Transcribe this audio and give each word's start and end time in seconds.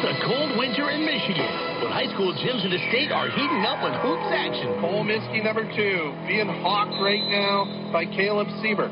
It's 0.00 0.16
a 0.16 0.24
cold 0.24 0.56
winter 0.56 0.88
in 0.88 1.04
Michigan, 1.04 1.44
but 1.84 1.92
high 1.92 2.08
school 2.16 2.32
gyms 2.32 2.64
in 2.64 2.72
the 2.72 2.80
state 2.88 3.12
are 3.12 3.28
heating 3.28 3.68
up 3.68 3.84
with 3.84 3.92
hoops 4.00 4.32
action. 4.32 4.80
Cole 4.80 5.04
Miskey, 5.04 5.44
number 5.44 5.68
two, 5.76 6.16
being 6.24 6.48
hawked 6.64 6.96
right 7.04 7.20
now 7.28 7.68
by 7.92 8.08
Caleb 8.08 8.48
Siebert. 8.64 8.88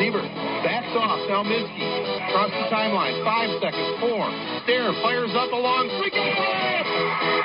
Siebert 0.00 0.24
backs 0.64 0.96
off. 0.96 1.20
Now 1.28 1.44
Miskey 1.44 1.84
across 2.24 2.48
the 2.56 2.72
timeline. 2.72 3.20
Five 3.20 3.52
seconds. 3.60 4.00
Four. 4.00 4.32
Stair 4.64 4.96
fires 5.04 5.36
up 5.36 5.52
along. 5.52 5.92
Freaking 6.00 6.24
red. 6.24 6.88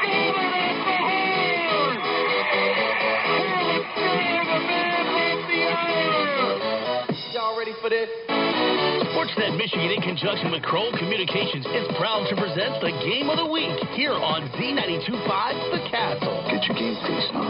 Siebert 0.07 0.55
at 0.55 0.79
the 0.87 1.03
horn. 1.03 1.99
Caleb 3.59 3.83
Siebert, 3.91 4.47
the 4.47 4.59
man 4.71 5.03
with 5.19 5.51
the 5.51 5.67
honor. 5.67 7.11
Y'all 7.35 7.59
ready 7.59 7.75
for 7.83 7.91
this? 7.91 8.07
Sportsnet 9.23 9.55
Michigan, 9.55 9.87
in 9.87 10.01
conjunction 10.01 10.51
with 10.51 10.63
Kroll 10.63 10.91
Communications, 10.99 11.63
is 11.63 11.87
proud 11.95 12.27
to 12.27 12.35
present 12.35 12.75
the 12.83 12.91
Game 13.07 13.31
of 13.31 13.39
the 13.39 13.45
Week 13.47 13.71
here 13.95 14.11
on 14.11 14.51
Z92.5 14.59 15.71
The 15.71 15.79
Castle. 15.87 16.43
Get 16.51 16.67
your 16.67 16.75
game 16.75 16.99
face 17.07 17.31
on. 17.31 17.47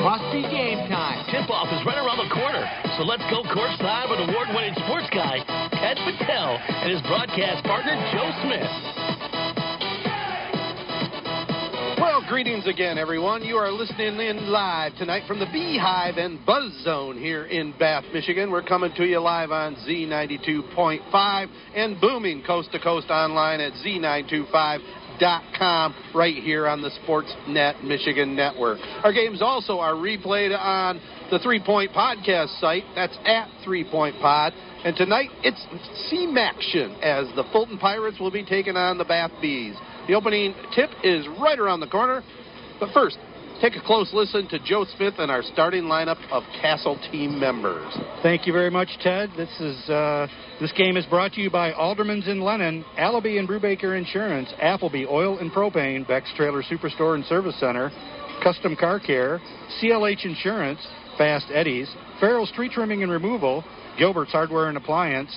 Must 0.00 0.24
be 0.32 0.48
game 0.48 0.88
time. 0.88 1.20
Tip-off 1.28 1.68
is 1.68 1.84
right 1.84 2.00
around 2.00 2.24
the 2.24 2.32
corner, 2.32 2.64
so 2.96 3.04
let's 3.04 3.24
go 3.28 3.44
courtside 3.44 4.08
with 4.08 4.32
award-winning 4.32 4.80
sports 4.80 5.12
guy 5.12 5.44
Ted 5.76 6.00
Patel 6.08 6.56
and 6.56 6.88
his 6.88 7.02
broadcast 7.02 7.60
partner 7.68 7.92
Joe 8.16 8.32
Smith. 8.48 9.15
Well, 12.06 12.22
greetings 12.28 12.68
again, 12.68 12.98
everyone. 12.98 13.42
You 13.42 13.56
are 13.56 13.72
listening 13.72 14.20
in 14.20 14.46
live 14.46 14.94
tonight 14.94 15.24
from 15.26 15.40
the 15.40 15.46
Beehive 15.52 16.18
and 16.18 16.38
Buzz 16.46 16.72
Zone 16.84 17.18
here 17.18 17.46
in 17.46 17.74
Bath, 17.80 18.04
Michigan. 18.12 18.52
We're 18.52 18.62
coming 18.62 18.92
to 18.96 19.04
you 19.04 19.18
live 19.18 19.50
on 19.50 19.74
Z92.5 19.74 21.48
and 21.74 22.00
booming 22.00 22.44
coast 22.46 22.70
to 22.72 22.78
coast 22.78 23.10
online 23.10 23.60
at 23.60 23.72
Z925.com 23.84 25.94
right 26.14 26.36
here 26.36 26.68
on 26.68 26.80
the 26.80 26.90
Sportsnet 26.90 27.82
Michigan 27.82 28.36
Network. 28.36 28.78
Our 29.02 29.12
games 29.12 29.42
also 29.42 29.80
are 29.80 29.94
replayed 29.94 30.56
on 30.56 31.00
the 31.32 31.40
Three 31.40 31.60
Point 31.60 31.90
Podcast 31.90 32.60
site. 32.60 32.84
That's 32.94 33.18
at 33.24 33.48
Three 33.64 33.82
Point 33.82 34.14
Pod. 34.20 34.52
And 34.84 34.96
tonight 34.96 35.30
it's 35.42 35.60
C-Maction 36.08 37.02
as 37.02 37.26
the 37.34 37.42
Fulton 37.50 37.78
Pirates 37.78 38.20
will 38.20 38.30
be 38.30 38.44
taking 38.44 38.76
on 38.76 38.96
the 38.96 39.04
Bath 39.04 39.32
Bees. 39.42 39.74
The 40.08 40.14
opening 40.14 40.54
tip 40.74 40.90
is 41.02 41.26
right 41.40 41.58
around 41.58 41.80
the 41.80 41.88
corner. 41.88 42.22
But 42.78 42.90
first, 42.92 43.18
take 43.60 43.74
a 43.74 43.80
close 43.80 44.12
listen 44.12 44.46
to 44.48 44.58
Joe 44.60 44.84
Smith 44.96 45.14
and 45.18 45.30
our 45.30 45.42
starting 45.42 45.84
lineup 45.84 46.18
of 46.30 46.42
Castle 46.60 46.98
team 47.10 47.40
members. 47.40 47.92
Thank 48.22 48.46
you 48.46 48.52
very 48.52 48.70
much, 48.70 48.88
Ted. 49.00 49.30
This 49.36 49.50
is 49.60 49.88
uh, 49.88 50.28
this 50.60 50.72
game 50.72 50.96
is 50.96 51.06
brought 51.06 51.32
to 51.32 51.40
you 51.40 51.50
by 51.50 51.72
Alderman's 51.72 52.28
in 52.28 52.40
Lennon, 52.40 52.84
Allaby 52.98 53.38
and 53.38 53.48
Brubaker 53.48 53.98
Insurance, 53.98 54.52
Appleby 54.60 55.06
Oil 55.06 55.38
and 55.38 55.50
Propane, 55.50 56.06
Beck's 56.06 56.32
Trailer 56.36 56.62
Superstore 56.62 57.14
and 57.14 57.24
Service 57.24 57.58
Center, 57.58 57.90
Custom 58.42 58.76
Car 58.76 59.00
Care, 59.00 59.40
CLH 59.80 60.24
Insurance, 60.24 60.80
Fast 61.18 61.46
Eddies, 61.52 61.90
Farrell's 62.20 62.52
Tree 62.52 62.68
Trimming 62.68 63.02
and 63.02 63.10
Removal, 63.10 63.64
Gilbert's 63.98 64.32
Hardware 64.32 64.68
and 64.68 64.76
Appliance, 64.76 65.36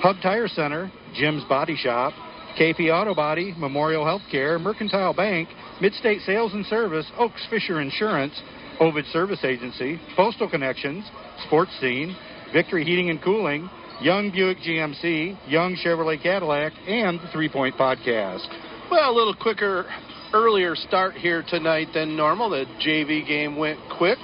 Hub 0.00 0.16
Tire 0.22 0.48
Center, 0.48 0.90
Jim's 1.14 1.44
Body 1.44 1.76
Shop, 1.76 2.12
KP 2.58 2.90
Auto 2.90 3.14
Body, 3.14 3.54
Memorial 3.58 4.04
Healthcare, 4.04 4.60
Mercantile 4.60 5.12
Bank, 5.12 5.48
Midstate 5.80 6.24
Sales 6.24 6.54
and 6.54 6.64
Service, 6.66 7.06
Oaks 7.18 7.46
Fisher 7.50 7.80
Insurance, 7.80 8.40
Ovid 8.80 9.04
Service 9.06 9.44
Agency, 9.44 10.00
Postal 10.16 10.48
Connections, 10.48 11.04
Sports 11.46 11.70
Scene, 11.80 12.16
Victory 12.52 12.84
Heating 12.84 13.10
and 13.10 13.22
Cooling, 13.22 13.68
Young 14.00 14.30
Buick 14.30 14.58
GMC, 14.58 15.38
Young 15.48 15.76
Chevrolet 15.76 16.22
Cadillac, 16.22 16.72
and 16.86 17.20
the 17.20 17.28
Three 17.32 17.48
Point 17.48 17.76
Podcast. 17.76 18.46
Well, 18.90 19.10
a 19.10 19.14
little 19.14 19.34
quicker, 19.34 19.86
earlier 20.32 20.76
start 20.76 21.14
here 21.14 21.44
tonight 21.46 21.88
than 21.92 22.16
normal. 22.16 22.50
The 22.50 22.64
JV 22.84 23.26
game 23.26 23.56
went 23.56 23.78
quick. 23.98 24.18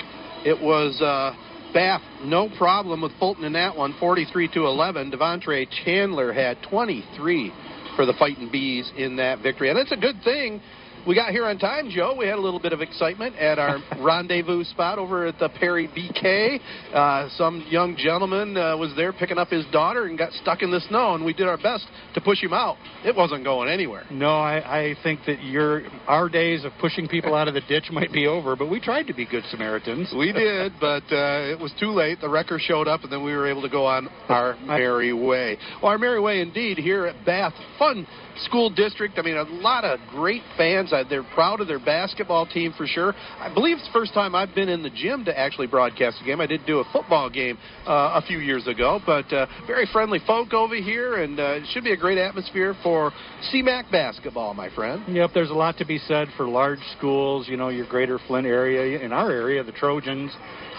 It 0.45 0.61
was 0.61 1.01
uh, 1.01 1.35
Bath, 1.73 2.03
no 2.23 2.51
problem 2.59 3.01
with 3.03 3.13
Fulton 3.19 3.45
in 3.45 3.55
that 3.55 3.77
one, 3.77 3.95
43 3.99 4.49
to 4.49 4.67
11. 4.67 5.11
Devontre 5.11 5.67
Chandler 5.85 6.33
had 6.33 6.59
23 6.69 7.53
for 7.97 8.07
the 8.07 8.15
Fighting 8.15 8.49
Bees 8.51 8.91
in 8.97 9.17
that 9.17 9.41
victory, 9.43 9.71
and 9.71 9.79
it's 9.79 9.93
a 9.93 9.97
good 9.97 10.23
thing. 10.23 10.61
We 11.05 11.17
got 11.17 11.33
here 11.33 11.47
on 11.47 11.59
time, 11.59 11.91
Joe. 11.91 12.15
We 12.17 12.27
had 12.27 12.37
a 12.37 12.41
little 12.41 12.61
bit 12.61 12.73
of 12.73 12.81
excitement 12.81 13.35
at 13.35 13.59
our 13.59 13.79
rendezvous 13.99 14.63
spot 14.63 15.01
over 15.01 15.27
at 15.27 15.37
the 15.41 15.49
Perry 15.49 15.89
BK. 15.89 16.61
Uh, 16.95 17.29
some 17.31 17.67
young 17.69 17.97
gentleman 17.97 18.57
uh, 18.57 18.77
was 18.77 18.93
there 18.95 19.13
picking 19.13 19.37
up 19.37 19.49
his 19.49 19.67
daughter 19.73 20.05
and 20.05 20.17
got 20.17 20.33
stuck 20.35 20.63
in 20.63 20.71
the 20.71 20.79
snow, 20.89 21.15
and 21.15 21.25
we 21.25 21.33
did 21.33 21.49
our 21.49 21.57
best 21.57 21.89
to 22.15 22.21
push 22.21 22.41
him 22.41 22.53
out. 22.53 22.77
It 23.05 23.17
wasn't 23.17 23.43
going 23.43 23.69
anywhere. 23.69 24.05
No, 24.13 24.31
I, 24.31 24.59
I 24.59 24.95
think 25.03 25.21
that 25.27 25.43
your 25.43 25.83
our 26.07 26.29
days 26.29 26.65
of 26.65 26.71
pushing 26.81 27.09
people 27.09 27.35
out 27.35 27.49
of 27.49 27.55
the 27.55 27.63
ditch 27.63 27.89
might 27.91 28.13
be 28.13 28.29
over, 28.29 28.55
but 28.55 28.71
we 28.71 28.79
tried 28.79 29.09
to 29.09 29.15
be 29.15 29.27
good 29.27 29.43
Samaritans. 29.51 30.15
We 30.17 30.31
did, 30.31 30.75
but 30.81 31.03
uh, 31.11 31.51
it 31.51 31.59
was 31.59 31.73
too 31.81 31.91
late. 31.91 32.21
The 32.21 32.29
wrecker 32.29 32.61
showed 32.61 32.87
up, 32.87 33.03
and 33.03 33.11
then 33.11 33.25
we 33.25 33.33
were 33.33 33.49
able 33.49 33.63
to 33.63 33.69
go 33.69 33.87
on 33.87 34.09
our 34.29 34.57
merry 34.65 35.13
way. 35.13 35.59
Well, 35.83 35.91
our 35.91 35.99
merry 35.99 36.21
way 36.21 36.41
indeed 36.41 36.79
here 36.79 37.07
at 37.07 37.27
Bath. 37.27 37.55
Fun 37.77 38.07
school 38.45 38.71
district. 38.71 39.19
I 39.19 39.23
mean, 39.23 39.37
a 39.37 39.43
lot 39.43 39.85
of 39.85 39.99
great 40.11 40.43
fans. 40.57 40.92
Uh, 40.93 41.05
They're 41.09 41.23
proud 41.35 41.61
of 41.61 41.69
their 41.69 41.79
basketball 41.79 42.47
team 42.47 42.73
for 42.77 42.87
sure. 42.87 43.15
I 43.39 43.53
believe 43.53 43.79
it's 43.79 43.87
the 43.87 43.93
first 43.93 44.15
time 44.15 44.35
I've 44.35 44.55
been 44.55 44.69
in 44.69 44.83
the 44.83 44.91
gym 44.91 45.25
to 45.25 45.39
actually 45.39 45.67
broadcast 45.67 46.19
a 46.23 46.25
game. 46.25 46.41
I 46.41 46.47
did 46.47 46.67
do 46.67 46.79
a 46.81 46.85
football 46.93 47.31
game 47.31 47.59
uh, 47.87 48.21
a 48.21 48.23
few 48.27 48.39
years 48.39 48.67
ago, 48.67 49.01
but 49.05 49.33
uh, 49.33 49.47
very 49.67 49.87
friendly 49.93 50.19
folk 50.27 50.53
over 50.53 50.75
here, 50.75 51.23
and 51.23 51.39
uh, 51.39 51.55
it 51.57 51.65
should 51.73 51.85
be 51.85 51.93
a 51.93 51.97
great 51.97 52.19
atmosphere 52.19 52.75
for 52.83 53.13
CMAC 53.53 53.91
basketball, 53.91 54.55
my 54.55 54.73
friend. 54.75 55.03
Yep, 55.09 55.31
there's 55.35 55.51
a 55.51 55.55
lot 55.55 55.77
to 55.79 55.85
be 55.87 55.99
said 55.99 56.29
for 56.37 56.47
large 56.49 56.81
schools, 56.99 57.49
you 57.49 57.57
know, 57.57 57.69
your 57.69 57.87
greater 57.89 58.19
Flint 58.27 58.47
area. 58.47 59.01
In 59.01 59.13
our 59.13 59.31
area, 59.31 59.63
the 59.65 59.73
Trojans, 59.73 60.31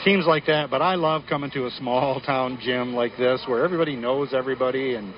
teams 0.04 0.26
like 0.26 0.46
that. 0.48 0.70
But 0.70 0.82
I 0.82 0.96
love 0.96 1.24
coming 1.28 1.52
to 1.52 1.66
a 1.66 1.72
small 1.72 2.20
town 2.26 2.60
gym 2.62 2.94
like 2.94 3.12
this 3.18 3.44
where 3.48 3.64
everybody 3.64 3.96
knows 3.96 4.34
everybody. 4.34 4.96
And 4.96 5.14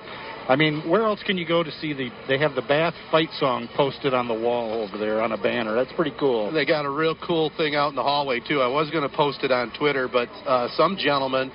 I 0.47 0.55
mean, 0.55 0.87
where 0.87 1.03
else 1.03 1.23
can 1.25 1.37
you 1.37 1.47
go 1.47 1.63
to 1.63 1.71
see 1.71 1.93
the, 1.93 2.09
they 2.27 2.37
have 2.37 2.53
the 2.53 2.61
Bath 2.61 2.93
fight 3.09 3.29
song 3.39 3.67
posted 3.75 4.13
on 4.13 4.27
the 4.27 4.33
wall 4.33 4.83
over 4.83 4.97
there 4.97 5.21
on 5.21 5.31
a 5.31 5.37
banner. 5.37 5.73
That's 5.73 5.91
pretty 5.93 6.13
cool. 6.19 6.51
They 6.51 6.65
got 6.65 6.85
a 6.85 6.89
real 6.89 7.15
cool 7.25 7.51
thing 7.57 7.75
out 7.75 7.89
in 7.89 7.95
the 7.95 8.03
hallway 8.03 8.41
too. 8.41 8.61
I 8.61 8.67
was 8.67 8.91
going 8.91 9.09
to 9.09 9.15
post 9.15 9.39
it 9.43 9.51
on 9.51 9.73
Twitter, 9.77 10.07
but 10.07 10.29
uh, 10.45 10.67
some 10.75 10.97
gentleman 10.97 11.51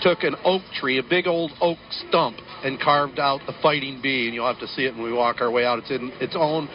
took 0.00 0.22
an 0.22 0.34
oak 0.44 0.62
tree, 0.80 0.98
a 0.98 1.02
big 1.02 1.26
old 1.26 1.52
oak 1.60 1.78
stump, 2.08 2.38
and 2.64 2.80
carved 2.80 3.18
out 3.18 3.40
the 3.46 3.54
fighting 3.62 4.00
bee. 4.02 4.26
And 4.26 4.34
you'll 4.34 4.46
have 4.46 4.60
to 4.60 4.68
see 4.68 4.86
it 4.86 4.94
when 4.94 5.04
we 5.04 5.12
walk 5.12 5.40
our 5.40 5.50
way 5.50 5.66
out. 5.66 5.78
It's 5.78 5.90
in 5.90 6.10
its 6.20 6.34
own 6.34 6.70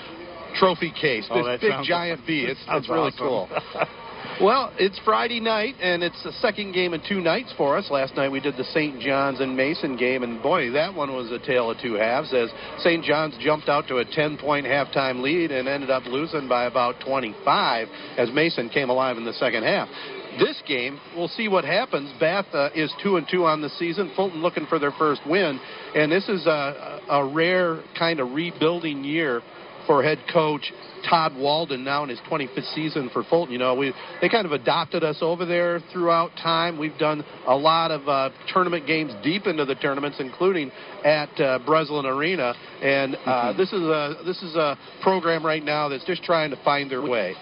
trophy 0.60 0.92
case. 0.92 1.26
Oh, 1.32 1.44
this 1.44 1.62
big 1.62 1.74
giant 1.84 2.26
bee. 2.28 2.46
It's, 2.46 2.60
it's 2.68 2.88
really 2.88 3.12
awesome. 3.12 3.18
cool. 3.18 3.50
Well, 4.40 4.72
it's 4.78 5.00
Friday 5.04 5.40
night, 5.40 5.76
and 5.82 6.04
it's 6.04 6.22
the 6.24 6.32
second 6.34 6.74
game 6.74 6.94
in 6.94 7.02
two 7.08 7.22
nights 7.22 7.52
for 7.58 7.76
us. 7.76 7.90
Last 7.90 8.16
night 8.16 8.32
we 8.32 8.40
did 8.40 8.56
the 8.56 8.66
St. 8.66 9.00
John's 9.00 9.40
and 9.40 9.58
Mason 9.58 9.98
game, 9.98 10.22
and 10.22 10.44
boy, 10.44 10.70
that 10.72 10.94
one 10.94 11.16
was 11.16 11.32
a 11.32 11.40
tale 11.40 11.72
of 11.72 11.78
two 11.82 11.96
halves 11.96 12.32
as 12.34 12.50
St. 12.80 13.04
John's 13.04 13.36
jumped 13.40 13.68
out 13.68 13.88
to 13.88 13.98
a 13.98 14.06
10 14.06 14.38
point 14.38 14.68
halftime 14.68 15.22
lead 15.22 15.52
and 15.52 15.68
ended 15.68 15.90
up 15.90 16.04
losing 16.06 16.48
by 16.48 16.66
about 16.66 17.00
25 17.04 17.88
as 18.18 18.30
Mason 18.32 18.70
came 18.70 18.92
alive 18.92 19.18
in 19.18 19.26
the 19.26 19.34
second 19.34 19.64
half. 19.64 19.90
This 20.38 20.62
game, 20.68 21.00
we'll 21.16 21.30
see 21.30 21.48
what 21.48 21.66
happens. 21.66 22.14
Bath 22.20 22.46
uh, 22.54 22.70
is 22.76 22.94
two 23.02 23.18
and 23.18 23.26
two 23.30 23.46
on 23.46 23.62
the 23.62 23.70
season. 23.70 24.12
Fulton 24.16 24.44
looking 24.44 24.68
for 24.68 24.78
their 24.78 24.92
first 24.92 25.22
win, 25.26 25.60
and 25.96 26.12
this 26.12 26.30
is 26.30 26.46
a, 26.46 27.02
a 27.10 27.26
rare 27.26 27.82
kind 27.98 28.20
of 28.20 28.32
rebuilding 28.34 29.04
year 29.04 29.42
for 29.88 30.04
head 30.04 30.20
coach 30.32 30.72
Todd 31.10 31.36
Walden 31.36 31.84
now 31.84 32.04
in 32.04 32.10
his 32.10 32.20
25th 32.30 32.74
season 32.76 33.10
for 33.12 33.24
Fulton. 33.24 33.54
You 33.54 33.60
know, 33.60 33.74
we 33.76 33.94
they 34.22 34.30
kind 34.30 34.46
of 34.46 34.52
adopted 34.52 35.04
us 35.04 35.18
over 35.22 35.46
there 35.46 35.80
throughout 35.92 36.32
time. 36.36 36.78
We've 36.78 36.98
done 36.98 37.24
a 37.48 37.56
lot 37.56 37.92
of 37.92 38.08
uh, 38.08 38.30
tournament 38.54 38.86
games 38.86 39.14
deep 39.24 39.48
into 39.48 39.66
the 39.66 39.76
tournaments, 39.76 40.18
including 40.20 40.72
at 41.04 41.30
uh, 41.40 41.60
Breslin 41.66 42.06
Arena. 42.06 42.54
And 42.82 43.16
uh, 43.26 43.54
this 43.54 43.72
is 43.72 43.82
a 43.82 44.16
this 44.26 44.42
is 44.44 44.56
a 44.56 44.78
program 45.02 45.46
right 45.46 45.64
now 45.64 45.90
that's 45.90 46.06
just 46.06 46.24
trying 46.24 46.52
to 46.52 46.58
find 46.64 46.92
their 46.92 47.02
way. 47.02 47.34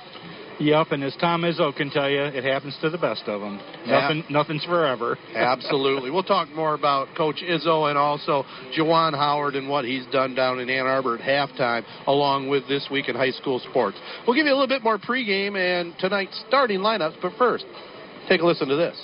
Yep, 0.59 0.87
and 0.91 1.03
as 1.03 1.15
Tom 1.19 1.41
Izzo 1.41 1.75
can 1.75 1.89
tell 1.89 2.09
you, 2.09 2.21
it 2.21 2.43
happens 2.43 2.77
to 2.81 2.89
the 2.89 2.97
best 2.97 3.23
of 3.27 3.41
them. 3.41 3.59
Yeah. 3.85 3.99
Nothing, 3.99 4.23
nothing's 4.29 4.63
forever. 4.63 5.17
Absolutely. 5.35 6.11
We'll 6.11 6.23
talk 6.23 6.49
more 6.49 6.75
about 6.75 7.09
Coach 7.17 7.43
Izzo 7.43 7.89
and 7.89 7.97
also 7.97 8.45
Juwan 8.77 9.13
Howard 9.13 9.55
and 9.55 9.67
what 9.67 9.83
he's 9.83 10.05
done 10.13 10.33
down 10.33 10.59
in 10.59 10.69
Ann 10.69 10.85
Arbor 10.85 11.17
at 11.17 11.21
halftime, 11.21 11.83
along 12.07 12.47
with 12.47 12.67
this 12.69 12.87
week 12.89 13.09
in 13.09 13.15
high 13.15 13.31
school 13.31 13.59
sports. 13.69 13.97
We'll 14.25 14.35
give 14.35 14.45
you 14.45 14.53
a 14.53 14.57
little 14.57 14.67
bit 14.67 14.83
more 14.83 14.97
pregame 14.97 15.57
and 15.57 15.93
tonight's 15.99 16.41
starting 16.47 16.79
lineups, 16.79 17.15
but 17.21 17.33
first, 17.37 17.65
take 18.29 18.41
a 18.41 18.45
listen 18.45 18.69
to 18.69 18.75
this. 18.75 18.95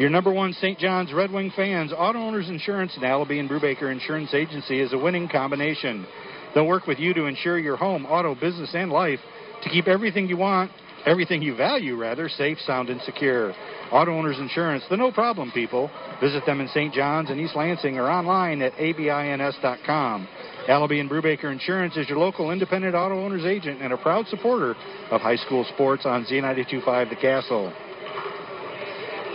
Your 0.00 0.10
number 0.10 0.32
one 0.32 0.54
St. 0.54 0.78
John's 0.78 1.12
Red 1.12 1.30
Wing 1.30 1.52
fans, 1.54 1.92
Auto 1.96 2.18
Owners 2.18 2.48
Insurance 2.48 2.92
and 2.96 3.04
Allaby 3.04 3.38
and 3.38 3.48
Brubaker 3.48 3.92
Insurance 3.92 4.34
Agency 4.34 4.80
is 4.80 4.92
a 4.92 4.98
winning 4.98 5.28
combination. 5.28 6.06
They'll 6.54 6.66
work 6.66 6.86
with 6.86 6.98
you 6.98 7.14
to 7.14 7.26
insure 7.26 7.58
your 7.58 7.76
home, 7.76 8.06
auto, 8.06 8.34
business, 8.34 8.70
and 8.74 8.90
life 8.90 9.20
to 9.62 9.70
keep 9.70 9.88
everything 9.88 10.28
you 10.28 10.36
want 10.36 10.70
everything 11.06 11.42
you 11.42 11.54
value, 11.54 11.96
rather, 11.96 12.28
safe, 12.28 12.58
sound, 12.60 12.90
and 12.90 13.00
secure. 13.02 13.54
Auto 13.90 14.16
Owners 14.16 14.38
Insurance, 14.38 14.84
the 14.88 14.96
no 14.96 15.12
problem 15.12 15.50
people. 15.50 15.90
Visit 16.20 16.46
them 16.46 16.60
in 16.60 16.68
St. 16.68 16.94
John's 16.94 17.30
and 17.30 17.40
East 17.40 17.56
Lansing 17.56 17.98
or 17.98 18.10
online 18.10 18.62
at 18.62 18.72
abins.com. 18.74 20.28
Allaby 20.68 21.00
and 21.00 21.10
Brubaker 21.10 21.52
Insurance 21.52 21.96
is 21.96 22.08
your 22.08 22.18
local 22.18 22.50
independent 22.50 22.94
auto 22.94 23.22
owner's 23.22 23.44
agent 23.44 23.82
and 23.82 23.92
a 23.92 23.96
proud 23.96 24.26
supporter 24.28 24.74
of 25.10 25.20
high 25.20 25.36
school 25.36 25.64
sports 25.74 26.06
on 26.06 26.24
Z925 26.24 27.10
The 27.10 27.16
Castle. 27.16 27.72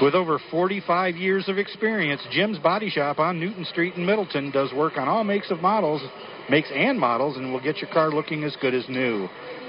With 0.01 0.13
over 0.13 0.39
45 0.51 1.15
years 1.15 1.49
of 1.49 1.57
experience, 1.57 2.21
Jim's 2.31 2.59
Body 2.59 2.89
Shop 2.89 3.17
on 3.17 3.39
Newton 3.39 3.65
Street 3.65 3.95
in 3.95 4.05
Middleton 4.05 4.51
does 4.51 4.71
work 4.71 4.95
on 4.95 5.07
all 5.07 5.23
makes 5.23 5.49
of 5.49 5.59
models, 5.59 6.01
makes 6.49 6.69
and 6.73 6.99
models, 6.99 7.35
and 7.35 7.51
will 7.51 7.59
get 7.59 7.77
your 7.77 7.89
car 7.91 8.11
looking 8.11 8.43
as 8.43 8.55
good 8.61 8.75
as 8.75 8.87
new. 8.87 9.27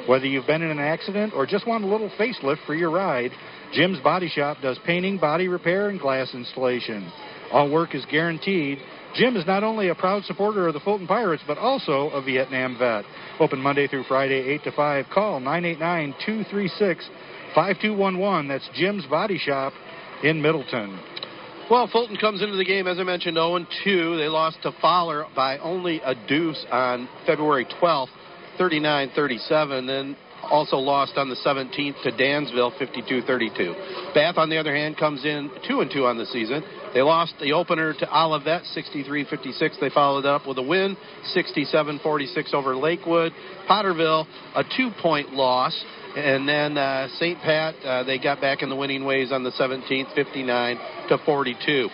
Whether 0.09 0.25
you've 0.25 0.47
been 0.47 0.63
in 0.63 0.71
an 0.71 0.79
accident 0.79 1.35
or 1.35 1.45
just 1.45 1.67
want 1.67 1.85
a 1.85 1.87
little 1.87 2.11
facelift 2.19 2.65
for 2.65 2.75
your 2.75 2.91
ride, 2.91 3.31
Jim's 3.75 4.01
Body 4.01 4.31
Shop 4.31 4.57
does 4.63 4.79
painting, 4.87 5.19
body 5.19 5.49
repair, 5.49 5.91
and 5.91 6.01
glass 6.01 6.33
installation. 6.33 7.13
All 7.53 7.71
work 7.71 7.95
is 7.95 8.07
guaranteed. 8.11 8.79
Jim 9.15 9.37
is 9.37 9.47
not 9.47 9.63
only 9.63 9.89
a 9.89 9.95
proud 9.95 10.25
supporter 10.25 10.67
of 10.67 10.73
the 10.73 10.81
Fulton 10.81 11.07
Pirates, 11.07 11.43
but 11.47 11.59
also 11.59 12.09
a 12.15 12.23
Vietnam 12.23 12.79
vet. 12.79 13.05
Open 13.39 13.59
Monday 13.61 13.87
through 13.87 14.05
Friday, 14.05 14.49
8 14.55 14.65
to 14.65 14.73
5. 14.73 15.07
Call 15.13 15.41
989 15.41 16.15
236 16.25 17.11
5211. 17.55 18.49
That's 18.49 18.69
Jim's 18.75 19.05
Body 19.07 19.37
Shop 19.37 19.75
in 20.25 20.41
Middleton. 20.41 20.99
Well, 21.71 21.87
Fulton 21.93 22.17
comes 22.17 22.41
into 22.41 22.57
the 22.57 22.65
game, 22.65 22.87
as 22.87 22.99
I 22.99 23.03
mentioned, 23.03 23.37
0 23.37 23.67
2. 23.85 24.17
They 24.17 24.29
lost 24.29 24.57
to 24.63 24.73
Fowler 24.81 25.27
by 25.37 25.59
only 25.59 26.01
a 26.03 26.15
deuce 26.27 26.65
on 26.73 27.11
February 27.27 27.67
12th, 27.83 28.09
39 28.59 29.13
37. 29.15 29.87
Then 29.87 30.17
also 30.51 30.77
lost 30.77 31.17
on 31.17 31.29
the 31.29 31.37
17th 31.37 32.03
to 32.03 32.11
Dansville, 32.13 32.73
52 32.79 33.23
32. 33.23 33.75
Bath, 34.15 34.39
on 34.39 34.51
the 34.51 34.59
other 34.59 34.75
hand, 34.75 34.97
comes 34.97 35.25
in 35.25 35.51
2 35.69 35.81
and 35.81 35.91
2 35.91 36.07
on 36.07 36.19
the 36.19 36.27
season. 36.27 36.63
They 36.95 37.03
lost 37.03 37.35
the 37.41 37.53
opener 37.53 37.93
to 37.93 38.17
Olivet, 38.17 38.65
63 38.67 39.27
56. 39.29 39.77
They 39.81 39.91
followed 39.91 40.25
up 40.25 40.47
with 40.47 40.59
a 40.59 40.63
win, 40.63 40.97
67 41.33 42.01
46 42.03 42.55
over 42.55 42.77
Lakewood. 42.77 43.33
Potterville, 43.69 44.27
a 44.55 44.65
two 44.77 44.91
point 45.01 45.33
loss. 45.33 45.85
And 46.17 46.49
then 46.49 46.79
uh, 46.79 47.09
St. 47.19 47.39
Pat, 47.41 47.75
uh, 47.85 48.03
they 48.05 48.19
got 48.19 48.41
back 48.41 48.63
in 48.63 48.71
the 48.71 48.77
winning 48.77 49.05
ways 49.05 49.31
on 49.31 49.45
the 49.45 49.53
17th, 49.53 50.15
59 50.15 50.79
to 51.11 51.19
42. 51.25 51.89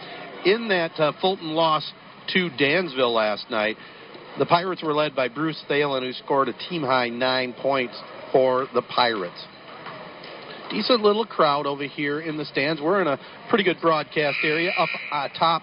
In 0.47 0.69
that 0.69 0.93
uh, 0.99 1.13
Fulton 1.21 1.51
loss 1.51 1.91
to 2.33 2.49
Dansville 2.59 3.13
last 3.13 3.51
night, 3.51 3.77
the 4.39 4.47
Pirates 4.47 4.83
were 4.83 4.95
led 4.95 5.15
by 5.15 5.29
Bruce 5.29 5.63
Thalen, 5.69 6.03
who 6.03 6.13
scored 6.13 6.49
a 6.49 6.53
team 6.69 6.83
high 6.83 7.09
nine 7.09 7.55
points 7.55 7.99
for 8.33 8.67
the 8.75 8.83
Pirates. 8.83 9.47
Decent 10.71 11.03
little 11.03 11.27
crowd 11.27 11.67
over 11.67 11.85
here 11.85 12.21
in 12.21 12.37
the 12.37 12.45
stands. 12.45 12.81
We're 12.81 13.01
in 13.01 13.07
a 13.07 13.19
pretty 13.49 13.65
good 13.65 13.77
broadcast 13.81 14.39
area 14.43 14.71
up 14.77 14.89
uh, 15.13 15.29
top 15.39 15.63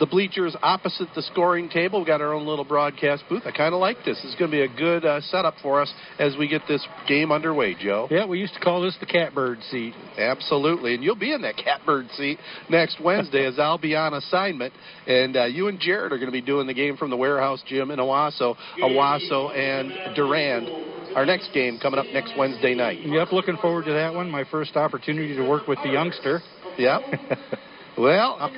the 0.00 0.06
bleachers 0.06 0.56
opposite 0.62 1.08
the 1.14 1.22
scoring 1.22 1.68
table. 1.68 2.00
We've 2.00 2.06
got 2.06 2.20
our 2.20 2.32
own 2.32 2.46
little 2.46 2.64
broadcast 2.64 3.24
booth. 3.28 3.42
I 3.44 3.52
kind 3.52 3.74
of 3.74 3.80
like 3.80 3.98
this. 4.04 4.20
It's 4.24 4.34
going 4.38 4.50
to 4.50 4.56
be 4.56 4.62
a 4.62 4.76
good 4.76 5.04
uh, 5.04 5.20
setup 5.20 5.54
for 5.62 5.80
us 5.80 5.92
as 6.18 6.36
we 6.38 6.48
get 6.48 6.62
this 6.68 6.86
game 7.06 7.32
underway, 7.32 7.74
Joe. 7.78 8.08
Yeah, 8.10 8.26
we 8.26 8.38
used 8.38 8.54
to 8.54 8.60
call 8.60 8.82
this 8.82 8.96
the 9.00 9.06
catbird 9.06 9.60
seat. 9.70 9.94
Absolutely. 10.18 10.94
And 10.94 11.04
you'll 11.04 11.16
be 11.16 11.32
in 11.32 11.42
that 11.42 11.56
catbird 11.64 12.08
seat 12.10 12.38
next 12.68 13.00
Wednesday 13.02 13.46
as 13.46 13.58
I'll 13.58 13.78
be 13.78 13.94
on 13.94 14.14
assignment. 14.14 14.72
And 15.06 15.36
uh, 15.36 15.44
you 15.44 15.68
and 15.68 15.78
Jared 15.78 16.12
are 16.12 16.18
going 16.18 16.28
to 16.28 16.32
be 16.32 16.42
doing 16.42 16.66
the 16.66 16.74
game 16.74 16.96
from 16.96 17.10
the 17.10 17.16
warehouse 17.16 17.62
gym 17.66 17.90
in 17.90 17.98
Owosso. 17.98 18.56
Owosso 18.80 19.54
and 19.56 20.14
Durand 20.14 20.68
our 21.14 21.24
next 21.24 21.52
game 21.54 21.78
coming 21.80 22.00
up 22.00 22.06
next 22.12 22.32
Wednesday 22.36 22.74
night. 22.74 22.98
Yep, 23.04 23.30
looking 23.30 23.56
forward 23.58 23.84
to 23.84 23.92
that 23.92 24.12
one. 24.12 24.28
My 24.30 24.44
first 24.50 24.74
opportunity 24.76 25.36
to 25.36 25.48
work 25.48 25.68
with 25.68 25.78
the 25.84 25.90
youngster. 25.90 26.40
Yep. 26.76 27.02
well, 27.96 28.50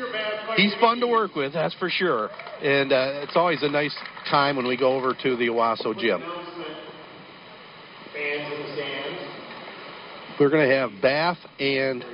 he's 0.56 0.74
fun 0.80 1.00
to 1.00 1.06
work 1.06 1.34
with, 1.34 1.52
that's 1.52 1.74
for 1.74 1.90
sure. 1.90 2.30
And 2.62 2.92
uh, 2.92 3.22
it's 3.22 3.36
always 3.36 3.62
a 3.62 3.68
nice 3.68 3.94
time 4.30 4.56
when 4.56 4.66
we 4.66 4.76
go 4.76 4.96
over 4.96 5.14
to 5.22 5.36
the 5.36 5.48
Owosso 5.48 5.98
gym. 5.98 6.22
We're 10.40 10.50
going 10.50 10.68
to 10.68 10.74
have 10.74 10.90
Bath 11.00 11.38
and 11.58 12.04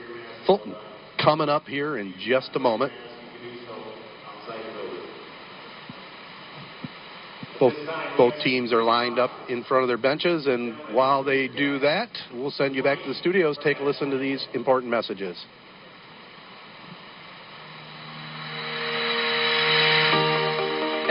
Fulton 0.47 0.75
coming 1.23 1.49
up 1.49 1.67
here 1.67 1.99
in 1.99 2.15
just 2.19 2.51
a 2.55 2.59
moment. 2.59 2.93
Both, 7.61 7.75
both 8.17 8.35
teams 8.43 8.73
are 8.73 8.83
lined 8.83 9.21
up 9.21 9.31
in 9.49 9.63
front 9.63 9.85
of 9.85 9.89
their 9.89 9.99
benches, 9.99 10.47
and 10.49 10.75
while 10.93 11.23
they 11.23 11.47
do 11.47 11.79
that, 11.79 12.09
we'll 12.35 12.51
send 12.51 12.75
you 12.75 12.83
back 12.83 12.99
to 13.03 13.09
the 13.09 13.15
studios. 13.15 13.57
Take 13.63 13.79
a 13.79 13.85
listen 13.85 14.11
to 14.11 14.19
these 14.19 14.45
important 14.53 14.91
messages. 14.91 15.37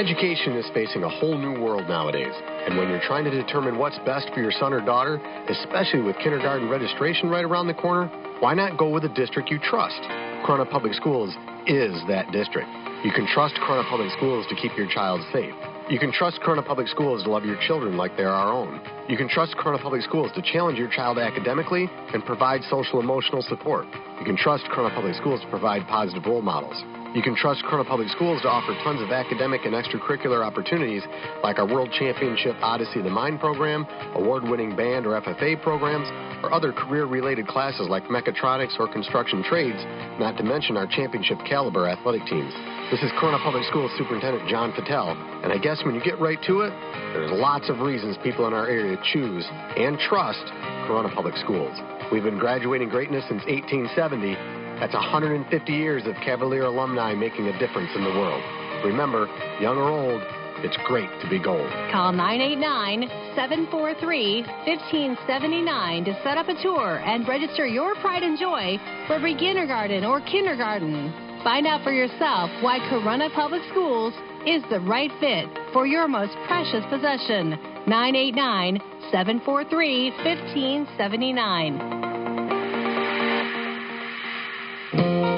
Education 0.02 0.58
is 0.58 0.66
facing 0.74 1.04
a 1.04 1.10
whole 1.10 1.38
new 1.38 1.62
world 1.62 1.88
nowadays, 1.88 2.34
and 2.66 2.76
when 2.76 2.90
you're 2.90 3.06
trying 3.06 3.24
to 3.24 3.30
determine 3.30 3.78
what's 3.78 4.00
best 4.00 4.34
for 4.34 4.42
your 4.42 4.52
son 4.52 4.74
or 4.74 4.82
daughter, 4.82 5.22
especially 5.48 6.02
with 6.02 6.18
kindergarten 6.24 6.68
registration 6.68 7.30
right 7.30 7.46
around 7.46 7.68
the 7.68 7.76
corner, 7.76 8.08
why 8.40 8.56
not 8.56 8.80
go 8.80 8.90
with 8.90 9.06
a 9.06 9.14
district 9.14 9.52
you 9.52 9.60
trust? 9.60 10.02
Corunna 10.42 10.68
Public 10.72 10.96
Schools 10.96 11.30
is 11.68 11.94
that 12.10 12.26
district. 12.32 12.68
You 13.06 13.12
can 13.14 13.28
trust 13.28 13.54
Corunna 13.62 13.88
Public 13.92 14.10
Schools 14.18 14.48
to 14.50 14.56
keep 14.56 14.76
your 14.76 14.90
child 14.90 15.22
safe. 15.32 15.54
You 15.88 16.00
can 16.00 16.12
trust 16.12 16.42
Corunna 16.42 16.66
Public 16.66 16.88
Schools 16.88 17.22
to 17.26 17.30
love 17.30 17.46
your 17.46 17.62
children 17.68 17.96
like 17.96 18.18
they're 18.18 18.34
our 18.34 18.52
own. 18.52 18.82
You 19.08 19.18
can 19.18 19.30
trust 19.30 19.54
Corunna 19.54 19.84
Public 19.84 20.02
Schools 20.02 20.32
to 20.34 20.42
challenge 20.42 20.80
your 20.80 20.90
child 20.90 21.20
academically 21.20 21.88
and 22.12 22.26
provide 22.26 22.64
social 22.72 23.02
emotional 23.02 23.44
support. 23.44 23.86
You 24.18 24.26
can 24.26 24.36
trust 24.36 24.64
Corunna 24.74 24.96
Public 24.96 25.14
Schools 25.14 25.42
to 25.42 25.50
provide 25.52 25.86
positive 25.86 26.26
role 26.26 26.42
models. 26.42 27.01
You 27.14 27.22
can 27.22 27.36
trust 27.36 27.62
Corunna 27.68 27.86
Public 27.86 28.08
Schools 28.08 28.42
to 28.44 28.48
offer 28.48 28.72
tons 28.88 29.02
of 29.02 29.12
academic 29.12 29.66
and 29.66 29.76
extracurricular 29.76 30.48
opportunities 30.48 31.04
like 31.44 31.60
our 31.60 31.68
World 31.68 31.92
Championship 31.92 32.56
Odyssey 32.62 33.00
of 33.00 33.04
the 33.04 33.12
Mind 33.12 33.42
program, 33.42 33.86
award 34.16 34.44
winning 34.48 34.78
band 34.78 35.06
or 35.06 35.20
FFA 35.20 35.62
programs, 35.62 36.08
or 36.42 36.54
other 36.54 36.72
career 36.72 37.04
related 37.04 37.48
classes 37.48 37.90
like 37.90 38.06
mechatronics 38.06 38.80
or 38.80 38.88
construction 38.88 39.44
trades, 39.44 39.76
not 40.24 40.38
to 40.38 40.44
mention 40.44 40.78
our 40.78 40.88
championship 40.88 41.38
caliber 41.44 41.86
athletic 41.86 42.24
teams. 42.28 42.54
This 42.96 43.04
is 43.04 43.12
Corunna 43.20 43.44
Public 43.44 43.68
Schools 43.68 43.92
Superintendent 43.98 44.48
John 44.48 44.72
Patel, 44.72 45.12
and 45.44 45.52
I 45.52 45.58
guess 45.58 45.84
when 45.84 45.96
you 45.96 46.02
get 46.02 46.18
right 46.18 46.40
to 46.48 46.62
it, 46.62 46.72
there's 47.12 47.32
lots 47.36 47.68
of 47.68 47.82
reasons 47.82 48.16
people 48.24 48.48
in 48.48 48.54
our 48.54 48.68
area 48.68 48.96
choose 49.12 49.44
and 49.76 50.00
trust 50.00 50.48
Corunna 50.88 51.14
Public 51.14 51.36
Schools. 51.44 51.76
We've 52.10 52.24
been 52.24 52.40
graduating 52.40 52.88
greatness 52.88 53.26
since 53.28 53.44
1870. 53.52 54.61
That's 54.82 54.96
150 54.96 55.46
years 55.72 56.08
of 56.08 56.16
Cavalier 56.26 56.66
alumni 56.66 57.14
making 57.14 57.46
a 57.46 57.60
difference 57.60 57.92
in 57.94 58.04
the 58.04 58.10
world. 58.10 58.42
Remember, 58.84 59.30
young 59.62 59.78
or 59.78 59.94
old, 59.94 60.24
it's 60.66 60.76
great 60.90 61.10
to 61.22 61.30
be 61.30 61.38
gold. 61.38 61.70
Call 61.94 62.12
989 62.12 63.06
743 63.38 64.42
1579 64.66 66.06
to 66.06 66.18
set 66.26 66.42
up 66.42 66.50
a 66.50 66.58
tour 66.66 66.98
and 67.06 67.28
register 67.30 67.68
your 67.68 67.94
pride 68.02 68.24
and 68.24 68.40
joy 68.42 68.82
for 69.06 69.22
beginnergarten 69.22 70.02
or 70.02 70.20
kindergarten. 70.26 71.14
Find 71.46 71.68
out 71.68 71.86
for 71.86 71.94
yourself 71.94 72.50
why 72.66 72.82
Corunna 72.90 73.30
Public 73.38 73.62
Schools 73.70 74.18
is 74.50 74.66
the 74.74 74.82
right 74.82 75.14
fit 75.22 75.46
for 75.74 75.86
your 75.86 76.08
most 76.08 76.34
precious 76.50 76.82
possession. 76.90 77.54
989 77.86 78.82
743 79.14 80.10
1579. 80.26 82.11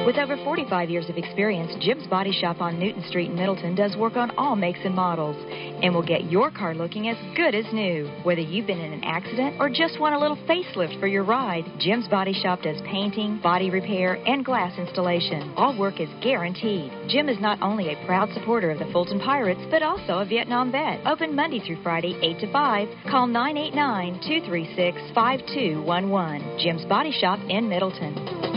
With 0.05 0.17
over 0.17 0.35
45 0.43 0.89
years 0.89 1.07
of 1.07 1.15
experience, 1.15 1.71
Jim's 1.79 2.05
Body 2.07 2.33
Shop 2.33 2.59
on 2.59 2.77
Newton 2.77 3.05
Street 3.07 3.29
in 3.29 3.37
Middleton 3.37 3.73
does 3.73 3.95
work 3.95 4.17
on 4.17 4.31
all 4.31 4.53
makes 4.53 4.79
and 4.83 4.93
models 4.93 5.37
and 5.81 5.95
will 5.95 6.05
get 6.05 6.29
your 6.29 6.51
car 6.51 6.75
looking 6.75 7.07
as 7.07 7.15
good 7.37 7.55
as 7.55 7.63
new. 7.71 8.11
Whether 8.23 8.41
you've 8.41 8.67
been 8.67 8.81
in 8.81 8.91
an 8.91 9.05
accident 9.05 9.55
or 9.61 9.69
just 9.69 10.01
want 10.01 10.13
a 10.13 10.19
little 10.19 10.35
facelift 10.45 10.99
for 10.99 11.07
your 11.07 11.23
ride, 11.23 11.63
Jim's 11.79 12.09
Body 12.09 12.33
Shop 12.33 12.61
does 12.61 12.81
painting, 12.81 13.39
body 13.41 13.69
repair, 13.69 14.15
and 14.27 14.43
glass 14.43 14.77
installation. 14.77 15.53
All 15.55 15.77
work 15.79 16.01
is 16.01 16.09
guaranteed. 16.21 16.91
Jim 17.07 17.29
is 17.29 17.39
not 17.39 17.61
only 17.61 17.93
a 17.93 18.05
proud 18.05 18.27
supporter 18.33 18.71
of 18.71 18.79
the 18.79 18.91
Fulton 18.91 19.21
Pirates, 19.21 19.61
but 19.71 19.83
also 19.83 20.19
a 20.19 20.25
Vietnam 20.25 20.69
vet. 20.69 20.99
Open 21.05 21.33
Monday 21.33 21.61
through 21.65 21.81
Friday, 21.81 22.19
8 22.21 22.39
to 22.41 22.51
5. 22.51 22.87
Call 23.09 23.27
989 23.27 24.19
236 24.19 25.15
5211. 25.15 26.59
Jim's 26.59 26.83
Body 26.89 27.13
Shop 27.13 27.39
in 27.47 27.69
Middleton. 27.69 28.52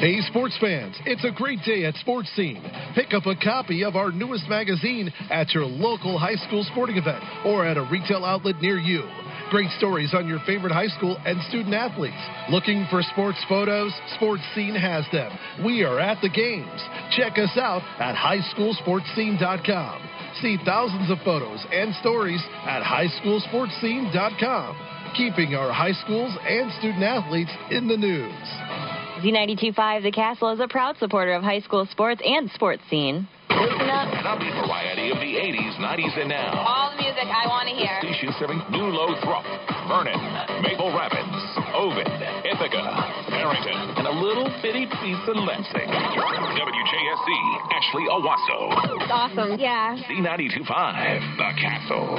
Hey, 0.00 0.20
sports 0.22 0.56
fans, 0.58 0.96
it's 1.04 1.22
a 1.26 1.30
great 1.30 1.58
day 1.66 1.84
at 1.84 1.94
Sports 1.96 2.30
Scene. 2.34 2.62
Pick 2.94 3.12
up 3.12 3.26
a 3.26 3.36
copy 3.36 3.84
of 3.84 3.96
our 3.96 4.10
newest 4.10 4.48
magazine 4.48 5.12
at 5.28 5.52
your 5.52 5.66
local 5.66 6.18
high 6.18 6.36
school 6.46 6.64
sporting 6.72 6.96
event 6.96 7.22
or 7.44 7.66
at 7.66 7.76
a 7.76 7.86
retail 7.92 8.24
outlet 8.24 8.54
near 8.62 8.78
you. 8.78 9.02
Great 9.50 9.68
stories 9.76 10.14
on 10.14 10.26
your 10.26 10.38
favorite 10.46 10.72
high 10.72 10.88
school 10.96 11.18
and 11.26 11.38
student 11.50 11.74
athletes. 11.74 12.16
Looking 12.48 12.86
for 12.88 13.02
sports 13.12 13.36
photos? 13.46 13.92
Sports 14.16 14.40
Scene 14.54 14.74
has 14.74 15.04
them. 15.12 15.30
We 15.62 15.84
are 15.84 16.00
at 16.00 16.22
the 16.22 16.30
games. 16.30 16.80
Check 17.12 17.36
us 17.36 17.58
out 17.58 17.82
at 18.00 18.16
highschoolsportscene.com. 18.16 20.08
See 20.40 20.56
thousands 20.64 21.10
of 21.10 21.18
photos 21.26 21.62
and 21.70 21.94
stories 21.96 22.42
at 22.64 22.82
highschoolsportscene.com. 22.82 24.76
Keeping 25.14 25.54
our 25.54 25.74
high 25.74 25.92
schools 25.92 26.34
and 26.48 26.72
student 26.78 27.02
athletes 27.02 27.52
in 27.70 27.86
the 27.86 27.98
news. 27.98 28.99
Z92.5 29.20 30.02
The 30.02 30.12
Castle 30.12 30.48
is 30.50 30.60
a 30.60 30.68
proud 30.68 30.96
supporter 30.96 31.32
of 31.34 31.42
high 31.42 31.60
school 31.60 31.84
sports 31.92 32.22
and 32.24 32.50
sports 32.52 32.80
scene. 32.88 33.28
Listen 33.52 33.92
up. 33.92 34.08
The 34.40 34.48
variety 34.64 35.12
of 35.12 35.20
the 35.20 35.36
80s, 35.36 35.76
90s, 35.76 36.16
and 36.16 36.28
now. 36.32 36.64
All 36.64 36.88
the 36.96 37.02
music 37.04 37.28
I 37.28 37.44
want 37.44 37.68
to 37.68 37.74
hear. 37.76 38.00
Station 38.00 38.32
serving 38.40 38.56
New 38.72 38.88
Lothrop, 38.88 39.44
Vernon, 39.92 40.16
Maple 40.64 40.88
Rapids, 40.96 41.36
Ovid, 41.76 42.08
Ithaca, 42.48 42.80
Perrinton, 43.28 44.00
and 44.00 44.08
a 44.08 44.14
little 44.16 44.48
bitty 44.64 44.88
piece 44.88 45.20
of 45.28 45.36
Lansing. 45.36 45.90
WJSC, 45.92 47.28
Ashley 47.76 48.08
Owosso. 48.08 48.58
It's 49.04 49.12
awesome. 49.12 49.60
Yeah. 49.60 50.00
Z92.5, 50.08 51.36
The 51.36 51.50
Castle. 51.60 52.16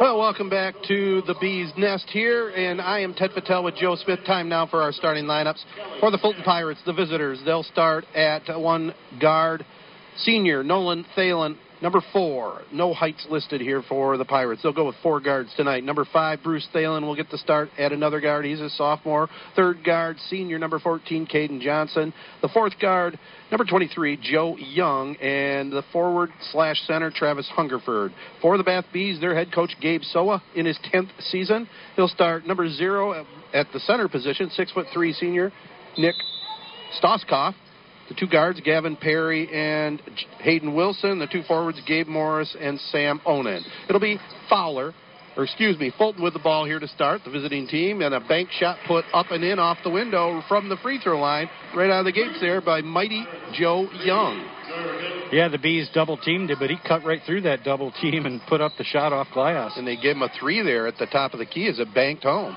Well, 0.00 0.18
welcome 0.18 0.48
back 0.48 0.74
to 0.86 1.22
the 1.26 1.34
Bees 1.40 1.72
Nest 1.76 2.08
here, 2.10 2.50
and 2.50 2.80
I 2.80 3.00
am 3.00 3.12
Ted 3.12 3.30
Patel 3.34 3.64
with 3.64 3.74
Joe 3.74 3.96
Smith. 3.96 4.20
Time 4.24 4.48
now 4.48 4.66
for 4.66 4.82
our 4.82 4.92
starting 4.92 5.24
lineups 5.24 5.64
for 5.98 6.12
the 6.12 6.18
Fulton 6.18 6.44
Pirates, 6.44 6.80
the 6.86 6.92
visitors. 6.92 7.40
They'll 7.44 7.64
start 7.64 8.04
at 8.14 8.42
one 8.60 8.94
guard, 9.20 9.66
senior 10.18 10.62
Nolan 10.62 11.04
Thalen, 11.16 11.56
number 11.82 12.00
four. 12.12 12.62
No 12.72 12.94
heights 12.94 13.26
listed 13.28 13.60
here 13.60 13.82
for 13.88 14.16
the 14.16 14.24
Pirates. 14.24 14.62
They'll 14.62 14.72
go 14.72 14.86
with 14.86 14.96
four 15.02 15.20
guards 15.20 15.52
tonight. 15.56 15.82
Number 15.82 16.06
five, 16.12 16.40
Bruce 16.44 16.68
Thalen 16.72 17.02
will 17.02 17.16
get 17.16 17.30
the 17.30 17.38
start 17.38 17.70
at 17.78 17.92
another 17.92 18.20
guard. 18.20 18.44
He's 18.44 18.60
a 18.60 18.70
sophomore. 18.70 19.28
Third 19.56 19.82
guard, 19.84 20.18
senior 20.28 20.58
number 20.58 20.78
14, 20.78 21.26
Caden 21.26 21.60
Johnson. 21.60 22.12
The 22.42 22.48
fourth 22.48 22.74
guard, 22.80 23.18
number 23.50 23.64
23, 23.64 24.18
Joe 24.22 24.56
Young, 24.56 25.16
and 25.16 25.72
the 25.72 25.82
forward 25.92 26.30
slash 26.52 26.80
center, 26.86 27.10
Travis 27.10 27.48
Hungerford. 27.54 28.12
For 28.42 28.56
the 28.56 28.64
Bath 28.64 28.86
Bees, 28.92 29.20
their 29.20 29.34
head 29.34 29.52
coach, 29.52 29.72
Gabe 29.80 30.02
Soa, 30.02 30.42
in 30.54 30.66
his 30.66 30.78
10th 30.92 31.10
season. 31.20 31.68
He'll 31.96 32.08
start 32.08 32.46
number 32.46 32.68
zero 32.68 33.26
at 33.52 33.66
the 33.72 33.80
center 33.80 34.08
position, 34.08 34.50
six 34.50 34.72
foot 34.72 34.86
three 34.92 35.12
senior, 35.12 35.52
Nick 35.96 36.14
Stoskoff. 37.02 37.54
The 38.08 38.14
two 38.14 38.26
guards, 38.26 38.58
Gavin 38.64 38.96
Perry 38.96 39.48
and 39.52 40.00
Hayden 40.40 40.74
Wilson. 40.74 41.18
The 41.18 41.26
two 41.26 41.42
forwards, 41.42 41.78
Gabe 41.86 42.06
Morris 42.06 42.56
and 42.58 42.80
Sam 42.80 43.20
Onan. 43.26 43.62
It'll 43.86 44.00
be 44.00 44.18
Fowler, 44.48 44.94
or 45.38 45.44
excuse 45.44 45.78
me, 45.78 45.92
Fulton 45.96 46.20
with 46.20 46.32
the 46.32 46.40
ball 46.40 46.64
here 46.64 46.80
to 46.80 46.88
start, 46.88 47.20
the 47.24 47.30
visiting 47.30 47.68
team, 47.68 48.02
and 48.02 48.12
a 48.12 48.18
bank 48.18 48.50
shot 48.50 48.76
put 48.88 49.04
up 49.14 49.30
and 49.30 49.44
in 49.44 49.60
off 49.60 49.78
the 49.84 49.90
window 49.90 50.42
from 50.48 50.68
the 50.68 50.76
free 50.78 50.98
throw 50.98 51.20
line, 51.20 51.48
right 51.76 51.88
out 51.88 52.00
of 52.00 52.06
the 52.06 52.12
gates 52.12 52.40
there 52.40 52.60
by 52.60 52.80
mighty 52.80 53.24
Joe 53.52 53.88
Young. 54.02 54.44
Yeah, 55.30 55.46
the 55.46 55.58
Bees 55.58 55.88
double 55.94 56.16
teamed 56.16 56.50
it, 56.50 56.58
but 56.58 56.70
he 56.70 56.76
cut 56.86 57.04
right 57.04 57.20
through 57.24 57.42
that 57.42 57.62
double 57.62 57.92
team 58.02 58.26
and 58.26 58.40
put 58.48 58.60
up 58.60 58.72
the 58.78 58.84
shot 58.84 59.12
off 59.12 59.28
glass. 59.32 59.76
And 59.76 59.86
they 59.86 59.94
gave 59.94 60.16
him 60.16 60.22
a 60.22 60.28
three 60.40 60.60
there 60.62 60.88
at 60.88 60.98
the 60.98 61.06
top 61.06 61.34
of 61.34 61.38
the 61.38 61.46
key 61.46 61.68
as 61.68 61.78
it 61.78 61.94
banked 61.94 62.24
home. 62.24 62.56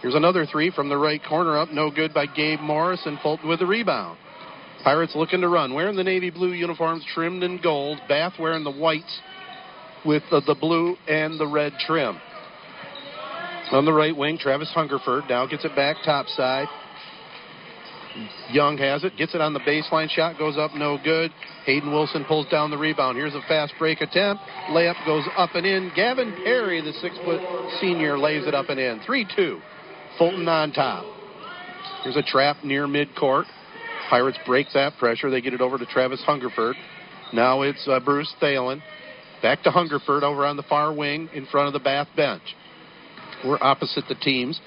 Here's 0.00 0.14
another 0.14 0.46
three 0.46 0.70
from 0.70 0.88
the 0.88 0.96
right 0.96 1.20
corner 1.28 1.58
up, 1.58 1.70
no 1.72 1.90
good 1.90 2.14
by 2.14 2.26
Gabe 2.26 2.60
Morris, 2.60 3.02
and 3.06 3.18
Fulton 3.18 3.48
with 3.48 3.58
the 3.58 3.66
rebound. 3.66 4.18
Pirates 4.84 5.16
looking 5.16 5.40
to 5.40 5.48
run. 5.48 5.74
Wearing 5.74 5.96
the 5.96 6.04
navy 6.04 6.30
blue 6.30 6.52
uniforms 6.52 7.04
trimmed 7.12 7.42
in 7.42 7.60
gold. 7.60 7.98
Bath 8.08 8.34
wearing 8.38 8.62
the 8.62 8.70
whites 8.70 9.20
with 10.04 10.22
the, 10.30 10.40
the 10.46 10.54
blue 10.54 10.96
and 11.06 11.38
the 11.38 11.46
red 11.46 11.72
trim. 11.86 12.18
On 13.70 13.84
the 13.84 13.92
right 13.92 14.16
wing, 14.16 14.38
Travis 14.38 14.70
Hungerford 14.74 15.24
now 15.28 15.46
gets 15.46 15.64
it 15.64 15.76
back 15.76 15.96
topside. 16.04 16.68
Young 18.50 18.78
has 18.78 19.04
it, 19.04 19.16
gets 19.16 19.34
it 19.34 19.40
on 19.40 19.52
the 19.52 19.60
baseline. 19.60 20.08
Shot 20.08 20.38
goes 20.38 20.56
up, 20.56 20.74
no 20.74 20.98
good. 21.04 21.30
Hayden 21.66 21.92
Wilson 21.92 22.24
pulls 22.24 22.48
down 22.48 22.70
the 22.70 22.78
rebound. 22.78 23.16
Here's 23.16 23.34
a 23.34 23.42
fast 23.46 23.74
break 23.78 24.00
attempt. 24.00 24.42
Layup 24.70 24.96
goes 25.04 25.24
up 25.36 25.50
and 25.54 25.66
in. 25.66 25.92
Gavin 25.94 26.34
Perry, 26.42 26.80
the 26.80 26.92
six 26.94 27.14
foot 27.24 27.40
senior, 27.80 28.18
lays 28.18 28.46
it 28.46 28.54
up 28.54 28.70
and 28.70 28.80
in. 28.80 29.00
3 29.04 29.26
2. 29.36 29.60
Fulton 30.16 30.48
on 30.48 30.72
top. 30.72 31.04
Here's 32.02 32.16
a 32.16 32.22
trap 32.22 32.64
near 32.64 32.86
midcourt. 32.86 33.44
Pirates 34.08 34.38
break 34.46 34.68
that 34.72 34.96
pressure. 34.98 35.30
They 35.30 35.42
get 35.42 35.52
it 35.52 35.60
over 35.60 35.76
to 35.76 35.86
Travis 35.86 36.22
Hungerford. 36.24 36.76
Now 37.32 37.62
it's 37.62 37.86
uh, 37.86 38.00
Bruce 38.00 38.34
Thalen. 38.40 38.80
Back 39.42 39.62
to 39.62 39.70
Hungerford 39.70 40.24
over 40.24 40.44
on 40.44 40.56
the 40.56 40.64
far 40.64 40.92
wing 40.92 41.28
in 41.32 41.46
front 41.46 41.68
of 41.68 41.72
the 41.72 41.78
Bath 41.78 42.08
bench. 42.16 42.42
We're 43.44 43.58
opposite 43.60 44.04
the 44.08 44.16
teams. 44.16 44.60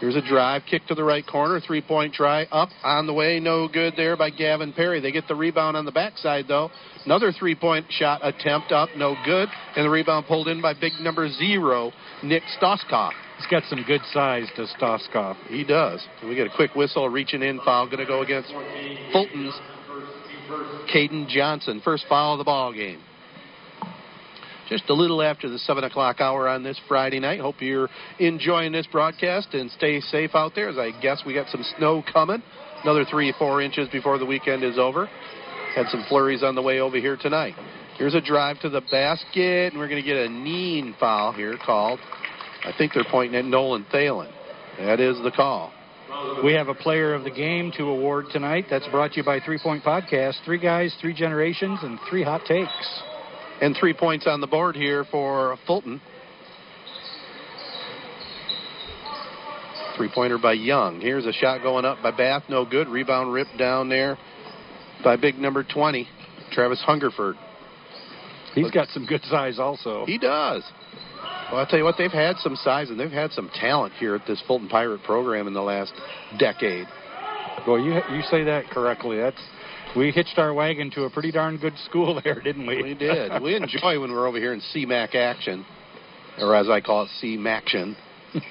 Here's 0.00 0.16
a 0.16 0.22
drive, 0.22 0.62
kick 0.68 0.86
to 0.86 0.94
the 0.94 1.04
right 1.04 1.26
corner, 1.26 1.60
three 1.60 1.82
point 1.82 2.14
try, 2.14 2.44
up 2.44 2.70
on 2.82 3.06
the 3.06 3.12
way, 3.12 3.38
no 3.38 3.68
good 3.68 3.94
there 3.98 4.16
by 4.16 4.30
Gavin 4.30 4.72
Perry. 4.72 4.98
They 4.98 5.12
get 5.12 5.28
the 5.28 5.34
rebound 5.34 5.76
on 5.76 5.84
the 5.84 5.92
backside 5.92 6.46
though. 6.48 6.70
Another 7.04 7.32
three 7.32 7.54
point 7.54 7.84
shot 7.90 8.20
attempt 8.22 8.72
up, 8.72 8.88
no 8.96 9.14
good, 9.26 9.48
and 9.76 9.84
the 9.84 9.90
rebound 9.90 10.24
pulled 10.26 10.48
in 10.48 10.62
by 10.62 10.72
big 10.72 10.92
number 11.02 11.28
zero, 11.30 11.92
Nick 12.22 12.42
Stoskoff. 12.58 13.12
He's 13.36 13.46
got 13.50 13.62
some 13.68 13.84
good 13.86 14.00
size 14.12 14.46
to 14.56 14.66
Stoskoff. 14.78 15.36
He 15.48 15.64
does. 15.64 16.06
We 16.22 16.34
get 16.34 16.46
a 16.46 16.56
quick 16.56 16.74
whistle, 16.74 17.08
reaching 17.10 17.42
in 17.42 17.60
foul, 17.62 17.86
going 17.86 17.98
to 17.98 18.06
go 18.06 18.22
against 18.22 18.50
Fulton's 19.12 19.54
Caden 20.94 21.28
Johnson. 21.28 21.82
First 21.84 22.06
foul 22.08 22.34
of 22.34 22.38
the 22.38 22.44
ball 22.44 22.72
game 22.72 23.00
just 24.70 24.88
a 24.88 24.94
little 24.94 25.20
after 25.20 25.50
the 25.50 25.58
7 25.58 25.84
o'clock 25.84 26.20
hour 26.20 26.48
on 26.48 26.62
this 26.62 26.80
Friday 26.88 27.18
night. 27.18 27.40
Hope 27.40 27.56
you're 27.60 27.88
enjoying 28.18 28.72
this 28.72 28.86
broadcast 28.86 29.48
and 29.52 29.70
stay 29.72 30.00
safe 30.00 30.30
out 30.34 30.52
there, 30.54 30.68
as 30.68 30.78
I 30.78 30.98
guess 31.02 31.22
we 31.26 31.34
got 31.34 31.48
some 31.48 31.64
snow 31.76 32.02
coming. 32.10 32.42
Another 32.82 33.04
three, 33.04 33.34
four 33.38 33.60
inches 33.60 33.88
before 33.90 34.16
the 34.18 34.24
weekend 34.24 34.62
is 34.62 34.78
over. 34.78 35.06
Had 35.74 35.86
some 35.88 36.04
flurries 36.08 36.42
on 36.42 36.54
the 36.54 36.62
way 36.62 36.80
over 36.80 36.96
here 36.96 37.16
tonight. 37.20 37.54
Here's 37.98 38.14
a 38.14 38.20
drive 38.20 38.60
to 38.60 38.70
the 38.70 38.80
basket, 38.80 39.72
and 39.72 39.78
we're 39.78 39.88
going 39.88 40.02
to 40.02 40.08
get 40.08 40.16
a 40.16 40.28
knee 40.28 40.94
foul 40.98 41.32
here 41.32 41.58
called. 41.64 41.98
I 42.64 42.72
think 42.78 42.92
they're 42.94 43.04
pointing 43.10 43.38
at 43.38 43.44
Nolan 43.44 43.84
Thalen. 43.92 44.32
That 44.78 45.00
is 45.00 45.16
the 45.22 45.30
call. 45.30 45.72
We 46.44 46.52
have 46.54 46.68
a 46.68 46.74
player 46.74 47.14
of 47.14 47.24
the 47.24 47.30
game 47.30 47.72
to 47.76 47.84
award 47.84 48.26
tonight. 48.32 48.66
That's 48.70 48.86
brought 48.88 49.12
to 49.12 49.16
you 49.18 49.24
by 49.24 49.40
Three 49.40 49.58
Point 49.62 49.84
Podcast. 49.84 50.36
Three 50.44 50.58
guys, 50.58 50.94
three 51.00 51.14
generations, 51.14 51.80
and 51.82 51.98
three 52.08 52.22
hot 52.22 52.42
takes. 52.46 53.02
And 53.60 53.76
three 53.78 53.92
points 53.92 54.26
on 54.26 54.40
the 54.40 54.46
board 54.46 54.74
here 54.74 55.04
for 55.10 55.56
Fulton. 55.66 56.00
Three 59.96 60.10
pointer 60.14 60.38
by 60.38 60.54
Young. 60.54 61.00
Here's 61.00 61.26
a 61.26 61.32
shot 61.32 61.62
going 61.62 61.84
up 61.84 61.98
by 62.02 62.10
Bath. 62.10 62.44
No 62.48 62.64
good. 62.64 62.88
Rebound 62.88 63.32
ripped 63.32 63.58
down 63.58 63.90
there 63.90 64.16
by 65.04 65.16
big 65.16 65.38
number 65.38 65.62
20, 65.62 66.08
Travis 66.52 66.80
Hungerford. 66.80 67.36
He's 68.54 68.70
got 68.70 68.88
some 68.88 69.06
good 69.06 69.22
size 69.24 69.58
also. 69.58 70.06
He 70.06 70.18
does. 70.18 70.64
Well, 71.50 71.60
I'll 71.60 71.66
tell 71.66 71.78
you 71.78 71.84
what, 71.84 71.96
they've 71.98 72.10
had 72.10 72.36
some 72.38 72.56
size 72.56 72.90
and 72.90 72.98
they've 72.98 73.10
had 73.10 73.32
some 73.32 73.50
talent 73.60 73.92
here 73.94 74.14
at 74.14 74.26
this 74.26 74.42
Fulton 74.46 74.68
Pirate 74.68 75.02
program 75.02 75.46
in 75.46 75.52
the 75.52 75.62
last 75.62 75.92
decade. 76.38 76.86
Well, 77.66 77.78
you 77.78 77.94
you 78.10 78.22
say 78.30 78.44
that 78.44 78.66
correctly. 78.70 79.18
That's 79.18 79.40
we 79.96 80.10
hitched 80.10 80.38
our 80.38 80.52
wagon 80.54 80.90
to 80.92 81.04
a 81.04 81.10
pretty 81.10 81.30
darn 81.32 81.56
good 81.56 81.76
school 81.86 82.20
there, 82.24 82.40
didn't 82.40 82.66
we? 82.66 82.82
We 82.82 82.94
did. 82.94 83.42
we 83.42 83.54
enjoy 83.56 84.00
when 84.00 84.12
we're 84.12 84.26
over 84.26 84.38
here 84.38 84.52
in 84.52 84.60
CMAC 84.74 85.14
action, 85.14 85.64
or 86.38 86.54
as 86.54 86.68
I 86.68 86.80
call 86.80 87.04
it, 87.04 87.10
CMAction. 87.22 87.96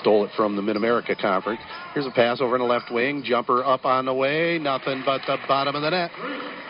Stole 0.00 0.26
it 0.26 0.30
from 0.36 0.56
the 0.56 0.62
Mid 0.62 0.76
America 0.76 1.16
Conference. 1.16 1.60
Here's 1.94 2.06
a 2.06 2.10
pass 2.10 2.42
over 2.42 2.54
in 2.54 2.60
the 2.60 2.68
left 2.68 2.92
wing. 2.92 3.22
Jumper 3.24 3.64
up 3.64 3.86
on 3.86 4.04
the 4.04 4.12
way. 4.12 4.58
Nothing 4.58 5.02
but 5.06 5.22
the 5.26 5.38
bottom 5.48 5.74
of 5.74 5.80
the 5.80 5.90
net. 5.90 6.10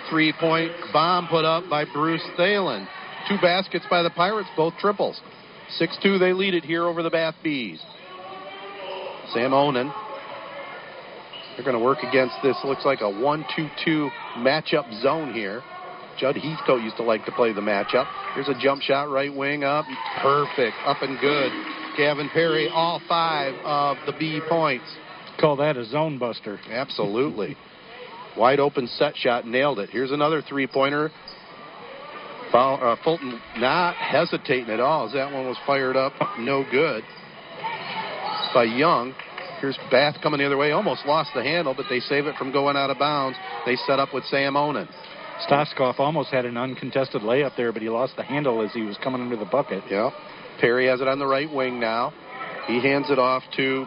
Three 0.09 0.33
point 0.39 0.71
bomb 0.93 1.27
put 1.27 1.45
up 1.45 1.69
by 1.69 1.85
Bruce 1.93 2.23
Thalen. 2.39 2.87
Two 3.29 3.37
baskets 3.43 3.85
by 3.91 4.03
the 4.03 4.11
Pirates, 4.11 4.49
both 4.57 4.75
triples. 4.79 5.21
6 5.77 5.99
2, 6.03 6.19
they 6.19 6.33
lead 6.33 6.55
it 6.55 6.65
here 6.65 6.85
over 6.85 7.03
the 7.03 7.11
Bath 7.11 7.35
Bees. 7.43 7.81
Sam 9.33 9.53
Onan 9.53 9.93
they're 11.61 11.73
going 11.73 11.79
to 11.79 11.85
work 11.85 12.03
against 12.03 12.37
this. 12.43 12.57
Looks 12.65 12.87
like 12.87 13.03
a 13.03 13.11
1 13.11 13.45
2 13.55 13.69
2 13.85 14.11
matchup 14.39 15.03
zone 15.03 15.35
here. 15.35 15.63
Judd 16.19 16.37
Heathcote 16.37 16.83
used 16.83 16.97
to 16.97 17.03
like 17.03 17.27
to 17.27 17.33
play 17.33 17.53
the 17.53 17.61
matchup. 17.61 18.07
Here's 18.35 18.49
a 18.49 18.59
jump 18.59 18.81
shot, 18.81 19.11
right 19.11 19.35
wing 19.35 19.63
up. 19.63 19.85
Perfect. 20.23 20.75
Up 20.87 21.03
and 21.03 21.21
good. 21.21 21.53
Gavin 21.99 22.31
Perry, 22.33 22.71
all 22.71 23.03
five 23.07 23.55
of 23.63 23.99
the 24.07 24.13
B 24.19 24.41
points. 24.49 24.87
Call 25.39 25.57
that 25.57 25.77
a 25.77 25.85
zone 25.85 26.19
buster. 26.19 26.59
Absolutely. 26.71 27.59
Wide 28.39 28.61
open 28.61 28.87
set 28.87 29.15
shot, 29.17 29.47
nailed 29.47 29.81
it. 29.81 29.91
Here's 29.91 30.13
another 30.13 30.41
three 30.41 30.67
pointer. 30.67 31.11
Uh, 32.55 32.97
Fulton 33.05 33.39
not 33.59 33.97
hesitating 33.97 34.71
at 34.71 34.81
all 34.81 35.07
as 35.07 35.13
that 35.13 35.31
one 35.31 35.47
was 35.47 35.59
fired 35.67 35.97
up. 35.97 36.15
No 36.39 36.65
good. 36.71 37.05
By 38.55 38.65
Young. 38.65 39.15
Here's 39.61 39.79
Bath 39.91 40.17
coming 40.23 40.41
the 40.41 40.47
other 40.47 40.57
way. 40.57 40.73
Almost 40.73 41.05
lost 41.07 41.31
the 41.35 41.43
handle, 41.43 41.75
but 41.75 41.87
they 41.91 42.01
save 42.01 42.27
it 42.27 42.37
from 42.37 42.51
going 42.53 42.77
out 42.77 42.91
of 42.91 42.99
bounds. 42.99 43.37
They 43.67 43.77
set 43.77 43.99
up 43.99 44.15
with 44.15 44.25
Sam 44.25 44.57
Onan. 44.57 44.89
Stoskoff 45.49 45.99
almost 45.99 46.31
had 46.31 46.45
an 46.45 46.57
uncontested 46.57 47.23
layup 47.23 47.57
there, 47.57 47.73
but 47.73 47.83
he 47.83 47.89
lost 47.89 48.17
the 48.17 48.23
handle 48.23 48.63
as 48.63 48.73
he 48.73 48.83
was 48.83 48.97
coming 49.03 49.21
under 49.21 49.37
the 49.37 49.45
bucket. 49.45 49.83
Yeah. 49.91 50.11
Perry 50.61 50.87
has 50.89 51.01
it 51.01 51.09
on 51.09 51.19
the 51.19 51.27
right 51.27 51.51
wing 51.51 51.81
now. 51.81 52.13
He 52.67 52.81
hands 52.81 53.11
it 53.11 53.19
off 53.19 53.43
to 53.57 53.87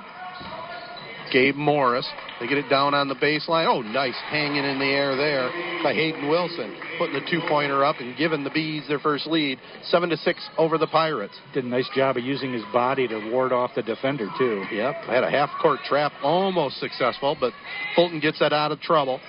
Gabe 1.34 1.56
Morris. 1.56 2.08
They 2.40 2.48
get 2.48 2.60
it 2.60 2.70
down 2.70 2.94
on 2.94 3.08
the 3.08 3.16
baseline. 3.16 3.66
Oh, 3.68 3.82
nice 3.82 4.16
hanging 4.30 4.64
in 4.64 4.78
the 4.78 4.86
air 4.86 5.18
there 5.18 5.50
by 5.84 5.94
Hayden 5.94 6.30
Wilson, 6.30 6.78
putting 7.00 7.16
the 7.16 7.26
two-pointer 7.30 7.84
up 7.84 7.96
and 8.00 8.16
giving 8.16 8.44
the 8.44 8.52
Bees 8.52 8.84
their 8.88 9.00
first 9.00 9.26
lead, 9.26 9.60
seven 9.86 10.10
to 10.10 10.18
six 10.18 10.48
over 10.60 10.78
the 10.78 10.88
Pirates. 10.88 11.34
Did 11.54 11.66
a 11.66 11.68
nice 11.68 11.90
job 11.96 12.18
of 12.18 12.24
using 12.24 12.54
his 12.54 12.64
body 12.72 13.08
to 13.08 13.32
ward 13.32 13.52
off 13.52 13.72
the 13.76 13.82
defender 13.82 14.28
too. 14.38 14.64
Yep, 14.72 14.96
had 15.06 15.24
a 15.24 15.30
half-court 15.30 15.80
trap, 15.90 16.12
almost 16.22 16.80
successful, 16.80 17.36
but 17.40 17.52
Fulton 17.96 18.20
gets 18.20 18.38
that 18.40 18.54
out 18.54 18.72
of 18.72 18.80
trouble. 18.80 19.20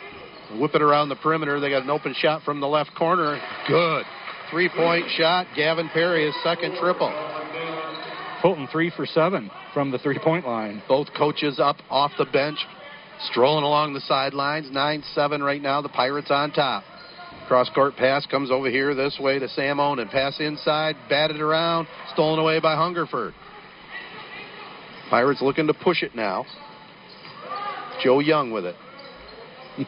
Whip 0.60 0.74
it 0.74 0.82
around 0.82 1.08
the 1.08 1.16
perimeter. 1.16 1.58
They 1.58 1.70
got 1.70 1.84
an 1.84 1.90
open 1.90 2.14
shot 2.18 2.42
from 2.42 2.60
the 2.60 2.68
left 2.68 2.94
corner. 2.94 3.40
Good. 3.66 4.04
Three-point 4.50 5.06
shot. 5.16 5.46
Gavin 5.56 5.88
Perry, 5.88 6.26
his 6.26 6.34
second 6.44 6.76
triple. 6.78 7.08
Fulton 8.44 8.68
three 8.70 8.92
for 8.94 9.06
seven 9.06 9.50
from 9.72 9.90
the 9.90 9.96
three-point 9.96 10.46
line. 10.46 10.82
Both 10.86 11.08
coaches 11.16 11.58
up 11.58 11.76
off 11.88 12.12
the 12.18 12.26
bench, 12.26 12.58
strolling 13.30 13.64
along 13.64 13.94
the 13.94 14.02
sidelines. 14.02 14.66
9-7 14.66 15.40
right 15.42 15.62
now. 15.62 15.80
The 15.80 15.88
Pirates 15.88 16.30
on 16.30 16.52
top. 16.52 16.84
Cross-court 17.48 17.96
pass 17.96 18.26
comes 18.26 18.50
over 18.50 18.68
here 18.68 18.94
this 18.94 19.18
way 19.18 19.38
to 19.38 19.48
Sam 19.48 19.80
Onan. 19.80 20.08
Pass 20.08 20.40
inside, 20.40 20.94
batted 21.08 21.40
around, 21.40 21.88
stolen 22.12 22.38
away 22.38 22.60
by 22.60 22.76
Hungerford. 22.76 23.32
Pirates 25.08 25.40
looking 25.40 25.66
to 25.68 25.74
push 25.74 26.02
it 26.02 26.14
now. 26.14 26.44
Joe 28.02 28.18
Young 28.20 28.50
with 28.50 28.66
it. 28.66 28.76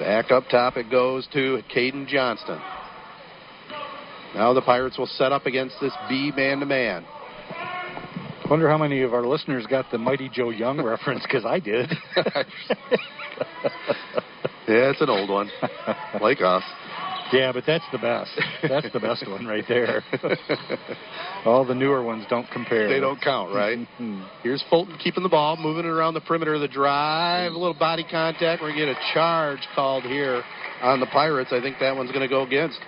Back 0.00 0.32
up 0.32 0.48
top 0.50 0.76
it 0.76 0.90
goes 0.90 1.28
to 1.34 1.60
Caden 1.72 2.08
Johnston. 2.08 2.60
Now 4.34 4.54
the 4.54 4.62
Pirates 4.62 4.98
will 4.98 5.06
set 5.06 5.30
up 5.30 5.46
against 5.46 5.76
this 5.80 5.92
B 6.08 6.32
man-to-man. 6.36 7.06
Wonder 8.48 8.68
how 8.68 8.78
many 8.78 9.02
of 9.02 9.12
our 9.12 9.26
listeners 9.26 9.66
got 9.68 9.90
the 9.90 9.98
Mighty 9.98 10.28
Joe 10.28 10.50
Young 10.50 10.80
reference, 10.80 11.22
because 11.22 11.44
I 11.44 11.58
did. 11.58 11.90
yeah, 12.16 12.44
it's 14.68 15.00
an 15.00 15.10
old 15.10 15.28
one, 15.28 15.50
like 16.20 16.40
us. 16.40 16.62
Yeah, 17.32 17.50
but 17.52 17.64
that's 17.66 17.84
the 17.90 17.98
best. 17.98 18.30
That's 18.62 18.92
the 18.92 19.00
best 19.00 19.28
one 19.28 19.46
right 19.46 19.64
there. 19.68 20.04
All 21.44 21.64
the 21.64 21.74
newer 21.74 22.04
ones 22.04 22.24
don't 22.30 22.48
compare. 22.52 22.88
They 22.88 23.00
don't 23.00 23.20
count, 23.20 23.54
right? 23.54 23.78
Mm-hmm. 23.96 24.22
Here's 24.42 24.62
Fulton 24.68 24.96
keeping 24.98 25.22
the 25.22 25.28
ball, 25.28 25.56
moving 25.56 25.86
it 25.86 25.88
around 25.88 26.14
the 26.14 26.20
perimeter 26.20 26.54
of 26.54 26.60
the 26.60 26.68
drive. 26.68 27.52
A 27.52 27.58
little 27.58 27.74
body 27.74 28.04
contact. 28.08 28.60
We're 28.60 28.68
going 28.68 28.86
to 28.86 28.92
get 28.92 28.96
a 28.96 29.14
charge 29.14 29.60
called 29.74 30.04
here 30.04 30.42
on 30.82 31.00
the 31.00 31.06
Pirates. 31.06 31.50
I 31.52 31.60
think 31.60 31.76
that 31.80 31.96
one's 31.96 32.10
going 32.10 32.22
to 32.22 32.28
go 32.28 32.42
against 32.42 32.78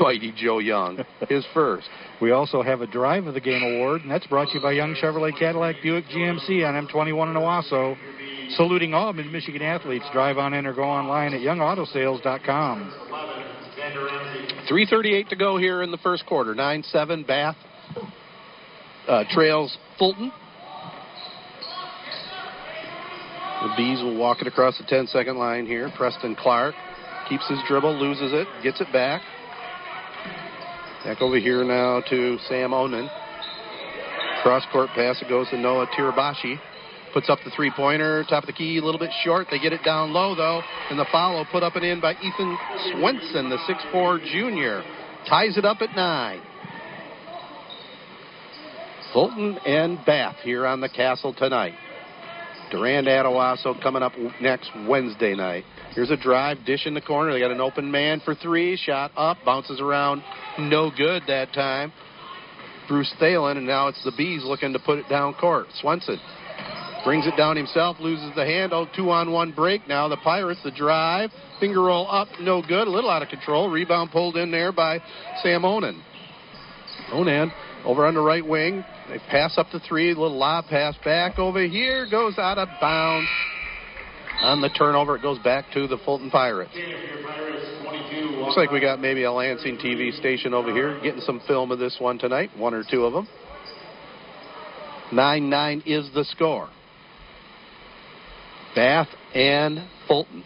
Mighty 0.00 0.32
Joe 0.36 0.58
Young, 0.58 1.04
his 1.28 1.46
first. 1.54 1.88
We 2.20 2.30
also 2.32 2.62
have 2.62 2.80
a 2.80 2.86
Drive 2.86 3.26
of 3.26 3.34
the 3.34 3.40
Game 3.40 3.62
award, 3.62 4.02
and 4.02 4.10
that's 4.10 4.26
brought 4.26 4.48
to 4.48 4.54
you 4.54 4.60
by 4.60 4.72
Young 4.72 4.94
Chevrolet 4.94 5.38
Cadillac 5.38 5.76
Buick 5.82 6.04
GMC 6.06 6.66
on 6.66 6.86
M21 6.86 7.30
in 7.30 7.36
Owosso. 7.36 7.96
Saluting 8.56 8.94
all 8.94 9.12
Mid-Michigan 9.12 9.62
athletes. 9.62 10.04
Drive 10.12 10.38
on 10.38 10.54
in 10.54 10.66
or 10.66 10.74
go 10.74 10.82
online 10.82 11.34
at 11.34 11.40
youngautosales.com. 11.40 12.94
3.38 14.70 15.28
to 15.28 15.36
go 15.36 15.56
here 15.56 15.82
in 15.82 15.90
the 15.90 15.98
first 15.98 16.26
quarter. 16.26 16.54
9-7 16.54 17.26
Bath 17.26 17.56
uh, 19.06 19.24
trails 19.30 19.76
Fulton. 19.98 20.32
The 23.62 23.74
Bees 23.76 24.00
will 24.02 24.16
walk 24.16 24.40
it 24.40 24.46
across 24.46 24.78
the 24.78 24.84
10-second 24.84 25.36
line 25.36 25.66
here. 25.66 25.90
Preston 25.96 26.36
Clark 26.36 26.74
keeps 27.28 27.48
his 27.48 27.58
dribble, 27.66 27.98
loses 27.98 28.32
it, 28.32 28.46
gets 28.62 28.80
it 28.80 28.86
back. 28.92 29.20
Back 31.08 31.22
over 31.22 31.38
here 31.38 31.64
now 31.64 32.02
to 32.10 32.36
Sam 32.50 32.74
Onan. 32.74 33.08
Cross 34.42 34.64
court 34.70 34.90
pass. 34.94 35.16
It 35.22 35.28
goes 35.30 35.48
to 35.48 35.56
Noah 35.56 35.86
Tirabashi. 35.86 36.56
Puts 37.14 37.30
up 37.30 37.38
the 37.46 37.50
three 37.56 37.72
pointer. 37.74 38.26
Top 38.28 38.42
of 38.42 38.46
the 38.46 38.52
key, 38.52 38.76
a 38.76 38.84
little 38.84 39.00
bit 39.00 39.08
short. 39.24 39.46
They 39.50 39.58
get 39.58 39.72
it 39.72 39.82
down 39.82 40.12
low, 40.12 40.34
though. 40.34 40.60
And 40.90 40.98
the 40.98 41.06
follow 41.10 41.46
put 41.50 41.62
up 41.62 41.76
and 41.76 41.84
in 41.86 41.98
by 42.02 42.12
Ethan 42.12 42.58
Swenson, 42.92 43.48
the 43.48 43.56
6'4 43.56 44.22
junior. 44.30 44.82
Ties 45.26 45.56
it 45.56 45.64
up 45.64 45.78
at 45.80 45.96
nine. 45.96 46.42
Fulton 49.14 49.56
and 49.64 50.04
Bath 50.04 50.36
here 50.44 50.66
on 50.66 50.82
the 50.82 50.90
castle 50.90 51.32
tonight. 51.32 51.72
Durand 52.70 53.08
at 53.08 53.24
Owosso 53.24 53.80
coming 53.82 54.02
up 54.02 54.12
next 54.40 54.70
Wednesday 54.86 55.34
night. 55.34 55.64
Here's 55.94 56.10
a 56.10 56.16
drive, 56.16 56.58
dish 56.64 56.86
in 56.86 56.94
the 56.94 57.00
corner. 57.00 57.32
They 57.32 57.40
got 57.40 57.50
an 57.50 57.60
open 57.60 57.90
man 57.90 58.20
for 58.24 58.34
three. 58.34 58.76
Shot 58.76 59.10
up, 59.16 59.38
bounces 59.44 59.80
around, 59.80 60.22
no 60.58 60.90
good 60.96 61.22
that 61.26 61.52
time. 61.52 61.92
Bruce 62.88 63.12
Thalen, 63.20 63.58
and 63.58 63.66
now 63.66 63.88
it's 63.88 64.02
the 64.04 64.12
Bees 64.16 64.42
looking 64.44 64.72
to 64.72 64.78
put 64.78 64.98
it 64.98 65.08
down 65.08 65.34
court. 65.34 65.66
Swenson 65.80 66.18
brings 67.04 67.26
it 67.26 67.36
down 67.36 67.56
himself, 67.56 67.96
loses 68.00 68.34
the 68.34 68.44
handle. 68.44 68.86
Oh, 68.88 68.96
Two 68.96 69.10
on 69.10 69.32
one 69.32 69.52
break 69.52 69.86
now. 69.88 70.08
The 70.08 70.16
Pirates, 70.18 70.60
the 70.62 70.70
drive, 70.70 71.30
finger 71.60 71.82
roll 71.82 72.10
up, 72.10 72.28
no 72.40 72.62
good. 72.62 72.86
A 72.86 72.90
little 72.90 73.10
out 73.10 73.22
of 73.22 73.28
control. 73.28 73.70
Rebound 73.70 74.10
pulled 74.10 74.36
in 74.36 74.50
there 74.50 74.72
by 74.72 75.00
Sam 75.42 75.64
Onan. 75.64 76.02
Onan 77.12 77.52
over 77.84 78.06
on 78.06 78.14
the 78.14 78.20
right 78.20 78.46
wing. 78.46 78.84
They 79.08 79.18
pass 79.30 79.56
up 79.56 79.68
the 79.72 79.80
three. 79.80 80.08
Little 80.08 80.36
lob 80.36 80.66
pass 80.66 80.94
back 81.04 81.38
over 81.38 81.62
here. 81.64 82.06
Goes 82.10 82.38
out 82.38 82.58
of 82.58 82.68
bounds. 82.80 83.28
On 84.40 84.60
the 84.60 84.68
turnover, 84.68 85.16
it 85.16 85.22
goes 85.22 85.38
back 85.40 85.64
to 85.74 85.88
the 85.88 85.98
Fulton 86.04 86.30
Pirates. 86.30 86.70
Looks 86.74 88.56
like 88.56 88.70
we 88.70 88.80
got 88.80 89.00
maybe 89.00 89.24
a 89.24 89.32
Lansing 89.32 89.78
TV 89.78 90.16
station 90.16 90.54
over 90.54 90.72
here 90.72 91.00
getting 91.02 91.20
some 91.22 91.40
film 91.46 91.72
of 91.72 91.78
this 91.78 91.96
one 91.98 92.18
tonight, 92.18 92.50
one 92.56 92.72
or 92.72 92.84
two 92.88 93.04
of 93.04 93.12
them. 93.12 93.26
9 95.12 95.50
9 95.50 95.82
is 95.86 96.08
the 96.14 96.24
score. 96.24 96.68
Bath 98.76 99.08
and 99.34 99.88
Fulton. 100.06 100.44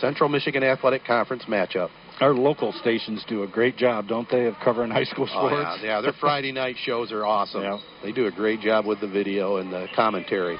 Central 0.00 0.28
Michigan 0.28 0.62
Athletic 0.62 1.04
Conference 1.04 1.44
matchup. 1.46 1.90
Our 2.20 2.34
local 2.34 2.72
stations 2.72 3.24
do 3.26 3.44
a 3.44 3.46
great 3.46 3.76
job, 3.76 4.06
don't 4.06 4.28
they, 4.30 4.44
of 4.46 4.54
covering 4.62 4.90
high 4.90 5.04
school 5.04 5.26
sports? 5.26 5.54
Oh, 5.56 5.76
yeah, 5.82 5.96
yeah, 5.96 6.00
their 6.00 6.12
Friday 6.12 6.52
night 6.52 6.76
shows 6.84 7.12
are 7.12 7.24
awesome. 7.24 7.62
Yeah. 7.62 7.78
They 8.02 8.12
do 8.12 8.26
a 8.26 8.30
great 8.30 8.60
job 8.60 8.84
with 8.86 9.00
the 9.00 9.08
video 9.08 9.56
and 9.56 9.72
the 9.72 9.86
commentary. 9.96 10.58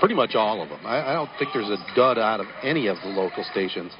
Pretty 0.00 0.14
much 0.14 0.34
all 0.34 0.62
of 0.62 0.68
them. 0.68 0.80
I, 0.84 1.10
I 1.10 1.12
don't 1.12 1.30
think 1.38 1.50
there's 1.54 1.68
a 1.68 1.78
dud 1.94 2.18
out 2.18 2.40
of 2.40 2.46
any 2.62 2.86
of 2.88 2.96
the 3.02 3.08
local 3.08 3.44
stations. 3.44 3.92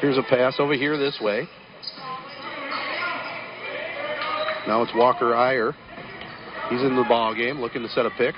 Here's 0.00 0.18
a 0.18 0.22
pass 0.22 0.56
over 0.58 0.74
here 0.74 0.96
this 0.96 1.18
way. 1.20 1.46
Now 4.66 4.82
it's 4.82 4.92
Walker 4.94 5.34
Iyer. 5.34 5.74
He's 6.70 6.82
in 6.82 6.96
the 6.96 7.04
ball 7.08 7.34
game, 7.34 7.60
looking 7.60 7.82
to 7.82 7.88
set 7.88 8.06
a 8.06 8.10
pick. 8.10 8.34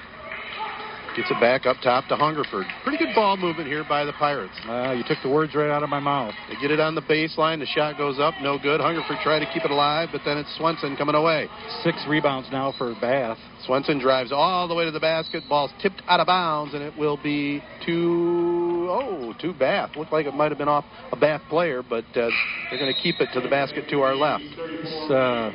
Gets 1.18 1.32
it 1.32 1.40
back 1.40 1.66
up 1.66 1.78
top 1.82 2.06
to 2.10 2.16
Hungerford. 2.16 2.64
Pretty 2.84 2.96
good 2.96 3.12
ball 3.12 3.36
movement 3.36 3.66
here 3.66 3.84
by 3.88 4.04
the 4.04 4.12
Pirates. 4.12 4.54
Uh, 4.68 4.92
you 4.92 5.02
took 5.02 5.18
the 5.24 5.28
words 5.28 5.52
right 5.52 5.68
out 5.68 5.82
of 5.82 5.88
my 5.88 5.98
mouth. 5.98 6.32
They 6.48 6.54
get 6.60 6.70
it 6.70 6.78
on 6.78 6.94
the 6.94 7.02
baseline. 7.02 7.58
The 7.58 7.66
shot 7.66 7.98
goes 7.98 8.20
up, 8.20 8.34
no 8.40 8.56
good. 8.56 8.80
Hungerford 8.80 9.16
trying 9.24 9.44
to 9.44 9.52
keep 9.52 9.64
it 9.64 9.72
alive, 9.72 10.10
but 10.12 10.20
then 10.24 10.38
it's 10.38 10.56
Swenson 10.56 10.94
coming 10.94 11.16
away. 11.16 11.48
Six 11.82 11.96
rebounds 12.08 12.48
now 12.52 12.72
for 12.78 12.94
Bath. 13.00 13.36
Swenson 13.66 13.98
drives 13.98 14.30
all 14.30 14.68
the 14.68 14.76
way 14.76 14.84
to 14.84 14.92
the 14.92 15.00
basket. 15.00 15.42
Ball's 15.48 15.72
tipped 15.82 16.02
out 16.06 16.20
of 16.20 16.28
bounds, 16.28 16.74
and 16.74 16.84
it 16.84 16.96
will 16.96 17.16
be 17.20 17.64
to 17.86 18.86
oh 18.88 19.34
to 19.40 19.52
Bath. 19.52 19.96
Looked 19.96 20.12
like 20.12 20.26
it 20.26 20.34
might 20.34 20.52
have 20.52 20.58
been 20.58 20.68
off 20.68 20.84
a 21.10 21.16
Bath 21.16 21.42
player, 21.50 21.82
but 21.82 22.04
uh, 22.14 22.30
they're 22.70 22.78
going 22.78 22.94
to 22.94 23.00
keep 23.02 23.16
it 23.20 23.30
to 23.34 23.40
the 23.40 23.48
basket 23.48 23.86
to 23.90 24.02
our 24.02 24.14
left. 24.14 24.44
It's, 24.46 25.10
uh, 25.10 25.50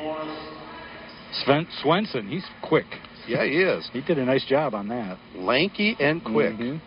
Sven 1.46 1.66
Swenson, 1.82 2.28
he's 2.28 2.46
quick. 2.62 2.88
Yeah, 3.28 3.44
he 3.46 3.62
is. 3.62 3.90
He 3.94 4.02
did 4.02 4.18
a 4.18 4.26
nice 4.26 4.46
job 4.46 4.76
on 4.76 4.88
that. 4.90 5.18
Lanky 5.36 5.96
and 6.00 6.24
quick. 6.24 6.56
Mhm. 6.56 6.82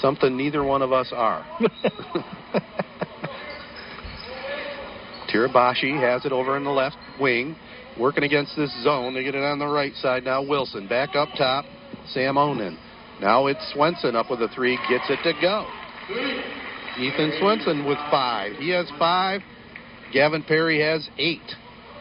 Something 0.00 0.36
neither 0.36 0.62
one 0.62 0.82
of 0.82 0.92
us 0.92 1.12
are. 1.12 1.44
Tirabashi 5.28 5.98
has 5.98 6.24
it 6.26 6.32
over 6.32 6.56
in 6.56 6.64
the 6.64 6.70
left 6.70 6.96
wing, 7.20 7.56
working 7.98 8.24
against 8.24 8.54
this 8.56 8.70
zone. 8.82 9.14
They 9.14 9.22
get 9.24 9.34
it 9.34 9.42
on 9.42 9.58
the 9.58 9.66
right 9.66 9.94
side 9.94 10.24
now. 10.24 10.42
Wilson 10.42 10.86
back 10.88 11.14
up 11.14 11.28
top. 11.36 11.64
Sam 12.08 12.36
Onan. 12.36 12.78
Now 13.20 13.46
it's 13.46 13.72
Swenson 13.72 14.16
up 14.16 14.30
with 14.30 14.42
a 14.42 14.48
three, 14.48 14.78
gets 14.90 15.08
it 15.08 15.18
to 15.22 15.32
go. 15.40 15.66
Ethan 16.98 17.32
Swenson 17.38 17.86
with 17.86 17.98
five. 18.10 18.52
He 18.56 18.70
has 18.70 18.90
five. 18.98 19.40
Gavin 20.12 20.42
Perry 20.42 20.80
has 20.82 21.08
eight 21.18 21.54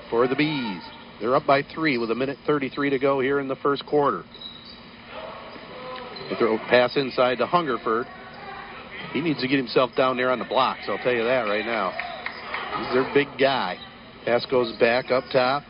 for 0.10 0.28
the 0.28 0.36
Bees. 0.36 0.82
They're 1.22 1.36
up 1.36 1.46
by 1.46 1.62
three 1.62 2.00
with 2.00 2.10
a 2.10 2.16
minute 2.16 2.40
33 2.48 2.90
to 2.90 3.00
go 3.00 3.20
here 3.20 3.40
in 3.40 3.48
the 3.48 3.56
first 3.58 3.86
quarter. 3.86 4.24
They 6.30 6.36
throw 6.36 6.58
pass 6.58 6.98
inside 6.98 7.38
to 7.38 7.46
Hungerford. 7.46 8.08
He 9.14 9.22
needs 9.22 9.40
to 9.42 9.48
get 9.48 9.58
himself 9.58 9.92
down 9.96 10.18
there 10.18 10.32
on 10.32 10.40
the 10.40 10.46
blocks, 10.46 10.82
I'll 10.88 10.98
tell 10.98 11.14
you 11.14 11.24
that 11.24 11.44
right 11.44 11.66
now. 11.66 11.92
He's 12.80 12.94
their 12.94 13.14
big 13.14 13.28
guy. 13.40 13.78
Pass 14.26 14.46
goes 14.48 14.76
back 14.80 15.12
up 15.12 15.24
top. 15.32 15.64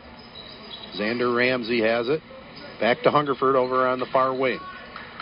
Xander 0.98 1.36
Ramsey 1.36 1.82
has 1.82 2.08
it. 2.08 2.22
Back 2.80 3.02
to 3.02 3.10
Hungerford 3.10 3.54
over 3.54 3.86
on 3.86 3.98
the 3.98 4.06
far 4.12 4.34
wing. 4.34 4.58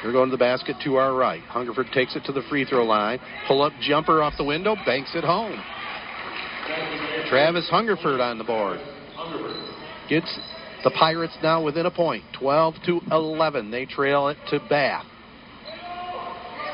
They're 0.03 0.13
going 0.13 0.31
to 0.31 0.37
the 0.37 0.39
basket 0.39 0.77
to 0.85 0.97
our 0.97 1.15
right. 1.15 1.43
Hungerford 1.43 1.87
takes 1.93 2.15
it 2.17 2.25
to 2.25 2.33
the 2.33 2.43
free 2.49 2.65
throw 2.65 2.85
line. 2.85 3.19
Pull 3.49 3.63
up 3.63 3.73
jumper 3.81 4.23
off 4.23 4.35
the 4.39 4.45
window, 4.45 4.77
banks 4.87 5.11
it 5.15 5.25
home. 5.25 5.61
Travis 7.29 7.69
Hungerford 7.69 8.21
on 8.21 8.39
the 8.39 8.45
board. 8.45 8.81
Gets 10.11 10.39
the 10.83 10.91
Pirates 10.91 11.37
now 11.41 11.63
within 11.63 11.87
a 11.87 11.91
12 12.39 12.75
to 12.87 13.01
11. 13.13 13.71
They 13.71 13.87
trail 13.87 14.27
it 14.29 14.37
to 14.49 14.59
Bath. 14.69 15.07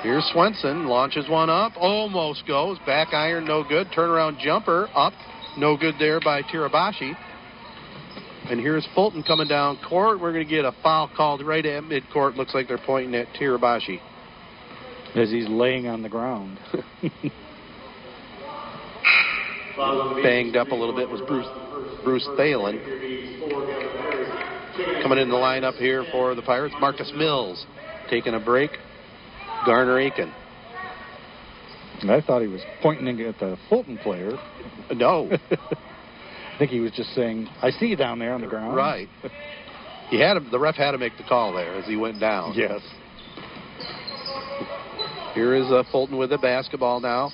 Here's 0.02 0.24
Swenson. 0.32 0.86
Launches 0.86 1.28
one 1.28 1.50
up. 1.50 1.72
Almost 1.76 2.46
goes. 2.46 2.78
Back 2.86 3.12
iron, 3.12 3.44
no 3.44 3.62
good. 3.62 3.88
Turnaround 3.88 4.38
jumper 4.38 4.88
up. 4.94 5.12
No 5.58 5.76
good 5.76 5.96
there 5.98 6.18
by 6.18 6.42
Tirabashi. 6.42 7.12
And 8.48 8.58
here's 8.58 8.88
Fulton 8.94 9.22
coming 9.22 9.48
down 9.48 9.78
court. 9.86 10.18
We're 10.20 10.32
going 10.32 10.46
to 10.46 10.50
get 10.50 10.64
a 10.64 10.72
foul 10.82 11.10
called 11.14 11.44
right 11.44 11.66
at 11.66 11.82
midcourt. 11.82 12.36
Looks 12.36 12.54
like 12.54 12.68
they're 12.68 12.78
pointing 12.78 13.14
at 13.16 13.26
Tirabashi. 13.38 14.00
As 15.14 15.30
he's 15.30 15.48
laying 15.48 15.88
on 15.88 16.02
the 16.02 16.08
ground. 16.08 16.58
Banged 20.22 20.56
up 20.56 20.68
a 20.68 20.74
little 20.74 20.96
bit 20.96 21.06
was 21.08 21.20
Bruce 21.26 21.46
Bruce 22.02 22.26
Thalen. 22.38 23.25
Coming 25.02 25.18
in 25.18 25.28
the 25.28 25.36
lineup 25.36 25.76
here 25.76 26.04
for 26.12 26.34
the 26.34 26.42
Pirates, 26.42 26.74
Marcus 26.80 27.10
Mills 27.14 27.64
taking 28.10 28.34
a 28.34 28.40
break. 28.40 28.70
Garner 29.64 29.98
Aiken. 29.98 30.32
I 32.02 32.20
thought 32.20 32.42
he 32.42 32.48
was 32.48 32.60
pointing 32.82 33.20
at 33.22 33.38
the 33.38 33.56
Fulton 33.68 33.98
player. 33.98 34.32
No. 34.94 35.30
I 35.50 36.58
think 36.58 36.70
he 36.70 36.80
was 36.80 36.92
just 36.92 37.14
saying, 37.14 37.48
"I 37.62 37.70
see 37.70 37.86
you 37.86 37.96
down 37.96 38.18
there 38.18 38.34
on 38.34 38.40
the 38.40 38.46
ground." 38.46 38.76
Right. 38.76 39.08
He 40.08 40.20
had 40.20 40.36
him, 40.36 40.48
the 40.52 40.58
ref 40.60 40.76
had 40.76 40.92
to 40.92 40.98
make 40.98 41.16
the 41.16 41.24
call 41.24 41.52
there 41.52 41.74
as 41.74 41.84
he 41.84 41.96
went 41.96 42.20
down. 42.20 42.54
Yes. 42.54 42.80
Here 45.34 45.54
is 45.54 45.66
uh, 45.66 45.82
Fulton 45.90 46.16
with 46.16 46.30
the 46.30 46.38
basketball 46.38 47.00
now. 47.00 47.32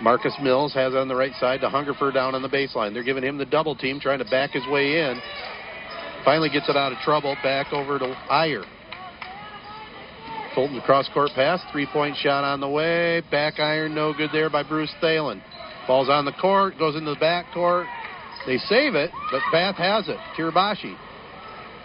Marcus 0.00 0.34
Mills 0.40 0.72
has 0.74 0.94
it 0.94 0.96
on 0.96 1.06
the 1.06 1.14
right 1.14 1.34
side 1.38 1.60
to 1.60 1.68
Hungerford 1.68 2.14
down 2.14 2.34
on 2.34 2.42
the 2.42 2.48
baseline. 2.48 2.94
They're 2.94 3.04
giving 3.04 3.22
him 3.22 3.36
the 3.36 3.44
double 3.44 3.76
team, 3.76 4.00
trying 4.00 4.18
to 4.20 4.24
back 4.24 4.52
his 4.52 4.66
way 4.68 5.00
in. 5.02 5.20
Finally 6.24 6.50
gets 6.50 6.68
it 6.68 6.76
out 6.76 6.92
of 6.92 6.98
trouble. 6.98 7.36
Back 7.42 7.72
over 7.72 7.98
to 7.98 8.06
Iyer. 8.30 8.64
Fulton 10.54 10.80
cross 10.82 11.08
court 11.14 11.30
pass, 11.34 11.60
three 11.72 11.86
point 11.86 12.16
shot 12.16 12.44
on 12.44 12.60
the 12.60 12.68
way. 12.68 13.22
Back 13.30 13.58
iron, 13.58 13.94
no 13.94 14.12
good 14.12 14.30
there 14.32 14.50
by 14.50 14.62
Bruce 14.62 14.92
Thalen. 15.02 15.42
Ball's 15.86 16.10
on 16.10 16.24
the 16.24 16.32
court, 16.32 16.78
goes 16.78 16.94
into 16.94 17.14
the 17.14 17.20
back 17.20 17.46
court. 17.54 17.86
They 18.46 18.58
save 18.58 18.94
it, 18.94 19.10
but 19.30 19.40
Bath 19.50 19.76
has 19.76 20.08
it. 20.08 20.18
Tirabashi 20.36 20.96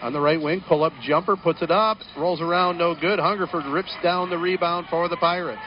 on 0.02 0.12
the 0.12 0.20
right 0.20 0.40
wing, 0.40 0.62
pull 0.68 0.84
up 0.84 0.92
jumper, 1.02 1.36
puts 1.36 1.62
it 1.62 1.70
up, 1.70 1.98
rolls 2.16 2.40
around, 2.40 2.78
no 2.78 2.94
good. 2.94 3.18
Hungerford 3.18 3.64
rips 3.66 3.92
down 4.02 4.30
the 4.30 4.38
rebound 4.38 4.86
for 4.90 5.08
the 5.08 5.16
Pirates. 5.16 5.60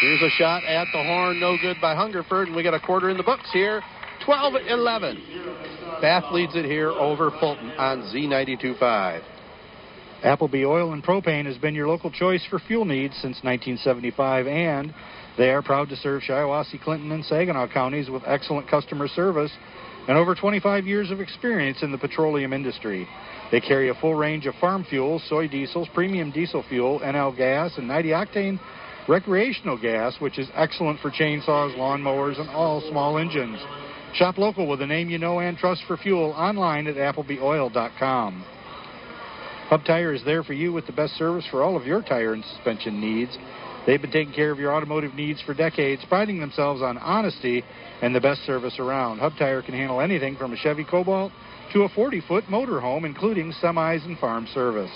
Here's 0.00 0.20
a 0.20 0.28
shot 0.28 0.62
at 0.64 0.88
the 0.92 1.02
horn, 1.02 1.40
no 1.40 1.56
good 1.56 1.78
by 1.80 1.94
Hungerford, 1.94 2.48
and 2.48 2.56
we 2.56 2.62
got 2.62 2.74
a 2.74 2.80
quarter 2.80 3.08
in 3.08 3.16
the 3.16 3.22
books 3.22 3.48
here. 3.50 3.82
12 4.26 4.54
11. 4.68 5.22
Bath 6.02 6.24
leads 6.32 6.54
it 6.54 6.66
here 6.66 6.90
over 6.90 7.30
Fulton 7.40 7.70
on 7.78 8.02
Z92.5. 8.14 9.22
Appleby 10.22 10.64
Oil 10.66 10.92
and 10.92 11.02
Propane 11.02 11.46
has 11.46 11.56
been 11.56 11.74
your 11.74 11.88
local 11.88 12.10
choice 12.10 12.44
for 12.50 12.58
fuel 12.58 12.84
needs 12.84 13.14
since 13.14 13.42
1975, 13.42 14.46
and 14.46 14.94
they 15.38 15.48
are 15.48 15.62
proud 15.62 15.88
to 15.88 15.96
serve 15.96 16.20
Shiawassee, 16.22 16.82
Clinton, 16.82 17.10
and 17.12 17.24
Saginaw 17.24 17.68
counties 17.68 18.10
with 18.10 18.22
excellent 18.26 18.68
customer 18.68 19.08
service 19.08 19.52
and 20.08 20.18
over 20.18 20.34
25 20.34 20.86
years 20.86 21.10
of 21.10 21.20
experience 21.20 21.82
in 21.82 21.90
the 21.90 21.98
petroleum 21.98 22.52
industry. 22.52 23.08
They 23.50 23.60
carry 23.60 23.88
a 23.88 23.94
full 23.94 24.14
range 24.14 24.44
of 24.44 24.54
farm 24.56 24.84
fuels, 24.84 25.24
soy 25.26 25.48
diesels, 25.48 25.88
premium 25.94 26.32
diesel 26.32 26.64
fuel, 26.68 27.00
NL 27.00 27.34
gas, 27.34 27.78
and 27.78 27.88
90 27.88 28.08
octane 28.10 28.60
recreational 29.08 29.78
gas, 29.78 30.14
which 30.18 30.38
is 30.38 30.48
excellent 30.54 31.00
for 31.00 31.10
chainsaws, 31.10 31.76
lawnmowers, 31.76 32.40
and 32.40 32.48
all 32.50 32.80
small 32.90 33.18
engines. 33.18 33.58
Shop 34.14 34.38
local 34.38 34.66
with 34.66 34.80
a 34.80 34.86
name 34.86 35.10
you 35.10 35.18
know 35.18 35.40
and 35.40 35.58
trust 35.58 35.82
for 35.86 35.96
fuel 35.96 36.30
online 36.30 36.86
at 36.86 36.96
applebyoil.com. 36.96 38.44
Hub 39.68 39.84
Tire 39.84 40.14
is 40.14 40.24
there 40.24 40.44
for 40.44 40.52
you 40.52 40.72
with 40.72 40.86
the 40.86 40.92
best 40.92 41.14
service 41.14 41.44
for 41.50 41.62
all 41.62 41.76
of 41.76 41.86
your 41.86 42.00
tire 42.00 42.34
and 42.34 42.44
suspension 42.44 43.00
needs. 43.00 43.36
They've 43.86 44.00
been 44.00 44.12
taking 44.12 44.32
care 44.32 44.50
of 44.50 44.58
your 44.58 44.72
automotive 44.72 45.14
needs 45.14 45.42
for 45.42 45.54
decades, 45.54 46.02
priding 46.08 46.40
themselves 46.40 46.82
on 46.82 46.98
honesty 46.98 47.64
and 48.00 48.14
the 48.14 48.20
best 48.20 48.44
service 48.44 48.78
around. 48.78 49.18
Hub 49.18 49.32
Tire 49.38 49.62
can 49.62 49.74
handle 49.74 50.00
anything 50.00 50.36
from 50.36 50.52
a 50.52 50.56
Chevy 50.56 50.84
Cobalt 50.84 51.32
to 51.72 51.82
a 51.82 51.88
40-foot 51.90 52.44
motorhome, 52.44 53.04
including 53.04 53.52
semis 53.62 54.04
and 54.04 54.18
farm 54.18 54.46
service. 54.54 54.90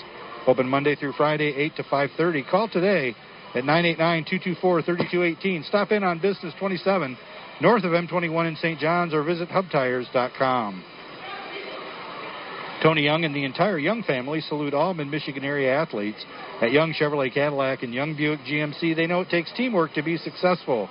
Open 0.47 0.67
Monday 0.67 0.95
through 0.95 1.13
Friday, 1.13 1.53
8 1.55 1.75
to 1.75 1.83
5:30. 1.83 2.49
Call 2.49 2.67
today 2.67 3.15
at 3.55 3.63
989-224-3218. 3.63 5.65
Stop 5.65 5.91
in 5.91 6.03
on 6.03 6.19
Business 6.19 6.53
27 6.59 7.17
north 7.61 7.83
of 7.83 7.91
M21 7.91 8.47
in 8.47 8.55
St. 8.55 8.79
John's 8.79 9.13
or 9.13 9.23
visit 9.23 9.49
hubtires.com. 9.49 10.83
Tony 12.81 13.03
Young 13.03 13.25
and 13.25 13.35
the 13.35 13.45
entire 13.45 13.77
Young 13.77 14.01
family 14.01 14.41
salute 14.41 14.73
all 14.73 14.95
mid 14.95 15.07
Michigan 15.07 15.43
area 15.43 15.71
athletes. 15.71 16.25
At 16.61 16.71
Young 16.71 16.93
Chevrolet 16.93 17.31
Cadillac 17.31 17.83
and 17.83 17.93
Young 17.93 18.15
Buick 18.15 18.39
GMC, 18.41 18.95
they 18.95 19.05
know 19.05 19.21
it 19.21 19.29
takes 19.29 19.51
teamwork 19.53 19.93
to 19.93 20.01
be 20.01 20.17
successful. 20.17 20.89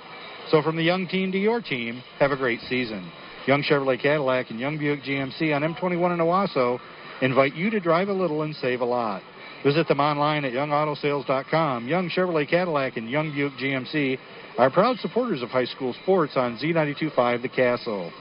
So 0.49 0.61
from 0.61 0.77
the 0.77 0.83
Young 0.83 1.07
team 1.07 1.33
to 1.33 1.37
your 1.37 1.61
team, 1.61 2.01
have 2.19 2.31
a 2.31 2.37
great 2.37 2.61
season. 2.69 3.11
Young 3.45 3.63
Chevrolet 3.63 4.01
Cadillac 4.01 4.51
and 4.51 4.59
Young 4.59 4.77
Buick 4.77 5.03
GMC 5.03 5.53
on 5.53 5.63
M21 5.63 6.13
in 6.13 6.19
Owosso 6.19 6.79
invite 7.21 7.55
you 7.55 7.69
to 7.69 7.79
drive 7.79 8.07
a 8.07 8.13
little 8.13 8.43
and 8.43 8.55
save 8.55 8.81
a 8.81 8.85
lot. 8.85 9.21
Visit 9.63 9.87
them 9.87 9.99
online 9.99 10.43
at 10.43 10.53
youngautosales.com. 10.53 11.87
Young 11.87 12.09
Chevrolet 12.09 12.49
Cadillac 12.49 12.97
and 12.97 13.09
Young 13.09 13.31
Buick 13.31 13.53
GMC 13.53 14.17
are 14.57 14.71
proud 14.71 14.97
supporters 14.97 15.43
of 15.43 15.49
high 15.49 15.65
school 15.65 15.93
sports 16.01 16.33
on 16.35 16.57
Z925 16.57 17.41
The 17.43 17.49
Castle. 17.49 18.11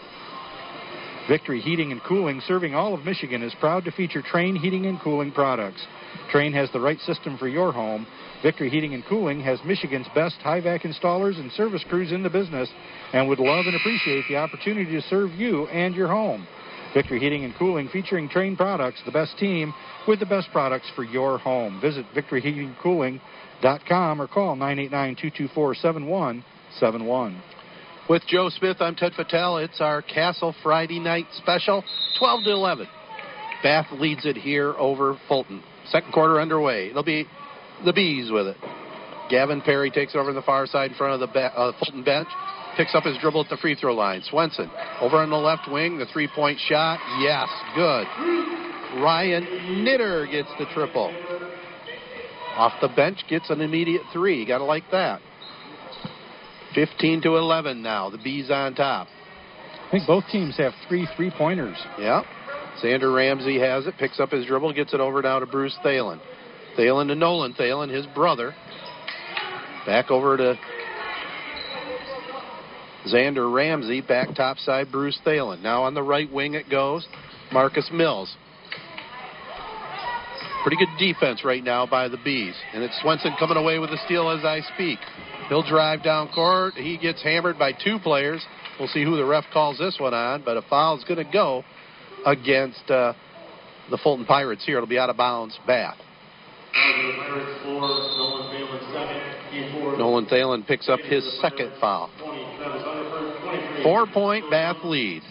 Victory 1.28 1.60
Heating 1.60 1.92
and 1.92 2.02
Cooling, 2.02 2.42
serving 2.46 2.74
all 2.74 2.92
of 2.92 3.04
Michigan, 3.04 3.42
is 3.42 3.54
proud 3.60 3.84
to 3.84 3.92
feature 3.92 4.22
Trane 4.22 4.58
Heating 4.58 4.86
and 4.86 5.00
Cooling 5.00 5.32
products. 5.32 5.80
Trane 6.32 6.52
has 6.54 6.70
the 6.72 6.80
right 6.80 6.98
system 7.00 7.38
for 7.38 7.48
your 7.48 7.72
home. 7.72 8.06
Victory 8.42 8.68
Heating 8.68 8.94
and 8.94 9.04
Cooling 9.06 9.40
has 9.40 9.58
Michigan's 9.64 10.08
best 10.14 10.36
HVAC 10.44 10.82
installers 10.82 11.38
and 11.38 11.52
service 11.52 11.84
crews 11.88 12.12
in 12.12 12.22
the 12.22 12.30
business 12.30 12.68
and 13.12 13.28
would 13.28 13.38
love 13.38 13.66
and 13.66 13.76
appreciate 13.76 14.24
the 14.28 14.36
opportunity 14.36 14.90
to 14.92 15.02
serve 15.02 15.30
you 15.32 15.66
and 15.68 15.94
your 15.94 16.08
home. 16.08 16.46
Victory 16.94 17.20
Heating 17.20 17.44
and 17.44 17.54
Cooling 17.56 17.88
featuring 17.88 18.28
trained 18.28 18.56
products, 18.56 19.00
the 19.04 19.12
best 19.12 19.36
team 19.38 19.74
with 20.08 20.18
the 20.20 20.26
best 20.26 20.48
products 20.52 20.90
for 20.94 21.04
your 21.04 21.38
home. 21.38 21.80
Visit 21.80 22.06
victoryheatingcooling.com 22.14 24.20
or 24.20 24.26
call 24.26 24.56
989-224-7171. 24.56 27.40
With 28.08 28.22
Joe 28.26 28.48
Smith, 28.48 28.78
I'm 28.80 28.96
Ted 28.96 29.12
Fattel. 29.12 29.64
It's 29.64 29.80
our 29.80 30.02
Castle 30.02 30.52
Friday 30.62 30.98
night 30.98 31.26
special, 31.36 31.84
12 32.18 32.44
to 32.44 32.50
11. 32.50 32.88
Bath 33.62 33.86
leads 33.92 34.26
it 34.26 34.36
here 34.36 34.74
over 34.78 35.16
Fulton. 35.28 35.62
Second 35.90 36.12
quarter 36.12 36.40
underway. 36.40 36.90
It'll 36.90 37.04
be 37.04 37.26
the 37.84 37.92
Bees 37.92 38.32
with 38.32 38.48
it. 38.48 38.56
Gavin 39.30 39.60
Perry 39.60 39.90
takes 39.90 40.16
over 40.16 40.32
the 40.32 40.42
far 40.42 40.66
side 40.66 40.90
in 40.90 40.96
front 40.96 41.14
of 41.14 41.20
the 41.20 41.28
ba- 41.28 41.56
uh, 41.56 41.70
Fulton 41.78 42.02
bench. 42.02 42.26
Picks 42.80 42.94
up 42.94 43.04
his 43.04 43.18
dribble 43.18 43.42
at 43.42 43.50
the 43.50 43.58
free 43.58 43.74
throw 43.74 43.94
line. 43.94 44.22
Swenson 44.22 44.70
over 45.02 45.18
on 45.18 45.28
the 45.28 45.36
left 45.36 45.70
wing. 45.70 45.98
The 45.98 46.06
three 46.06 46.26
point 46.34 46.58
shot. 46.60 46.98
Yes, 47.20 47.46
good. 47.74 48.06
Ryan 49.02 49.84
Knitter 49.84 50.26
gets 50.26 50.48
the 50.58 50.64
triple. 50.72 51.14
Off 52.56 52.72
the 52.80 52.88
bench, 52.88 53.18
gets 53.28 53.50
an 53.50 53.60
immediate 53.60 54.00
three. 54.14 54.40
You 54.40 54.46
Got 54.46 54.58
to 54.58 54.64
like 54.64 54.84
that. 54.92 55.20
15 56.74 57.20
to 57.20 57.36
11 57.36 57.82
now. 57.82 58.08
The 58.08 58.16
Bees 58.16 58.50
on 58.50 58.74
top. 58.74 59.08
I 59.08 59.90
think 59.90 60.06
both 60.06 60.24
teams 60.32 60.56
have 60.56 60.72
three 60.88 61.06
three 61.16 61.30
pointers. 61.30 61.76
Yep. 61.98 62.24
Xander 62.82 63.14
Ramsey 63.14 63.60
has 63.60 63.86
it, 63.88 63.98
picks 63.98 64.18
up 64.18 64.30
his 64.30 64.46
dribble, 64.46 64.72
gets 64.72 64.94
it 64.94 65.00
over 65.00 65.20
now 65.20 65.38
to 65.38 65.44
Bruce 65.44 65.76
Thalen. 65.84 66.18
Thalen 66.78 67.08
to 67.08 67.14
Nolan 67.14 67.52
Thalen, 67.52 67.94
his 67.94 68.06
brother. 68.14 68.54
Back 69.84 70.10
over 70.10 70.38
to 70.38 70.54
Xander 73.06 73.52
Ramsey, 73.52 74.00
back 74.00 74.34
top 74.34 74.58
side, 74.58 74.92
Bruce 74.92 75.18
Thalen. 75.24 75.62
Now 75.62 75.84
on 75.84 75.94
the 75.94 76.02
right 76.02 76.30
wing 76.30 76.54
it 76.54 76.68
goes. 76.70 77.06
Marcus 77.52 77.88
Mills. 77.92 78.34
Pretty 80.62 80.76
good 80.76 80.98
defense 80.98 81.42
right 81.42 81.64
now 81.64 81.86
by 81.86 82.08
the 82.08 82.18
Bees. 82.22 82.54
And 82.74 82.82
it's 82.82 82.98
Swenson 83.00 83.34
coming 83.38 83.56
away 83.56 83.78
with 83.78 83.90
the 83.90 83.98
steal 84.04 84.28
as 84.28 84.44
I 84.44 84.60
speak. 84.74 84.98
He'll 85.48 85.66
drive 85.66 86.02
down 86.02 86.28
court. 86.28 86.74
He 86.74 86.98
gets 86.98 87.22
hammered 87.22 87.58
by 87.58 87.72
two 87.72 87.98
players. 87.98 88.44
We'll 88.78 88.88
see 88.88 89.02
who 89.02 89.16
the 89.16 89.24
ref 89.24 89.44
calls 89.52 89.78
this 89.78 89.96
one 89.98 90.14
on, 90.14 90.42
but 90.44 90.56
a 90.56 90.62
foul 90.62 90.98
is 90.98 91.04
going 91.04 91.24
to 91.24 91.32
go 91.32 91.64
against 92.26 92.90
uh, 92.90 93.14
the 93.90 93.98
Fulton 93.98 94.26
Pirates 94.26 94.64
here. 94.64 94.76
It'll 94.76 94.88
be 94.88 94.98
out 94.98 95.10
of 95.10 95.16
bounds, 95.16 95.58
Bath. 95.66 95.96
Nolan 99.98 100.26
Thalen 100.26 100.66
picks 100.66 100.88
up 100.88 101.00
his 101.00 101.40
second 101.40 101.72
foul. 101.80 102.10
Four 103.82 104.06
point 104.12 104.50
Bath 104.50 104.76
lead. 104.84 105.22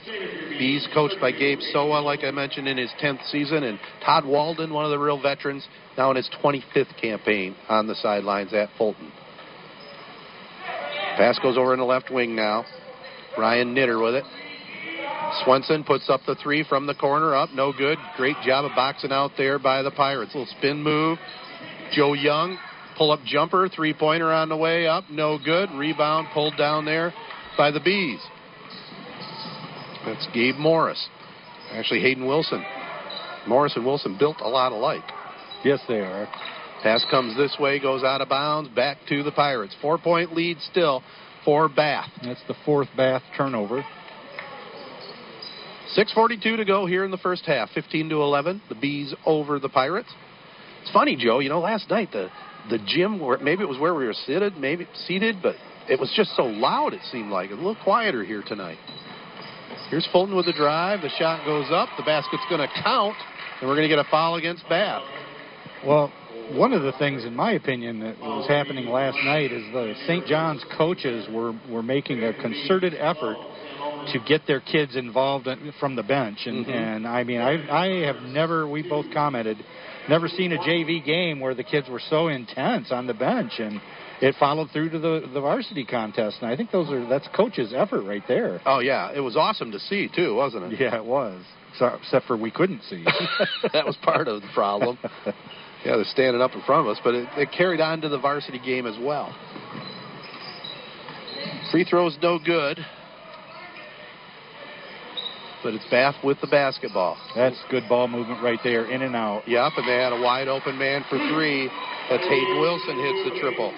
Bees 0.57 0.87
coached 0.93 1.15
by 1.21 1.31
Gabe 1.31 1.59
Soa, 1.71 1.99
like 1.99 2.23
I 2.23 2.31
mentioned, 2.31 2.67
in 2.67 2.77
his 2.77 2.89
10th 3.01 3.25
season, 3.31 3.63
and 3.63 3.79
Todd 4.05 4.25
Walden, 4.25 4.73
one 4.73 4.83
of 4.83 4.91
the 4.91 4.99
real 4.99 5.21
veterans, 5.21 5.65
now 5.97 6.09
in 6.09 6.17
his 6.17 6.29
25th 6.43 6.99
campaign 7.01 7.55
on 7.69 7.87
the 7.87 7.95
sidelines 7.95 8.53
at 8.53 8.69
Fulton. 8.77 9.11
Pass 11.17 11.39
goes 11.39 11.57
over 11.57 11.73
in 11.73 11.79
the 11.79 11.85
left 11.85 12.11
wing 12.11 12.35
now. 12.35 12.65
Ryan 13.37 13.73
Knitter 13.73 13.99
with 13.99 14.15
it. 14.15 14.25
Swenson 15.43 15.83
puts 15.83 16.09
up 16.09 16.21
the 16.25 16.35
three 16.35 16.65
from 16.67 16.87
the 16.87 16.95
corner 16.95 17.35
up. 17.35 17.49
No 17.53 17.71
good. 17.71 17.97
Great 18.17 18.35
job 18.45 18.65
of 18.65 18.71
boxing 18.75 19.11
out 19.11 19.31
there 19.37 19.59
by 19.59 19.81
the 19.81 19.91
Pirates. 19.91 20.33
Little 20.33 20.53
spin 20.57 20.81
move. 20.81 21.17
Joe 21.91 22.13
Young, 22.13 22.57
pull 22.99 23.11
up 23.11 23.21
jumper. 23.25 23.67
Three 23.67 23.93
pointer 23.93 24.31
on 24.31 24.49
the 24.49 24.57
way 24.57 24.85
up. 24.85 25.05
No 25.09 25.39
good. 25.43 25.71
Rebound 25.71 26.27
pulled 26.33 26.55
down 26.57 26.85
there 26.85 27.11
by 27.57 27.71
the 27.71 27.79
Bees. 27.79 28.19
That's 30.05 30.27
Gabe 30.33 30.57
Morris. 30.57 31.07
Actually, 31.71 32.01
Hayden 32.01 32.27
Wilson. 32.27 32.63
Morris 33.47 33.75
and 33.75 33.85
Wilson 33.85 34.17
built 34.19 34.37
a 34.41 34.47
lot 34.47 34.71
alike. 34.71 35.03
Yes, 35.63 35.79
they 35.87 35.99
are. 35.99 36.27
Pass 36.83 37.05
comes 37.09 37.35
this 37.35 37.55
way, 37.59 37.79
goes 37.79 38.03
out 38.03 38.21
of 38.21 38.29
bounds, 38.29 38.69
back 38.69 38.97
to 39.09 39.23
the 39.23 39.31
Pirates. 39.31 39.75
Four 39.81 39.97
point 39.97 40.33
lead 40.33 40.57
still 40.69 41.01
for 41.45 41.67
Bath. 41.69 42.09
That's 42.23 42.41
the 42.47 42.55
fourth 42.65 42.89
Bath 42.95 43.21
turnover. 43.35 43.83
6.42 45.97 46.57
to 46.57 46.65
go 46.65 46.85
here 46.85 47.03
in 47.03 47.11
the 47.11 47.17
first 47.17 47.45
half. 47.45 47.69
15 47.71 48.09
to 48.09 48.21
11. 48.21 48.61
The 48.69 48.75
Bees 48.75 49.13
over 49.25 49.57
the 49.57 49.69
Pirates. 49.69 50.09
It's 50.81 50.91
funny, 50.91 51.15
Joe. 51.15 51.39
You 51.39 51.49
know, 51.49 51.59
last 51.59 51.89
night 51.89 52.11
the 52.11 52.29
the 52.69 52.79
gym, 52.85 53.19
where 53.19 53.37
maybe 53.39 53.63
it 53.63 53.69
was 53.69 53.79
where 53.79 53.95
we 53.95 54.05
were 54.05 54.13
seated, 54.13 54.57
maybe 54.57 54.87
seated, 55.07 55.37
but 55.41 55.55
it 55.89 55.99
was 55.99 56.11
just 56.15 56.35
so 56.35 56.43
loud. 56.43 56.93
It 56.93 57.01
seemed 57.11 57.31
like 57.31 57.51
a 57.51 57.55
little 57.55 57.77
quieter 57.83 58.23
here 58.23 58.43
tonight. 58.45 58.77
Here's 59.89 60.07
Fulton 60.11 60.35
with 60.35 60.45
the 60.45 60.53
drive. 60.53 61.01
The 61.01 61.09
shot 61.09 61.45
goes 61.45 61.67
up. 61.71 61.89
The 61.97 62.03
basket's 62.03 62.43
going 62.49 62.61
to 62.61 62.81
count, 62.83 63.15
and 63.59 63.67
we're 63.69 63.75
going 63.75 63.89
to 63.89 63.95
get 63.95 63.99
a 63.99 64.09
foul 64.11 64.35
against 64.35 64.67
Bath. 64.69 65.03
Well, 65.85 66.11
one 66.51 66.73
of 66.73 66.81
the 66.83 66.91
things, 66.93 67.25
in 67.25 67.35
my 67.35 67.53
opinion, 67.53 67.99
that 68.01 68.19
was 68.19 68.45
happening 68.47 68.87
last 68.87 69.17
night 69.23 69.51
is 69.51 69.63
the 69.71 69.95
St. 70.05 70.25
John's 70.25 70.63
coaches 70.77 71.27
were, 71.31 71.53
were 71.71 71.83
making 71.83 72.23
a 72.23 72.33
concerted 72.33 72.93
effort 72.99 73.37
to 74.11 74.19
get 74.27 74.41
their 74.47 74.59
kids 74.59 74.95
involved 74.95 75.47
from 75.79 75.95
the 75.95 76.03
bench. 76.03 76.45
And, 76.45 76.65
Mhm. 76.65 76.69
and 76.69 77.07
I 77.07 77.23
mean, 77.23 77.41
I, 77.41 77.57
I 77.71 78.05
have 78.05 78.21
never, 78.21 78.67
we 78.67 78.81
both 78.81 79.05
commented, 79.13 79.57
never 80.09 80.27
seen 80.27 80.51
a 80.51 80.57
JV 80.57 81.03
game 81.05 81.39
where 81.39 81.55
the 81.55 81.63
kids 81.63 81.87
were 81.89 82.01
so 82.09 82.27
intense 82.27 82.91
on 82.91 83.07
the 83.07 83.13
bench. 83.13 83.53
And 83.59 83.79
it 84.21 84.35
followed 84.39 84.69
through 84.71 84.89
to 84.89 84.99
the, 84.99 85.29
the 85.33 85.39
varsity 85.39 85.85
contest. 85.85 86.37
And 86.41 86.51
I 86.51 86.57
think 86.57 86.71
those 86.71 86.89
are, 86.91 87.07
that's 87.07 87.27
coach's 87.35 87.73
effort 87.75 88.01
right 88.01 88.23
there. 88.27 88.59
Oh 88.65 88.79
yeah, 88.79 89.11
it 89.13 89.21
was 89.21 89.37
awesome 89.37 89.71
to 89.71 89.79
see 89.79 90.09
too, 90.13 90.35
wasn't 90.35 90.73
it? 90.73 90.79
Yeah, 90.79 90.95
it 90.95 91.05
was. 91.05 91.41
So, 91.77 91.85
except 92.01 92.25
for 92.25 92.35
we 92.35 92.51
couldn't 92.51 92.81
see. 92.89 93.05
that 93.73 93.85
was 93.85 93.95
part 94.01 94.27
of 94.27 94.41
the 94.41 94.47
problem. 94.53 94.97
Yeah, 95.85 95.95
they're 95.95 96.03
standing 96.03 96.41
up 96.41 96.53
in 96.55 96.61
front 96.63 96.85
of 96.85 96.91
us, 96.91 97.01
but 97.05 97.15
it, 97.15 97.29
it 97.37 97.49
carried 97.57 97.79
on 97.79 98.01
to 98.01 98.09
the 98.09 98.19
varsity 98.19 98.59
game 98.59 98.85
as 98.85 98.97
well. 98.99 99.33
Free 101.71 101.85
throws 101.85 102.17
no 102.21 102.37
good, 102.37 102.79
but 105.63 105.73
it's 105.73 105.85
Bath 105.89 106.15
with 106.23 106.39
the 106.41 106.47
basketball. 106.47 107.17
That's 107.35 107.57
good 107.69 107.83
ball 107.89 108.07
movement 108.07 108.41
right 108.43 108.59
there, 108.63 108.89
in 108.89 109.01
and 109.01 109.15
out. 109.15 109.47
Yep, 109.47 109.73
and 109.77 109.87
they 109.87 110.01
had 110.01 110.13
a 110.13 110.21
wide 110.21 110.47
open 110.47 110.77
man 110.77 111.03
for 111.09 111.17
three. 111.33 111.69
That's 112.09 112.23
Hayden 112.23 112.59
Wilson 112.59 112.95
hits 112.97 113.29
the 113.29 113.39
triple. 113.39 113.71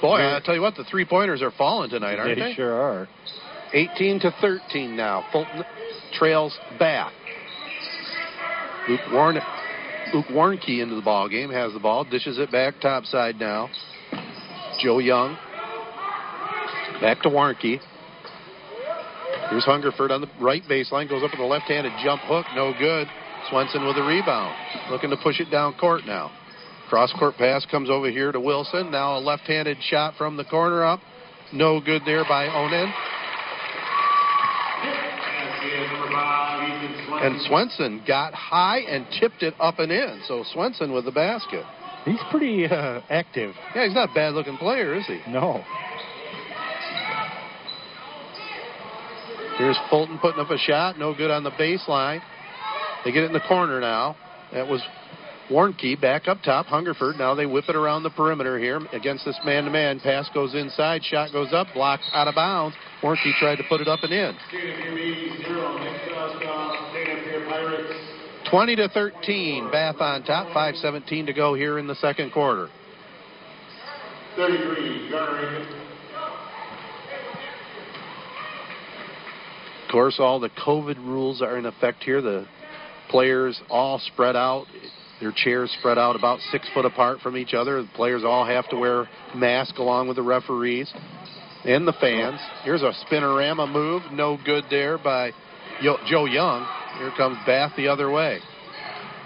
Boy, 0.00 0.20
I 0.20 0.40
tell 0.44 0.54
you 0.54 0.62
what, 0.62 0.76
the 0.76 0.84
three 0.84 1.04
pointers 1.04 1.42
are 1.42 1.50
falling 1.50 1.90
tonight, 1.90 2.18
aren't 2.18 2.36
they 2.36 2.50
they? 2.50 2.54
sure 2.54 2.72
are. 2.72 3.08
18 3.72 4.20
to 4.20 4.34
13 4.40 4.96
now. 4.96 5.26
Fulton 5.32 5.64
trails 6.14 6.56
Bath. 6.78 7.12
Luke 8.88 9.00
Warren, 9.12 9.38
Luke 10.14 10.26
Warnke 10.30 10.80
into 10.80 10.94
the 10.94 11.02
ball 11.02 11.28
game 11.28 11.50
has 11.50 11.72
the 11.74 11.80
ball, 11.80 12.04
dishes 12.04 12.38
it 12.38 12.50
back 12.50 12.80
topside 12.80 13.38
now. 13.38 13.68
Joe 14.80 14.98
Young 14.98 15.36
back 17.00 17.22
to 17.22 17.28
Warnke. 17.28 17.80
Here's 19.50 19.64
Hungerford 19.64 20.10
on 20.10 20.20
the 20.20 20.28
right 20.40 20.62
baseline, 20.64 21.08
goes 21.08 21.22
up 21.22 21.30
with 21.30 21.40
a 21.40 21.44
left-handed 21.44 21.92
jump 22.04 22.20
hook, 22.24 22.46
no 22.54 22.74
good. 22.78 23.08
Swenson 23.48 23.86
with 23.86 23.96
a 23.96 24.02
rebound, 24.02 24.54
looking 24.90 25.10
to 25.10 25.16
push 25.16 25.40
it 25.40 25.50
down 25.50 25.74
court 25.74 26.02
now. 26.06 26.30
Cross 26.88 27.14
court 27.18 27.36
pass 27.36 27.64
comes 27.66 27.88
over 27.88 28.10
here 28.10 28.32
to 28.32 28.40
Wilson. 28.40 28.90
Now 28.90 29.18
a 29.18 29.20
left-handed 29.20 29.78
shot 29.82 30.14
from 30.16 30.36
the 30.36 30.44
corner 30.44 30.84
up, 30.84 31.00
no 31.52 31.80
good 31.80 32.02
there 32.04 32.24
by 32.24 32.46
Onan. 32.48 32.92
And 37.20 37.40
Swenson 37.42 38.02
got 38.06 38.34
high 38.34 38.80
and 38.80 39.06
tipped 39.18 39.42
it 39.42 39.54
up 39.58 39.78
and 39.78 39.90
in. 39.90 40.22
So 40.26 40.44
Swenson 40.52 40.92
with 40.92 41.04
the 41.04 41.10
basket. 41.10 41.64
He's 42.04 42.20
pretty 42.30 42.66
uh, 42.66 43.00
active. 43.10 43.54
Yeah, 43.74 43.86
he's 43.86 43.94
not 43.94 44.10
a 44.10 44.14
bad 44.14 44.34
looking 44.34 44.56
player, 44.56 44.94
is 44.94 45.06
he? 45.06 45.20
No. 45.28 45.64
Here's 49.58 49.78
Fulton 49.90 50.18
putting 50.18 50.40
up 50.40 50.50
a 50.50 50.58
shot. 50.58 50.98
No 50.98 51.14
good 51.14 51.32
on 51.32 51.42
the 51.42 51.50
baseline. 51.50 52.20
They 53.04 53.10
get 53.10 53.24
it 53.24 53.26
in 53.26 53.32
the 53.32 53.40
corner 53.40 53.80
now. 53.80 54.16
That 54.52 54.68
was 54.68 54.80
Warnke 55.50 56.00
back 56.00 56.28
up 56.28 56.38
top. 56.44 56.66
Hungerford. 56.66 57.16
Now 57.18 57.34
they 57.34 57.44
whip 57.44 57.64
it 57.68 57.74
around 57.74 58.04
the 58.04 58.10
perimeter 58.10 58.56
here 58.58 58.80
against 58.92 59.24
this 59.24 59.38
man 59.44 59.64
to 59.64 59.70
man. 59.70 59.98
Pass 59.98 60.28
goes 60.32 60.54
inside. 60.54 61.02
Shot 61.02 61.32
goes 61.32 61.52
up. 61.52 61.66
Blocked 61.74 62.04
out 62.12 62.28
of 62.28 62.36
bounds. 62.36 62.76
Warnke 63.02 63.36
tried 63.40 63.56
to 63.56 63.64
put 63.68 63.80
it 63.80 63.88
up 63.88 64.00
and 64.04 64.12
in. 64.12 64.36
20 68.48 68.76
to 68.76 68.88
13. 68.88 69.70
Bath 69.72 69.96
on 70.00 70.22
top. 70.22 70.48
5.17 70.54 71.26
to 71.26 71.32
go 71.32 71.54
here 71.54 71.80
in 71.80 71.88
the 71.88 71.96
second 71.96 72.30
quarter. 72.30 72.68
33, 74.36 75.10
Garner 75.10 75.87
Of 79.88 79.92
course, 79.92 80.16
all 80.18 80.38
the 80.38 80.50
COVID 80.50 80.98
rules 80.98 81.40
are 81.40 81.56
in 81.56 81.64
effect 81.64 82.04
here. 82.04 82.20
The 82.20 82.46
players 83.08 83.58
all 83.70 83.98
spread 83.98 84.36
out, 84.36 84.66
their 85.18 85.32
chairs 85.34 85.74
spread 85.78 85.96
out 85.96 86.14
about 86.14 86.40
six 86.52 86.68
foot 86.74 86.84
apart 86.84 87.20
from 87.20 87.38
each 87.38 87.54
other. 87.54 87.80
The 87.80 87.88
players 87.94 88.22
all 88.22 88.44
have 88.44 88.68
to 88.68 88.76
wear 88.76 89.08
masks 89.34 89.78
along 89.78 90.08
with 90.08 90.18
the 90.18 90.22
referees 90.22 90.92
and 91.64 91.88
the 91.88 91.94
fans. 91.94 92.38
Here's 92.64 92.82
a 92.82 92.92
spinorama 93.06 93.72
move, 93.72 94.02
no 94.12 94.38
good 94.44 94.64
there 94.68 94.98
by 94.98 95.30
Joe 95.82 96.26
Young. 96.26 96.66
Here 96.98 97.12
comes 97.16 97.38
Bath 97.46 97.72
the 97.74 97.88
other 97.88 98.10
way. 98.10 98.40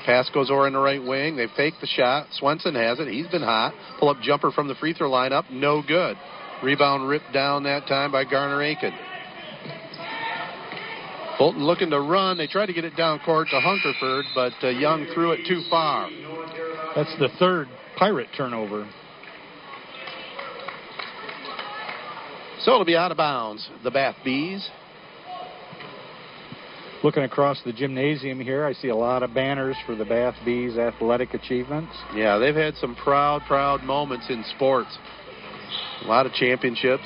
Pass 0.07 0.31
goes 0.33 0.48
over 0.48 0.68
in 0.68 0.75
the 0.75 0.79
right 0.79 1.03
wing. 1.03 1.35
They 1.35 1.48
fake 1.57 1.75
the 1.81 1.88
shot. 1.88 2.29
Swenson 2.35 2.77
has 2.77 3.01
it. 3.01 3.09
He's 3.09 3.27
been 3.27 3.42
hot. 3.42 3.75
Pull 3.98 4.11
up 4.11 4.18
jumper 4.22 4.53
from 4.53 4.68
the 4.68 4.77
free 4.77 4.94
throw 4.94 5.11
line 5.11 5.33
up. 5.33 5.46
No 5.51 5.83
good. 5.83 6.16
Rebound 6.62 7.09
ripped 7.09 7.33
down 7.33 7.64
that 7.64 7.88
time 7.88 8.12
by 8.12 8.22
Garner 8.22 8.62
Aiken. 8.62 8.92
Fulton 11.38 11.64
looking 11.64 11.90
to 11.90 12.01
run. 12.01 12.38
They 12.38 12.47
tried 12.47 12.66
to 12.66 12.73
get 12.73 12.85
it 12.85 12.97
down 12.97 13.21
court 13.21 13.49
to 13.51 13.61
Hungerford, 13.61 14.25
but 14.35 14.53
uh, 14.62 14.68
Young 14.68 15.07
threw 15.14 15.33
it 15.33 15.40
too 15.47 15.62
far. 15.71 16.09
That's 16.95 17.14
the 17.18 17.29
third 17.38 17.68
Pirate 17.97 18.29
turnover. 18.37 18.88
So 22.61 22.73
it'll 22.73 22.85
be 22.85 22.97
out 22.97 23.11
of 23.11 23.16
bounds. 23.16 23.68
The 23.85 23.90
Bath 23.90 24.16
Bees. 24.25 24.68
Looking 27.03 27.25
across 27.25 27.61
the 27.64 27.73
gymnasium 27.73 28.40
here, 28.40 28.64
I 28.64 28.73
see 28.75 28.88
a 28.88 28.97
lot 28.97 29.25
of 29.25 29.35
banners 29.35 29.77
for 29.87 29.97
the 29.97 30.05
Bath 30.05 30.37
Bees 30.45 30.79
athletic 30.79 31.35
achievements. 31.35 31.92
Yeah, 32.14 32.38
they've 32.38 32.55
had 32.55 32.77
some 32.77 32.95
proud, 32.95 33.42
proud 33.49 33.83
moments 33.83 34.27
in 34.31 34.45
sports. 34.57 34.97
A 36.05 36.07
lot 36.07 36.27
of 36.27 36.33
championships. 36.33 37.03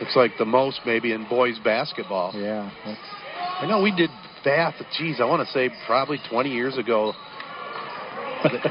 Looks 0.00 0.16
like 0.16 0.32
the 0.38 0.44
most 0.44 0.80
maybe 0.84 1.12
in 1.12 1.26
boys 1.28 1.58
basketball. 1.58 2.32
Yeah, 2.34 2.70
that's 2.84 3.00
I 3.60 3.66
know 3.66 3.82
we 3.82 3.94
did 3.94 4.10
Bath. 4.44 4.74
Geez, 4.98 5.20
I 5.20 5.24
want 5.24 5.46
to 5.46 5.52
say 5.52 5.70
probably 5.86 6.18
20 6.30 6.50
years 6.50 6.76
ago. 6.78 7.12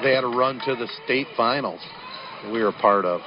they 0.03 0.13
had 0.13 0.23
a 0.23 0.27
run 0.27 0.59
to 0.65 0.75
the 0.75 0.87
state 1.03 1.27
finals 1.35 1.81
that 2.43 2.51
we 2.51 2.61
were 2.61 2.69
a 2.69 2.73
part 2.73 3.05
of. 3.05 3.21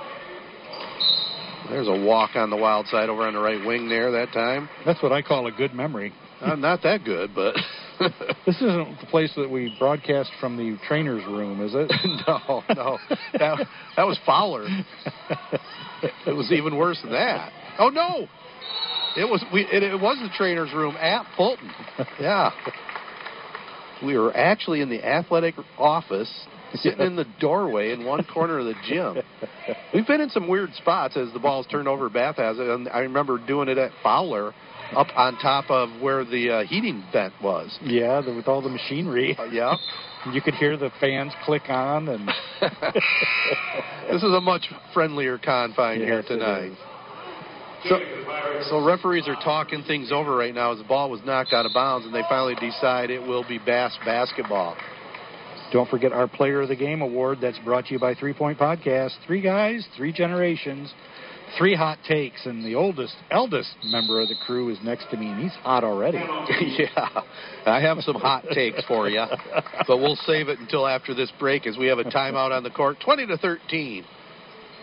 There's 1.69 1.89
a 1.89 2.05
walk 2.07 2.31
on 2.37 2.49
the 2.49 2.57
wild 2.57 2.87
side 2.87 3.11
over 3.11 3.27
on 3.27 3.35
the 3.35 3.41
right 3.41 3.65
wing 3.67 3.89
there 3.89 4.13
that 4.13 4.33
time. 4.33 4.71
that's 4.87 5.03
what 5.03 5.13
I 5.13 5.21
call 5.21 5.47
a 5.47 5.53
good 5.53 5.75
memory. 5.75 6.15
Uh, 6.41 6.55
not 6.55 6.83
that 6.83 7.05
good, 7.05 7.35
but 7.35 7.55
This 8.47 8.57
isn't 8.57 9.01
the 9.01 9.07
place 9.11 9.33
that 9.37 9.51
we 9.51 9.75
broadcast 9.79 10.31
from 10.41 10.57
the 10.57 10.79
trainer's 10.87 11.25
room, 11.27 11.61
is 11.61 11.73
it? 11.75 11.91
no, 12.27 12.63
no, 12.75 12.99
that 13.39 13.67
that 13.97 14.07
was 14.07 14.19
Fowler. 14.25 14.67
It 16.27 16.33
was 16.33 16.53
even 16.53 16.77
worse 16.77 17.01
than 17.03 17.11
that. 17.13 17.53
Oh 17.79 17.89
no, 17.89 18.27
it 19.17 19.29
was 19.29 19.45
we. 19.53 19.63
It, 19.63 19.83
it 19.83 20.01
was 20.01 20.19
the 20.21 20.31
trainer's 20.37 20.73
room 20.73 20.97
at 20.97 21.27
Fulton. 21.37 21.71
Yeah, 22.21 22.51
we 24.05 24.17
were 24.19 24.37
actually 24.37 24.81
in 24.81 24.89
the 24.89 25.05
athletic 25.05 25.55
office 25.77 26.47
sitting 26.75 27.07
in 27.07 27.17
the 27.17 27.27
doorway 27.41 27.93
in 27.93 28.05
one 28.05 28.25
corner 28.25 28.59
of 28.59 28.67
the 28.67 28.75
gym. 28.87 29.17
We've 29.95 30.07
been 30.07 30.21
in 30.21 30.31
some 30.31 30.49
weird 30.49 30.75
spots 30.75 31.17
as 31.17 31.33
the 31.33 31.39
ball's 31.39 31.67
turned 31.67 31.89
over. 31.89 32.09
Bath 32.09 32.37
has 32.37 32.59
it, 32.59 32.69
and 32.69 32.89
I 32.89 33.01
remember 33.01 33.39
doing 33.39 33.69
it 33.69 33.79
at 33.79 33.93
Fowler, 34.03 34.53
up 34.95 35.09
on 35.17 35.37
top 35.39 35.71
of 35.71 36.01
where 36.01 36.25
the 36.25 36.51
uh, 36.51 36.65
heating 36.65 37.05
vent 37.13 37.35
was. 37.43 37.77
Yeah, 37.83 38.21
the, 38.21 38.35
with 38.35 38.49
all 38.49 38.63
the 38.63 38.69
machinery. 38.69 39.37
Uh, 39.39 39.45
yeah. 39.45 39.75
You 40.33 40.43
could 40.43 40.55
hear 40.55 40.77
the 40.77 40.91
fans 41.01 41.33
click 41.45 41.69
on, 41.69 42.09
and 42.09 42.29
this 44.11 44.17
is 44.21 44.25
a 44.25 44.41
much 44.41 44.67
friendlier 44.93 45.39
confine 45.39 46.01
Yes, 46.01 46.09
here 46.09 46.23
tonight. 46.25 46.73
So, 47.85 47.99
so 48.71 48.85
referees 48.85 49.29
are 49.29 49.37
talking 49.37 49.85
things 49.85 50.11
over 50.11 50.35
right 50.35 50.55
now 50.55 50.73
as 50.73 50.79
the 50.79 50.85
ball 50.85 51.11
was 51.11 51.21
knocked 51.25 51.53
out 51.53 51.65
of 51.65 51.73
bounds, 51.73 52.07
and 52.07 52.15
they 52.15 52.23
finally 52.29 52.57
decide 52.57 53.11
it 53.11 53.21
will 53.21 53.47
be 53.47 53.59
Bath 53.59 53.93
basketball. 54.05 54.77
Don't 55.73 55.89
forget 55.89 56.13
our 56.13 56.27
Player 56.27 56.63
of 56.63 56.69
the 56.69 56.77
Game 56.77 57.03
award 57.03 57.39
that's 57.41 57.59
brought 57.59 57.87
to 57.87 57.93
you 57.93 58.01
by 58.01 58.15
Three 58.15 58.33
Point 58.33 58.59
Podcast. 58.59 59.13
Three 59.27 59.43
guys, 59.43 59.87
three 59.97 60.13
generations, 60.13 60.93
three 61.59 61.75
hot 61.75 61.99
takes, 62.09 62.47
and 62.47 62.65
the 62.65 62.75
oldest, 62.75 63.15
eldest 63.31 63.77
member 63.85 64.21
of 64.21 64.29
the 64.29 64.35
crew 64.47 64.71
is 64.71 64.79
next 64.83 65.11
to 65.11 65.17
me, 65.17 65.27
and 65.29 65.43
he's 65.43 65.53
hot 65.63 65.85
already. 65.85 66.19
yeah, 66.79 67.23
I 67.67 67.81
have 67.81 67.99
some 67.99 68.17
hot 68.17 68.45
takes 68.53 68.83
for 68.87 69.09
you, 69.09 69.25
but 69.87 69.99
we'll 69.99 70.19
save 70.27 70.49
it 70.49 70.59
until 70.59 70.87
after 70.87 71.15
this 71.15 71.31
break 71.39 71.67
as 71.67 71.77
we 71.77 71.87
have 71.87 71.99
a 71.99 72.05
timeout 72.05 72.51
on 72.51 72.63
the 72.63 72.71
court. 72.71 72.97
20 73.05 73.27
to 73.27 73.37
13, 73.37 74.05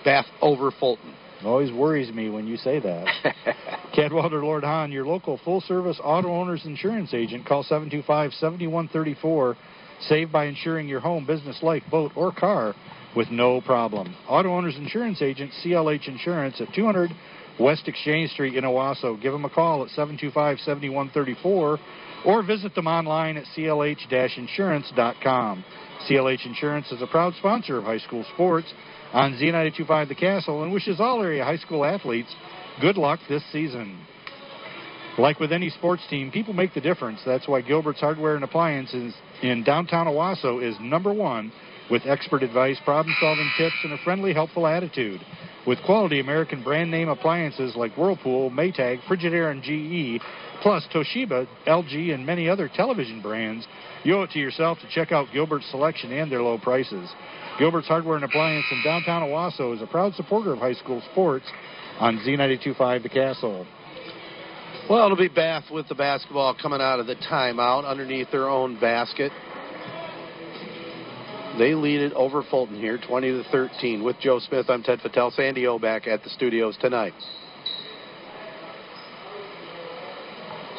Bath 0.06 0.28
over 0.42 0.72
Fulton. 0.80 1.14
Always 1.44 1.72
worries 1.72 2.14
me 2.14 2.30
when 2.30 2.48
you 2.48 2.58
say 2.58 2.80
that. 2.80 3.08
Cadwalder 3.96 4.42
Lord 4.42 4.64
Hahn, 4.64 4.92
your 4.92 5.06
local 5.06 5.40
full 5.44 5.62
service 5.62 6.00
auto 6.04 6.30
owner's 6.30 6.66
insurance 6.66 7.14
agent. 7.14 7.46
Call 7.46 7.64
725 7.64 8.34
7134. 8.34 9.58
Save 10.02 10.32
by 10.32 10.46
insuring 10.46 10.88
your 10.88 11.00
home, 11.00 11.26
business, 11.26 11.62
life, 11.62 11.84
boat, 11.90 12.12
or 12.16 12.32
car 12.34 12.74
with 13.16 13.30
no 13.30 13.62
problem. 13.62 14.16
Auto 14.28 14.50
owner's 14.50 14.76
insurance 14.76 15.22
agent, 15.22 15.52
CLH 15.64 16.08
Insurance 16.08 16.60
at 16.60 16.74
200 16.74 17.10
West 17.60 17.88
Exchange 17.88 18.32
Street 18.32 18.56
in 18.56 18.64
Owosso. 18.64 19.22
Give 19.22 19.32
them 19.32 19.46
a 19.46 19.50
call 19.50 19.84
at 19.84 19.90
725 19.90 20.60
7134 20.60 21.80
or 22.26 22.44
visit 22.44 22.76
them 22.76 22.88
online 22.88 23.38
at 23.38 23.46
clh 23.56 24.38
insurance.com. 24.38 25.66
CLH 26.10 26.46
Insurance 26.46 26.92
is 26.92 27.02
a 27.02 27.08
proud 27.08 27.34
sponsor 27.36 27.78
of 27.78 27.86
high 27.86 28.00
school 28.00 28.26
sports 28.34 28.68
on 29.16 29.34
Z925 29.36 30.10
The 30.10 30.16
Castle 30.16 30.64
and 30.64 30.74
wishes 30.74 31.00
all 31.00 31.24
area 31.24 31.44
high 31.46 31.56
school 31.56 31.86
athletes 31.86 32.36
good 32.82 32.98
luck 32.98 33.22
this 33.30 33.44
season. 33.50 33.98
Like 35.18 35.40
with 35.40 35.54
any 35.54 35.70
sports 35.70 36.04
team, 36.10 36.32
people 36.32 36.54
make 36.54 36.74
the 36.74 36.82
difference. 36.82 37.22
That's 37.26 37.48
why 37.48 37.62
Gilbert's 37.62 38.02
Hardware 38.02 38.36
and 38.36 38.44
Appliances 38.44 39.14
in 39.42 39.64
downtown 39.64 40.08
Owosso 40.08 40.62
is 40.62 40.76
number 40.82 41.14
one 41.14 41.54
with 41.90 42.02
expert 42.06 42.44
advice, 42.44 42.78
problem 42.84 43.16
solving 43.22 43.50
tips, 43.58 43.76
and 43.86 43.94
a 43.94 43.98
friendly, 44.04 44.34
helpful 44.34 44.68
attitude. 44.68 45.22
With 45.66 45.82
quality 45.86 46.20
American 46.20 46.62
brand 46.62 46.92
name 46.92 47.08
appliances 47.08 47.74
like 47.78 47.96
Whirlpool, 47.96 48.52
Maytag, 48.52 49.00
Frigidaire, 49.04 49.50
and 49.50 49.64
GE, 49.64 50.22
plus 50.62 50.86
Toshiba, 50.94 51.48
LG, 51.66 52.14
and 52.14 52.26
many 52.26 52.50
other 52.50 52.70
television 52.76 53.22
brands, 53.22 53.66
you 54.04 54.18
owe 54.18 54.24
it 54.24 54.32
to 54.32 54.40
yourself 54.40 54.80
to 54.80 54.90
check 54.90 55.14
out 55.14 55.28
Gilbert's 55.32 55.70
selection 55.72 56.12
and 56.12 56.30
their 56.30 56.42
low 56.42 56.58
prices. 56.58 57.10
Gilbert's 57.58 57.88
Hardware 57.88 58.18
and 58.18 58.26
Appliance 58.26 58.66
in 58.70 58.84
downtown 58.84 59.22
Owosso 59.22 59.74
is 59.74 59.82
a 59.82 59.88
proud 59.88 60.14
supporter 60.16 60.52
of 60.54 60.60
high 60.60 60.74
school 60.74 61.02
sports 61.12 61.46
on 62.00 62.18
Z925 62.20 63.04
The 63.04 63.10
Castle. 63.10 63.66
Well, 64.90 65.06
it'll 65.06 65.18
be 65.18 65.30
Bath 65.30 65.64
with 65.72 65.88
the 65.88 65.96
basketball 65.96 66.56
coming 66.62 66.82
out 66.82 67.00
of 67.00 67.08
the 67.08 67.16
timeout 67.16 67.86
underneath 67.86 68.30
their 68.30 68.50
own 68.50 68.80
basket. 68.80 69.32
They 71.58 71.74
lead 71.74 72.02
it 72.02 72.14
over 72.14 72.44
Fulton 72.44 72.76
here, 72.76 73.00
20 73.08 73.32
to 73.32 73.44
13. 73.50 74.04
With 74.04 74.20
Joe 74.20 74.40
Smith, 74.40 74.66
I'm 74.70 74.84
Ted 74.84 75.00
Fattel. 75.00 75.34
Sandy 75.34 75.66
O 75.66 75.80
back 75.80 76.06
at 76.06 76.24
the 76.24 76.30
studios 76.30 76.76
tonight. 76.82 77.14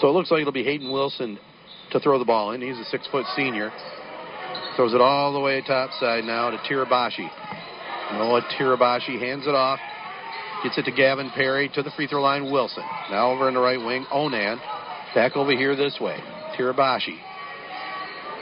So 0.00 0.08
it 0.08 0.12
looks 0.12 0.30
like 0.30 0.42
it'll 0.42 0.52
be 0.52 0.64
Hayden 0.64 0.92
Wilson 0.92 1.38
to 1.92 2.00
throw 2.00 2.18
the 2.18 2.26
ball 2.26 2.52
in. 2.52 2.60
He's 2.60 2.76
a 2.76 2.84
six 2.90 3.06
foot 3.06 3.24
senior. 3.34 3.72
Throws 4.76 4.92
it 4.92 5.00
all 5.00 5.32
the 5.32 5.40
way 5.40 5.62
topside 5.62 6.24
now 6.24 6.50
to 6.50 6.58
Tirabashi. 6.58 7.30
Noah 8.12 8.42
Tirabashi 8.58 9.18
hands 9.18 9.46
it 9.46 9.54
off. 9.54 9.80
Gets 10.62 10.78
it 10.78 10.84
to 10.84 10.92
Gavin 10.92 11.30
Perry 11.30 11.68
to 11.70 11.82
the 11.82 11.90
free 11.90 12.06
throw 12.06 12.22
line. 12.22 12.50
Wilson. 12.50 12.84
Now 13.10 13.30
over 13.30 13.48
in 13.48 13.54
the 13.54 13.60
right 13.60 13.78
wing. 13.78 14.06
Onan. 14.10 14.58
Back 15.14 15.36
over 15.36 15.52
here 15.52 15.76
this 15.76 15.98
way. 16.00 16.18
Tirabashi. 16.58 17.18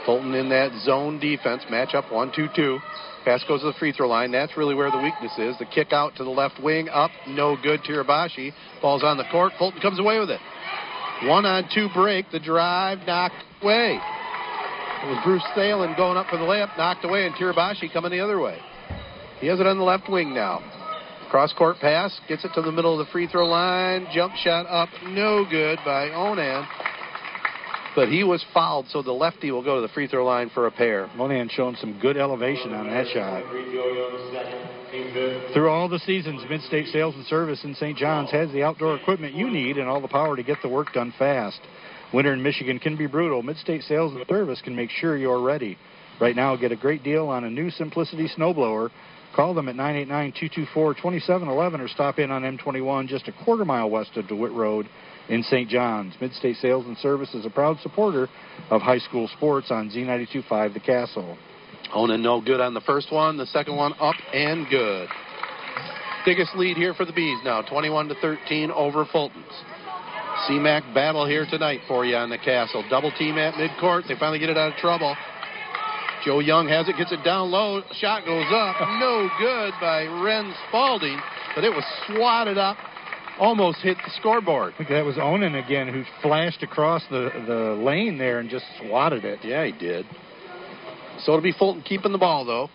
Fulton 0.05 0.33
in 0.35 0.49
that 0.49 0.71
zone 0.83 1.19
defense. 1.19 1.63
Matchup 1.69 2.11
1 2.11 2.31
2 2.35 2.47
2. 2.55 2.79
Pass 3.25 3.43
goes 3.47 3.61
to 3.61 3.67
the 3.67 3.73
free 3.73 3.91
throw 3.91 4.07
line. 4.07 4.31
That's 4.31 4.55
really 4.55 4.75
where 4.75 4.91
the 4.91 4.99
weakness 4.99 5.31
is. 5.37 5.57
The 5.57 5.65
kick 5.65 5.93
out 5.93 6.15
to 6.17 6.23
the 6.23 6.29
left 6.29 6.61
wing. 6.61 6.89
Up. 6.89 7.11
No 7.27 7.57
good. 7.61 7.81
Tirabashi. 7.81 8.51
falls 8.81 9.03
on 9.03 9.17
the 9.17 9.25
court. 9.31 9.53
Fulton 9.57 9.81
comes 9.81 9.99
away 9.99 10.19
with 10.19 10.29
it. 10.29 10.39
One 11.23 11.45
on 11.45 11.67
two 11.73 11.87
break. 11.93 12.29
The 12.31 12.39
drive 12.39 12.99
knocked 13.07 13.35
away. 13.61 13.99
It 15.03 15.07
was 15.07 15.19
Bruce 15.23 15.43
Thalen 15.55 15.95
going 15.97 16.17
up 16.17 16.27
for 16.27 16.37
the 16.37 16.43
layup, 16.43 16.75
knocked 16.77 17.05
away, 17.05 17.25
and 17.25 17.35
Tirabashi 17.35 17.91
coming 17.91 18.11
the 18.11 18.19
other 18.19 18.39
way. 18.39 18.57
He 19.39 19.47
has 19.47 19.59
it 19.59 19.67
on 19.67 19.77
the 19.77 19.83
left 19.83 20.09
wing 20.09 20.33
now. 20.33 20.63
Cross 21.29 21.53
court 21.53 21.77
pass, 21.79 22.17
gets 22.27 22.45
it 22.45 22.51
to 22.55 22.61
the 22.61 22.71
middle 22.71 22.99
of 22.99 23.05
the 23.05 23.11
free 23.11 23.27
throw 23.27 23.45
line. 23.45 24.07
Jump 24.13 24.33
shot 24.35 24.65
up, 24.67 24.89
no 25.07 25.45
good 25.49 25.79
by 25.83 26.09
Onan. 26.11 26.65
But 27.95 28.09
he 28.09 28.23
was 28.23 28.45
fouled, 28.53 28.87
so 28.89 29.01
the 29.01 29.13
lefty 29.13 29.51
will 29.51 29.63
go 29.63 29.75
to 29.75 29.81
the 29.81 29.93
free 29.93 30.07
throw 30.07 30.25
line 30.25 30.49
for 30.49 30.67
a 30.67 30.71
pair. 30.71 31.09
Monahan 31.15 31.49
showing 31.49 31.75
some 31.77 31.97
good 31.99 32.17
elevation 32.17 32.73
on 32.73 32.87
that 32.87 33.07
shot. 33.07 33.43
Through 35.53 35.69
all 35.69 35.87
the 35.87 35.99
seasons, 35.99 36.41
Midstate 36.43 36.91
Sales 36.91 37.15
and 37.15 37.25
Service 37.25 37.63
in 37.63 37.73
St. 37.75 37.97
John's 37.97 38.31
has 38.31 38.51
the 38.51 38.63
outdoor 38.63 38.97
equipment 38.97 39.33
you 39.33 39.49
need 39.49 39.77
and 39.77 39.87
all 39.87 40.01
the 40.01 40.09
power 40.09 40.35
to 40.35 40.43
get 40.43 40.57
the 40.61 40.69
work 40.69 40.91
done 40.93 41.13
fast. 41.17 41.59
Winter 42.13 42.33
in 42.33 42.41
Michigan 42.41 42.79
can 42.79 42.95
be 42.95 43.07
brutal. 43.07 43.43
Midstate 43.43 43.87
Sales 43.87 44.13
and 44.13 44.25
Service 44.27 44.61
can 44.61 44.75
make 44.75 44.89
sure 44.89 45.17
you're 45.17 45.41
ready. 45.41 45.77
Right 46.19 46.35
now, 46.35 46.55
get 46.55 46.71
a 46.71 46.75
great 46.75 47.03
deal 47.03 47.27
on 47.27 47.43
a 47.43 47.49
new 47.49 47.69
Simplicity 47.69 48.29
snowblower. 48.37 48.89
Call 49.35 49.53
them 49.53 49.67
at 49.67 49.75
989-224-2711 49.75 51.79
or 51.81 51.87
stop 51.89 52.19
in 52.19 52.31
on 52.31 52.43
M21 52.43 53.07
just 53.07 53.27
a 53.27 53.33
quarter 53.43 53.65
mile 53.65 53.89
west 53.89 54.11
of 54.15 54.27
DeWitt 54.27 54.53
Road 54.53 54.87
in 55.27 55.43
St. 55.43 55.69
John's. 55.69 56.13
Midstate 56.21 56.59
Sales 56.61 56.85
and 56.85 56.97
Service 56.99 57.33
is 57.33 57.45
a 57.45 57.49
proud 57.49 57.77
supporter 57.81 58.29
of 58.69 58.81
high 58.81 58.99
school 58.99 59.27
sports 59.35 59.71
on 59.71 59.89
Z925 59.89 60.73
The 60.73 60.79
Castle. 60.79 61.37
Onan 61.93 62.21
no 62.21 62.39
good 62.39 62.61
on 62.61 62.73
the 62.73 62.81
first 62.81 63.11
one. 63.11 63.37
The 63.37 63.45
second 63.47 63.75
one 63.75 63.93
up 63.99 64.15
and 64.33 64.67
good. 64.69 65.09
Biggest 66.25 66.55
lead 66.55 66.77
here 66.77 66.93
for 66.93 67.05
the 67.05 67.13
Bees 67.13 67.37
now, 67.43 67.61
21 67.61 68.07
to 68.07 68.15
13 68.15 68.71
over 68.71 69.05
Fulton's. 69.11 69.45
CMAC 70.43 70.93
battle 70.93 71.25
here 71.25 71.45
tonight 71.49 71.79
for 71.87 72.05
you 72.05 72.15
on 72.15 72.29
the 72.29 72.37
castle. 72.37 72.83
Double 72.89 73.11
team 73.11 73.37
at 73.37 73.53
midcourt. 73.53 74.07
They 74.07 74.15
finally 74.15 74.37
get 74.37 74.49
it 74.49 74.57
out 74.57 74.73
of 74.73 74.77
trouble. 74.77 75.15
Joe 76.25 76.39
Young 76.39 76.67
has 76.67 76.89
it, 76.89 76.97
gets 76.97 77.11
it 77.11 77.23
down 77.23 77.51
low. 77.51 77.81
Shot 77.93 78.25
goes 78.25 78.45
up. 78.51 78.75
No 78.99 79.29
good 79.39 79.73
by 79.79 80.05
Ren 80.05 80.53
Spalding, 80.67 81.19
but 81.55 81.63
it 81.63 81.69
was 81.69 81.83
swatted 82.07 82.57
up. 82.57 82.77
Almost 83.39 83.79
hit 83.79 83.97
the 84.03 84.11
scoreboard. 84.19 84.73
I 84.73 84.77
think 84.77 84.89
that 84.89 85.05
was 85.05 85.17
Onan 85.17 85.55
again 85.55 85.87
who 85.87 86.03
flashed 86.21 86.63
across 86.63 87.03
the, 87.09 87.29
the 87.47 87.81
lane 87.83 88.17
there 88.17 88.39
and 88.39 88.49
just 88.49 88.65
swatted 88.79 89.25
it. 89.25 89.39
Yeah, 89.43 89.65
he 89.65 89.71
did. 89.71 90.05
So 91.19 91.33
it'll 91.33 91.41
be 91.41 91.53
Fulton 91.53 91.81
keeping 91.81 92.11
the 92.11 92.17
ball, 92.17 92.45
though. 92.45 92.69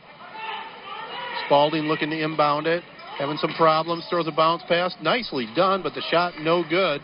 Spalding 1.47 1.85
looking 1.85 2.11
to 2.11 2.23
inbound 2.23 2.67
it. 2.67 2.83
Having 3.19 3.39
some 3.39 3.53
problems. 3.55 4.07
Throws 4.09 4.27
a 4.27 4.33
bounce 4.33 4.63
pass. 4.69 4.95
Nicely 5.03 5.47
done, 5.55 5.83
but 5.83 5.95
the 5.95 6.03
shot 6.11 6.35
no 6.41 6.63
good. 6.69 7.01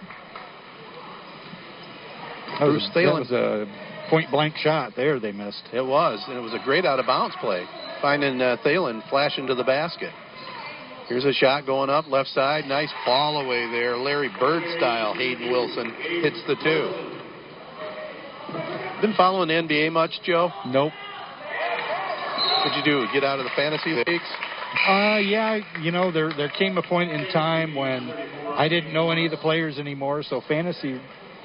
That 2.59 2.67
was, 2.67 2.89
Bruce 2.95 3.05
that 3.05 3.13
was 3.13 3.31
a 3.31 4.09
point 4.09 4.31
blank 4.31 4.57
shot 4.57 4.93
there 4.97 5.21
they 5.21 5.33
missed. 5.33 5.63
It 5.73 5.85
was, 5.85 6.23
and 6.29 6.37
it 6.37 6.41
was 6.41 6.55
a 6.55 6.63
great 6.65 6.85
out 6.85 6.99
of 6.99 7.07
bounds 7.07 7.37
play. 7.41 7.65
Finding 8.01 8.41
uh, 8.41 8.57
Thalen 8.65 9.09
flashing 9.11 9.47
to 9.47 9.55
the 9.55 9.65
basket. 9.65 10.13
Here's 11.09 11.25
a 11.25 11.33
shot 11.33 11.67
going 11.67 11.91
up 11.91 12.09
left 12.09 12.31
side. 12.31 12.65
Nice 12.67 12.93
ball 13.05 13.41
away 13.41 13.71
there. 13.71 13.97
Larry 13.97 14.31
Bird 14.41 14.63
style. 14.77 15.15
Hayden 15.15 15.51
Wilson 15.51 15.93
hits 16.23 16.41
the 16.49 16.57
two. 16.65 17.17
Been 19.01 19.15
following 19.17 19.49
the 19.49 19.55
NBA 19.55 19.93
much, 19.93 20.13
Joe? 20.25 20.51
Nope. 20.67 20.93
What'd 22.65 22.79
you 22.79 22.85
do? 22.85 23.07
Get 23.13 23.23
out 23.23 23.39
of 23.39 23.45
the 23.45 23.51
fantasy 23.55 23.91
leagues? 23.91 24.25
Uh, 24.89 25.19
yeah, 25.19 25.61
you 25.81 25.93
know, 25.93 26.11
there 26.11 26.33
there 26.37 26.49
came 26.49 26.77
a 26.77 26.83
point 26.83 27.11
in 27.11 27.27
time 27.33 27.75
when 27.75 28.11
I 28.11 28.69
didn't 28.69 28.93
know 28.93 29.11
any 29.11 29.27
of 29.27 29.31
the 29.31 29.37
players 29.37 29.79
anymore, 29.79 30.23
so 30.23 30.43
fantasy 30.49 31.01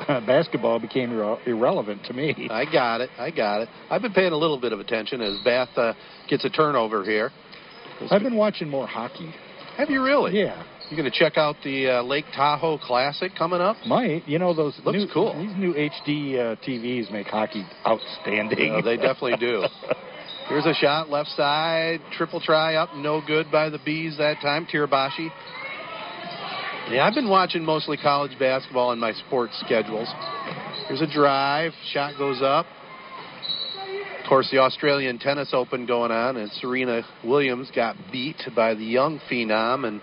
basketball 0.27 0.79
became 0.79 1.11
irre- 1.11 1.45
irrelevant 1.47 2.03
to 2.05 2.13
me. 2.13 2.47
I 2.49 2.65
got 2.65 3.01
it. 3.01 3.09
I 3.17 3.31
got 3.31 3.61
it. 3.61 3.69
I've 3.89 4.01
been 4.01 4.13
paying 4.13 4.33
a 4.33 4.37
little 4.37 4.59
bit 4.59 4.73
of 4.73 4.79
attention 4.79 5.21
as 5.21 5.39
Bath 5.43 5.69
uh, 5.77 5.93
gets 6.29 6.45
a 6.45 6.49
turnover 6.49 7.03
here. 7.03 7.31
I've 8.09 8.23
been 8.23 8.35
watching 8.35 8.67
more 8.67 8.87
hockey. 8.87 9.33
Have 9.77 9.89
you 9.89 10.01
really? 10.03 10.37
Yeah. 10.39 10.63
You 10.89 10.97
going 10.97 11.09
to 11.09 11.17
check 11.17 11.37
out 11.37 11.55
the 11.63 11.87
uh, 11.87 12.03
Lake 12.03 12.25
Tahoe 12.35 12.77
Classic 12.77 13.31
coming 13.37 13.61
up? 13.61 13.77
Might. 13.85 14.27
You 14.27 14.39
know, 14.39 14.53
those 14.53 14.79
Looks 14.83 14.97
new, 14.97 15.07
cool. 15.13 15.33
These 15.39 15.55
new 15.55 15.73
HD 15.73 16.35
uh, 16.35 16.55
TVs 16.67 17.11
make 17.11 17.27
hockey 17.27 17.65
outstanding. 17.87 18.73
Uh, 18.75 18.81
they 18.81 18.97
definitely 18.97 19.37
do. 19.39 19.63
Here's 20.49 20.65
a 20.65 20.73
shot 20.73 21.09
left 21.09 21.29
side, 21.29 22.01
triple 22.17 22.41
try 22.41 22.75
up, 22.75 22.89
no 22.95 23.21
good 23.25 23.49
by 23.49 23.69
the 23.69 23.79
Bees 23.85 24.17
that 24.17 24.41
time. 24.41 24.65
Tirabashi. 24.65 25.29
Yeah, 26.89 27.05
I've 27.05 27.13
been 27.13 27.29
watching 27.29 27.63
mostly 27.63 27.97
college 27.97 28.37
basketball 28.37 28.91
in 28.91 28.99
my 28.99 29.13
sports 29.13 29.57
schedules. 29.65 30.07
Here's 30.87 31.01
a 31.01 31.07
drive, 31.07 31.71
shot 31.93 32.17
goes 32.17 32.41
up. 32.41 32.65
Of 34.21 34.27
course, 34.27 34.49
the 34.51 34.59
Australian 34.59 35.19
Tennis 35.19 35.51
Open 35.53 35.85
going 35.85 36.11
on, 36.11 36.37
and 36.37 36.51
Serena 36.53 37.03
Williams 37.23 37.71
got 37.73 37.95
beat 38.11 38.41
by 38.55 38.75
the 38.75 38.83
young 38.83 39.19
phenom, 39.29 39.87
and 39.87 40.01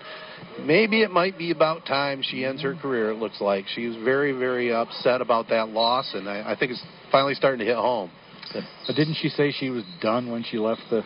maybe 0.65 1.01
it 1.01 1.11
might 1.11 1.37
be 1.37 1.51
about 1.51 1.85
time 1.85 2.21
she 2.23 2.45
ends 2.45 2.61
her 2.61 2.75
career. 2.75 3.11
It 3.11 3.17
looks 3.17 3.41
like 3.41 3.65
she 3.67 3.87
was 3.87 3.95
very, 4.03 4.31
very 4.31 4.73
upset 4.73 5.21
about 5.21 5.49
that 5.49 5.69
loss, 5.69 6.11
and 6.13 6.29
I, 6.29 6.53
I 6.53 6.55
think 6.57 6.71
it's 6.71 6.83
finally 7.11 7.33
starting 7.33 7.59
to 7.59 7.65
hit 7.65 7.75
home. 7.75 8.11
But 8.53 8.95
didn't 8.95 9.15
she 9.21 9.29
say 9.29 9.51
she 9.51 9.69
was 9.69 9.83
done 10.01 10.31
when 10.31 10.43
she 10.43 10.57
left 10.57 10.81
the 10.89 11.03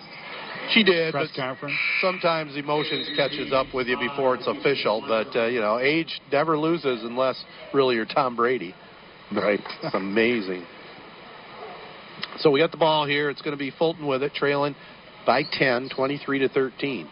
She 0.71 0.83
did, 0.83 1.11
press 1.11 1.29
but 1.35 1.41
conference? 1.41 1.75
sometimes 2.01 2.55
emotions 2.55 3.09
catches 3.15 3.51
up 3.51 3.67
with 3.73 3.87
you 3.87 3.97
before 3.97 4.35
it's 4.35 4.47
official. 4.47 5.03
But 5.07 5.35
uh, 5.35 5.47
you 5.47 5.59
know, 5.59 5.79
age 5.79 6.21
never 6.31 6.57
loses 6.57 7.03
unless 7.03 7.43
really 7.73 7.95
you're 7.95 8.05
Tom 8.05 8.35
Brady. 8.35 8.73
Right. 9.31 9.59
It's 9.83 9.95
amazing. 9.95 10.65
So 12.37 12.51
we 12.51 12.59
got 12.59 12.71
the 12.71 12.77
ball 12.77 13.05
here. 13.05 13.29
It's 13.29 13.41
going 13.41 13.55
to 13.55 13.57
be 13.57 13.71
Fulton 13.71 14.05
with 14.05 14.23
it, 14.23 14.33
trailing 14.33 14.75
by 15.25 15.43
10, 15.51 15.89
23 15.95 16.39
to 16.39 16.49
13. 16.49 17.09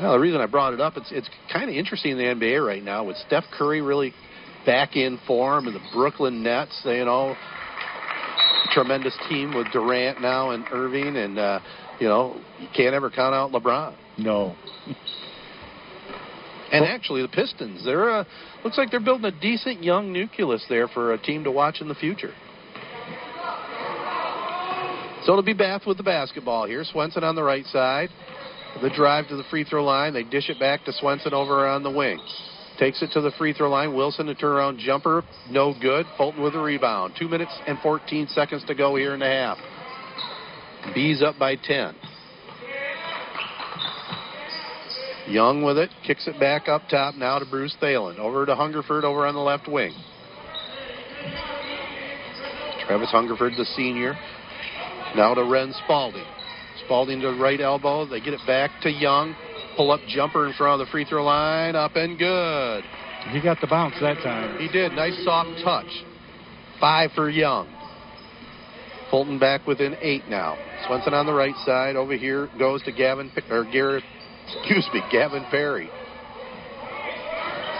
Well, 0.00 0.12
the 0.12 0.18
reason 0.18 0.40
I 0.40 0.46
brought 0.46 0.74
it 0.74 0.80
up, 0.80 0.96
it's 0.96 1.10
it's 1.10 1.28
kind 1.52 1.68
of 1.68 1.76
interesting 1.76 2.12
in 2.12 2.18
the 2.18 2.24
NBA 2.24 2.64
right 2.64 2.82
now 2.82 3.04
with 3.04 3.16
Steph 3.26 3.44
Curry 3.52 3.80
really 3.82 4.14
back 4.64 4.96
in 4.96 5.18
form 5.26 5.66
and 5.66 5.74
the 5.74 5.80
Brooklyn 5.92 6.42
Nets. 6.42 6.80
You 6.84 7.04
know, 7.04 7.34
tremendous 8.78 9.18
team 9.28 9.56
with 9.56 9.66
Durant 9.72 10.20
now 10.20 10.50
and 10.50 10.64
Irving, 10.70 11.16
and 11.16 11.36
uh, 11.36 11.58
you 11.98 12.06
know 12.06 12.40
you 12.60 12.68
can't 12.76 12.94
ever 12.94 13.10
count 13.10 13.34
out 13.34 13.50
LeBron. 13.50 13.96
No. 14.18 14.54
And 16.70 16.84
actually, 16.84 17.22
the 17.22 17.28
Pistons, 17.28 17.84
they're 17.84 18.10
uh, 18.10 18.24
looks 18.62 18.78
like 18.78 18.90
they're 18.90 19.00
building 19.00 19.24
a 19.24 19.40
decent 19.40 19.82
young 19.82 20.12
nucleus 20.12 20.64
there 20.68 20.86
for 20.86 21.12
a 21.12 21.18
team 21.18 21.42
to 21.44 21.50
watch 21.50 21.80
in 21.80 21.88
the 21.88 21.94
future. 21.94 22.32
So 25.24 25.32
it'll 25.32 25.42
be 25.42 25.54
Bath 25.54 25.82
with 25.84 25.96
the 25.96 26.04
basketball 26.04 26.66
here. 26.66 26.84
Swenson 26.84 27.24
on 27.24 27.34
the 27.34 27.42
right 27.42 27.64
side. 27.66 28.10
The 28.80 28.90
drive 28.90 29.28
to 29.28 29.36
the 29.36 29.44
free 29.50 29.64
throw 29.64 29.84
line. 29.84 30.12
They 30.12 30.22
dish 30.22 30.48
it 30.48 30.60
back 30.60 30.84
to 30.84 30.92
Swenson 30.92 31.34
over 31.34 31.66
on 31.66 31.82
the 31.82 31.90
wing. 31.90 32.20
Takes 32.78 33.02
it 33.02 33.10
to 33.12 33.20
the 33.20 33.32
free 33.32 33.52
throw 33.52 33.70
line. 33.70 33.94
Wilson, 33.94 34.28
a 34.28 34.34
turnaround 34.34 34.78
jumper. 34.78 35.24
No 35.50 35.74
good. 35.80 36.06
Fulton 36.16 36.42
with 36.42 36.54
a 36.54 36.60
rebound. 36.60 37.14
Two 37.18 37.28
minutes 37.28 37.52
and 37.66 37.78
14 37.80 38.28
seconds 38.28 38.64
to 38.66 38.74
go 38.74 38.94
here 38.94 39.14
in 39.14 39.20
the 39.20 39.26
half. 39.26 39.58
Bees 40.94 41.22
up 41.22 41.38
by 41.38 41.56
10. 41.56 41.96
Young 45.26 45.62
with 45.62 45.76
it, 45.76 45.90
kicks 46.06 46.26
it 46.26 46.40
back 46.40 46.68
up 46.68 46.82
top 46.88 47.14
now 47.14 47.38
to 47.38 47.44
Bruce 47.44 47.76
Thalen. 47.82 48.18
Over 48.18 48.46
to 48.46 48.54
Hungerford 48.54 49.04
over 49.04 49.26
on 49.26 49.34
the 49.34 49.40
left 49.40 49.68
wing. 49.68 49.92
Travis 52.86 53.10
Hungerford, 53.10 53.52
the 53.58 53.66
senior. 53.76 54.14
Now 55.14 55.34
to 55.34 55.44
Ren 55.44 55.74
Spalding. 55.84 56.24
Spalding 56.84 57.20
to 57.20 57.32
the 57.32 57.38
right 57.38 57.60
elbow. 57.60 58.06
They 58.06 58.20
get 58.20 58.32
it 58.32 58.40
back 58.46 58.70
to 58.82 58.90
Young. 58.90 59.34
Pull 59.78 59.92
up 59.92 60.00
jumper 60.08 60.44
in 60.44 60.52
front 60.54 60.80
of 60.80 60.84
the 60.84 60.90
free 60.90 61.04
throw 61.04 61.24
line. 61.24 61.76
Up 61.76 61.94
and 61.94 62.18
good. 62.18 62.82
He 63.30 63.40
got 63.40 63.60
the 63.60 63.68
bounce 63.68 63.94
that 64.00 64.16
time. 64.24 64.58
He 64.58 64.66
did. 64.66 64.90
Nice 64.90 65.16
soft 65.24 65.50
touch. 65.62 65.86
Five 66.80 67.12
for 67.12 67.30
Young. 67.30 67.68
Fulton 69.08 69.38
back 69.38 69.68
within 69.68 69.96
eight 70.00 70.28
now. 70.28 70.58
Swenson 70.88 71.14
on 71.14 71.26
the 71.26 71.32
right 71.32 71.54
side. 71.64 71.94
Over 71.94 72.16
here 72.16 72.50
goes 72.58 72.82
to 72.82 72.92
Gavin 72.92 73.30
or 73.50 73.64
Garrett. 73.70 74.02
Excuse 74.48 74.88
me, 74.92 75.00
Gavin 75.12 75.44
Perry. 75.48 75.88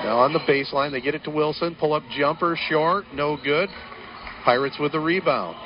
Now 0.05 0.21
on 0.21 0.33
the 0.33 0.39
baseline, 0.39 0.93
they 0.93 1.01
get 1.01 1.17
it 1.17 1.25
to 1.25 1.31
Wilson. 1.31 1.75
Pull 1.81 1.95
up 1.95 2.05
jumper 2.17 2.57
short, 2.69 3.07
no 3.13 3.37
good. 3.43 3.69
Pirates 4.45 4.77
with 4.79 4.93
the 4.93 5.01
rebound. 5.01 5.57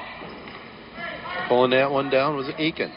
Pulling 1.48 1.72
that 1.72 1.90
one 1.90 2.08
down 2.08 2.36
was 2.36 2.50
Aiken. 2.56 2.90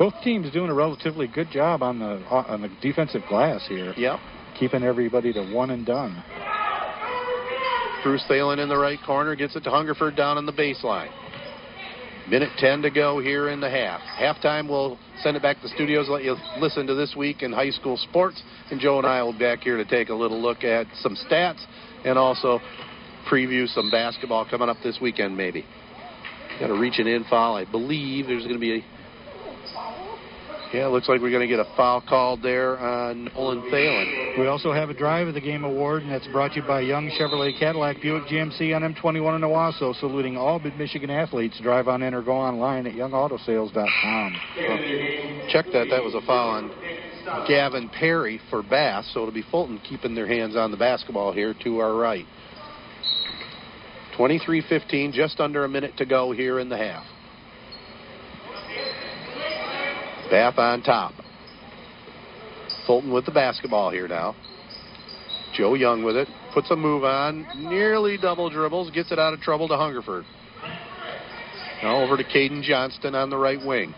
Both 0.00 0.14
teams 0.24 0.50
doing 0.50 0.70
a 0.70 0.74
relatively 0.74 1.26
good 1.26 1.50
job 1.50 1.82
on 1.82 1.98
the 1.98 2.24
on 2.30 2.62
the 2.62 2.70
defensive 2.80 3.20
glass 3.28 3.66
here. 3.68 3.92
Yep. 3.98 4.18
Keeping 4.58 4.82
everybody 4.82 5.30
to 5.34 5.52
one 5.52 5.70
and 5.70 5.84
done. 5.84 6.24
Bruce 8.02 8.24
Thalen 8.26 8.62
in 8.62 8.70
the 8.70 8.78
right 8.78 8.98
corner 9.04 9.36
gets 9.36 9.56
it 9.56 9.64
to 9.64 9.70
Hungerford 9.70 10.16
down 10.16 10.38
on 10.38 10.46
the 10.46 10.54
baseline. 10.54 11.10
Minute 12.30 12.48
10 12.56 12.80
to 12.80 12.90
go 12.90 13.20
here 13.20 13.50
in 13.50 13.60
the 13.60 13.68
half. 13.68 14.00
Halftime, 14.18 14.70
we'll 14.70 14.98
send 15.22 15.36
it 15.36 15.42
back 15.42 15.56
to 15.56 15.62
the 15.64 15.68
studios, 15.74 16.08
let 16.08 16.24
you 16.24 16.34
listen 16.58 16.86
to 16.86 16.94
this 16.94 17.14
week 17.14 17.42
in 17.42 17.52
high 17.52 17.68
school 17.68 17.98
sports. 17.98 18.42
And 18.70 18.80
Joe 18.80 18.96
and 18.96 19.06
I 19.06 19.22
will 19.22 19.34
be 19.34 19.40
back 19.40 19.60
here 19.60 19.76
to 19.76 19.84
take 19.84 20.08
a 20.08 20.14
little 20.14 20.40
look 20.40 20.64
at 20.64 20.86
some 21.02 21.14
stats 21.14 21.62
and 22.06 22.18
also 22.18 22.58
preview 23.30 23.68
some 23.68 23.90
basketball 23.90 24.48
coming 24.48 24.70
up 24.70 24.78
this 24.82 24.98
weekend, 25.02 25.36
maybe. 25.36 25.66
Got 26.58 26.70
a 26.70 26.74
reach 26.74 26.98
in 26.98 27.24
foul. 27.28 27.56
I 27.56 27.70
believe 27.70 28.28
there's 28.28 28.44
going 28.44 28.54
to 28.54 28.60
be 28.60 28.78
a. 28.78 28.84
Yeah, 30.72 30.86
it 30.86 30.90
looks 30.90 31.08
like 31.08 31.20
we're 31.20 31.30
going 31.30 31.48
to 31.48 31.48
get 31.48 31.58
a 31.58 31.68
foul 31.76 32.00
called 32.00 32.42
there 32.42 32.78
on 32.78 33.24
Nolan 33.34 33.62
Thalen. 33.72 34.38
We 34.38 34.46
also 34.46 34.72
have 34.72 34.88
a 34.88 34.94
Drive 34.94 35.26
of 35.26 35.34
the 35.34 35.40
Game 35.40 35.64
award, 35.64 36.04
and 36.04 36.12
that's 36.12 36.28
brought 36.28 36.52
to 36.52 36.60
you 36.60 36.62
by 36.62 36.82
Young 36.82 37.10
Chevrolet 37.10 37.58
Cadillac 37.58 38.00
Buick 38.00 38.28
GMC 38.28 38.76
on 38.76 38.82
M21 38.94 39.34
in 39.34 39.42
Owosso, 39.42 39.98
saluting 39.98 40.36
all 40.36 40.60
Mid-Michigan 40.60 41.10
athletes. 41.10 41.58
Drive 41.60 41.88
on 41.88 42.04
in 42.04 42.14
or 42.14 42.22
go 42.22 42.34
online 42.34 42.86
at 42.86 42.94
youngautosales.com. 42.94 44.36
Check 45.50 45.66
that. 45.72 45.88
That 45.90 46.04
was 46.04 46.14
a 46.14 46.24
foul 46.24 46.50
on 46.50 46.70
Gavin 47.48 47.88
Perry 47.88 48.40
for 48.48 48.62
Bath, 48.62 49.06
so 49.12 49.22
it'll 49.22 49.34
be 49.34 49.42
Fulton 49.50 49.80
keeping 49.88 50.14
their 50.14 50.28
hands 50.28 50.54
on 50.54 50.70
the 50.70 50.76
basketball 50.76 51.32
here 51.32 51.52
to 51.64 51.78
our 51.78 51.96
right. 51.96 52.26
23-15, 54.16 55.12
just 55.12 55.40
under 55.40 55.64
a 55.64 55.68
minute 55.68 55.96
to 55.96 56.06
go 56.06 56.30
here 56.30 56.60
in 56.60 56.68
the 56.68 56.76
half. 56.76 57.04
Bath 60.30 60.58
on 60.58 60.82
top. 60.82 61.12
Fulton 62.86 63.12
with 63.12 63.26
the 63.26 63.32
basketball 63.32 63.90
here 63.90 64.08
now. 64.08 64.36
Joe 65.54 65.74
Young 65.74 66.04
with 66.04 66.16
it. 66.16 66.28
Puts 66.54 66.70
a 66.70 66.76
move 66.76 67.04
on. 67.04 67.46
Nearly 67.56 68.16
double 68.16 68.48
dribbles. 68.48 68.90
Gets 68.92 69.10
it 69.12 69.18
out 69.18 69.32
of 69.34 69.40
trouble 69.40 69.68
to 69.68 69.76
Hungerford. 69.76 70.24
Now 71.82 72.02
over 72.02 72.16
to 72.16 72.24
Caden 72.24 72.62
Johnston 72.62 73.14
on 73.14 73.30
the 73.30 73.36
right 73.36 73.58
wing. 73.64 73.94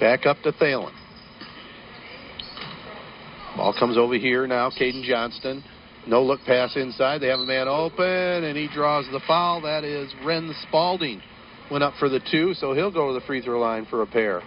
Back 0.00 0.26
up 0.26 0.36
to 0.42 0.52
Thalen. 0.52 0.92
Ball 3.56 3.74
comes 3.78 3.96
over 3.96 4.14
here 4.14 4.46
now. 4.46 4.68
Caden 4.70 5.04
Johnston. 5.04 5.64
No 6.06 6.22
look 6.22 6.40
pass 6.44 6.76
inside. 6.76 7.20
They 7.22 7.28
have 7.28 7.40
a 7.40 7.46
man 7.46 7.68
open, 7.68 8.04
and 8.04 8.58
he 8.58 8.68
draws 8.68 9.06
the 9.10 9.20
foul. 9.26 9.62
That 9.62 9.84
is 9.84 10.12
Ren 10.24 10.54
Spalding. 10.68 11.22
Went 11.70 11.82
up 11.82 11.94
for 11.98 12.10
the 12.10 12.20
two, 12.30 12.52
so 12.54 12.74
he'll 12.74 12.90
go 12.90 13.08
to 13.08 13.18
the 13.18 13.24
free 13.26 13.40
throw 13.40 13.58
line 13.58 13.86
for 13.86 14.02
a 14.02 14.06
pair. 14.06 14.42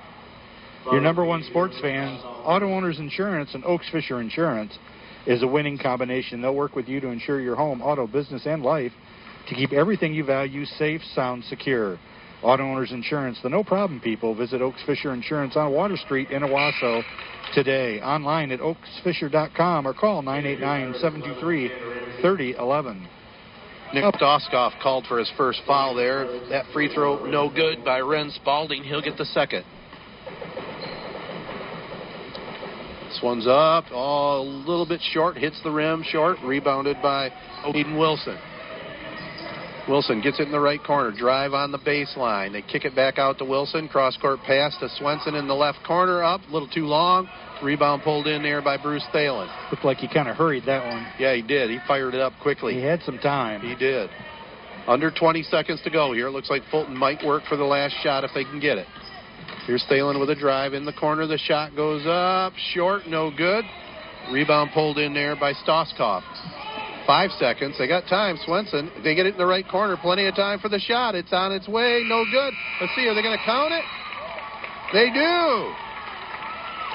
Your 0.91 1.01
number 1.01 1.25
one 1.25 1.43
sports 1.43 1.75
fans, 1.81 2.21
Auto 2.23 2.71
Owners 2.71 2.99
Insurance 2.99 3.53
and 3.53 3.65
Oaks 3.65 3.89
Fisher 3.91 4.21
Insurance 4.21 4.71
is 5.25 5.43
a 5.43 5.47
winning 5.47 5.77
combination. 5.77 6.41
They'll 6.41 6.55
work 6.55 6.77
with 6.77 6.87
you 6.87 7.01
to 7.01 7.07
insure 7.09 7.41
your 7.41 7.57
home, 7.57 7.81
auto, 7.81 8.07
business, 8.07 8.43
and 8.45 8.63
life 8.63 8.93
to 9.49 9.55
keep 9.55 9.73
everything 9.73 10.13
you 10.13 10.23
value 10.23 10.63
safe, 10.63 11.01
sound, 11.13 11.43
secure. 11.45 11.99
Auto 12.41 12.63
Owners 12.63 12.91
Insurance, 12.91 13.37
the 13.43 13.49
no 13.49 13.65
problem 13.65 13.99
people. 13.99 14.33
Visit 14.33 14.61
Oaks 14.61 14.81
Fisher 14.85 15.13
Insurance 15.13 15.57
on 15.57 15.73
Water 15.73 15.97
Street 15.97 16.29
in 16.29 16.43
Owosso 16.43 17.03
today. 17.53 17.99
Online 17.99 18.51
at 18.51 18.59
oaksfisher.com 18.61 19.87
or 19.87 19.93
call 19.93 20.21
989 20.21 20.93
723 21.01 21.67
3011. 22.21 23.07
Nick 23.93 24.03
Stoskoff 24.15 24.71
called 24.81 25.05
for 25.07 25.19
his 25.19 25.31
first 25.35 25.61
foul 25.65 25.95
there. 25.95 26.25
That 26.49 26.65
free 26.73 26.93
throw 26.93 27.25
no 27.25 27.49
good 27.49 27.83
by 27.83 27.99
Ren 27.99 28.31
Spalding. 28.31 28.83
He'll 28.83 29.01
get 29.01 29.17
the 29.17 29.25
second. 29.25 29.65
This 33.17 33.23
one's 33.23 33.47
up, 33.47 33.85
oh, 33.91 34.41
a 34.41 34.43
little 34.43 34.85
bit 34.85 35.01
short, 35.01 35.37
hits 35.37 35.59
the 35.63 35.71
rim 35.71 36.03
short, 36.03 36.37
rebounded 36.43 37.01
by 37.01 37.29
Hayden 37.63 37.97
Wilson. 37.97 38.37
Wilson 39.89 40.21
gets 40.21 40.39
it 40.39 40.43
in 40.43 40.51
the 40.51 40.59
right 40.59 40.83
corner, 40.83 41.11
drive 41.11 41.53
on 41.53 41.71
the 41.71 41.79
baseline. 41.79 42.51
They 42.51 42.61
kick 42.61 42.85
it 42.85 42.95
back 42.95 43.17
out 43.17 43.39
to 43.39 43.45
Wilson, 43.45 43.87
cross 43.87 44.15
court 44.17 44.41
pass 44.45 44.77
to 44.81 44.89
Swenson 44.99 45.33
in 45.33 45.47
the 45.47 45.55
left 45.55 45.79
corner, 45.83 46.23
up, 46.23 46.41
a 46.47 46.53
little 46.53 46.67
too 46.67 46.85
long. 46.85 47.27
Rebound 47.63 48.03
pulled 48.03 48.27
in 48.27 48.43
there 48.43 48.61
by 48.61 48.77
Bruce 48.77 49.05
Thalen. 49.11 49.49
Looked 49.71 49.83
like 49.83 49.97
he 49.97 50.07
kind 50.07 50.27
of 50.27 50.35
hurried 50.35 50.65
that 50.67 50.85
one. 50.85 51.07
Yeah, 51.17 51.33
he 51.33 51.41
did. 51.41 51.71
He 51.71 51.79
fired 51.87 52.13
it 52.13 52.21
up 52.21 52.33
quickly. 52.43 52.75
He 52.75 52.83
had 52.83 53.01
some 53.01 53.17
time. 53.17 53.61
He 53.61 53.73
did. 53.73 54.11
Under 54.87 55.09
20 55.09 55.41
seconds 55.41 55.81
to 55.85 55.89
go 55.89 56.13
here. 56.13 56.27
It 56.27 56.31
Looks 56.33 56.51
like 56.51 56.61
Fulton 56.69 56.95
might 56.95 57.25
work 57.25 57.45
for 57.49 57.57
the 57.57 57.63
last 57.63 57.95
shot 58.03 58.23
if 58.23 58.29
they 58.35 58.43
can 58.43 58.59
get 58.59 58.77
it. 58.77 58.85
Here's 59.65 59.83
Thalen 59.91 60.19
with 60.19 60.29
a 60.29 60.35
drive 60.35 60.73
in 60.73 60.85
the 60.85 60.93
corner. 60.93 61.27
The 61.27 61.37
shot 61.37 61.75
goes 61.75 62.05
up, 62.07 62.53
short, 62.73 63.07
no 63.07 63.31
good. 63.35 63.65
Rebound 64.31 64.71
pulled 64.73 64.97
in 64.97 65.13
there 65.13 65.35
by 65.35 65.53
Stoskoff. 65.53 66.23
Five 67.05 67.31
seconds. 67.39 67.75
They 67.77 67.87
got 67.87 68.07
time. 68.07 68.37
Swenson. 68.45 68.91
They 69.03 69.15
get 69.15 69.25
it 69.25 69.33
in 69.33 69.37
the 69.37 69.45
right 69.45 69.67
corner. 69.67 69.95
Plenty 69.95 70.27
of 70.27 70.35
time 70.35 70.59
for 70.59 70.67
the 70.67 70.79
shot. 70.79 71.15
It's 71.15 71.31
on 71.31 71.53
its 71.53 71.67
way. 71.67 72.03
No 72.05 72.25
good. 72.25 72.53
Let's 72.81 72.93
see. 72.95 73.07
Are 73.07 73.15
they 73.15 73.21
going 73.21 73.37
to 73.37 73.45
count 73.45 73.71
it? 73.71 73.83
They 74.91 75.09
do. 75.11 75.73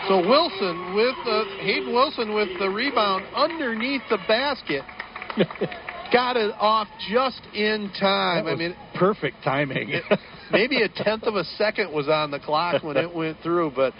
So 0.08 0.18
Wilson 0.28 0.94
with 0.94 1.14
the 1.24 1.44
Hayden 1.60 1.94
Wilson 1.94 2.34
with 2.34 2.48
the 2.58 2.68
rebound 2.68 3.24
underneath 3.34 4.02
the 4.10 4.18
basket. 4.28 4.82
got 6.12 6.36
it 6.36 6.52
off 6.58 6.88
just 7.10 7.40
in 7.54 7.90
time. 7.98 8.46
I 8.46 8.54
mean, 8.54 8.76
perfect 8.94 9.36
timing. 9.42 9.90
it, 9.90 10.04
maybe 10.52 10.82
a 10.82 10.88
tenth 10.88 11.24
of 11.24 11.34
a 11.34 11.44
second 11.56 11.92
was 11.92 12.08
on 12.08 12.30
the 12.30 12.38
clock 12.38 12.82
when 12.82 12.96
it 12.96 13.12
went 13.12 13.38
through, 13.42 13.72
but 13.74 13.92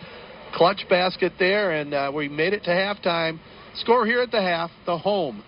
clutch 0.55 0.85
basket 0.89 1.33
there, 1.39 1.73
and 1.73 1.95
uh, 1.95 2.13
we 2.15 2.29
made 2.29 2.53
it 2.53 2.63
to 2.65 2.71
halftime. 2.71 3.41
Score 3.77 4.07
here 4.07 4.21
at 4.21 4.31
the 4.31 4.41
half, 4.41 4.71
the 4.87 4.99
home. 4.99 5.43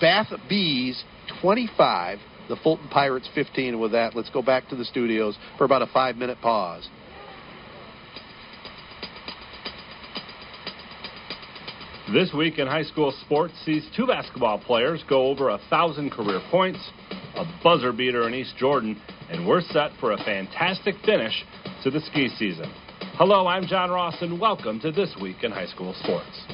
Bath 0.00 0.28
Bees 0.48 1.02
25, 1.40 2.18
the 2.48 2.56
Fulton 2.56 2.88
Pirates 2.88 3.28
15. 3.34 3.80
With 3.80 3.92
that, 3.92 4.14
let's 4.14 4.30
go 4.30 4.42
back 4.42 4.68
to 4.68 4.76
the 4.76 4.84
studios 4.84 5.36
for 5.56 5.64
about 5.64 5.82
a 5.82 5.86
five 5.86 6.16
minute 6.16 6.38
pause. 6.40 6.88
This 12.12 12.32
week 12.32 12.60
in 12.60 12.68
high 12.68 12.84
school 12.84 13.12
sports 13.24 13.54
sees 13.64 13.84
two 13.96 14.06
basketball 14.06 14.60
players 14.60 15.02
go 15.08 15.26
over 15.26 15.48
a 15.48 15.58
thousand 15.68 16.12
career 16.12 16.40
points, 16.52 16.78
a 17.36 17.44
buzzer 17.62 17.92
beater 17.92 18.26
in 18.26 18.34
East 18.34 18.54
Jordan, 18.56 19.00
and 19.30 19.46
we're 19.46 19.60
set 19.60 19.90
for 20.00 20.12
a 20.12 20.16
fantastic 20.16 20.94
finish 21.04 21.44
to 21.84 21.90
the 21.90 22.00
ski 22.00 22.28
season. 22.38 22.72
Hello, 23.18 23.46
I'm 23.46 23.66
John 23.66 23.90
Ross, 23.90 24.16
and 24.22 24.40
welcome 24.40 24.80
to 24.80 24.90
This 24.90 25.14
Week 25.20 25.36
in 25.42 25.52
High 25.52 25.66
School 25.66 25.94
Sports. 26.02 26.44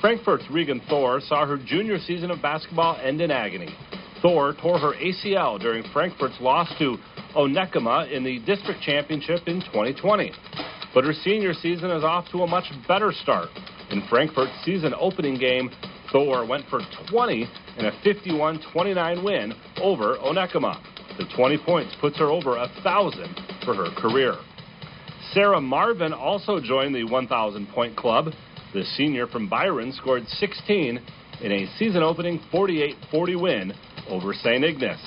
Frankfort's 0.00 0.44
Regan 0.48 0.80
Thor 0.88 1.20
saw 1.20 1.44
her 1.46 1.58
junior 1.58 1.98
season 1.98 2.30
of 2.30 2.40
basketball 2.40 2.96
end 3.02 3.20
in 3.20 3.32
agony. 3.32 3.74
Thor 4.22 4.54
tore 4.54 4.78
her 4.78 4.92
ACL 4.94 5.58
during 5.58 5.82
Frankfort's 5.92 6.40
loss 6.40 6.72
to 6.78 6.96
Onekama 7.34 8.12
in 8.12 8.22
the 8.22 8.38
district 8.46 8.82
championship 8.82 9.40
in 9.48 9.60
2020. 9.60 10.32
But 10.94 11.04
her 11.04 11.12
senior 11.12 11.54
season 11.54 11.90
is 11.90 12.04
off 12.04 12.26
to 12.30 12.42
a 12.42 12.46
much 12.46 12.70
better 12.86 13.10
start. 13.10 13.48
In 13.90 14.06
Frankfort's 14.08 14.52
season 14.64 14.94
opening 14.98 15.38
game, 15.38 15.70
Thor 16.12 16.46
went 16.46 16.66
for 16.68 16.80
20 17.10 17.46
in 17.78 17.84
a 17.86 17.92
51 18.02 18.60
29 18.72 19.24
win 19.24 19.52
over 19.80 20.16
Onekama. 20.16 20.80
The 21.18 21.26
20 21.36 21.58
points 21.64 21.94
puts 22.00 22.18
her 22.18 22.26
over 22.26 22.56
a 22.56 22.68
1,000 22.82 23.40
for 23.64 23.74
her 23.74 23.90
career. 23.96 24.34
Sarah 25.32 25.60
Marvin 25.60 26.12
also 26.12 26.60
joined 26.60 26.94
the 26.94 27.04
1,000 27.04 27.68
point 27.68 27.96
club. 27.96 28.32
The 28.72 28.84
senior 28.96 29.26
from 29.26 29.48
Byron 29.48 29.92
scored 29.92 30.26
16 30.26 31.00
in 31.42 31.52
a 31.52 31.66
season 31.78 32.02
opening 32.02 32.40
48 32.50 32.94
40 33.10 33.36
win 33.36 33.72
over 34.08 34.32
St. 34.32 34.64
Ignace. 34.64 35.04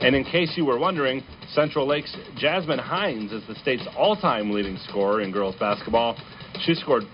And 0.00 0.14
in 0.14 0.24
case 0.24 0.52
you 0.56 0.64
were 0.64 0.78
wondering, 0.78 1.22
Central 1.52 1.86
Lakes 1.86 2.14
Jasmine 2.36 2.78
Hines 2.78 3.32
is 3.32 3.42
the 3.46 3.54
state's 3.56 3.86
all 3.96 4.16
time 4.16 4.50
leading 4.50 4.76
scorer 4.88 5.22
in 5.22 5.30
girls 5.30 5.56
basketball. 5.58 6.16
She 6.60 6.74
scored 6.74 7.04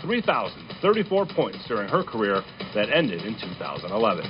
3,034 0.83 1.27
points 1.35 1.65
during 1.69 1.89
her 1.89 2.03
career 2.03 2.43
that 2.75 2.91
ended 2.91 3.23
in 3.23 3.35
2011. 3.35 4.25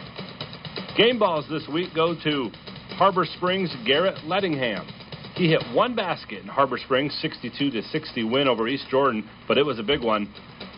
Game 0.97 1.19
balls 1.19 1.47
this 1.49 1.67
week 1.73 1.89
go 1.95 2.15
to 2.23 2.51
Harbor 2.91 3.25
Springs 3.25 3.75
Garrett 3.87 4.17
Lettingham. 4.27 4.87
He 5.35 5.49
hit 5.49 5.63
one 5.73 5.97
basket 5.97 6.43
in 6.43 6.49
Harbor 6.49 6.77
Springs 6.77 7.19
62 7.23 7.71
to 7.71 7.83
60 7.83 8.25
win 8.25 8.49
over 8.49 8.69
East 8.69 8.85
Jordan, 8.91 9.29
but 9.49 9.57
it 9.57 9.65
was 9.65 9.79
a 9.79 9.83
big 9.83 10.03
one. 10.03 10.29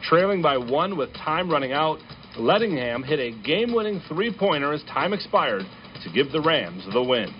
Trailing 0.05 0.41
by 0.41 0.57
one 0.57 0.97
with 0.97 1.12
time 1.12 1.51
running 1.51 1.72
out, 1.72 1.99
Lettingham 2.39 3.05
hit 3.05 3.18
a 3.18 3.33
game-winning 3.43 4.01
three-pointer 4.09 4.72
as 4.72 4.83
time 4.85 5.12
expired 5.12 5.62
to 6.05 6.11
give 6.12 6.31
the 6.31 6.41
Rams 6.41 6.85
the 6.93 7.03
win. 7.03 7.35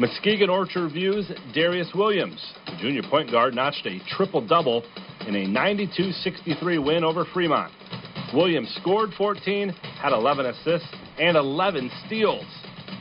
Muskegon 0.00 0.50
Orchard 0.50 0.92
View's 0.92 1.30
Darius 1.54 1.90
Williams, 1.94 2.44
the 2.66 2.76
junior 2.80 3.02
point 3.08 3.30
guard, 3.30 3.54
notched 3.54 3.86
a 3.86 4.00
triple-double 4.08 4.84
in 5.26 5.34
a 5.36 5.46
92-63 5.46 6.84
win 6.84 7.04
over 7.04 7.24
Fremont. 7.32 7.72
Williams 8.34 8.72
scored 8.80 9.10
14, 9.16 9.68
had 9.68 10.12
11 10.12 10.46
assists, 10.46 10.88
and 11.18 11.36
11 11.36 11.90
steals. 12.06 12.46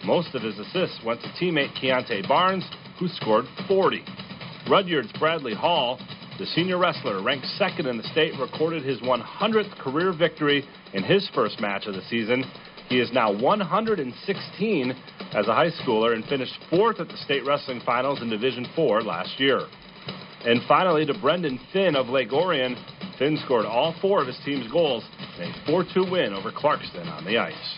Most 0.03 0.34
of 0.36 0.41
his 0.41 0.57
assists 0.59 0.99
went 1.05 1.22
to 1.22 1.28
teammate 1.30 1.74
Keontae 1.82 2.28
Barnes, 2.28 2.65
who 2.99 3.07
scored 3.07 3.45
40. 3.67 4.03
Rudyard's 4.70 5.11
Bradley 5.20 5.53
Hall, 5.53 5.99
the 6.38 6.45
senior 6.45 6.78
wrestler 6.78 7.22
ranked 7.22 7.45
second 7.57 7.88
in 7.88 7.97
the 7.97 8.03
state, 8.03 8.34
recorded 8.39 8.84
his 8.84 8.99
100th 9.01 9.78
career 9.78 10.13
victory 10.13 10.65
in 10.93 11.03
his 11.03 11.30
first 11.34 11.59
match 11.59 11.86
of 11.86 11.95
the 11.95 12.01
season. 12.09 12.43
He 12.88 12.99
is 12.99 13.11
now 13.13 13.32
116 13.32 14.91
as 15.34 15.47
a 15.47 15.53
high 15.53 15.70
schooler 15.70 16.15
and 16.15 16.26
finished 16.26 16.57
fourth 16.70 16.99
at 16.99 17.07
the 17.07 17.17
state 17.17 17.45
wrestling 17.45 17.82
finals 17.86 18.22
in 18.22 18.30
Division 18.30 18.65
Four 18.76 19.01
last 19.01 19.39
year. 19.39 19.61
And 20.45 20.61
finally, 20.67 21.05
to 21.05 21.13
Brendan 21.19 21.59
Finn 21.73 21.95
of 21.95 22.07
Lake 22.07 22.31
Orion, 22.31 22.77
Finn 23.17 23.37
scored 23.43 23.65
all 23.65 23.93
four 24.01 24.21
of 24.21 24.27
his 24.27 24.39
team's 24.45 24.71
goals 24.71 25.03
in 25.37 25.49
a 25.49 25.53
4-2 25.69 26.09
win 26.09 26.33
over 26.33 26.51
Clarkston 26.51 27.07
on 27.07 27.25
the 27.25 27.37
ice. 27.37 27.77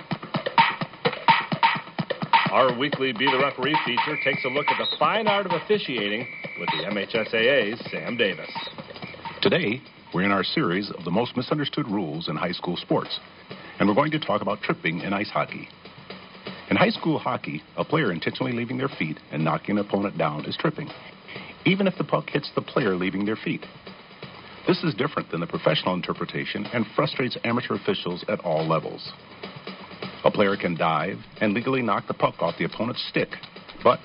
Our 2.51 2.77
weekly 2.77 3.13
Be 3.13 3.31
the 3.31 3.39
Referee 3.39 3.79
feature 3.85 4.17
takes 4.25 4.43
a 4.43 4.49
look 4.49 4.67
at 4.67 4.77
the 4.77 4.97
fine 4.99 5.25
art 5.25 5.45
of 5.45 5.53
officiating 5.53 6.27
with 6.59 6.67
the 6.67 6.83
MHSAA's 6.83 7.79
Sam 7.89 8.17
Davis. 8.17 8.51
Today, 9.41 9.81
we're 10.13 10.23
in 10.23 10.33
our 10.33 10.43
series 10.43 10.91
of 10.91 11.05
the 11.05 11.11
most 11.11 11.37
misunderstood 11.37 11.87
rules 11.87 12.27
in 12.27 12.35
high 12.35 12.51
school 12.51 12.75
sports, 12.75 13.21
and 13.79 13.87
we're 13.87 13.95
going 13.95 14.11
to 14.11 14.19
talk 14.19 14.41
about 14.41 14.61
tripping 14.61 14.99
in 14.99 15.13
ice 15.13 15.29
hockey. 15.29 15.69
In 16.69 16.75
high 16.75 16.89
school 16.89 17.17
hockey, 17.17 17.63
a 17.77 17.85
player 17.85 18.11
intentionally 18.11 18.51
leaving 18.51 18.77
their 18.77 18.91
feet 18.99 19.17
and 19.31 19.45
knocking 19.45 19.77
an 19.77 19.85
opponent 19.85 20.17
down 20.17 20.43
is 20.43 20.57
tripping, 20.57 20.89
even 21.65 21.87
if 21.87 21.97
the 21.97 22.03
puck 22.03 22.29
hits 22.29 22.51
the 22.53 22.61
player 22.61 22.97
leaving 22.97 23.23
their 23.23 23.37
feet. 23.37 23.65
This 24.67 24.83
is 24.83 24.93
different 24.93 25.31
than 25.31 25.39
the 25.39 25.47
professional 25.47 25.93
interpretation 25.93 26.65
and 26.73 26.85
frustrates 26.97 27.37
amateur 27.45 27.75
officials 27.75 28.25
at 28.27 28.41
all 28.41 28.67
levels. 28.67 29.13
A 30.23 30.31
player 30.31 30.55
can 30.55 30.75
dive 30.75 31.17
and 31.39 31.53
legally 31.53 31.81
knock 31.81 32.07
the 32.07 32.13
puck 32.13 32.35
off 32.41 32.55
the 32.59 32.65
opponent's 32.65 33.03
stick, 33.09 33.29
but 33.83 33.99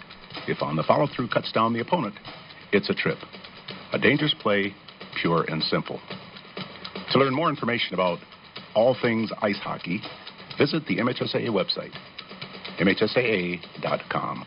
if 0.48 0.62
on 0.62 0.76
the 0.76 0.82
follow 0.82 1.06
through 1.14 1.28
cuts 1.28 1.52
down 1.52 1.72
the 1.72 1.80
opponent, 1.80 2.14
it's 2.72 2.88
a 2.88 2.94
trip. 2.94 3.18
A 3.92 3.98
dangerous 3.98 4.34
play, 4.40 4.74
pure 5.20 5.44
and 5.48 5.62
simple. 5.62 6.00
To 7.12 7.18
learn 7.18 7.34
more 7.34 7.50
information 7.50 7.94
about 7.94 8.18
all 8.74 8.96
things 9.00 9.30
ice 9.42 9.58
hockey, 9.58 10.00
visit 10.58 10.86
the 10.86 10.96
MHSAA 10.98 11.48
website, 11.48 11.92
MHSAA.com. 12.78 14.46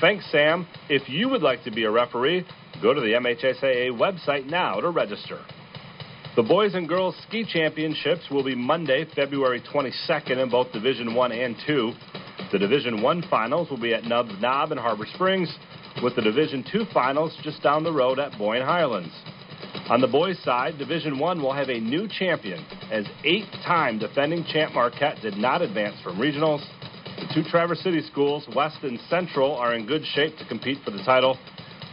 Thanks, 0.00 0.30
Sam. 0.32 0.66
If 0.88 1.08
you 1.08 1.28
would 1.28 1.42
like 1.42 1.62
to 1.64 1.70
be 1.70 1.84
a 1.84 1.90
referee, 1.90 2.46
go 2.80 2.94
to 2.94 3.00
the 3.00 3.12
MHSAA 3.12 3.90
website 3.90 4.46
now 4.46 4.80
to 4.80 4.88
register. 4.88 5.40
The 6.36 6.44
boys 6.44 6.74
and 6.74 6.88
girls 6.88 7.16
ski 7.26 7.44
championships 7.44 8.30
will 8.30 8.44
be 8.44 8.54
Monday, 8.54 9.04
February 9.16 9.60
22nd 9.60 10.40
in 10.40 10.48
both 10.48 10.70
Division 10.70 11.12
1 11.12 11.32
and 11.32 11.56
2. 11.66 11.92
The 12.52 12.58
Division 12.58 13.02
1 13.02 13.24
finals 13.28 13.68
will 13.68 13.80
be 13.80 13.94
at 13.94 14.04
Nubs 14.04 14.30
Knob 14.40 14.70
in 14.70 14.78
Harbor 14.78 15.06
Springs, 15.12 15.52
with 16.04 16.14
the 16.14 16.22
Division 16.22 16.64
2 16.70 16.84
finals 16.94 17.36
just 17.42 17.64
down 17.64 17.82
the 17.82 17.92
road 17.92 18.20
at 18.20 18.38
Boyne 18.38 18.62
Highlands. 18.62 19.12
On 19.88 20.00
the 20.00 20.06
boys' 20.06 20.38
side, 20.44 20.78
Division 20.78 21.18
1 21.18 21.42
will 21.42 21.52
have 21.52 21.68
a 21.68 21.80
new 21.80 22.06
champion, 22.06 22.64
as 22.92 23.06
eight-time 23.24 23.98
defending 23.98 24.44
champ 24.44 24.72
Marquette 24.72 25.20
did 25.20 25.36
not 25.36 25.62
advance 25.62 26.00
from 26.00 26.16
regionals. 26.16 26.64
The 27.18 27.26
two 27.34 27.42
Traverse 27.50 27.80
City 27.80 28.02
schools, 28.02 28.48
West 28.54 28.78
and 28.84 29.00
Central, 29.10 29.56
are 29.56 29.74
in 29.74 29.84
good 29.84 30.04
shape 30.14 30.38
to 30.38 30.46
compete 30.46 30.78
for 30.84 30.92
the 30.92 31.02
title. 31.02 31.36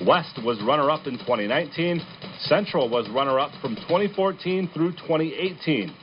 West 0.06 0.40
was 0.44 0.62
runner-up 0.62 1.08
in 1.08 1.18
2019. 1.18 2.02
Central 2.42 2.90
was 2.90 3.10
runner-up 3.10 3.52
from 3.62 3.76
2014 3.76 4.70
through 4.74 4.92
2018. 4.92 5.94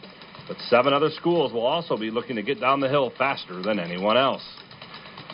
But 0.49 0.57
seven 0.69 0.93
other 0.93 1.11
schools 1.11 1.53
will 1.53 1.65
also 1.65 1.97
be 1.97 2.11
looking 2.11 2.37
to 2.37 2.43
get 2.43 2.61
down 2.61 2.81
the 2.81 2.89
hill 2.89 3.13
faster 3.17 3.63
than 3.63 3.79
anyone 3.79 4.17
else. 4.17 4.43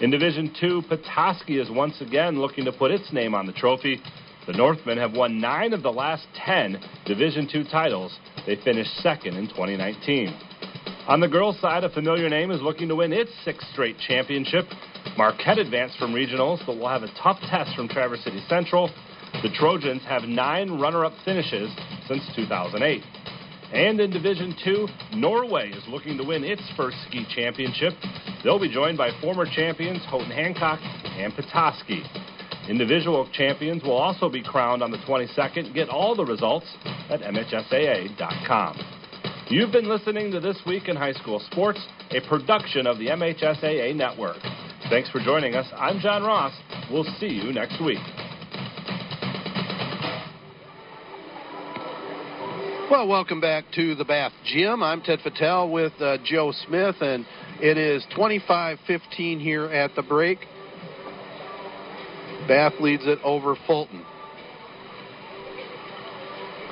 In 0.00 0.10
Division 0.10 0.54
2, 0.58 0.82
Petoskey 0.88 1.58
is 1.58 1.70
once 1.70 2.00
again 2.00 2.40
looking 2.40 2.64
to 2.64 2.72
put 2.72 2.90
its 2.90 3.12
name 3.12 3.34
on 3.34 3.46
the 3.46 3.52
trophy. 3.52 4.00
The 4.46 4.52
Northmen 4.52 4.98
have 4.98 5.12
won 5.12 5.40
nine 5.40 5.72
of 5.72 5.82
the 5.82 5.92
last 5.92 6.26
ten 6.34 6.80
Division 7.06 7.48
2 7.50 7.64
titles. 7.64 8.18
They 8.46 8.56
finished 8.56 8.96
second 8.98 9.36
in 9.36 9.48
2019. 9.48 10.34
On 11.08 11.20
the 11.20 11.28
girls' 11.28 11.58
side, 11.60 11.84
a 11.84 11.90
familiar 11.90 12.28
name 12.28 12.50
is 12.50 12.62
looking 12.62 12.88
to 12.88 12.96
win 12.96 13.12
its 13.12 13.30
sixth 13.44 13.66
straight 13.72 13.96
championship. 13.98 14.66
Marquette 15.16 15.58
advanced 15.58 15.98
from 15.98 16.12
regionals, 16.12 16.64
but 16.66 16.76
will 16.76 16.88
have 16.88 17.02
a 17.02 17.12
tough 17.22 17.38
test 17.48 17.74
from 17.76 17.88
Traverse 17.88 18.22
City 18.24 18.42
Central. 18.48 18.90
The 19.42 19.50
Trojans 19.54 20.02
have 20.02 20.22
nine 20.22 20.80
runner-up 20.80 21.12
finishes 21.24 21.70
since 22.08 22.22
2008. 22.34 23.02
And 23.72 24.00
in 24.00 24.10
Division 24.10 24.56
Two, 24.64 24.88
Norway 25.14 25.70
is 25.70 25.84
looking 25.88 26.18
to 26.18 26.24
win 26.24 26.42
its 26.42 26.62
first 26.76 26.96
ski 27.08 27.24
championship. 27.34 27.92
They'll 28.42 28.58
be 28.58 28.72
joined 28.72 28.98
by 28.98 29.10
former 29.20 29.46
champions 29.46 30.04
Houghton 30.06 30.30
Hancock 30.30 30.80
and 30.82 31.32
Petoskey. 31.34 32.02
Individual 32.68 33.28
champions 33.32 33.82
will 33.82 33.96
also 33.96 34.28
be 34.28 34.42
crowned 34.42 34.82
on 34.82 34.90
the 34.90 34.98
22nd. 34.98 35.72
Get 35.74 35.88
all 35.88 36.16
the 36.16 36.24
results 36.24 36.66
at 37.08 37.20
MHSAA.com. 37.20 38.78
You've 39.48 39.72
been 39.72 39.88
listening 39.88 40.30
to 40.32 40.40
This 40.40 40.60
Week 40.66 40.88
in 40.88 40.96
High 40.96 41.12
School 41.14 41.40
Sports, 41.50 41.84
a 42.10 42.20
production 42.28 42.86
of 42.86 42.98
the 42.98 43.06
MHSAA 43.06 43.94
Network. 43.96 44.36
Thanks 44.90 45.08
for 45.08 45.20
joining 45.20 45.54
us. 45.54 45.66
I'm 45.76 46.00
John 46.00 46.24
Ross. 46.24 46.52
We'll 46.90 47.04
see 47.20 47.28
you 47.28 47.52
next 47.52 47.80
week. 47.80 48.00
Well, 52.90 53.06
welcome 53.06 53.40
back 53.40 53.66
to 53.76 53.94
the 53.94 54.04
Bath 54.04 54.32
Gym. 54.44 54.82
I'm 54.82 55.00
Ted 55.00 55.20
Fattel 55.20 55.70
with 55.70 55.92
uh, 56.00 56.18
Joe 56.24 56.52
Smith, 56.66 56.96
and 57.00 57.24
it 57.60 57.78
is 57.78 58.04
25-15 58.18 59.40
here 59.40 59.66
at 59.66 59.94
the 59.94 60.02
break. 60.02 60.40
Bath 62.48 62.72
leads 62.80 63.06
it 63.06 63.20
over 63.22 63.54
Fulton. 63.68 64.04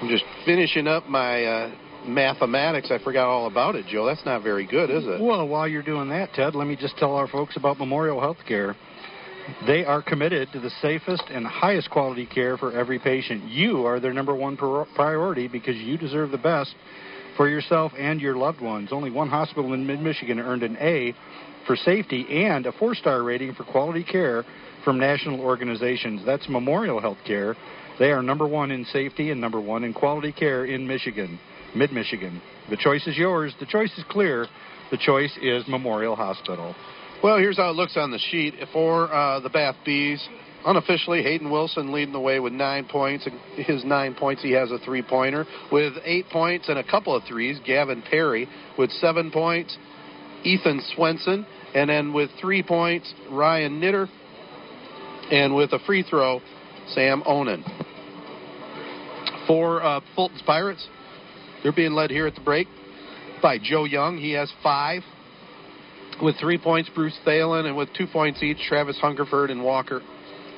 I'm 0.02 0.08
just 0.08 0.24
finishing 0.44 0.88
up 0.88 1.06
my 1.06 1.44
uh, 1.44 1.74
mathematics. 2.08 2.90
I 2.90 2.98
forgot 3.02 3.26
all 3.26 3.46
about 3.46 3.74
it, 3.76 3.86
Joe. 3.86 4.06
That's 4.06 4.24
not 4.24 4.42
very 4.42 4.66
good, 4.66 4.90
is 4.90 5.04
it? 5.06 5.20
Well, 5.20 5.46
while 5.46 5.68
you're 5.68 5.82
doing 5.82 6.08
that, 6.10 6.32
Ted, 6.34 6.54
let 6.54 6.66
me 6.66 6.76
just 6.76 6.96
tell 6.98 7.14
our 7.14 7.28
folks 7.28 7.56
about 7.56 7.78
Memorial 7.78 8.20
Healthcare. 8.20 8.74
They 9.66 9.84
are 9.84 10.02
committed 10.02 10.52
to 10.52 10.60
the 10.60 10.70
safest 10.82 11.24
and 11.30 11.46
highest 11.46 11.90
quality 11.90 12.26
care 12.26 12.58
for 12.58 12.72
every 12.72 12.98
patient. 12.98 13.44
You 13.44 13.86
are 13.86 13.98
their 13.98 14.12
number 14.12 14.34
one 14.34 14.56
priority 14.56 15.48
because 15.48 15.76
you 15.76 15.96
deserve 15.96 16.30
the 16.30 16.38
best 16.38 16.74
for 17.36 17.48
yourself 17.48 17.92
and 17.98 18.20
your 18.20 18.36
loved 18.36 18.60
ones. 18.60 18.90
Only 18.92 19.10
one 19.10 19.28
hospital 19.28 19.72
in 19.72 19.86
mid 19.86 20.02
Michigan 20.02 20.38
earned 20.38 20.64
an 20.64 20.76
A 20.80 21.14
for 21.66 21.76
safety 21.76 22.26
and 22.44 22.66
a 22.66 22.72
four 22.72 22.94
star 22.94 23.22
rating 23.22 23.54
for 23.54 23.64
quality 23.64 24.04
care 24.04 24.44
from 24.84 24.98
national 24.98 25.40
organizations. 25.40 26.22
That's 26.26 26.48
Memorial 26.48 27.00
Healthcare. 27.00 27.54
They 27.98 28.10
are 28.10 28.22
number 28.22 28.46
one 28.46 28.70
in 28.70 28.84
safety 28.86 29.30
and 29.30 29.40
number 29.40 29.60
one 29.60 29.84
in 29.84 29.92
quality 29.92 30.32
care 30.32 30.64
in 30.64 30.86
Michigan, 30.86 31.38
mid 31.74 31.92
Michigan. 31.92 32.40
The 32.70 32.76
choice 32.76 33.06
is 33.06 33.16
yours. 33.16 33.54
The 33.60 33.66
choice 33.66 33.96
is 33.96 34.04
clear. 34.08 34.46
The 34.90 34.98
choice 34.98 35.36
is 35.40 35.64
Memorial 35.68 36.16
Hospital. 36.16 36.74
Well, 37.22 37.38
here's 37.38 37.56
how 37.56 37.70
it 37.70 37.76
looks 37.76 37.96
on 37.96 38.10
the 38.10 38.18
sheet 38.18 38.54
for 38.72 39.12
uh, 39.12 39.40
the 39.40 39.50
Bath 39.50 39.76
Bees. 39.84 40.26
Unofficially, 40.64 41.22
Hayden 41.22 41.50
Wilson 41.50 41.92
leading 41.92 42.12
the 42.12 42.20
way 42.20 42.40
with 42.40 42.52
nine 42.52 42.84
points. 42.84 43.26
His 43.56 43.84
nine 43.84 44.14
points, 44.14 44.42
he 44.42 44.52
has 44.52 44.70
a 44.70 44.78
three 44.78 45.02
pointer. 45.02 45.46
With 45.70 45.94
eight 46.04 46.28
points 46.30 46.68
and 46.68 46.78
a 46.78 46.84
couple 46.84 47.14
of 47.14 47.22
threes, 47.24 47.58
Gavin 47.64 48.02
Perry 48.02 48.48
with 48.76 48.90
seven 48.92 49.30
points. 49.30 49.76
Ethan 50.44 50.80
Swenson. 50.94 51.46
And 51.74 51.90
then 51.90 52.12
with 52.12 52.30
three 52.40 52.62
points, 52.62 53.12
Ryan 53.30 53.80
Knitter. 53.80 54.08
And 55.30 55.54
with 55.54 55.72
a 55.72 55.78
free 55.80 56.02
throw, 56.02 56.40
Sam 56.88 57.22
Onan. 57.26 57.64
For 59.46 59.82
uh, 59.82 60.00
Fulton's 60.14 60.42
Pirates, 60.42 60.86
they're 61.62 61.72
being 61.72 61.92
led 61.92 62.10
here 62.10 62.26
at 62.26 62.34
the 62.34 62.40
break 62.40 62.68
by 63.42 63.58
Joe 63.58 63.84
Young. 63.84 64.16
He 64.18 64.32
has 64.32 64.52
five. 64.62 65.02
With 66.20 66.36
three 66.40 66.58
points, 66.58 66.90
Bruce 66.92 67.16
Thalen, 67.24 67.66
and 67.66 67.76
with 67.76 67.90
two 67.96 68.06
points 68.06 68.42
each, 68.42 68.58
Travis 68.68 68.98
Hungerford 69.00 69.50
and 69.50 69.62
Walker 69.62 70.00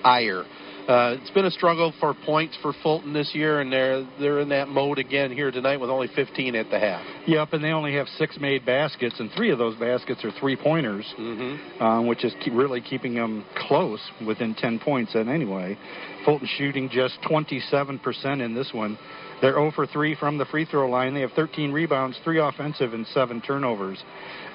Iyer. 0.02 0.44
Uh, 0.90 1.14
it's 1.20 1.30
been 1.30 1.44
a 1.44 1.50
struggle 1.52 1.94
for 2.00 2.12
points 2.26 2.58
for 2.60 2.72
Fulton 2.82 3.12
this 3.12 3.30
year, 3.32 3.60
and 3.60 3.72
they're 3.72 4.04
they're 4.18 4.40
in 4.40 4.48
that 4.48 4.66
mode 4.66 4.98
again 4.98 5.30
here 5.30 5.52
tonight 5.52 5.76
with 5.76 5.88
only 5.88 6.08
15 6.16 6.56
at 6.56 6.68
the 6.68 6.80
half. 6.80 7.06
Yep, 7.28 7.52
and 7.52 7.62
they 7.62 7.68
only 7.68 7.94
have 7.94 8.08
six 8.18 8.38
made 8.40 8.66
baskets, 8.66 9.14
and 9.20 9.30
three 9.36 9.52
of 9.52 9.58
those 9.58 9.76
baskets 9.76 10.24
are 10.24 10.32
three 10.40 10.56
pointers, 10.56 11.06
mm-hmm. 11.16 11.80
um, 11.80 12.08
which 12.08 12.24
is 12.24 12.34
keep, 12.42 12.54
really 12.54 12.80
keeping 12.80 13.14
them 13.14 13.44
close 13.68 14.00
within 14.26 14.52
10 14.56 14.80
points. 14.80 15.14
And 15.14 15.30
anyway, 15.30 15.78
Fulton 16.24 16.48
shooting 16.58 16.90
just 16.90 17.20
27% 17.22 18.44
in 18.44 18.52
this 18.52 18.72
one. 18.72 18.98
They're 19.40 19.54
0 19.54 19.70
for 19.70 19.86
3 19.86 20.16
from 20.16 20.38
the 20.38 20.44
free 20.46 20.64
throw 20.64 20.90
line. 20.90 21.14
They 21.14 21.20
have 21.20 21.32
13 21.36 21.70
rebounds, 21.70 22.18
three 22.24 22.40
offensive, 22.40 22.94
and 22.94 23.06
seven 23.06 23.40
turnovers. 23.40 24.02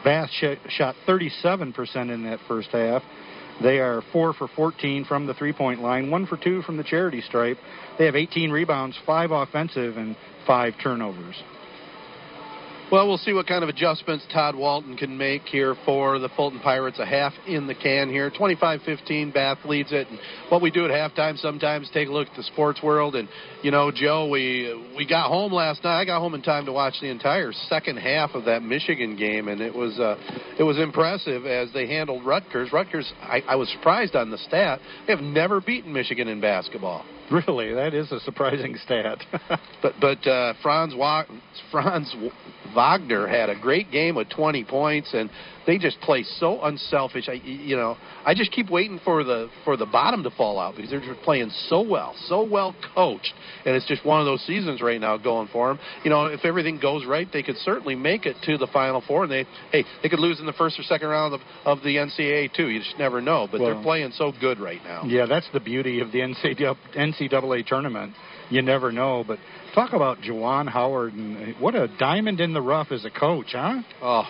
Bath 0.04 0.30
sh- 0.32 0.60
shot 0.68 0.96
37% 1.08 2.14
in 2.14 2.24
that 2.24 2.40
first 2.46 2.68
half. 2.72 3.04
They 3.62 3.80
are 3.80 4.02
4 4.12 4.34
for 4.34 4.48
14 4.48 5.06
from 5.06 5.28
the 5.28 5.34
three 5.34 5.54
point 5.54 5.82
line, 5.82 6.12
1 6.12 6.26
for 6.28 6.38
2 6.38 6.62
from 6.64 6.78
the 6.78 6.84
charity 6.84 7.22
stripe. 7.22 7.58
They 7.98 8.06
have 8.06 8.16
18 8.16 8.52
rebounds, 8.52 8.98
5 9.06 9.32
offensive, 9.32 9.98
and 9.98 10.16
5 10.46 10.74
turnovers. 10.82 11.42
Well, 12.92 13.08
we'll 13.08 13.18
see 13.18 13.34
what 13.34 13.48
kind 13.48 13.64
of 13.64 13.70
adjustments 13.70 14.26
Todd 14.32 14.56
Walton 14.56 14.96
can 14.96 15.18
make 15.18 15.42
here 15.46 15.74
for 15.86 16.20
the 16.20 16.30
Fulton 16.30 16.60
Pirates. 16.60 17.00
A 17.00 17.06
half 17.06 17.34
in 17.48 17.66
the 17.66 17.74
can 17.74 18.10
here. 18.10 18.30
25-15, 18.30 19.34
Bath 19.34 19.58
leads 19.66 19.92
it. 19.92 20.08
And 20.08 20.20
what 20.50 20.62
we 20.62 20.70
do 20.70 20.86
at 20.86 20.92
halftime 20.92 21.36
sometimes 21.40 21.90
take 21.92 22.10
a 22.10 22.12
look 22.12 22.28
at 22.28 22.36
the 22.36 22.44
sports 22.44 22.84
world. 22.84 23.16
And, 23.16 23.28
you 23.64 23.72
know, 23.72 23.90
Joe, 23.92 24.30
we 24.30 24.88
we 24.96 25.08
got 25.08 25.30
home 25.30 25.52
last 25.52 25.84
night. 25.84 26.00
I 26.00 26.06
got 26.06 26.20
home 26.20 26.36
in 26.36 26.44
time 26.44 26.66
to 26.68 26.72
watch 26.72 26.94
the 27.02 27.10
entire 27.10 27.52
second 27.70 27.98
half 27.98 28.36
of 28.36 28.46
that 28.46 28.62
Michigan 28.62 29.16
game, 29.16 29.48
and 29.48 29.62
it 29.62 29.74
was 29.74 30.00
uh, 30.00 30.16
it 30.60 30.64
was 30.64 30.78
impressive 30.78 31.48
as 31.48 31.74
they 31.74 31.88
handled 31.88 32.24
Rutgers. 32.24 32.72
Rutgers, 32.72 33.12
I, 33.24 33.42
I 33.48 33.56
was 33.56 33.68
surprised 33.70 34.16
on 34.16 34.30
the 34.30 34.38
stat. 34.38 34.80
They 35.08 35.14
have 35.16 35.24
never 35.24 35.60
beaten 35.60 35.92
Michigan 35.92 36.28
in 36.28 36.40
basketball. 36.40 37.04
Really, 37.32 37.74
that 37.74 37.96
is 37.96 38.12
a 38.12 38.20
surprising 38.20 38.76
stat. 38.76 39.18
but 39.82 39.94
but 40.00 40.28
uh, 40.28 40.54
Franz 40.62 40.94
Wa- 40.96 41.26
Franz 41.72 42.16
Wagner 42.76 43.28
had 43.28 43.50
a 43.50 43.60
great 43.60 43.90
game 43.92 44.16
with 44.16 44.30
20 44.30 44.64
points, 44.66 45.14
and 45.14 45.32
they 45.66 45.78
just 45.78 46.00
play 46.02 46.24
so 46.24 46.62
unselfish. 46.62 47.28
I 47.30 47.34
you 47.34 47.76
know 47.76 47.98
I 48.26 48.34
just 48.34 48.52
keep 48.52 48.70
waiting 48.70 49.00
for 49.04 49.24
the 49.24 49.50
for 49.64 49.78
the 49.78 49.86
bottom 49.86 50.24
to 50.24 50.32
fall 50.32 50.60
out 50.60 50.76
because 50.76 50.92
they're 50.92 51.00
just 51.00 51.22
playing 51.22 51.52
so 51.68 51.82
well, 51.82 52.16
so 52.28 52.44
well 52.44 52.76
coached, 52.94 53.34
and 53.66 53.76
it's 53.76 53.86
just 53.86 54.06
one 54.06 54.20
of 54.20 54.26
those 54.26 54.42
seasons 54.42 54.82
right 54.82 55.00
now 55.00 55.18
going 55.18 55.48
for 55.52 55.70
them. 55.70 55.80
You 56.04 56.10
know, 56.10 56.26
if 56.26 56.46
everything 56.46 56.80
goes 56.80 57.06
right, 57.06 57.28
they 57.32 57.44
could 57.44 57.58
certainly 57.58 57.96
make 57.96 58.26
it 58.26 58.36
to 58.44 58.58
the 58.58 58.68
Final 58.68 59.02
Four, 59.08 59.24
and 59.24 59.32
they 59.32 59.46
hey 59.72 59.84
they 60.04 60.10
could 60.10 60.20
lose 60.20 60.40
in 60.40 60.46
the 60.46 60.54
first 60.54 60.80
or 60.80 60.84
second 60.84 61.08
round 61.08 61.34
of, 61.34 61.42
of 61.66 61.84
the 61.84 61.96
NCAA 61.96 62.54
too. 62.54 62.70
You 62.70 62.80
just 62.80 62.98
never 62.98 63.22
know, 63.22 63.48
but 63.52 63.60
well, 63.60 63.74
they're 63.74 63.84
playing 63.84 64.12
so 64.12 64.32
good 64.40 64.60
right 64.60 64.84
now. 64.84 65.04
Yeah, 65.06 65.26
that's 65.26 65.48
the 65.54 65.60
beauty 65.60 66.00
of 66.00 66.12
the 66.12 66.20
NCAA 66.20 66.76
NCAA 66.96 67.66
tournament. 67.66 68.14
You 68.50 68.62
never 68.62 68.92
know. 68.92 69.24
But 69.26 69.40
talk 69.74 69.94
about 69.94 70.20
Juwan 70.20 70.70
Howard 70.70 71.14
and 71.14 71.56
uh, 71.56 71.58
what 71.60 71.76
a 71.76 71.88
diamond 72.00 72.40
in 72.40 72.54
the 72.54 72.62
rough 72.62 72.92
as 72.92 73.06
a 73.06 73.10
coach, 73.10 73.48
huh? 73.54 73.82
Oh, 74.02 74.24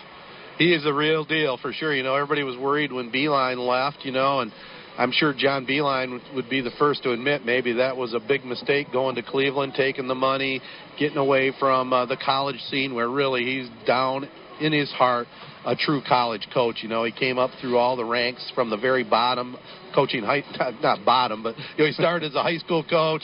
he 0.58 0.72
is 0.72 0.86
a 0.86 0.92
real 0.92 1.24
deal 1.24 1.58
for 1.58 1.72
sure. 1.72 1.94
You 1.94 2.02
know, 2.02 2.14
everybody 2.14 2.42
was 2.42 2.56
worried 2.56 2.92
when 2.92 3.10
Beilein 3.10 3.58
left, 3.58 4.04
you 4.04 4.12
know, 4.12 4.40
and 4.40 4.52
I'm 4.98 5.12
sure 5.12 5.34
John 5.36 5.66
Beilein 5.66 6.20
would 6.34 6.48
be 6.48 6.62
the 6.62 6.70
first 6.78 7.02
to 7.02 7.12
admit 7.12 7.44
maybe 7.44 7.74
that 7.74 7.96
was 7.96 8.14
a 8.14 8.20
big 8.20 8.44
mistake 8.44 8.88
going 8.92 9.16
to 9.16 9.22
Cleveland, 9.22 9.74
taking 9.76 10.08
the 10.08 10.14
money, 10.14 10.60
getting 10.98 11.18
away 11.18 11.52
from 11.58 11.92
uh, 11.92 12.06
the 12.06 12.16
college 12.16 12.58
scene 12.70 12.94
where 12.94 13.08
really 13.08 13.44
he's 13.44 13.68
down 13.86 14.28
in 14.60 14.72
his 14.72 14.90
heart 14.92 15.26
a 15.66 15.74
true 15.74 16.00
college 16.06 16.46
coach. 16.54 16.76
You 16.82 16.88
know, 16.88 17.04
he 17.04 17.12
came 17.12 17.38
up 17.38 17.50
through 17.60 17.76
all 17.76 17.96
the 17.96 18.04
ranks 18.04 18.50
from 18.54 18.70
the 18.70 18.76
very 18.76 19.02
bottom, 19.02 19.56
coaching 19.94 20.22
high, 20.22 20.44
not 20.82 21.04
bottom, 21.04 21.42
but 21.42 21.58
you 21.58 21.64
know, 21.78 21.86
he 21.86 21.92
started 21.92 22.30
as 22.30 22.34
a 22.36 22.42
high 22.42 22.58
school 22.58 22.84
coach, 22.84 23.22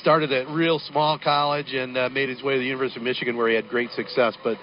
started 0.00 0.32
at 0.32 0.48
real 0.48 0.78
small 0.78 1.18
college, 1.18 1.74
and 1.74 1.98
uh, 1.98 2.08
made 2.08 2.28
his 2.28 2.42
way 2.42 2.54
to 2.54 2.60
the 2.60 2.64
University 2.64 3.00
of 3.00 3.04
Michigan 3.04 3.36
where 3.36 3.48
he 3.48 3.56
had 3.56 3.68
great 3.68 3.90
success. 3.90 4.34
But 4.42 4.56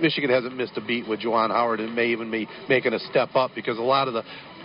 Michigan 0.00 0.30
hasn't 0.30 0.56
missed 0.56 0.76
a 0.76 0.80
beat 0.80 1.08
with 1.08 1.20
Juwan 1.20 1.50
Howard 1.50 1.80
and 1.80 1.94
may 1.94 2.08
even 2.08 2.30
be 2.30 2.48
making 2.68 2.92
a 2.92 2.98
step 2.98 3.30
up 3.34 3.52
because 3.54 3.78
a 3.78 3.82
lot 3.82 4.08
of 4.08 4.14
the 4.14 4.22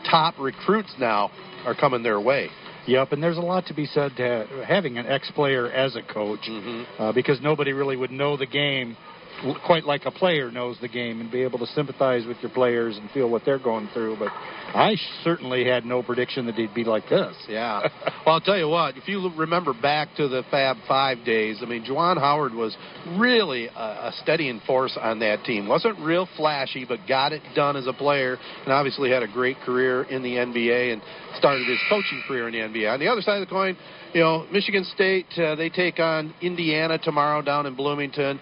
top 0.10 0.36
recruits 0.40 0.94
now 1.00 1.32
are 1.66 1.76
coming 1.76 2.04
their 2.04 2.20
way. 2.20 2.50
Yep, 2.86 3.14
and 3.14 3.24
there's 3.24 3.38
a 3.38 3.42
lot 3.42 3.66
to 3.68 3.74
be 3.74 3.86
said 3.86 4.12
to 4.18 4.66
having 4.68 4.98
an 4.98 5.06
ex-player 5.08 5.72
as 5.72 5.96
a 5.96 6.02
coach 6.02 6.42
mm-hmm. 6.50 7.02
uh, 7.02 7.14
because 7.14 7.40
nobody 7.42 7.72
really 7.72 7.96
would 7.96 8.12
know 8.12 8.36
the 8.36 8.46
game 8.46 8.98
quite 9.66 9.84
like 9.86 10.06
a 10.06 10.12
player 10.12 10.52
knows 10.52 10.78
the 10.82 10.88
game 10.88 11.22
and 11.22 11.32
be 11.32 11.42
able 11.42 11.60
to 11.60 11.66
sympathize 11.68 12.26
with 12.26 12.38
your 12.42 12.52
players 12.52 12.98
and 12.98 13.10
feel 13.12 13.30
what 13.30 13.44
they're 13.46 13.60
going 13.60 13.90
through. 13.94 14.18
But 14.18 14.30
I 14.30 14.96
certainly 15.24 15.66
had 15.66 15.86
no 15.86 16.02
prediction 16.02 16.46
that 16.46 16.56
he'd 16.56 16.74
be 16.74 16.84
like 16.84 17.10
this. 17.10 17.36
Yeah. 17.54 17.82
well, 18.26 18.36
I'll 18.36 18.42
tell 18.42 18.58
you 18.58 18.68
what. 18.68 18.98
If 18.98 19.08
you 19.08 19.30
remember 19.36 19.74
back 19.80 20.16
to 20.18 20.28
the 20.28 20.44
Fab 20.50 20.78
Five 20.88 21.24
days, 21.24 21.60
I 21.62 21.66
mean, 21.66 21.86
Juwan 21.86 22.18
Howard 22.18 22.54
was 22.54 22.76
really 23.18 23.68
a, 23.68 23.80
a 23.80 24.12
steadying 24.24 24.60
force 24.66 24.98
on 25.00 25.20
that 25.20 25.44
team. 25.44 25.68
wasn't 25.68 26.00
real 26.00 26.28
flashy, 26.36 26.86
but 26.86 27.00
got 27.08 27.32
it 27.32 27.42
done 27.54 27.76
as 27.76 27.86
a 27.86 27.94
player, 27.94 28.38
and 28.64 28.74
obviously 28.74 29.12
had 29.12 29.22
a 29.22 29.28
great 29.28 29.58
career 29.58 30.04
in 30.04 30.24
the 30.24 30.32
NBA 30.36 30.94
and 30.94 31.02
started 31.38 31.68
his 31.68 31.80
coaching 31.90 32.24
career 32.28 32.48
in 32.48 32.54
the 32.54 32.60
NBA. 32.80 32.92
On 32.92 33.00
the 33.00 33.08
other 33.08 33.22
side 33.22 33.42
of 33.42 33.48
the 33.48 33.54
coin, 33.54 33.78
you 34.14 34.22
know, 34.22 34.48
Michigan 34.52 34.84
State 34.96 35.28
uh, 35.38 35.56
they 35.56 35.70
take 35.70 36.00
on 36.00 36.34
Indiana 36.42 36.98
tomorrow 36.98 37.42
down 37.42 37.66
in 37.66 37.76
Bloomington. 37.76 38.40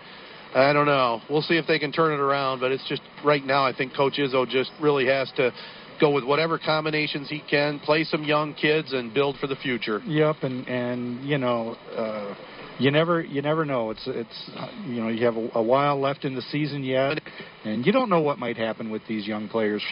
I 0.54 0.74
don't 0.74 0.86
know. 0.86 1.22
We'll 1.30 1.42
see 1.42 1.56
if 1.56 1.66
they 1.66 1.80
can 1.80 1.92
turn 1.92 2.14
it 2.14 2.20
around, 2.20 2.60
but 2.60 2.72
it's 2.72 2.88
just 2.88 3.02
right 3.24 3.44
now. 3.44 3.66
I 3.66 3.74
think 3.74 3.96
Coach 3.96 4.16
Izzo 4.20 4.48
just 4.48 4.72
really 4.82 5.06
has 5.08 5.32
to 5.38 5.52
go 6.00 6.12
with 6.12 6.26
whatever 6.26 6.60
combinations 6.60 7.30
he 7.30 7.42
can, 7.50 7.80
play 7.80 8.04
some 8.04 8.24
young 8.24 8.54
kids, 8.54 8.92
and 8.92 9.14
build 9.14 9.38
for 9.38 9.48
the 9.48 9.56
future. 9.56 10.02
Yep, 10.06 10.38
and 10.42 10.68
and 10.68 11.24
you 11.24 11.38
know, 11.38 11.78
uh, 11.96 12.36
you 12.80 12.92
never 12.92 13.22
you 13.22 13.42
never 13.42 13.64
know. 13.64 13.92
It's 13.92 14.04
it's 14.08 14.52
you 14.86 15.02
know 15.02 15.08
you 15.08 15.26
have 15.26 15.38
a, 15.38 15.50
a 15.56 15.64
while 15.64 16.00
left 16.00 16.26
in 16.26 16.36
the 16.36 16.42
season 16.42 16.84
yet, 16.84 17.22
and 17.64 17.86
you 17.86 17.94
don't 17.94 18.10
know 18.10 18.22
what 18.22 18.40
might 18.40 18.58
happen 18.58 18.90
with 18.90 19.04
these 19.08 19.26
young 19.26 19.48
players. 19.48 19.84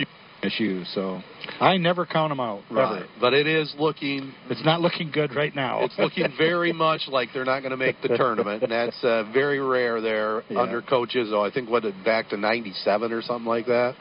Issues, 0.41 0.89
so 0.93 1.21
I 1.59 1.75
never 1.75 2.05
count 2.05 2.31
them 2.31 2.39
out. 2.39 2.61
Right. 2.71 2.99
Ever. 2.99 3.07
But 3.19 3.33
it 3.33 3.45
is 3.45 3.75
looking. 3.77 4.33
It's 4.49 4.63
not 4.63 4.79
looking 4.79 5.11
good 5.11 5.35
right 5.35 5.53
now. 5.53 5.83
It's 5.83 5.97
looking 5.97 6.27
very 6.37 6.71
much 6.71 7.01
like 7.09 7.29
they're 7.33 7.43
not 7.43 7.59
going 7.59 7.71
to 7.71 7.77
make 7.77 8.01
the 8.01 8.15
tournament, 8.15 8.63
and 8.63 8.71
that's 8.71 9.03
uh, 9.03 9.29
very 9.33 9.59
rare 9.59 9.99
there 9.99 10.43
Yeah. 10.49 10.61
under 10.61 10.81
coaches. 10.81 11.27
Izzo. 11.27 11.45
I 11.45 11.51
think 11.53 11.69
what 11.69 11.83
back 12.05 12.29
to 12.29 12.37
'97 12.37 13.11
or 13.11 13.21
something 13.21 13.47
like 13.47 13.65
that. 13.65 13.95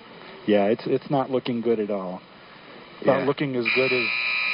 Yeah, 0.46 0.66
it's 0.66 0.84
it's 0.86 1.10
not 1.10 1.28
looking 1.28 1.60
good 1.60 1.80
at 1.80 1.90
all. 1.90 2.20
It's 2.98 3.06
not 3.06 3.24
looking 3.26 3.56
as 3.56 3.66
good 3.74 3.92
as 3.92 4.06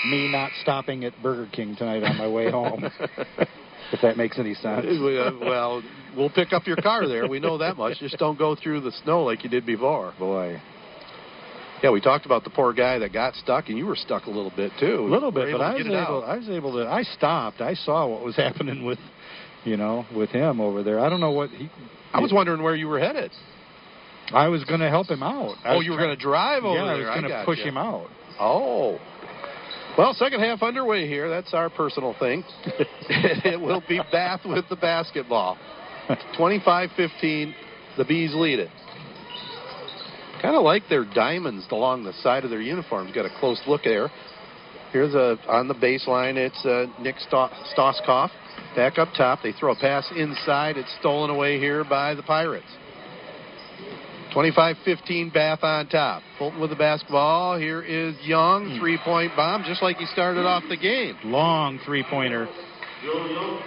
me 0.08 0.30
not 0.30 0.52
stopping 0.62 1.04
at 1.04 1.12
Burger 1.22 1.48
King 1.52 1.76
tonight 1.76 2.02
on 2.02 2.16
my 2.16 2.28
way 2.28 2.50
home. 2.50 2.82
if 3.92 4.00
that 4.02 4.16
makes 4.16 4.38
any 4.38 4.54
sense. 4.54 4.86
Uh, 4.86 5.30
well, 5.40 5.82
we'll 6.16 6.30
pick 6.30 6.52
up 6.52 6.66
your 6.66 6.76
car 6.76 7.06
there. 7.06 7.28
We 7.28 7.40
know 7.40 7.58
that 7.58 7.76
much. 7.76 7.98
Just 7.98 8.18
don't 8.18 8.38
go 8.38 8.54
through 8.56 8.80
the 8.80 8.92
snow 9.04 9.24
like 9.24 9.44
you 9.44 9.50
did 9.50 9.66
before. 9.66 10.14
Boy. 10.18 10.60
Yeah, 11.84 11.90
we 11.90 12.00
talked 12.00 12.24
about 12.24 12.44
the 12.44 12.50
poor 12.50 12.72
guy 12.72 12.98
that 13.00 13.12
got 13.12 13.34
stuck, 13.34 13.68
and 13.68 13.76
you 13.76 13.84
were 13.84 13.94
stuck 13.94 14.24
a 14.24 14.30
little 14.30 14.50
bit 14.56 14.72
too. 14.80 15.00
A 15.00 15.04
little 15.04 15.30
bit, 15.30 15.52
but 15.52 15.60
I 15.60 15.74
was 15.74 15.84
able. 15.84 15.96
out. 15.96 16.24
I 16.24 16.38
was 16.38 16.48
able 16.48 16.72
to. 16.72 16.88
I 16.88 17.02
stopped. 17.02 17.60
I 17.60 17.74
saw 17.74 18.06
what 18.06 18.24
was 18.24 18.34
happening 18.38 18.86
with, 18.86 18.98
you 19.64 19.76
know, 19.76 20.06
with 20.16 20.30
him 20.30 20.62
over 20.62 20.82
there. 20.82 20.98
I 20.98 21.10
don't 21.10 21.20
know 21.20 21.32
what 21.32 21.50
he. 21.50 21.68
I 22.14 22.20
was 22.20 22.32
wondering 22.32 22.62
where 22.62 22.74
you 22.74 22.88
were 22.88 23.00
headed. 23.00 23.32
I 24.32 24.48
was 24.48 24.64
going 24.64 24.80
to 24.80 24.88
help 24.88 25.08
him 25.08 25.22
out. 25.22 25.56
I 25.62 25.74
Oh, 25.74 25.80
you 25.80 25.90
were 25.90 25.98
going 25.98 26.08
to 26.08 26.16
drive 26.16 26.64
over 26.64 26.74
yeah, 26.74 26.84
there. 26.84 27.10
I 27.10 27.20
was 27.20 27.20
going 27.20 27.38
to 27.38 27.44
push 27.44 27.58
him 27.58 27.76
out. 27.76 28.08
Oh. 28.40 28.98
Well, 29.98 30.14
second 30.14 30.40
half 30.40 30.62
underway 30.62 31.06
here. 31.06 31.28
That's 31.28 31.52
our 31.52 31.68
personal 31.68 32.16
thing. 32.18 32.44
it 33.10 33.60
will 33.60 33.82
be 33.86 34.00
Bath 34.10 34.40
with 34.46 34.64
the 34.70 34.76
basketball. 34.76 35.58
25-15, 36.08 37.54
the 37.98 38.04
Bees 38.06 38.32
lead 38.34 38.58
it. 38.60 38.70
Kind 40.42 40.56
of 40.56 40.62
like 40.62 40.82
their 40.88 41.04
diamonds 41.04 41.66
along 41.70 42.04
the 42.04 42.12
side 42.22 42.44
of 42.44 42.50
their 42.50 42.60
uniforms. 42.60 43.12
Got 43.14 43.26
a 43.26 43.38
close 43.40 43.60
look 43.66 43.82
there. 43.84 44.08
Here's 44.92 45.14
a 45.14 45.38
on 45.48 45.68
the 45.68 45.74
baseline. 45.74 46.36
It's 46.36 46.64
uh, 46.64 46.86
Nick 47.00 47.18
Sto- 47.18 47.50
Stoskoff. 47.76 48.30
Back 48.76 48.98
up 48.98 49.08
top. 49.16 49.40
They 49.42 49.52
throw 49.52 49.72
a 49.72 49.76
pass 49.76 50.08
inside. 50.16 50.76
It's 50.76 50.94
stolen 51.00 51.30
away 51.30 51.58
here 51.58 51.84
by 51.84 52.14
the 52.14 52.22
Pirates. 52.22 52.66
25-15 54.34 55.32
Bath 55.32 55.60
on 55.62 55.88
top. 55.88 56.22
Fulton 56.38 56.60
with 56.60 56.70
the 56.70 56.76
basketball. 56.76 57.56
Here 57.56 57.82
is 57.82 58.16
Young. 58.22 58.78
Three-point 58.80 59.32
bomb, 59.36 59.62
just 59.64 59.80
like 59.80 59.96
he 59.96 60.06
started 60.06 60.44
off 60.44 60.64
the 60.68 60.76
game. 60.76 61.16
Long 61.24 61.78
three 61.84 62.04
pointer. 62.08 62.48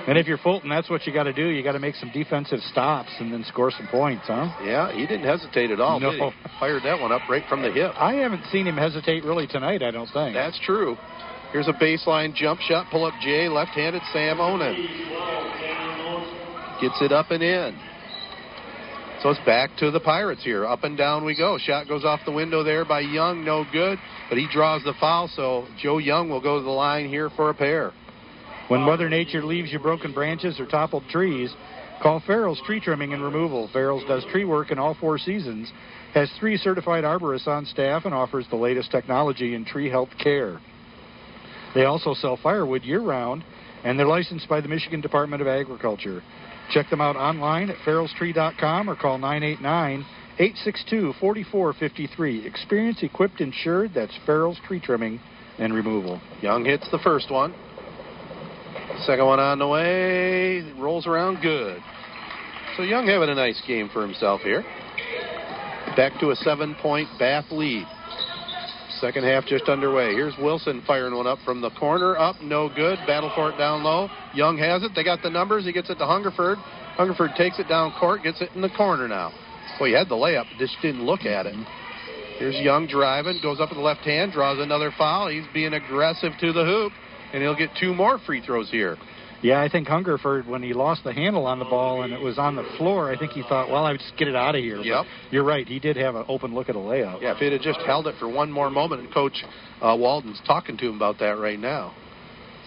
And 0.08 0.18
if 0.18 0.26
you're 0.26 0.38
Fulton, 0.38 0.70
that's 0.70 0.90
what 0.90 1.06
you 1.06 1.14
got 1.14 1.24
to 1.24 1.34
do. 1.34 1.48
You 1.48 1.64
got 1.64 1.74
to 1.74 1.80
make 1.80 1.96
some 1.96 2.12
defensive 2.14 2.60
stops 2.72 3.10
and 3.20 3.32
then 3.32 3.44
score 3.44 3.72
some 3.72 3.88
points, 3.88 4.24
huh? 4.28 4.50
Yeah, 4.64 4.92
he 4.92 5.06
didn't 5.06 5.26
hesitate 5.26 5.70
at 5.72 5.80
all. 5.80 6.00
No. 6.00 6.32
Fired 6.60 6.84
that 6.84 7.00
one 7.00 7.12
up 7.12 7.22
right 7.30 7.44
from 7.50 7.62
the 7.62 7.72
hip. 7.72 7.92
I 7.96 8.14
haven't 8.16 8.44
seen 8.52 8.66
him 8.66 8.78
hesitate 8.78 9.24
really 9.24 9.48
tonight. 9.48 9.84
I 9.84 9.92
don't 9.92 10.10
think. 10.12 10.34
That's 10.34 10.60
true. 10.66 10.96
Here's 11.52 11.68
a 11.68 11.74
baseline 11.74 12.34
jump 12.34 12.60
shot. 12.62 12.88
Pull 12.92 13.06
up 13.06 13.14
Jay. 13.22 13.48
Left-handed 13.48 14.02
Sam 14.14 14.40
Onan. 14.40 14.76
Gets 16.82 17.02
it 17.02 17.12
up 17.12 17.32
and 17.32 17.44
in. 17.44 17.78
So 19.22 19.32
it's 19.32 19.40
back 19.46 19.72
to 19.80 19.90
the 19.90 20.00
Pirates 20.00 20.44
here. 20.44 20.66
Up 20.66 20.84
and 20.84 20.98
down 20.98 21.26
we 21.26 21.36
go. 21.36 21.58
Shot 21.58 21.88
goes 21.88 22.06
off 22.06 22.20
the 22.26 22.32
window 22.32 22.64
there 22.64 22.86
by 22.86 23.00
Young. 23.00 23.44
No 23.44 23.66
good. 23.72 23.98
But 24.30 24.38
he 24.38 24.48
draws 24.52 24.84
the 24.84 24.94
foul, 25.00 25.28
so 25.36 25.68
Joe 25.82 25.98
Young 25.98 26.30
will 26.30 26.42
go 26.42 26.60
to 26.60 26.64
the 26.64 26.70
line 26.70 27.10
here 27.10 27.30
for 27.32 27.50
a 27.50 27.54
pair. 27.54 27.94
When 28.68 28.82
Mother 28.82 29.07
Nature 29.07 29.45
leaves 29.45 29.72
you 29.72 29.80
broken 29.80 30.11
branches 30.11 30.59
or 30.59 30.65
toppled 30.65 31.03
trees, 31.09 31.53
call 32.01 32.22
Farrell's 32.28 32.61
Tree 32.65 32.82
Trimming 32.82 33.13
and 33.13 33.24
Removal. 33.24 33.70
Farrell's 33.72 34.03
does 34.09 34.26
tree 34.26 34.43
work 34.43 34.72
in 34.72 34.78
all 34.80 34.93
four 34.99 35.18
seasons, 35.18 35.72
has 36.13 36.30
three 36.38 36.57
certified 36.57 37.05
arborists 37.05 37.47
on 37.47 37.65
staff, 37.65 38.03
and 38.03 38.13
offers 38.13 38.45
the 38.49 38.57
latest 38.57 38.91
technology 38.91 39.55
in 39.55 39.63
tree 39.63 39.89
health 39.89 40.09
care. 40.22 40.59
They 41.76 41.86
also 41.86 42.13
sell 42.13 42.38
firewood 42.41 42.84
year 42.84 42.99
round, 42.99 43.45
and 43.86 43.97
they're 43.97 44.05
licensed 44.05 44.49
by 44.49 44.59
the 44.59 44.68
Michigan 44.68 44.99
Department 44.99 45.41
of 45.41 45.47
Agriculture. 45.47 46.22
Check 46.72 46.89
them 46.89 46.99
out 46.99 47.15
online 47.15 47.70
at 47.70 47.78
farrellstree.com 47.86 48.89
or 48.89 48.97
call 48.97 49.18
989 49.18 50.05
862 50.39 51.13
4453. 51.22 52.45
Experience 52.45 53.01
equipped 53.01 53.39
insured. 53.39 53.91
That's 53.95 54.13
Farrell's 54.26 54.59
Tree 54.68 54.82
Trimming 54.82 55.22
and 55.57 55.74
Removal. 55.74 56.20
Young 56.41 56.65
hits 56.65 56.89
the 56.91 56.99
first 56.99 57.32
one. 57.32 57.53
Second 59.06 59.26
one 59.26 59.40
on 59.40 59.60
the 59.60 59.68
way. 59.68 60.62
Rolls 60.80 61.08
around 61.08 61.42
good. 61.42 61.82
So 62.76 62.84
Young 62.84 63.08
having 63.08 63.30
a 63.30 63.36
nice 63.36 63.62
game 63.68 63.90
for 63.92 64.02
himself 64.02 64.42
here. 64.42 64.64
Back 65.96 66.20
to 66.20 66.32
a 66.32 66.36
seven 66.36 66.76
point 66.82 67.08
Bath 67.18 67.46
lead. 67.52 67.86
Second 69.00 69.26
half 69.26 69.46
just 69.46 69.70
underway. 69.70 70.14
Here's 70.14 70.34
Wilson 70.40 70.84
firing 70.88 71.16
one 71.16 71.28
up 71.28 71.40
from 71.46 71.62
the 71.62 71.70
corner. 71.72 72.18
Up, 72.18 72.36
no 72.42 72.68
good. 72.68 72.98
Battle 73.06 73.32
for 73.36 73.52
it 73.52 73.58
down 73.58 73.84
low. 73.84 74.10
Young 74.34 74.58
has 74.58 74.84
it. 74.84 74.92
They 74.96 75.04
got 75.04 75.22
the 75.22 75.30
numbers. 75.30 75.66
He 75.66 75.72
gets 75.72 75.90
it 75.90 75.96
to 75.96 76.06
Hungerford. 76.06 76.58
Hungerford 76.98 77.32
takes 77.38 77.60
it 77.60 77.68
down 77.68 77.94
court, 78.00 78.24
gets 78.24 78.42
it 78.42 78.50
in 78.56 78.62
the 78.62 78.70
corner 78.70 79.08
now. 79.08 79.32
Well, 79.80 79.88
he 79.88 79.94
had 79.94 80.10
the 80.10 80.16
layup, 80.16 80.46
just 80.58 80.76
didn't 80.82 81.06
look 81.06 81.26
at 81.26 81.46
it. 81.46 81.54
Here's 82.40 82.56
Young 82.56 82.88
driving, 82.88 83.40
goes 83.42 83.60
up 83.60 83.70
with 83.70 83.78
the 83.78 83.84
left 83.84 84.02
hand, 84.02 84.32
draws 84.32 84.58
another 84.60 84.92
foul. 84.98 85.28
He's 85.28 85.46
being 85.54 85.74
aggressive 85.74 86.34
to 86.40 86.52
the 86.52 86.66
hoop, 86.66 86.92
and 87.34 87.42
he'll 87.42 87.56
get 87.56 87.70
two 87.80 87.94
more 87.94 88.20
free 88.20 88.42
throws 88.42 88.70
here. 88.70 88.98
Yeah, 89.44 89.62
I 89.62 89.70
think 89.70 89.88
Hungerford, 89.88 90.48
when 90.48 90.64
he 90.64 90.74
lost 90.74 91.04
the 91.04 91.14
handle 91.14 91.46
on 91.46 91.60
the 91.60 91.66
ball 91.66 92.02
and 92.02 92.12
it 92.12 92.20
was 92.20 92.40
on 92.40 92.56
the 92.56 92.64
floor, 92.78 93.12
I 93.12 93.18
think 93.18 93.34
he 93.34 93.44
thought, 93.44 93.70
well, 93.70 93.86
I 93.86 93.92
would 93.92 94.00
just 94.00 94.18
get 94.18 94.28
it 94.28 94.36
out 94.36 94.56
of 94.56 94.62
here. 94.62 94.78
But 94.78 94.86
Yep. 94.88 95.06
you're 95.30 95.44
right. 95.44 95.68
He 95.68 95.80
did 95.80 95.96
have 95.98 96.16
an 96.16 96.26
open 96.28 96.56
look 96.56 96.70
at 96.70 96.76
a 96.76 96.80
layup. 96.80 97.22
Yeah, 97.22 97.34
if 97.34 97.38
he'd 97.38 97.54
have 97.54 97.62
just 97.62 97.80
held 97.82 98.08
it 98.08 98.16
for 98.20 98.28
one 98.28 98.52
more 98.52 98.72
moment, 98.72 99.02
and 99.02 99.14
Coach 99.14 99.44
uh, 99.80 99.96
Walden's 99.98 100.42
talking 100.48 100.76
to 100.78 100.90
him 100.90 100.96
about 100.96 101.20
that 101.20 101.38
right 101.38 101.60
now. 101.60 101.94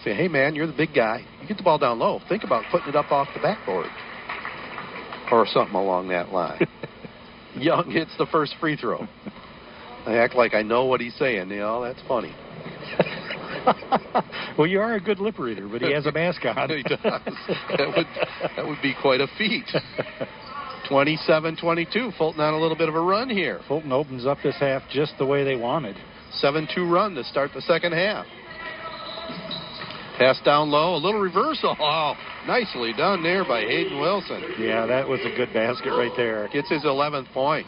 Say, 0.05 0.13
hey, 0.13 0.29
man, 0.29 0.55
you're 0.55 0.65
the 0.65 0.73
big 0.73 0.93
guy. 0.95 1.25
You 1.41 1.47
get 1.47 1.57
the 1.57 1.63
ball 1.63 1.77
down 1.77 1.99
low. 1.99 2.21
Think 2.29 2.45
about 2.45 2.63
putting 2.71 2.87
it 2.89 2.95
up 2.95 3.11
off 3.11 3.27
the 3.33 3.41
backboard. 3.41 3.87
Or 5.31 5.45
something 5.47 5.75
along 5.75 6.09
that 6.09 6.33
line. 6.33 6.67
Young 7.55 7.89
hits 7.89 8.11
the 8.17 8.25
first 8.25 8.53
free 8.59 8.75
throw. 8.75 9.07
I 10.05 10.17
act 10.17 10.35
like 10.35 10.53
I 10.53 10.61
know 10.61 10.83
what 10.87 10.99
he's 10.99 11.15
saying. 11.15 11.49
You 11.49 11.59
know, 11.59 11.81
that's 11.81 12.01
funny. 12.05 12.35
well, 14.57 14.67
you 14.67 14.79
are 14.79 14.93
a 14.93 14.99
good 14.99 15.19
lip 15.19 15.39
reader, 15.39 15.67
but 15.67 15.81
he 15.81 15.91
has 15.93 16.05
a 16.05 16.11
mask 16.11 16.43
on. 16.45 16.69
he 16.77 16.83
does. 16.83 16.99
That 17.01 17.93
would, 17.95 18.07
that 18.55 18.67
would 18.67 18.81
be 18.81 18.93
quite 19.01 19.21
a 19.21 19.27
feat. 19.37 19.65
27-22. 20.89 22.17
Fulton 22.17 22.41
on 22.41 22.53
a 22.53 22.59
little 22.59 22.77
bit 22.77 22.89
of 22.89 22.95
a 22.95 22.99
run 22.99 23.29
here. 23.29 23.61
Fulton 23.67 23.91
opens 23.91 24.25
up 24.25 24.37
this 24.43 24.55
half 24.59 24.81
just 24.89 25.13
the 25.17 25.25
way 25.25 25.43
they 25.43 25.55
wanted. 25.55 25.95
7-2 26.43 26.91
run 26.91 27.15
to 27.15 27.23
start 27.23 27.51
the 27.53 27.61
second 27.61 27.93
half. 27.93 28.25
Pass 30.17 30.39
down 30.45 30.69
low, 30.69 30.95
a 30.95 31.01
little 31.01 31.19
reversal. 31.19 31.75
Oh, 31.79 32.13
nicely 32.45 32.93
done 32.95 33.23
there 33.23 33.43
by 33.43 33.61
Hayden 33.61 33.99
Wilson. 33.99 34.43
Yeah, 34.59 34.85
that 34.85 35.07
was 35.07 35.19
a 35.21 35.35
good 35.35 35.51
basket 35.53 35.89
right 35.89 36.11
there. 36.15 36.47
Gets 36.49 36.69
his 36.69 36.83
11th 36.83 37.31
point. 37.33 37.65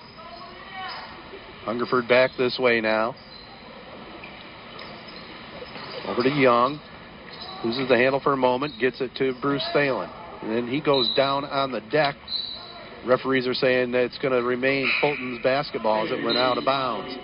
Hungerford 1.63 2.07
back 2.07 2.31
this 2.37 2.59
way 2.59 2.81
now. 2.81 3.15
Over 6.07 6.23
to 6.23 6.29
Young. 6.29 6.79
Loses 7.63 7.87
the 7.87 7.95
handle 7.95 8.19
for 8.19 8.33
a 8.33 8.37
moment, 8.37 8.73
gets 8.79 8.99
it 8.99 9.11
to 9.15 9.33
Bruce 9.41 9.63
Thalen. 9.73 10.11
And 10.41 10.51
then 10.51 10.67
he 10.67 10.81
goes 10.81 11.09
down 11.15 11.45
on 11.45 11.71
the 11.71 11.79
deck. 11.79 12.15
Referees 13.05 13.47
are 13.47 13.53
saying 13.53 13.91
that 13.91 14.03
it's 14.03 14.17
going 14.17 14.33
to 14.33 14.43
remain 14.43 14.91
Fulton's 15.01 15.41
basketball 15.43 16.05
as 16.05 16.11
it 16.11 16.23
went 16.23 16.37
out 16.37 16.57
of 16.57 16.65
bounds. 16.65 17.15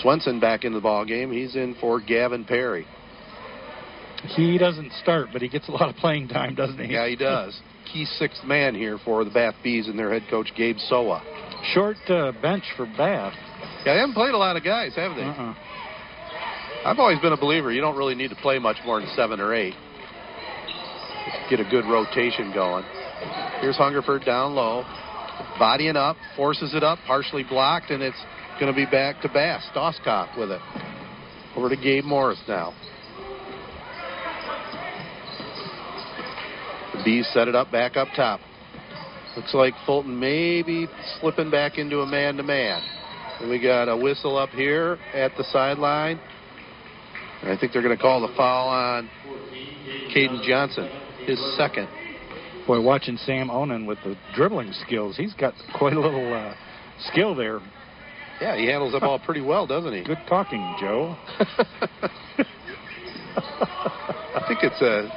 Swenson 0.00 0.40
back 0.40 0.64
in 0.64 0.72
the 0.72 0.80
ball 0.80 1.04
game. 1.04 1.32
He's 1.32 1.54
in 1.56 1.76
for 1.80 2.00
Gavin 2.00 2.44
Perry. 2.44 2.86
He 4.36 4.56
doesn't 4.56 4.92
start, 5.02 5.28
but 5.32 5.42
he 5.42 5.48
gets 5.48 5.68
a 5.68 5.72
lot 5.72 5.88
of 5.88 5.96
playing 5.96 6.28
time, 6.28 6.54
doesn't 6.54 6.78
he? 6.78 6.92
Yeah, 6.92 7.08
he 7.08 7.16
does. 7.16 7.60
Key 7.92 8.04
sixth 8.04 8.44
man 8.44 8.74
here 8.74 8.98
for 9.04 9.24
the 9.24 9.30
Bath 9.30 9.54
Bees 9.64 9.88
and 9.88 9.98
their 9.98 10.12
head 10.12 10.22
coach 10.30 10.52
Gabe 10.56 10.76
Soa. 10.78 11.22
Short 11.74 11.96
uh, 12.08 12.32
bench 12.40 12.64
for 12.76 12.86
Bath. 12.86 13.34
Yeah, 13.84 13.94
they 13.94 13.98
haven't 13.98 14.14
played 14.14 14.34
a 14.34 14.38
lot 14.38 14.56
of 14.56 14.62
guys, 14.62 14.94
have 14.94 15.16
they? 15.16 15.22
Uh-uh. 15.22 15.54
I've 16.84 16.98
always 16.98 17.20
been 17.20 17.32
a 17.32 17.36
believer. 17.36 17.70
You 17.70 17.80
don't 17.80 17.96
really 17.96 18.16
need 18.16 18.30
to 18.30 18.36
play 18.36 18.58
much 18.58 18.78
more 18.84 18.98
than 18.98 19.08
seven 19.14 19.40
or 19.40 19.54
eight. 19.54 19.74
Get 21.48 21.60
a 21.60 21.64
good 21.70 21.84
rotation 21.84 22.52
going. 22.52 22.84
Here's 23.60 23.76
Hungerford 23.76 24.24
down 24.24 24.56
low, 24.56 24.82
bodying 25.60 25.96
up, 25.96 26.16
forces 26.36 26.74
it 26.74 26.82
up, 26.82 26.98
partially 27.06 27.44
blocked, 27.44 27.90
and 27.90 28.02
it's 28.02 28.16
going 28.58 28.72
to 28.72 28.76
be 28.76 28.84
back 28.84 29.20
to 29.22 29.28
Bath. 29.28 29.62
Stoskoff 29.72 30.36
with 30.36 30.50
it. 30.50 30.60
Over 31.54 31.68
to 31.68 31.76
Gabe 31.76 32.04
Morris 32.04 32.42
now. 32.48 32.74
The 36.94 37.02
Bees 37.04 37.28
set 37.32 37.46
it 37.46 37.54
up 37.54 37.70
back 37.70 37.96
up 37.96 38.08
top. 38.16 38.40
Looks 39.36 39.54
like 39.54 39.74
Fulton 39.86 40.18
maybe 40.18 40.88
slipping 41.20 41.50
back 41.50 41.78
into 41.78 42.00
a 42.00 42.06
man-to-man. 42.06 42.82
We 43.48 43.62
got 43.62 43.88
a 43.88 43.96
whistle 43.96 44.36
up 44.36 44.50
here 44.50 44.98
at 45.14 45.36
the 45.36 45.44
sideline. 45.44 46.20
And 47.42 47.50
I 47.50 47.56
think 47.58 47.72
they're 47.72 47.82
going 47.82 47.96
to 47.96 48.00
call 48.02 48.20
the 48.20 48.32
foul 48.36 48.68
on 48.68 49.10
Caden 50.14 50.42
Johnson, 50.46 50.88
his 51.26 51.38
second. 51.56 51.88
Boy, 52.66 52.80
watching 52.80 53.16
Sam 53.16 53.50
Onan 53.50 53.86
with 53.86 53.98
the 54.04 54.16
dribbling 54.34 54.72
skills, 54.86 55.16
he's 55.16 55.34
got 55.34 55.54
quite 55.76 55.94
a 55.94 56.00
little 56.00 56.32
uh, 56.32 56.54
skill 57.10 57.34
there. 57.34 57.60
Yeah, 58.40 58.56
he 58.56 58.66
handles 58.66 58.92
the 58.92 59.00
ball 59.00 59.18
pretty 59.18 59.40
well, 59.40 59.66
doesn't 59.66 59.92
he? 59.92 60.04
Good 60.04 60.18
talking, 60.28 60.76
Joe. 60.80 61.16
I 63.36 64.44
think 64.46 64.60
it's 64.62 64.80
a 64.80 65.10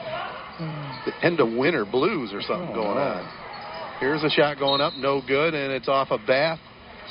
the 1.06 1.26
end 1.26 1.40
of 1.40 1.52
winter 1.52 1.86
blues 1.86 2.32
or 2.34 2.42
something 2.42 2.70
Oh, 2.72 2.76
going 2.76 2.98
on. 2.98 4.00
Here's 4.00 4.24
a 4.24 4.30
shot 4.30 4.58
going 4.58 4.82
up, 4.82 4.94
no 4.98 5.22
good, 5.26 5.54
and 5.54 5.72
it's 5.72 5.88
off 5.88 6.10
a 6.12 6.18
Bath. 6.18 6.60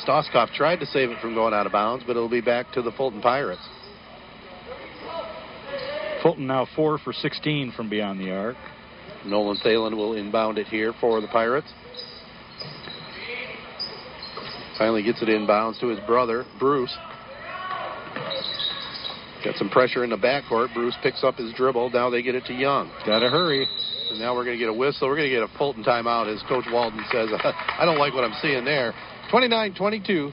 Stoskoff 0.06 0.52
tried 0.54 0.80
to 0.80 0.86
save 0.86 1.10
it 1.10 1.20
from 1.20 1.34
going 1.34 1.54
out 1.54 1.66
of 1.66 1.72
bounds, 1.72 2.04
but 2.06 2.12
it'll 2.12 2.28
be 2.28 2.40
back 2.40 2.72
to 2.72 2.82
the 2.82 2.90
Fulton 2.92 3.20
Pirates. 3.20 3.62
Fulton 6.25 6.47
now 6.47 6.66
four 6.75 6.97
for 6.97 7.12
16 7.12 7.72
from 7.77 7.91
beyond 7.91 8.18
the 8.18 8.31
arc. 8.31 8.57
Nolan 9.27 9.59
Thalen 9.59 9.95
will 9.95 10.14
inbound 10.14 10.57
it 10.57 10.66
here 10.66 10.95
for 10.99 11.20
the 11.20 11.29
Pirates. 11.29 11.70
Finally 14.79 15.03
gets 15.03 15.20
it 15.20 15.29
inbounds 15.29 15.79
to 15.81 15.89
his 15.89 16.01
brother, 16.07 16.47
Bruce. 16.59 16.97
Got 19.45 19.57
some 19.57 19.68
pressure 19.68 20.03
in 20.03 20.09
the 20.09 20.16
backcourt. 20.16 20.72
Bruce 20.72 20.97
picks 21.03 21.22
up 21.22 21.35
his 21.35 21.53
dribble. 21.53 21.91
Now 21.91 22.09
they 22.09 22.22
get 22.22 22.35
it 22.35 22.47
to 22.47 22.55
Young. 22.55 22.91
Got 23.05 23.18
to 23.18 23.29
hurry. 23.29 23.68
And 24.11 24.18
now 24.18 24.35
we're 24.35 24.45
going 24.45 24.57
to 24.57 24.64
get 24.64 24.70
a 24.70 24.75
whistle. 24.75 25.09
We're 25.09 25.16
going 25.16 25.29
to 25.29 25.35
get 25.35 25.43
a 25.43 25.59
Fulton 25.59 25.85
timeout, 25.85 26.35
as 26.35 26.43
Coach 26.49 26.64
Walden 26.72 27.05
says. 27.12 27.29
I 27.45 27.85
don't 27.85 27.99
like 27.99 28.14
what 28.14 28.25
I'm 28.25 28.35
seeing 28.41 28.64
there. 28.64 28.95
29 29.31 29.75
22. 29.75 30.33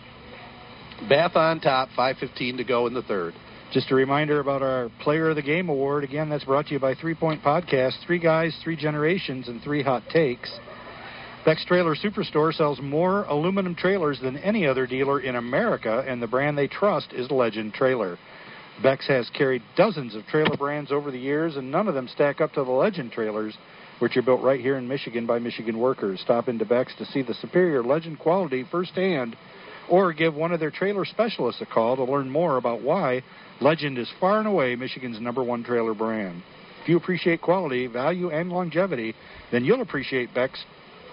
Bath 1.09 1.35
on 1.35 1.59
top, 1.59 1.89
5.15 1.97 2.57
to 2.57 2.63
go 2.63 2.87
in 2.87 2.93
the 2.93 3.01
third. 3.01 3.33
Just 3.71 3.89
a 3.89 3.95
reminder 3.95 4.41
about 4.41 4.61
our 4.61 4.91
Player 4.99 5.29
of 5.29 5.37
the 5.37 5.41
Game 5.41 5.69
award. 5.69 6.03
Again, 6.03 6.27
that's 6.27 6.43
brought 6.43 6.67
to 6.67 6.73
you 6.73 6.79
by 6.79 6.93
Three 6.93 7.15
Point 7.15 7.41
Podcast. 7.41 8.05
Three 8.05 8.19
guys, 8.19 8.53
three 8.61 8.75
generations, 8.75 9.47
and 9.47 9.61
three 9.61 9.81
hot 9.81 10.03
takes. 10.11 10.51
Beck's 11.45 11.63
Trailer 11.63 11.95
Superstore 11.95 12.53
sells 12.53 12.81
more 12.81 13.23
aluminum 13.23 13.73
trailers 13.73 14.19
than 14.19 14.35
any 14.35 14.67
other 14.67 14.85
dealer 14.85 15.21
in 15.21 15.37
America, 15.37 16.03
and 16.05 16.21
the 16.21 16.27
brand 16.27 16.57
they 16.57 16.67
trust 16.67 17.13
is 17.13 17.31
Legend 17.31 17.73
Trailer. 17.73 18.17
Beck's 18.83 19.07
has 19.07 19.29
carried 19.29 19.61
dozens 19.77 20.15
of 20.15 20.25
trailer 20.27 20.57
brands 20.57 20.91
over 20.91 21.09
the 21.09 21.17
years, 21.17 21.55
and 21.55 21.71
none 21.71 21.87
of 21.87 21.93
them 21.93 22.09
stack 22.09 22.41
up 22.41 22.51
to 22.53 22.65
the 22.65 22.71
Legend 22.71 23.13
trailers, 23.13 23.57
which 23.99 24.17
are 24.17 24.21
built 24.21 24.41
right 24.41 24.59
here 24.59 24.75
in 24.75 24.85
Michigan 24.85 25.25
by 25.25 25.39
Michigan 25.39 25.79
workers. 25.79 26.19
Stop 26.19 26.49
into 26.49 26.65
Beck's 26.65 26.95
to 26.97 27.05
see 27.05 27.21
the 27.21 27.35
superior 27.35 27.81
Legend 27.81 28.19
quality 28.19 28.65
firsthand, 28.69 29.37
or 29.91 30.13
give 30.13 30.33
one 30.33 30.53
of 30.53 30.59
their 30.59 30.71
trailer 30.71 31.03
specialists 31.03 31.61
a 31.61 31.65
call 31.65 31.97
to 31.97 32.03
learn 32.05 32.29
more 32.29 32.55
about 32.55 32.81
why 32.81 33.21
Legend 33.59 33.97
is 33.97 34.09
far 34.19 34.39
and 34.39 34.47
away 34.47 34.75
Michigan's 34.75 35.19
number 35.19 35.43
one 35.43 35.63
trailer 35.63 35.93
brand. 35.93 36.41
If 36.81 36.89
you 36.89 36.97
appreciate 36.97 37.41
quality, 37.41 37.85
value, 37.87 38.31
and 38.31 38.49
longevity, 38.49 39.13
then 39.51 39.65
you'll 39.65 39.81
appreciate 39.81 40.33
Beck's 40.33 40.63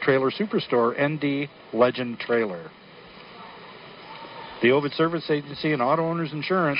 Trailer 0.01 0.31
Superstore 0.31 0.95
ND 0.97 1.51
Legend 1.75 2.21
Trailer. 2.21 2.71
The 4.63 4.71
Ovid 4.71 4.93
Service 4.93 5.29
Agency 5.29 5.73
and 5.73 5.83
Auto 5.83 6.09
Owners 6.09 6.33
Insurance 6.33 6.79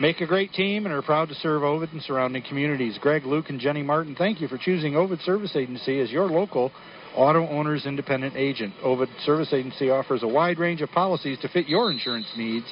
make 0.00 0.20
a 0.20 0.26
great 0.26 0.52
team 0.52 0.84
and 0.84 0.94
are 0.94 1.02
proud 1.02 1.28
to 1.28 1.34
serve 1.36 1.62
Ovid 1.62 1.92
and 1.92 2.02
surrounding 2.02 2.42
communities. 2.42 2.98
Greg, 3.00 3.24
Luke, 3.24 3.50
and 3.50 3.60
Jenny 3.60 3.82
Martin, 3.82 4.16
thank 4.16 4.40
you 4.40 4.48
for 4.48 4.58
choosing 4.58 4.96
Ovid 4.96 5.20
Service 5.20 5.54
Agency 5.54 6.00
as 6.00 6.10
your 6.10 6.26
local 6.26 6.72
auto 7.14 7.46
owner's 7.48 7.86
independent 7.86 8.34
agent. 8.36 8.74
Ovid 8.82 9.08
Service 9.24 9.52
Agency 9.52 9.90
offers 9.90 10.22
a 10.22 10.28
wide 10.28 10.58
range 10.58 10.82
of 10.82 10.90
policies 10.90 11.38
to 11.40 11.48
fit 11.48 11.66
your 11.66 11.90
insurance 11.90 12.26
needs. 12.36 12.66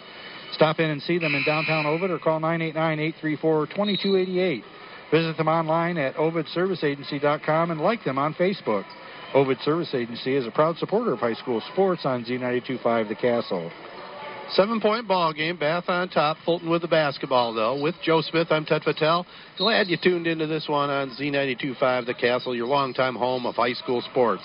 Stop 0.53 0.79
in 0.81 0.91
and 0.91 1.01
see 1.03 1.19
them 1.19 1.35
in 1.35 1.45
downtown 1.45 1.87
Ovid 1.87 2.11
or 2.11 2.19
call 2.19 2.41
989-834-2288. 2.41 4.63
Visit 5.11 5.37
them 5.37 5.49
online 5.49 5.99
at 5.99 6.15
ovidserviceagency.com 6.17 7.71
and 7.71 7.81
like 7.81 8.05
them 8.05 8.19
on 8.19 8.35
Facebook. 8.35 8.85
Ovid 9.35 9.59
Service 9.61 9.95
Agency 9.95 10.37
is 10.37 10.47
a 10.47 10.51
proud 10.51 10.77
supporter 10.79 11.13
of 11.13 11.19
high 11.19 11.35
school 11.35 11.63
sports 11.73 12.03
on 12.05 12.25
Z925 12.25 13.09
The 13.09 13.15
Castle. 13.15 13.71
Seven 14.53 14.81
point 14.81 15.07
ball 15.07 15.33
game. 15.33 15.59
Bath 15.59 15.85
on 15.89 16.09
top. 16.09 16.39
Fulton 16.45 16.71
with 16.71 16.83
the 16.83 16.89
basketball, 16.89 17.53
though. 17.53 17.81
With 17.81 17.95
Joe 18.03 18.23
Smith, 18.23 18.49
I'm 18.51 18.65
Ted 18.65 18.83
Patel. 18.83 19.27
Glad 19.59 19.89
you 19.89 19.99
tuned 20.03 20.27
into 20.27 20.47
this 20.47 20.67
one 20.69 20.89
on 20.91 21.11
Z92.5 21.11 22.07
The 22.07 22.15
Castle, 22.15 22.55
your 22.57 22.67
longtime 22.67 23.15
home 23.15 23.45
of 23.45 23.57
high 23.57 23.75
school 23.75 24.03
sports. 24.11 24.43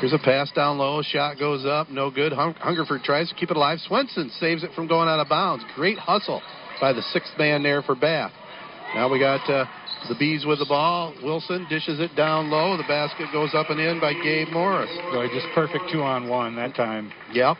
Here's 0.00 0.12
a 0.12 0.18
pass 0.18 0.52
down 0.52 0.78
low. 0.78 1.02
Shot 1.02 1.38
goes 1.38 1.64
up. 1.66 1.90
No 1.90 2.10
good. 2.10 2.32
Hung- 2.32 2.54
Hungerford 2.54 3.02
tries 3.02 3.28
to 3.30 3.34
keep 3.34 3.50
it 3.50 3.56
alive. 3.56 3.78
Swenson 3.80 4.30
saves 4.38 4.62
it 4.62 4.70
from 4.74 4.86
going 4.86 5.08
out 5.08 5.18
of 5.18 5.28
bounds. 5.28 5.64
Great 5.74 5.98
hustle 5.98 6.40
by 6.80 6.92
the 6.92 7.02
sixth 7.02 7.32
man 7.38 7.62
there 7.62 7.82
for 7.82 7.96
Bath. 7.96 8.32
Now 8.94 9.10
we 9.10 9.18
got 9.18 9.40
uh, 9.50 9.64
the 10.08 10.14
Bees 10.18 10.44
with 10.46 10.60
the 10.60 10.66
ball. 10.66 11.14
Wilson 11.22 11.66
dishes 11.68 11.98
it 11.98 12.14
down 12.14 12.48
low. 12.50 12.76
The 12.76 12.84
basket 12.84 13.26
goes 13.32 13.50
up 13.54 13.70
and 13.70 13.80
in 13.80 14.00
by 14.00 14.12
Gabe 14.12 14.48
Morris. 14.52 14.90
Boy, 15.12 15.26
just 15.34 15.46
perfect 15.54 15.84
two 15.90 16.02
on 16.02 16.28
one 16.28 16.54
that 16.56 16.76
time. 16.76 17.10
Yep. 17.32 17.56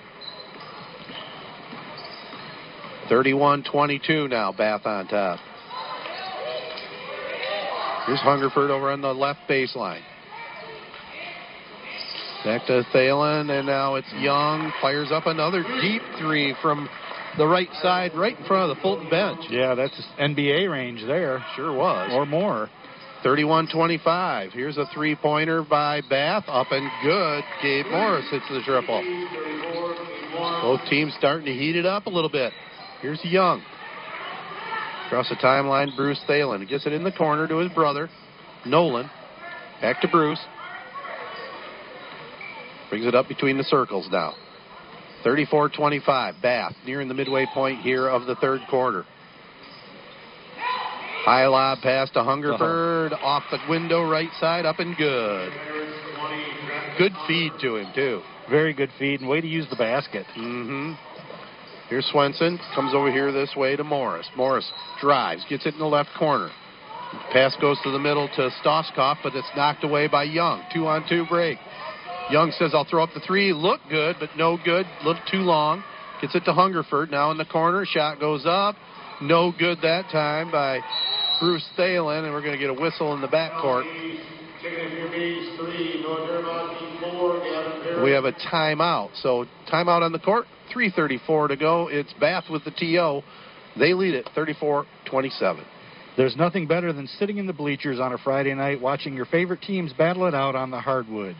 31-22 3.10 4.30
now, 4.30 4.52
Bath 4.52 4.84
on 4.84 5.06
top. 5.08 5.38
Here's 8.06 8.20
Hungerford 8.20 8.70
over 8.70 8.90
on 8.90 9.00
the 9.02 9.12
left 9.12 9.40
baseline. 9.48 10.02
Back 12.44 12.66
to 12.66 12.84
Thalen, 12.94 13.50
and 13.50 13.66
now 13.66 13.96
it's 13.96 14.10
Young. 14.14 14.72
Fires 14.80 15.10
up 15.12 15.26
another 15.26 15.62
deep 15.82 16.02
three 16.18 16.54
from 16.62 16.88
the 17.36 17.46
right 17.46 17.68
side, 17.82 18.12
right 18.14 18.38
in 18.38 18.44
front 18.46 18.70
of 18.70 18.76
the 18.76 18.82
Fulton 18.82 19.10
bench. 19.10 19.40
Yeah, 19.50 19.74
that's 19.74 20.00
NBA 20.18 20.70
range 20.70 21.02
there. 21.06 21.44
Sure 21.56 21.74
was. 21.74 22.10
Or 22.12 22.24
more. 22.24 22.70
31-25. 23.24 24.52
Here's 24.52 24.78
a 24.78 24.86
three-pointer 24.94 25.64
by 25.64 26.00
Bath. 26.08 26.44
Up 26.46 26.68
and 26.70 26.88
good. 27.02 27.42
Gabe 27.62 27.86
Morris 27.90 28.26
hits 28.30 28.44
the 28.48 28.62
triple. 28.64 29.02
Both 30.62 30.88
teams 30.88 31.12
starting 31.18 31.46
to 31.46 31.52
heat 31.52 31.76
it 31.76 31.84
up 31.86 32.06
a 32.06 32.10
little 32.10 32.30
bit. 32.30 32.52
Here's 33.00 33.24
Young. 33.24 33.62
Across 35.06 35.30
the 35.30 35.36
timeline, 35.36 35.94
Bruce 35.96 36.20
Thalen 36.28 36.68
gets 36.68 36.84
it 36.84 36.92
in 36.92 37.04
the 37.04 37.12
corner 37.12 37.46
to 37.46 37.58
his 37.58 37.72
brother, 37.72 38.10
Nolan. 38.66 39.08
Back 39.80 40.00
to 40.02 40.08
Bruce. 40.08 40.40
Brings 42.90 43.06
it 43.06 43.14
up 43.14 43.28
between 43.28 43.56
the 43.56 43.64
circles 43.64 44.08
now. 44.10 44.34
34-25, 45.24 46.42
Bath, 46.42 46.74
nearing 46.84 47.08
the 47.08 47.14
midway 47.14 47.46
point 47.54 47.80
here 47.80 48.08
of 48.08 48.26
the 48.26 48.34
third 48.36 48.60
quarter. 48.68 49.04
High 51.24 51.46
lob 51.46 51.78
pass 51.80 52.10
to 52.12 52.24
Hungerford, 52.24 53.12
off 53.12 53.44
the 53.50 53.58
window, 53.68 54.08
right 54.08 54.30
side, 54.40 54.66
up 54.66 54.78
and 54.78 54.96
good. 54.96 55.52
Good 56.98 57.12
feed 57.26 57.52
to 57.60 57.76
him, 57.76 57.92
too. 57.94 58.22
Very 58.50 58.72
good 58.72 58.90
feed 58.98 59.20
and 59.20 59.28
way 59.28 59.40
to 59.40 59.46
use 59.46 59.66
the 59.70 59.76
basket. 59.76 60.26
Mm-hmm. 60.36 60.92
Here's 61.88 62.06
Swenson. 62.06 62.58
Comes 62.74 62.94
over 62.94 63.10
here 63.10 63.32
this 63.32 63.54
way 63.56 63.74
to 63.74 63.84
Morris. 63.84 64.28
Morris 64.36 64.70
drives, 65.00 65.44
gets 65.48 65.64
it 65.64 65.72
in 65.72 65.80
the 65.80 65.86
left 65.86 66.10
corner. 66.18 66.50
Pass 67.32 67.56
goes 67.60 67.78
to 67.82 67.90
the 67.90 67.98
middle 67.98 68.28
to 68.36 68.50
Stoskoff, 68.62 69.16
but 69.22 69.34
it's 69.34 69.48
knocked 69.56 69.84
away 69.84 70.06
by 70.06 70.24
Young. 70.24 70.62
Two 70.74 70.86
on 70.86 71.08
two 71.08 71.24
break. 71.30 71.56
Young 72.30 72.50
says, 72.58 72.72
I'll 72.74 72.84
throw 72.84 73.02
up 73.02 73.10
the 73.14 73.20
three. 73.20 73.54
Look 73.54 73.80
good, 73.88 74.16
but 74.20 74.28
no 74.36 74.58
good. 74.62 74.84
Little 75.02 75.22
too 75.30 75.38
long. 75.38 75.82
Gets 76.20 76.34
it 76.34 76.44
to 76.44 76.52
Hungerford. 76.52 77.10
Now 77.10 77.30
in 77.30 77.38
the 77.38 77.46
corner. 77.46 77.86
Shot 77.86 78.20
goes 78.20 78.44
up. 78.46 78.76
No 79.22 79.52
good 79.58 79.78
that 79.80 80.10
time 80.12 80.50
by 80.50 80.80
Bruce 81.40 81.66
Thalen, 81.78 82.24
and 82.24 82.34
we're 82.34 82.42
going 82.42 82.52
to 82.52 82.58
get 82.58 82.70
a 82.70 82.74
whistle 82.74 83.14
in 83.14 83.22
the 83.22 83.28
backcourt. 83.28 83.84
We 88.02 88.12
have 88.12 88.24
a 88.24 88.32
timeout. 88.32 89.10
So 89.22 89.46
timeout 89.70 90.02
on 90.02 90.12
the 90.12 90.18
court. 90.18 90.46
3:34 90.72 91.48
to 91.48 91.56
go. 91.56 91.88
It's 91.88 92.12
Bath 92.14 92.44
with 92.50 92.64
the 92.64 92.70
TO. 92.70 93.22
They 93.78 93.94
lead 93.94 94.14
it 94.14 94.28
34-27. 94.36 95.64
There's 96.16 96.36
nothing 96.36 96.66
better 96.66 96.92
than 96.92 97.06
sitting 97.06 97.38
in 97.38 97.46
the 97.46 97.52
bleachers 97.52 98.00
on 98.00 98.12
a 98.12 98.18
Friday 98.18 98.54
night 98.54 98.80
watching 98.80 99.14
your 99.14 99.24
favorite 99.26 99.62
teams 99.62 99.92
battle 99.92 100.26
it 100.26 100.34
out 100.34 100.54
on 100.54 100.70
the 100.70 100.80
hardwood. 100.80 101.36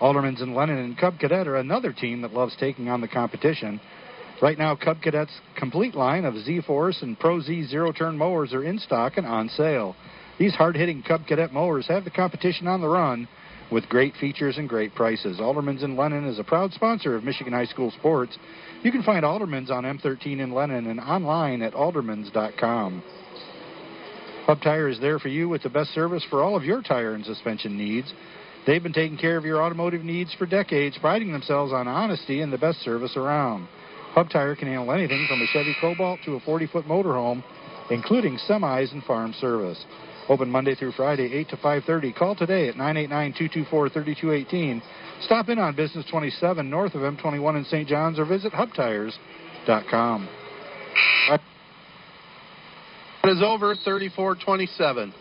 Aldermans 0.00 0.42
and 0.42 0.54
Lennon 0.54 0.78
and 0.78 0.96
Cub 0.96 1.18
Cadet 1.18 1.48
are 1.48 1.56
another 1.56 1.92
team 1.92 2.22
that 2.22 2.32
loves 2.32 2.54
taking 2.60 2.88
on 2.88 3.00
the 3.00 3.08
competition. 3.08 3.80
Right 4.40 4.58
now, 4.58 4.76
Cub 4.76 5.02
Cadet's 5.02 5.40
complete 5.56 5.94
line 5.94 6.24
of 6.24 6.36
Z 6.36 6.60
Force 6.66 7.02
and 7.02 7.18
Pro 7.18 7.40
Z 7.40 7.64
zero 7.64 7.90
turn 7.90 8.16
mowers 8.16 8.52
are 8.52 8.62
in 8.62 8.78
stock 8.78 9.16
and 9.16 9.26
on 9.26 9.48
sale. 9.48 9.96
These 10.38 10.54
hard 10.54 10.76
hitting 10.76 11.02
Cub 11.02 11.26
Cadet 11.26 11.52
mowers 11.52 11.88
have 11.88 12.04
the 12.04 12.10
competition 12.10 12.68
on 12.68 12.80
the 12.80 12.88
run 12.88 13.26
with 13.70 13.88
great 13.88 14.14
features 14.16 14.58
and 14.58 14.68
great 14.68 14.94
prices. 14.94 15.38
Aldermans 15.38 15.82
in 15.82 15.96
Lennon 15.96 16.24
is 16.24 16.38
a 16.38 16.44
proud 16.44 16.72
sponsor 16.72 17.14
of 17.14 17.24
Michigan 17.24 17.52
High 17.52 17.66
School 17.66 17.90
Sports. 17.92 18.36
You 18.82 18.92
can 18.92 19.02
find 19.02 19.24
Aldermans 19.24 19.70
on 19.70 19.84
M13 19.84 20.40
in 20.40 20.52
Lennon 20.52 20.86
and 20.86 21.00
online 21.00 21.62
at 21.62 21.74
aldermans.com. 21.74 23.02
Hub 24.46 24.62
Tire 24.62 24.88
is 24.88 24.98
there 25.00 25.18
for 25.18 25.28
you 25.28 25.48
with 25.48 25.62
the 25.62 25.68
best 25.68 25.90
service 25.90 26.24
for 26.30 26.42
all 26.42 26.56
of 26.56 26.64
your 26.64 26.80
tire 26.80 27.12
and 27.12 27.24
suspension 27.24 27.76
needs. 27.76 28.12
They've 28.66 28.82
been 28.82 28.94
taking 28.94 29.18
care 29.18 29.36
of 29.36 29.44
your 29.44 29.62
automotive 29.62 30.02
needs 30.02 30.32
for 30.34 30.46
decades, 30.46 30.96
priding 30.98 31.32
themselves 31.32 31.72
on 31.72 31.86
honesty 31.86 32.40
and 32.40 32.52
the 32.52 32.58
best 32.58 32.80
service 32.80 33.16
around. 33.16 33.68
Hub 34.12 34.30
Tire 34.30 34.56
can 34.56 34.68
handle 34.68 34.90
anything 34.92 35.26
from 35.28 35.42
a 35.42 35.46
Chevy 35.52 35.76
Cobalt 35.80 36.20
to 36.24 36.34
a 36.34 36.40
40-foot 36.40 36.86
motorhome, 36.86 37.44
including 37.90 38.38
semis 38.48 38.92
and 38.92 39.02
farm 39.04 39.34
service. 39.38 39.84
Open 40.28 40.50
Monday 40.50 40.74
through 40.74 40.92
Friday, 40.92 41.32
8 41.32 41.48
to 41.48 41.56
5.30. 41.56 42.14
Call 42.14 42.36
today 42.36 42.68
at 42.68 42.74
989-224-3218. 42.74 44.82
Stop 45.22 45.48
in 45.48 45.58
on 45.58 45.74
Business 45.74 46.04
27 46.10 46.68
north 46.68 46.94
of 46.94 47.00
M21 47.00 47.56
in 47.56 47.64
St. 47.64 47.88
John's 47.88 48.18
or 48.18 48.26
visit 48.26 48.52
hubtires.com. 48.52 50.28
It 53.24 53.30
is 53.30 53.42
over 53.42 53.74
34-27. 53.74 55.14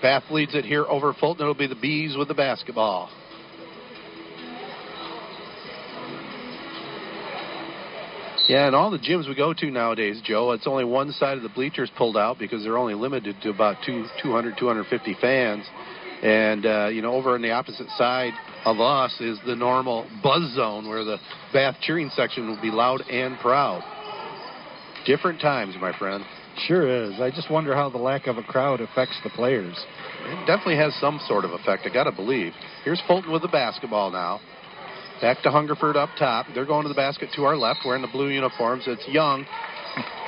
Bath 0.00 0.22
leads 0.30 0.54
it 0.54 0.64
here 0.64 0.84
over 0.84 1.12
Fulton. 1.12 1.42
It'll 1.42 1.54
be 1.54 1.66
the 1.66 1.74
Bees 1.74 2.16
with 2.16 2.28
the 2.28 2.34
basketball. 2.34 3.10
Yeah, 8.52 8.66
and 8.66 8.76
all 8.76 8.90
the 8.90 8.98
gyms 8.98 9.26
we 9.26 9.34
go 9.34 9.54
to 9.54 9.70
nowadays, 9.70 10.20
Joe, 10.22 10.50
it's 10.50 10.66
only 10.66 10.84
one 10.84 11.10
side 11.12 11.38
of 11.38 11.42
the 11.42 11.48
bleachers 11.48 11.90
pulled 11.96 12.18
out 12.18 12.38
because 12.38 12.62
they're 12.62 12.76
only 12.76 12.92
limited 12.92 13.34
to 13.44 13.48
about 13.48 13.78
two, 13.86 14.04
200, 14.22 14.58
250 14.58 15.16
fans. 15.22 15.64
And, 16.22 16.66
uh, 16.66 16.88
you 16.88 17.00
know, 17.00 17.14
over 17.14 17.30
on 17.34 17.40
the 17.40 17.50
opposite 17.52 17.88
side 17.96 18.34
of 18.66 18.78
us 18.78 19.18
is 19.22 19.38
the 19.46 19.56
normal 19.56 20.06
buzz 20.22 20.52
zone 20.54 20.86
where 20.86 21.02
the 21.02 21.16
Bath 21.54 21.76
cheering 21.80 22.10
section 22.14 22.46
will 22.46 22.60
be 22.60 22.70
loud 22.70 23.00
and 23.10 23.38
proud. 23.38 23.82
Different 25.06 25.40
times, 25.40 25.74
my 25.80 25.96
friend. 25.98 26.22
Sure 26.66 27.06
is. 27.06 27.18
I 27.22 27.30
just 27.30 27.50
wonder 27.50 27.74
how 27.74 27.88
the 27.88 27.96
lack 27.96 28.26
of 28.26 28.36
a 28.36 28.42
crowd 28.42 28.82
affects 28.82 29.16
the 29.24 29.30
players. 29.30 29.82
It 30.26 30.46
definitely 30.46 30.76
has 30.76 30.94
some 31.00 31.20
sort 31.26 31.46
of 31.46 31.52
effect, 31.52 31.86
I 31.86 31.88
got 31.88 32.04
to 32.04 32.12
believe. 32.12 32.52
Here's 32.84 33.00
Fulton 33.06 33.32
with 33.32 33.40
the 33.40 33.48
basketball 33.48 34.10
now. 34.10 34.42
Back 35.22 35.40
to 35.44 35.52
Hungerford 35.52 35.96
up 35.96 36.10
top. 36.18 36.46
They're 36.52 36.66
going 36.66 36.82
to 36.82 36.88
the 36.88 36.96
basket 36.96 37.30
to 37.36 37.44
our 37.44 37.56
left, 37.56 37.80
wearing 37.86 38.02
the 38.02 38.08
blue 38.08 38.28
uniforms. 38.28 38.84
It's 38.88 39.06
Young. 39.06 39.46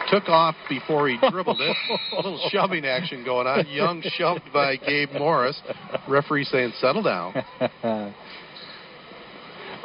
Took 0.09 0.29
off 0.29 0.55
before 0.69 1.09
he 1.09 1.19
dribbled 1.31 1.61
it. 1.61 1.77
A 2.13 2.17
little 2.17 2.49
shoving 2.53 2.85
action 2.85 3.25
going 3.25 3.49
on. 3.49 3.67
Young 3.67 4.03
shoved 4.03 4.53
by 4.53 4.77
Gabe 4.77 5.11
Morris. 5.19 5.61
Referee 6.09 6.45
saying, 6.45 6.75
settle 6.81 7.03
down. 7.03 7.35
well, 7.83 8.15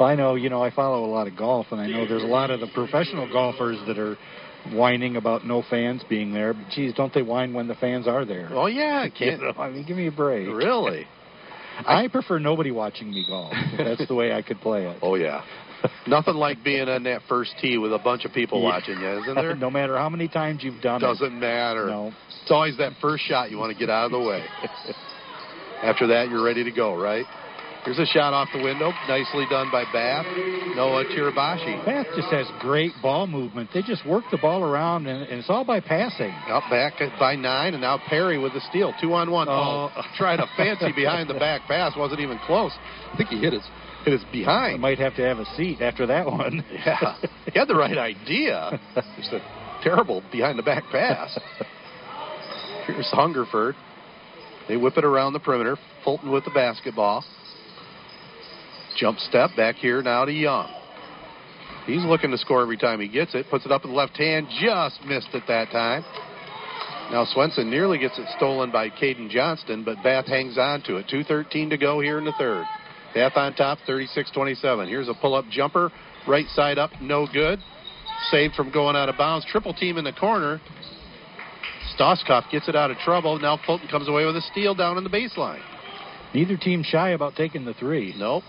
I 0.00 0.14
know, 0.14 0.36
you 0.36 0.48
know, 0.48 0.62
I 0.62 0.70
follow 0.70 1.04
a 1.04 1.10
lot 1.10 1.26
of 1.26 1.36
golf, 1.36 1.66
and 1.72 1.80
I 1.80 1.88
know 1.88 2.06
there's 2.06 2.22
a 2.22 2.26
lot 2.26 2.52
of 2.52 2.60
the 2.60 2.68
professional 2.72 3.28
golfers 3.32 3.78
that 3.88 3.98
are 3.98 4.16
whining 4.72 5.16
about 5.16 5.44
no 5.44 5.64
fans 5.68 6.02
being 6.08 6.32
there. 6.32 6.54
But 6.54 6.68
geez, 6.70 6.94
don't 6.94 7.12
they 7.12 7.22
whine 7.22 7.52
when 7.52 7.66
the 7.66 7.74
fans 7.74 8.06
are 8.06 8.24
there? 8.24 8.48
Oh 8.52 8.66
yeah, 8.66 9.08
can't. 9.18 9.40
You 9.40 9.48
know, 9.48 9.54
I 9.60 9.70
mean, 9.70 9.84
give 9.84 9.96
me 9.96 10.06
a 10.06 10.12
break. 10.12 10.46
Really? 10.46 11.06
I 11.86 12.08
prefer 12.08 12.38
nobody 12.38 12.70
watching 12.70 13.10
me 13.10 13.24
golf. 13.28 13.52
That's 13.76 14.06
the 14.06 14.14
way 14.14 14.32
I 14.32 14.42
could 14.42 14.60
play 14.60 14.86
it. 14.86 14.98
Oh 15.02 15.14
yeah. 15.14 15.42
Nothing 16.06 16.34
like 16.34 16.62
being 16.62 16.88
on 16.88 17.04
that 17.04 17.22
first 17.28 17.54
tee 17.60 17.78
with 17.78 17.92
a 17.92 17.98
bunch 17.98 18.24
of 18.24 18.32
people 18.32 18.60
Yeah. 18.60 18.66
watching 18.68 19.00
you, 19.00 19.20
isn't 19.22 19.34
there? 19.34 19.56
no 19.56 19.70
matter 19.70 19.96
how 19.96 20.08
many 20.10 20.28
times 20.28 20.62
you've 20.62 20.82
done 20.82 20.96
it. 21.02 21.06
Doesn't 21.06 21.38
matter. 21.38 21.86
No. 21.86 22.12
It's 22.42 22.50
always 22.50 22.76
that 22.78 22.92
first 23.00 23.24
shot 23.24 23.50
you 23.50 23.58
want 23.58 23.72
to 23.72 23.78
get 23.78 23.88
out 23.90 24.06
of 24.06 24.10
the 24.12 24.18
way. 24.20 24.44
After 25.82 26.08
that, 26.08 26.28
you're 26.28 26.44
ready 26.44 26.64
to 26.64 26.70
go, 26.70 26.94
right? 27.00 27.24
Here's 27.84 27.98
a 27.98 28.04
shot 28.04 28.34
off 28.34 28.48
the 28.52 28.62
window. 28.62 28.92
Nicely 29.08 29.46
done 29.48 29.70
by 29.72 29.84
Bath. 29.90 30.26
Noah 30.76 31.04
Tirabashi. 31.06 31.82
Bath 31.86 32.06
just 32.14 32.28
has 32.28 32.46
great 32.60 32.92
ball 33.00 33.26
movement. 33.26 33.70
They 33.72 33.80
just 33.80 34.06
work 34.06 34.24
the 34.30 34.36
ball 34.36 34.62
around, 34.62 35.06
and, 35.06 35.22
and 35.22 35.40
it's 35.40 35.48
all 35.48 35.64
by 35.64 35.80
passing. 35.80 36.30
Up 36.48 36.64
back 36.68 36.94
by 37.18 37.36
nine, 37.36 37.72
and 37.72 37.80
now 37.80 37.98
Perry 38.06 38.38
with 38.38 38.52
the 38.52 38.60
steal. 38.68 38.92
Two 39.00 39.14
on 39.14 39.30
one. 39.30 39.48
Oh. 39.48 39.90
Oh, 39.96 40.02
tried 40.18 40.40
a 40.40 40.46
fancy 40.58 40.92
behind 40.94 41.30
the 41.30 41.34
back 41.34 41.62
pass. 41.66 41.94
Wasn't 41.96 42.20
even 42.20 42.38
close. 42.46 42.72
I 43.12 43.16
think 43.16 43.30
he 43.30 43.38
hit 43.40 43.54
his 43.54 43.62
hit 44.04 44.12
his 44.12 44.24
I 44.28 44.32
behind. 44.32 44.80
might 44.80 44.98
have 44.98 45.16
to 45.16 45.22
have 45.22 45.38
a 45.38 45.46
seat 45.56 45.80
after 45.80 46.06
that 46.06 46.26
one. 46.26 46.62
Yeah, 46.84 47.14
he 47.50 47.58
had 47.58 47.66
the 47.68 47.74
right 47.76 47.96
idea. 47.96 48.78
Just 49.16 49.32
a 49.32 49.40
terrible 49.82 50.22
behind 50.30 50.58
the 50.58 50.62
back 50.62 50.84
pass. 50.92 51.38
Here's 52.86 53.08
Hungerford. 53.10 53.74
They 54.68 54.76
whip 54.76 54.96
it 54.98 55.04
around 55.04 55.32
the 55.32 55.40
perimeter. 55.40 55.76
Fulton 56.04 56.30
with 56.30 56.44
the 56.44 56.50
basketball. 56.50 57.24
Jump 59.00 59.18
step 59.18 59.50
back 59.56 59.76
here 59.76 60.02
now 60.02 60.26
to 60.26 60.32
Young. 60.32 60.70
He's 61.86 62.04
looking 62.04 62.30
to 62.32 62.38
score 62.38 62.60
every 62.60 62.76
time 62.76 63.00
he 63.00 63.08
gets 63.08 63.34
it. 63.34 63.46
Puts 63.50 63.64
it 63.64 63.72
up 63.72 63.82
with 63.82 63.92
the 63.92 63.96
left 63.96 64.14
hand. 64.18 64.46
Just 64.60 65.02
missed 65.06 65.28
it 65.32 65.42
that 65.48 65.70
time. 65.70 66.04
Now 67.10 67.24
Swenson 67.24 67.70
nearly 67.70 67.98
gets 67.98 68.18
it 68.18 68.26
stolen 68.36 68.70
by 68.70 68.90
Caden 68.90 69.30
Johnston, 69.30 69.84
but 69.84 69.96
Bath 70.04 70.26
hangs 70.26 70.58
on 70.58 70.82
to 70.82 70.96
it. 70.96 71.06
2.13 71.08 71.70
to 71.70 71.78
go 71.78 72.00
here 72.00 72.18
in 72.18 72.26
the 72.26 72.34
third. 72.38 72.66
Bath 73.14 73.32
on 73.36 73.54
top, 73.54 73.78
36-27. 73.88 74.86
Here's 74.86 75.08
a 75.08 75.14
pull-up 75.14 75.46
jumper. 75.50 75.90
Right 76.28 76.46
side 76.48 76.76
up, 76.76 76.90
no 77.00 77.26
good. 77.32 77.58
Saved 78.30 78.54
from 78.54 78.70
going 78.70 78.96
out 78.96 79.08
of 79.08 79.16
bounds. 79.16 79.46
Triple 79.50 79.72
team 79.72 79.96
in 79.96 80.04
the 80.04 80.12
corner. 80.12 80.60
Stoskoff 81.98 82.50
gets 82.52 82.68
it 82.68 82.76
out 82.76 82.90
of 82.90 82.98
trouble. 82.98 83.38
Now 83.38 83.58
Fulton 83.64 83.88
comes 83.88 84.08
away 84.08 84.26
with 84.26 84.36
a 84.36 84.42
steal 84.52 84.74
down 84.74 84.98
in 84.98 85.04
the 85.04 85.10
baseline. 85.10 85.62
Neither 86.34 86.58
team 86.58 86.82
shy 86.84 87.10
about 87.10 87.34
taking 87.34 87.64
the 87.64 87.74
three. 87.74 88.14
Nope. 88.16 88.44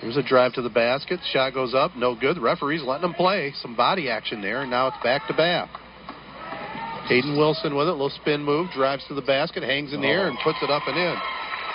Here's 0.00 0.16
a 0.16 0.22
drive 0.22 0.54
to 0.54 0.62
the 0.62 0.70
basket. 0.70 1.20
Shot 1.32 1.52
goes 1.52 1.74
up. 1.74 1.94
No 1.94 2.14
good. 2.18 2.36
The 2.36 2.40
referee's 2.40 2.82
letting 2.82 3.02
them 3.02 3.14
play. 3.14 3.52
Some 3.60 3.76
body 3.76 4.08
action 4.08 4.40
there. 4.40 4.62
And 4.62 4.70
now 4.70 4.88
it's 4.88 4.96
back 5.02 5.26
to 5.28 5.34
Bath. 5.34 5.68
Hayden 7.08 7.36
Wilson 7.36 7.76
with 7.76 7.86
it. 7.86 7.92
Little 7.92 8.10
spin 8.10 8.42
move. 8.42 8.70
Drives 8.70 9.04
to 9.08 9.14
the 9.14 9.22
basket. 9.22 9.62
Hangs 9.62 9.92
in 9.92 10.00
the 10.00 10.06
air 10.06 10.28
and 10.28 10.38
oh. 10.40 10.42
puts 10.42 10.58
it 10.62 10.70
up 10.70 10.82
and 10.86 10.96
in. 10.96 11.16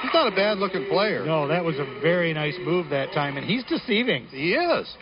He's 0.02 0.14
not 0.14 0.32
a 0.32 0.36
bad 0.36 0.58
looking 0.58 0.86
player. 0.88 1.26
No, 1.26 1.48
that 1.48 1.64
was 1.64 1.78
a 1.78 1.86
very 2.02 2.34
nice 2.34 2.56
move 2.64 2.90
that 2.90 3.12
time, 3.14 3.38
and 3.38 3.46
he's 3.46 3.64
deceiving. 3.64 4.28
He 4.28 4.54
is. 4.54 4.94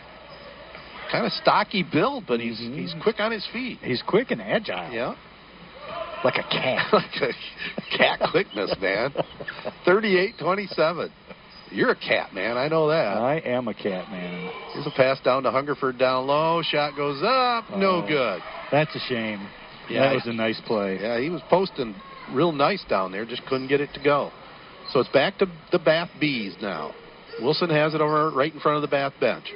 Kind 1.10 1.26
of 1.26 1.32
stocky 1.32 1.82
build, 1.82 2.24
but 2.26 2.40
he's 2.40 2.58
mm-hmm. 2.58 2.78
he's 2.78 2.94
quick 3.02 3.20
on 3.20 3.30
his 3.30 3.46
feet. 3.52 3.78
He's 3.82 4.02
quick 4.06 4.30
and 4.30 4.40
agile. 4.40 4.90
Yeah. 4.90 5.14
Like 6.24 6.36
a 6.36 6.42
cat. 6.42 6.86
like 6.92 7.04
a 7.20 7.96
cat 7.98 8.20
quickness, 8.30 8.74
man. 8.80 9.12
38-27. 9.86 11.10
You're 11.74 11.90
a 11.90 11.96
cat, 11.96 12.32
man. 12.32 12.56
I 12.56 12.68
know 12.68 12.88
that. 12.88 13.16
I 13.18 13.38
am 13.44 13.66
a 13.68 13.74
cat 13.74 14.08
man. 14.10 14.50
Here's 14.72 14.86
a 14.86 14.90
pass 14.90 15.18
down 15.20 15.42
to 15.42 15.50
Hungerford 15.50 15.98
down 15.98 16.26
low. 16.26 16.62
Shot 16.62 16.94
goes 16.96 17.20
up. 17.22 17.68
No 17.76 17.96
Oh. 17.96 18.06
good. 18.06 18.40
That's 18.70 18.94
a 18.94 19.00
shame. 19.00 19.40
Yeah, 19.88 20.02
that 20.02 20.14
was 20.14 20.26
a 20.26 20.32
nice 20.32 20.60
play. 20.60 20.98
Yeah, 21.00 21.18
he 21.18 21.30
was 21.30 21.42
posting 21.50 21.94
real 22.32 22.52
nice 22.52 22.82
down 22.84 23.12
there, 23.12 23.24
just 23.24 23.44
couldn't 23.46 23.66
get 23.66 23.80
it 23.80 23.92
to 23.94 24.00
go. 24.00 24.30
So 24.92 25.00
it's 25.00 25.08
back 25.10 25.36
to 25.38 25.46
the 25.72 25.78
Bath 25.78 26.10
Bees 26.20 26.54
now. 26.62 26.94
Wilson 27.42 27.68
has 27.70 27.94
it 27.94 28.00
over 28.00 28.30
right 28.30 28.54
in 28.54 28.60
front 28.60 28.76
of 28.76 28.82
the 28.82 28.88
Bath 28.88 29.12
bench. 29.20 29.52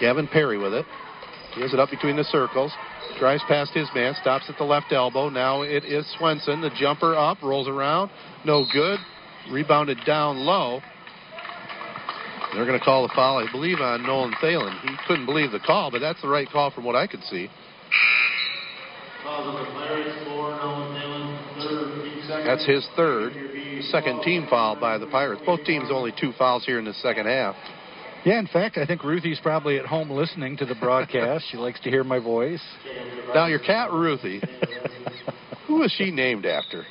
Gavin 0.00 0.26
Perry 0.26 0.58
with 0.58 0.74
it. 0.74 0.84
He 1.54 1.60
has 1.62 1.72
it 1.72 1.78
up 1.78 1.90
between 1.90 2.16
the 2.16 2.24
circles. 2.24 2.72
Drives 3.18 3.42
past 3.46 3.72
his 3.72 3.88
man, 3.94 4.14
stops 4.20 4.46
at 4.48 4.58
the 4.58 4.64
left 4.64 4.92
elbow. 4.92 5.28
Now 5.28 5.62
it 5.62 5.84
is 5.84 6.04
Swenson. 6.18 6.60
The 6.60 6.70
jumper 6.70 7.14
up, 7.14 7.40
rolls 7.42 7.68
around. 7.68 8.10
No 8.44 8.64
good. 8.72 8.98
Rebounded 9.50 9.98
down 10.04 10.38
low. 10.38 10.80
They're 12.54 12.66
going 12.66 12.78
to 12.78 12.84
call 12.84 13.02
the 13.02 13.12
foul, 13.14 13.38
I 13.38 13.50
believe, 13.50 13.80
on 13.80 14.02
Nolan 14.04 14.32
Thalen. 14.42 14.80
He 14.82 14.94
couldn't 15.08 15.26
believe 15.26 15.50
the 15.50 15.58
call, 15.58 15.90
but 15.90 15.98
that's 15.98 16.22
the 16.22 16.28
right 16.28 16.48
call 16.48 16.70
from 16.70 16.84
what 16.84 16.94
I 16.94 17.06
could 17.06 17.22
see. 17.24 17.48
That's 22.44 22.64
his 22.66 22.86
third. 22.96 23.32
Second 23.90 24.22
team 24.22 24.46
foul 24.48 24.78
by 24.78 24.98
the 24.98 25.06
Pirates. 25.06 25.42
Both 25.44 25.64
teams 25.64 25.88
only 25.90 26.12
two 26.18 26.32
fouls 26.38 26.64
here 26.64 26.78
in 26.78 26.84
the 26.84 26.94
second 26.94 27.26
half. 27.26 27.56
Yeah, 28.24 28.38
in 28.38 28.46
fact, 28.46 28.78
I 28.78 28.86
think 28.86 29.04
Ruthie's 29.04 29.40
probably 29.42 29.78
at 29.78 29.84
home 29.84 30.10
listening 30.10 30.56
to 30.58 30.64
the 30.64 30.74
broadcast. 30.74 31.44
she 31.50 31.58
likes 31.58 31.80
to 31.80 31.90
hear 31.90 32.04
my 32.04 32.18
voice. 32.18 32.62
Now, 33.34 33.46
your 33.46 33.58
cat, 33.58 33.92
Ruthie, 33.92 34.40
who 35.66 35.80
was 35.80 35.92
she 35.98 36.10
named 36.10 36.46
after? 36.46 36.84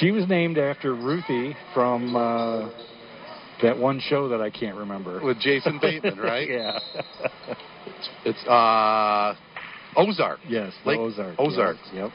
She 0.00 0.10
was 0.10 0.26
named 0.28 0.58
after 0.58 0.94
Ruthie 0.94 1.54
from 1.72 2.16
uh, 2.16 2.70
that 3.62 3.78
one 3.78 4.00
show 4.00 4.28
that 4.28 4.40
I 4.40 4.50
can't 4.50 4.76
remember. 4.76 5.20
With 5.22 5.38
Jason 5.40 5.78
Bateman, 5.80 6.18
right? 6.18 6.48
yeah. 6.50 6.78
It's 8.24 8.46
uh, 8.46 9.34
Ozark. 9.96 10.40
Yes, 10.48 10.72
Lake 10.84 10.98
Ozark. 10.98 11.36
Ozark. 11.38 11.76
yes, 11.86 11.94
Yep. 11.94 12.10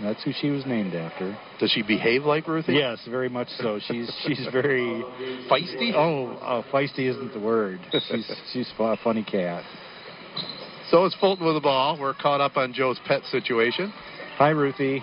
That's 0.00 0.22
who 0.22 0.30
she 0.32 0.50
was 0.50 0.64
named 0.64 0.94
after. 0.94 1.36
Does 1.58 1.72
she 1.72 1.82
behave 1.82 2.22
like 2.22 2.46
Ruthie? 2.46 2.74
Yes, 2.74 3.00
very 3.10 3.28
much 3.28 3.48
so. 3.58 3.80
She's 3.88 4.08
she's 4.24 4.46
very 4.52 5.02
feisty. 5.50 5.92
Oh, 5.92 6.28
uh, 6.40 6.62
feisty 6.72 7.10
isn't 7.10 7.32
the 7.32 7.40
word. 7.40 7.80
She's 7.90 8.30
she's 8.52 8.72
a 8.78 8.96
funny 9.02 9.24
cat. 9.24 9.64
So 10.90 11.04
it's 11.04 11.16
Fulton 11.16 11.44
with 11.44 11.56
the 11.56 11.60
ball. 11.60 11.98
We're 12.00 12.14
caught 12.14 12.40
up 12.40 12.56
on 12.56 12.72
Joe's 12.72 13.00
pet 13.06 13.24
situation. 13.24 13.92
Hi, 14.36 14.50
Ruthie. 14.50 15.02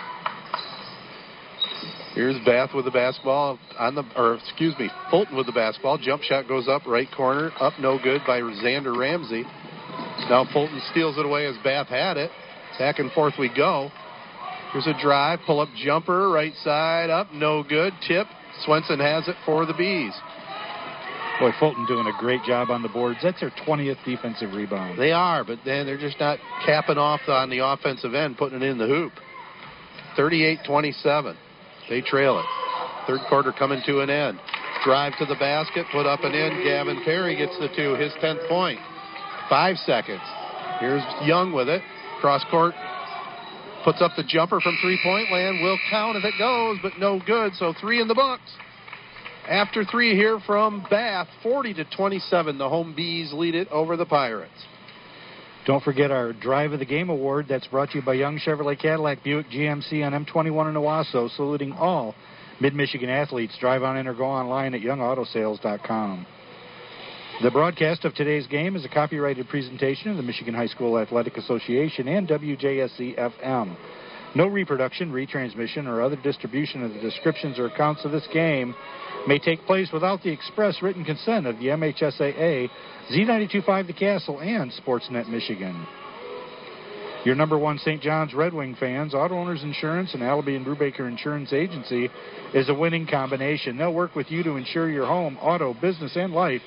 Here's 2.16 2.42
Bath 2.46 2.70
with 2.74 2.86
the 2.86 2.90
basketball 2.90 3.58
on 3.78 3.94
the, 3.94 4.02
or 4.16 4.36
excuse 4.36 4.74
me, 4.78 4.88
Fulton 5.10 5.36
with 5.36 5.44
the 5.44 5.52
basketball. 5.52 5.98
Jump 5.98 6.22
shot 6.22 6.48
goes 6.48 6.66
up, 6.66 6.86
right 6.86 7.06
corner, 7.14 7.52
up 7.60 7.74
no 7.78 7.98
good 8.02 8.22
by 8.26 8.40
Xander 8.40 8.96
Ramsey. 8.96 9.42
Now 10.30 10.48
Fulton 10.50 10.80
steals 10.90 11.18
it 11.18 11.26
away 11.26 11.44
as 11.44 11.56
Bath 11.62 11.88
had 11.88 12.16
it. 12.16 12.30
Back 12.78 13.00
and 13.00 13.12
forth 13.12 13.34
we 13.38 13.50
go. 13.54 13.90
Here's 14.72 14.86
a 14.86 14.94
drive, 14.98 15.40
pull 15.44 15.60
up 15.60 15.68
jumper, 15.76 16.30
right 16.30 16.54
side 16.64 17.10
up, 17.10 17.34
no 17.34 17.62
good. 17.62 17.92
Tip. 18.08 18.26
Swenson 18.64 18.98
has 18.98 19.28
it 19.28 19.36
for 19.44 19.66
the 19.66 19.74
Bees. 19.74 20.14
Boy, 21.38 21.50
Fulton 21.60 21.84
doing 21.86 22.06
a 22.06 22.18
great 22.18 22.42
job 22.44 22.70
on 22.70 22.80
the 22.82 22.88
boards. 22.88 23.18
That's 23.22 23.40
their 23.40 23.52
20th 23.66 24.02
defensive 24.06 24.54
rebound. 24.54 24.98
They 24.98 25.12
are, 25.12 25.44
but 25.44 25.58
then 25.66 25.84
they're 25.84 25.98
just 25.98 26.18
not 26.18 26.38
capping 26.64 26.96
off 26.96 27.20
on 27.28 27.50
the 27.50 27.58
offensive 27.58 28.14
end, 28.14 28.38
putting 28.38 28.62
it 28.62 28.66
in 28.66 28.78
the 28.78 28.86
hoop. 28.86 29.12
38 30.16 30.60
27. 30.66 31.36
They 31.88 32.00
trail 32.00 32.38
it. 32.38 32.44
Third 33.06 33.20
quarter 33.28 33.52
coming 33.52 33.80
to 33.86 34.00
an 34.00 34.10
end. 34.10 34.40
Drive 34.84 35.12
to 35.18 35.26
the 35.26 35.36
basket, 35.36 35.86
put 35.92 36.06
up 36.06 36.20
and 36.22 36.34
in. 36.34 36.64
Gavin 36.64 37.02
Perry 37.04 37.36
gets 37.36 37.56
the 37.58 37.68
two, 37.74 37.94
his 37.94 38.12
10th 38.22 38.48
point. 38.48 38.78
Five 39.48 39.76
seconds. 39.78 40.22
Here's 40.80 41.02
Young 41.22 41.52
with 41.52 41.68
it. 41.68 41.82
Cross 42.20 42.44
court. 42.50 42.74
Puts 43.84 44.02
up 44.02 44.12
the 44.16 44.24
jumper 44.24 44.60
from 44.60 44.76
three 44.82 44.98
point 45.02 45.30
land. 45.30 45.62
Will 45.62 45.78
count 45.90 46.16
if 46.16 46.24
it 46.24 46.34
goes, 46.38 46.78
but 46.82 46.92
no 46.98 47.20
good. 47.24 47.52
So 47.54 47.72
three 47.80 48.00
in 48.00 48.08
the 48.08 48.14
books. 48.14 48.50
After 49.48 49.84
three 49.84 50.16
here 50.16 50.40
from 50.44 50.84
Bath, 50.90 51.28
40 51.44 51.74
to 51.74 51.84
27, 51.96 52.58
the 52.58 52.68
home 52.68 52.94
bees 52.96 53.32
lead 53.32 53.54
it 53.54 53.68
over 53.68 53.96
the 53.96 54.04
Pirates. 54.04 54.50
Don't 55.66 55.82
forget 55.82 56.12
our 56.12 56.32
Drive 56.32 56.72
of 56.72 56.78
the 56.78 56.84
Game 56.84 57.10
award. 57.10 57.46
That's 57.48 57.66
brought 57.66 57.90
to 57.90 57.98
you 57.98 58.04
by 58.04 58.14
Young 58.14 58.38
Chevrolet 58.38 58.78
Cadillac 58.78 59.24
Buick 59.24 59.48
GMC 59.50 60.06
on 60.06 60.24
M21 60.24 60.68
in 60.68 60.74
Owosso, 60.74 61.28
saluting 61.36 61.72
all 61.72 62.14
Mid 62.60 62.72
Michigan 62.72 63.10
athletes. 63.10 63.58
Drive 63.58 63.82
on 63.82 63.96
in 63.96 64.06
or 64.06 64.14
go 64.14 64.26
online 64.26 64.74
at 64.74 64.80
youngautosales.com. 64.80 66.24
The 67.42 67.50
broadcast 67.50 68.04
of 68.04 68.14
today's 68.14 68.46
game 68.46 68.76
is 68.76 68.84
a 68.84 68.88
copyrighted 68.88 69.48
presentation 69.48 70.12
of 70.12 70.16
the 70.16 70.22
Michigan 70.22 70.54
High 70.54 70.68
School 70.68 71.00
Athletic 71.00 71.36
Association 71.36 72.06
and 72.06 72.28
WJSC 72.28 73.18
FM. 73.18 73.76
No 74.36 74.46
reproduction, 74.46 75.10
retransmission, 75.10 75.88
or 75.88 76.00
other 76.00 76.16
distribution 76.16 76.84
of 76.84 76.94
the 76.94 77.00
descriptions 77.00 77.58
or 77.58 77.66
accounts 77.66 78.04
of 78.04 78.12
this 78.12 78.26
game 78.32 78.72
may 79.26 79.38
take 79.38 79.64
place 79.66 79.90
without 79.92 80.22
the 80.22 80.30
express 80.30 80.82
written 80.82 81.04
consent 81.04 81.46
of 81.46 81.58
the 81.58 81.66
MHSAA, 81.66 82.68
Z925 83.10 83.86
The 83.86 83.92
Castle, 83.92 84.40
and 84.40 84.72
Sportsnet 84.72 85.28
Michigan. 85.28 85.86
Your 87.24 87.34
number 87.34 87.58
one 87.58 87.78
St. 87.78 88.00
John's 88.00 88.34
Red 88.34 88.54
Wing 88.54 88.76
fans, 88.78 89.12
Auto 89.12 89.34
Owners 89.34 89.64
Insurance 89.64 90.14
and 90.14 90.22
Allaby 90.22 90.54
and 90.54 90.64
Brubaker 90.64 91.08
Insurance 91.08 91.52
Agency 91.52 92.08
is 92.54 92.68
a 92.68 92.74
winning 92.74 93.04
combination. 93.04 93.76
They'll 93.76 93.92
work 93.92 94.14
with 94.14 94.30
you 94.30 94.44
to 94.44 94.56
insure 94.56 94.88
your 94.88 95.06
home, 95.06 95.36
auto, 95.38 95.74
business, 95.74 96.12
and 96.14 96.32
life 96.32 96.62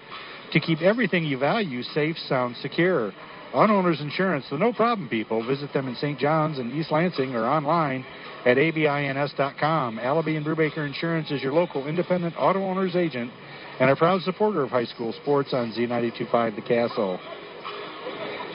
to 0.51 0.59
keep 0.59 0.81
everything 0.81 1.23
you 1.23 1.37
value 1.37 1.81
safe, 1.81 2.17
sound, 2.27 2.57
secure. 2.57 3.13
Auto 3.53 3.73
Owners 3.73 3.99
Insurance, 3.99 4.45
the 4.51 4.57
no 4.57 4.71
problem 4.71 5.09
people. 5.09 5.45
Visit 5.45 5.73
them 5.73 5.87
in 5.87 5.95
St. 5.95 6.19
John's 6.19 6.59
and 6.59 6.71
East 6.71 6.91
Lansing 6.91 7.33
or 7.33 7.45
online 7.45 8.05
at 8.45 8.57
abins.com. 8.57 9.97
Allaby 9.97 10.37
and 10.37 10.45
Brubaker 10.45 10.85
Insurance 10.85 11.31
is 11.31 11.41
your 11.41 11.53
local 11.53 11.87
independent 11.87 12.35
auto 12.37 12.59
owners 12.63 12.95
agent 12.95 13.31
and 13.79 13.89
a 13.89 13.95
proud 13.95 14.21
supporter 14.21 14.61
of 14.61 14.69
high 14.69 14.85
school 14.85 15.13
sports 15.13 15.49
on 15.53 15.71
Z925 15.71 16.55
The 16.55 16.61
Castle. 16.61 17.19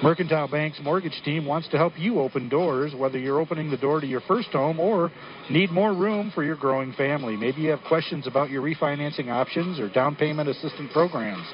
Mercantile 0.03 0.49
Bank's 0.49 0.79
mortgage 0.83 1.21
team 1.25 1.47
wants 1.47 1.69
to 1.69 1.77
help 1.77 1.95
you 1.97 2.21
open 2.21 2.49
doors, 2.49 2.95
whether 2.95 3.19
you're 3.19 3.41
opening 3.41 3.71
the 3.71 3.77
door 3.77 4.01
to 4.01 4.07
your 4.07 4.21
first 4.23 4.49
home 4.49 4.79
or 4.79 5.11
need 5.51 5.71
more 5.71 5.95
room 5.95 6.31
for 6.35 6.45
your 6.45 6.57
growing 6.57 6.93
family. 6.93 7.37
Maybe 7.37 7.63
you 7.63 7.71
have 7.71 7.81
questions 7.89 8.27
about 8.27 8.51
your 8.51 8.63
refinancing 8.63 9.29
options 9.29 9.81
or 9.81 9.89
down 9.89 10.15
payment 10.15 10.49
assistance 10.49 10.91
programs. 10.93 11.47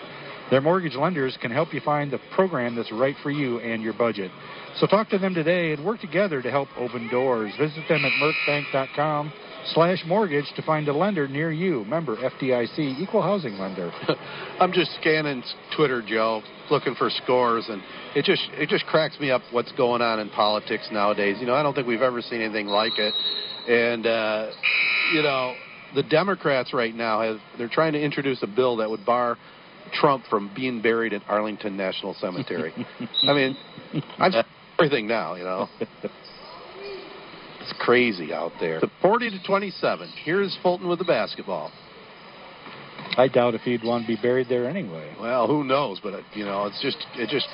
Their 0.51 0.61
mortgage 0.61 0.97
lenders 0.97 1.39
can 1.41 1.53
help 1.53 1.73
you 1.73 1.81
find 1.81 2.11
the 2.11 2.19
program 2.35 2.75
that's 2.75 2.91
right 2.91 3.15
for 3.23 3.31
you 3.31 3.61
and 3.61 3.83
your 3.83 3.93
budget. 3.93 4.33
So 4.77 4.87
talk 4.87 5.09
to 5.11 5.19
them 5.19 5.33
today 5.33 5.73
and 5.73 5.85
work 5.85 6.01
together 6.01 6.43
to 6.43 6.51
help 6.51 6.69
open 6.77 7.09
doors. 7.09 7.53
Visit 7.59 7.85
them 7.89 8.05
at 8.05 8.13
mercbank.com 8.21 9.33
slash 9.67 10.03
mortgage 10.07 10.47
to 10.57 10.63
find 10.63 10.89
a 10.89 10.93
lender 10.93 11.29
near 11.29 11.53
you. 11.53 11.85
Member 11.85 12.17
FDIC, 12.17 12.99
equal 12.99 13.23
housing 13.23 13.55
lender. 13.55 13.93
I'm 14.61 14.73
just 14.73 14.91
scanning 15.01 15.43
Twitter, 15.77 16.03
Joe, 16.03 16.43
looking 16.71 16.95
for 16.97 17.11
scores, 17.11 17.67
and 17.69 17.83
it 18.17 18.25
just 18.25 18.43
it 18.55 18.69
just 18.69 18.87
cracks 18.87 19.19
me 19.21 19.31
up 19.31 19.43
what's 19.53 19.73
going 19.73 20.03
on 20.03 20.19
in 20.19 20.31
politics 20.31 20.89
nowadays. 20.91 21.37
You 21.41 21.47
know, 21.47 21.55
I 21.55 21.63
don't 21.63 21.75
think 21.75 21.87
we've 21.87 22.03
ever 22.03 22.23
seen 22.23 22.41
anything 22.41 22.67
like 22.67 22.99
it, 22.99 23.15
and 23.69 24.07
uh, 24.07 24.51
you 25.13 25.23
know, 25.23 25.55
the 25.95 26.03
Democrats 26.03 26.73
right 26.73 26.95
now 26.95 27.21
have 27.21 27.39
they're 27.59 27.69
trying 27.69 27.93
to 27.93 28.01
introduce 28.01 28.43
a 28.43 28.49
bill 28.49 28.77
that 28.79 28.91
would 28.91 29.05
bar 29.05 29.37
Trump 29.93 30.25
from 30.27 30.51
being 30.55 30.81
buried 30.81 31.13
at 31.13 31.23
Arlington 31.29 31.77
National 31.77 32.15
Cemetery. 32.15 32.73
I 33.23 33.33
mean, 33.33 33.57
I'm 34.19 34.33
everything 34.79 35.07
now, 35.07 35.35
you 35.35 35.45
know. 35.45 35.69
It's 37.61 37.75
crazy 37.79 38.33
out 38.33 38.53
there. 38.59 38.81
The 38.81 38.91
40 39.03 39.31
to 39.31 39.43
27. 39.47 40.13
Here's 40.25 40.57
Fulton 40.63 40.89
with 40.89 40.99
the 40.99 41.05
basketball. 41.05 41.71
I 43.17 43.29
doubt 43.29 43.55
if 43.55 43.63
he'd 43.63 43.85
want 43.85 44.07
to 44.07 44.09
be 44.09 44.21
buried 44.21 44.49
there 44.49 44.69
anyway. 44.69 45.15
Well, 45.21 45.47
who 45.47 45.65
knows? 45.65 46.01
But 46.03 46.15
uh, 46.15 46.23
you 46.33 46.45
know, 46.45 46.67
it's 46.67 46.81
just 46.81 46.99
it 47.17 47.29
just 47.29 47.49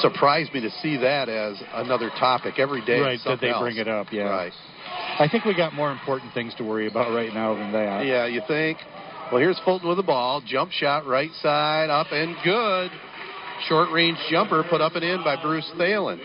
surprised 0.00 0.52
me 0.54 0.60
to 0.60 0.70
see 0.82 0.96
that 0.96 1.28
as 1.28 1.62
another 1.74 2.10
topic 2.18 2.58
every 2.58 2.84
day. 2.84 3.00
Right, 3.00 3.20
that 3.24 3.40
they 3.40 3.50
else. 3.50 3.60
bring 3.60 3.76
it 3.76 3.88
up. 3.88 4.08
Yeah. 4.12 4.22
Right. 4.22 4.52
I 5.18 5.28
think 5.30 5.44
we 5.44 5.54
got 5.54 5.74
more 5.74 5.92
important 5.92 6.32
things 6.34 6.54
to 6.56 6.64
worry 6.64 6.86
about 6.86 7.14
right 7.14 7.32
now 7.32 7.54
than 7.54 7.72
that. 7.72 8.06
Yeah, 8.06 8.26
you 8.26 8.40
think? 8.48 8.78
Well, 9.30 9.40
here's 9.40 9.60
Fulton 9.64 9.88
with 9.88 9.96
the 9.96 10.02
ball. 10.02 10.42
Jump 10.44 10.72
shot, 10.72 11.06
right 11.06 11.30
side, 11.40 11.88
up 11.88 12.08
and 12.10 12.34
good. 12.42 12.90
Short 13.68 13.90
range 13.92 14.18
jumper 14.28 14.64
put 14.68 14.80
up 14.80 14.96
and 14.96 15.04
in 15.04 15.22
by 15.22 15.40
Bruce 15.40 15.70
Thalen. 15.76 16.18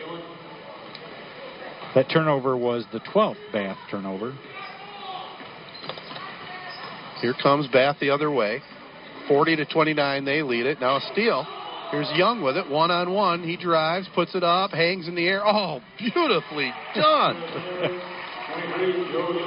That 1.93 2.09
turnover 2.09 2.57
was 2.57 2.83
the 2.91 2.99
12th 2.99 3.37
Bath 3.53 3.77
turnover. 3.91 4.35
Here 7.21 7.35
comes 7.43 7.67
Bath 7.67 7.97
the 8.01 8.09
other 8.09 8.31
way. 8.31 8.61
40 9.27 9.55
to 9.57 9.65
29, 9.65 10.25
they 10.25 10.41
lead 10.41 10.65
it. 10.65 10.79
Now 10.79 10.97
a 10.97 11.01
steal. 11.11 11.45
Here's 11.91 12.11
Young 12.15 12.41
with 12.41 12.57
it, 12.57 12.67
one 12.67 12.89
on 12.89 13.13
one. 13.13 13.43
He 13.43 13.55
drives, 13.55 14.07
puts 14.15 14.33
it 14.33 14.43
up, 14.43 14.71
hangs 14.71 15.07
in 15.07 15.13
the 15.13 15.27
air. 15.27 15.45
Oh, 15.45 15.79
beautifully 15.99 16.73
done. 16.95 18.01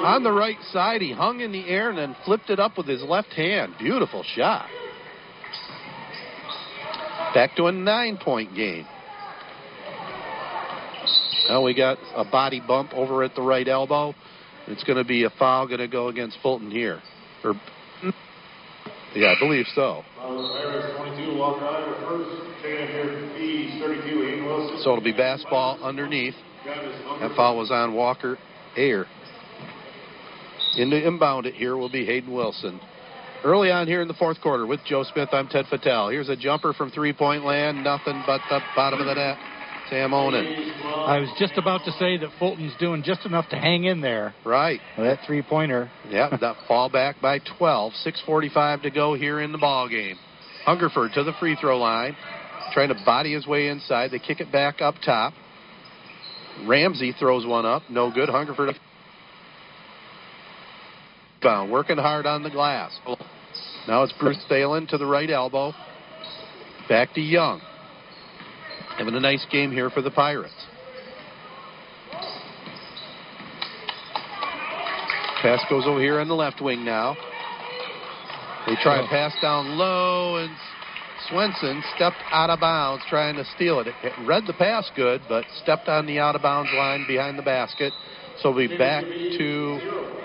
on 0.04 0.22
the 0.22 0.32
right 0.32 0.56
side, 0.72 1.00
he 1.02 1.12
hung 1.12 1.40
in 1.40 1.52
the 1.52 1.66
air 1.68 1.90
and 1.90 1.98
then 1.98 2.16
flipped 2.24 2.50
it 2.50 2.58
up 2.58 2.76
with 2.76 2.86
his 2.86 3.02
left 3.02 3.32
hand. 3.32 3.74
Beautiful 3.78 4.24
shot. 4.34 4.68
Back 7.34 7.56
to 7.56 7.66
a 7.66 7.72
nine 7.72 8.16
point 8.16 8.54
game. 8.54 8.86
Now 11.48 11.62
we 11.64 11.74
got 11.74 11.98
a 12.14 12.24
body 12.24 12.60
bump 12.66 12.92
over 12.94 13.22
at 13.22 13.34
the 13.34 13.42
right 13.42 13.66
elbow. 13.66 14.14
It's 14.66 14.84
going 14.84 14.98
to 14.98 15.04
be 15.04 15.24
a 15.24 15.30
foul 15.38 15.66
going 15.66 15.80
to 15.80 15.88
go 15.88 16.08
against 16.08 16.38
Fulton 16.42 16.70
here. 16.70 17.00
Or, 17.42 17.54
yeah, 19.14 19.34
I 19.34 19.38
believe 19.40 19.64
so. 19.74 20.02
So 24.82 24.92
it'll 24.92 25.00
be 25.02 25.12
basketball 25.12 25.82
underneath. 25.82 26.34
That 26.66 27.34
foul 27.34 27.56
was 27.56 27.70
on 27.70 27.94
Walker 27.94 28.36
Ayer. 28.78 29.06
In 30.76 30.90
the 30.90 31.06
inbound 31.06 31.46
it 31.46 31.54
here 31.54 31.76
will 31.76 31.90
be 31.90 32.04
Hayden 32.06 32.32
Wilson. 32.32 32.80
Early 33.44 33.70
on 33.70 33.86
here 33.86 34.00
in 34.00 34.08
the 34.08 34.14
fourth 34.14 34.40
quarter 34.40 34.66
with 34.66 34.80
Joe 34.84 35.04
Smith, 35.12 35.28
I'm 35.32 35.48
Ted 35.48 35.66
Fattel. 35.66 36.10
Here's 36.10 36.28
a 36.28 36.36
jumper 36.36 36.72
from 36.72 36.90
three 36.90 37.12
point 37.12 37.44
land, 37.44 37.84
nothing 37.84 38.22
but 38.26 38.40
the 38.48 38.60
bottom 38.74 39.00
of 39.00 39.06
the 39.06 39.14
net. 39.14 39.36
Sam 39.90 40.12
Onan. 40.12 40.44
I 40.84 41.18
was 41.18 41.30
just 41.38 41.56
about 41.56 41.84
to 41.86 41.92
say 41.92 42.18
that 42.18 42.28
Fulton's 42.38 42.74
doing 42.78 43.02
just 43.02 43.24
enough 43.24 43.48
to 43.50 43.56
hang 43.56 43.84
in 43.84 44.00
there. 44.00 44.34
Right. 44.44 44.80
That 44.96 45.20
three 45.26 45.42
pointer. 45.42 45.90
Yep, 46.10 46.40
that 46.40 46.56
fall 46.68 46.90
back 46.90 47.20
by 47.22 47.40
12. 47.58 47.92
6.45 48.04 48.82
to 48.82 48.90
go 48.90 49.14
here 49.14 49.40
in 49.40 49.52
the 49.52 49.58
ball 49.58 49.88
game. 49.88 50.16
Hungerford 50.66 51.12
to 51.14 51.24
the 51.24 51.32
free 51.40 51.56
throw 51.58 51.78
line, 51.78 52.16
trying 52.72 52.88
to 52.88 52.96
body 53.06 53.32
his 53.32 53.46
way 53.46 53.68
inside. 53.68 54.10
They 54.10 54.18
kick 54.18 54.40
it 54.40 54.52
back 54.52 54.82
up 54.82 54.96
top. 55.04 55.32
Ramsey 56.66 57.14
throws 57.18 57.46
one 57.46 57.66
up. 57.66 57.82
No 57.90 58.10
good. 58.10 58.28
Hungerford 58.28 58.74
bound, 61.42 61.70
working 61.70 61.96
hard 61.96 62.26
on 62.26 62.42
the 62.42 62.50
glass. 62.50 62.98
Now 63.86 64.02
it's 64.02 64.12
Bruce 64.14 64.44
Thalen 64.50 64.88
to 64.88 64.98
the 64.98 65.06
right 65.06 65.30
elbow. 65.30 65.72
Back 66.88 67.14
to 67.14 67.20
Young. 67.20 67.60
Having 68.96 69.14
a 69.14 69.20
nice 69.20 69.46
game 69.50 69.70
here 69.70 69.90
for 69.90 70.02
the 70.02 70.10
Pirates. 70.10 70.52
Pass 75.42 75.60
goes 75.70 75.84
over 75.86 76.00
here 76.00 76.18
on 76.18 76.26
the 76.26 76.34
left 76.34 76.60
wing 76.60 76.84
now. 76.84 77.16
They 78.66 78.74
try 78.82 78.98
a 78.98 79.04
oh. 79.04 79.08
pass 79.08 79.32
down 79.40 79.78
low, 79.78 80.36
and 80.36 80.50
Swenson 81.28 81.82
stepped 81.96 82.22
out 82.30 82.50
of 82.50 82.60
bounds 82.60 83.04
trying 83.08 83.36
to 83.36 83.44
steal 83.56 83.80
it. 83.80 83.88
It 83.88 84.12
read 84.26 84.44
the 84.46 84.52
pass 84.52 84.90
good, 84.94 85.20
but 85.28 85.44
stepped 85.62 85.88
on 85.88 86.06
the 86.06 86.18
out 86.18 86.36
of 86.36 86.42
bounds 86.42 86.70
line 86.74 87.04
behind 87.06 87.38
the 87.38 87.42
basket. 87.42 87.92
So 88.40 88.50
we'll 88.50 88.68
be 88.68 88.78
back 88.78 89.04
to 89.04 89.78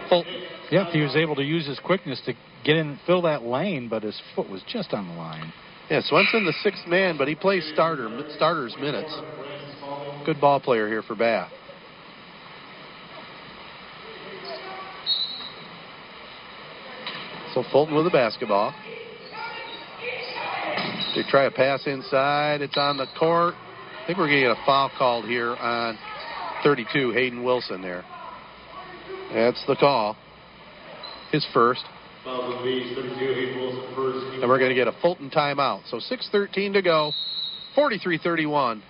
Fulton. 0.09 0.43
Yep, 0.71 0.87
he 0.87 1.01
was 1.01 1.15
able 1.15 1.35
to 1.35 1.43
use 1.43 1.67
his 1.67 1.79
quickness 1.79 2.21
to 2.25 2.33
get 2.63 2.77
in, 2.77 2.99
fill 3.05 3.23
that 3.23 3.43
lane, 3.43 3.89
but 3.89 4.03
his 4.03 4.19
foot 4.35 4.49
was 4.49 4.61
just 4.67 4.93
on 4.93 5.07
the 5.07 5.13
line. 5.13 5.51
Yeah, 5.89 6.01
Swenson 6.01 6.45
the 6.45 6.53
sixth 6.63 6.87
man, 6.87 7.17
but 7.17 7.27
he 7.27 7.35
plays 7.35 7.69
starter 7.73 8.09
starters 8.35 8.75
minutes. 8.79 9.13
Good 10.25 10.39
ball 10.39 10.59
player 10.59 10.87
here 10.87 11.01
for 11.01 11.15
Bath. 11.15 11.51
So 17.53 17.63
Fulton 17.71 17.95
with 17.95 18.05
the 18.05 18.11
basketball. 18.11 18.73
They 21.15 21.23
try 21.29 21.43
a 21.43 21.51
pass 21.51 21.85
inside. 21.85 22.61
It's 22.61 22.77
on 22.77 22.97
the 22.97 23.05
court. 23.19 23.53
I 23.55 24.07
think 24.07 24.17
we're 24.17 24.27
going 24.27 24.41
to 24.41 24.47
get 24.47 24.51
a 24.51 24.65
foul 24.65 24.91
called 24.97 25.25
here 25.25 25.55
on 25.55 25.97
32, 26.63 27.11
Hayden 27.11 27.43
Wilson 27.43 27.81
there. 27.81 28.03
That's 29.33 29.63
the 29.67 29.75
call. 29.75 30.17
His 31.31 31.45
first. 31.53 31.83
And 32.25 34.49
we're 34.49 34.57
going 34.57 34.69
to 34.69 34.75
get 34.75 34.87
a 34.87 34.95
Fulton 35.01 35.29
timeout. 35.29 35.81
So 35.89 35.97
6.13 35.97 36.73
to 36.73 36.81
go. 36.81 37.11
43-31. 37.77 38.81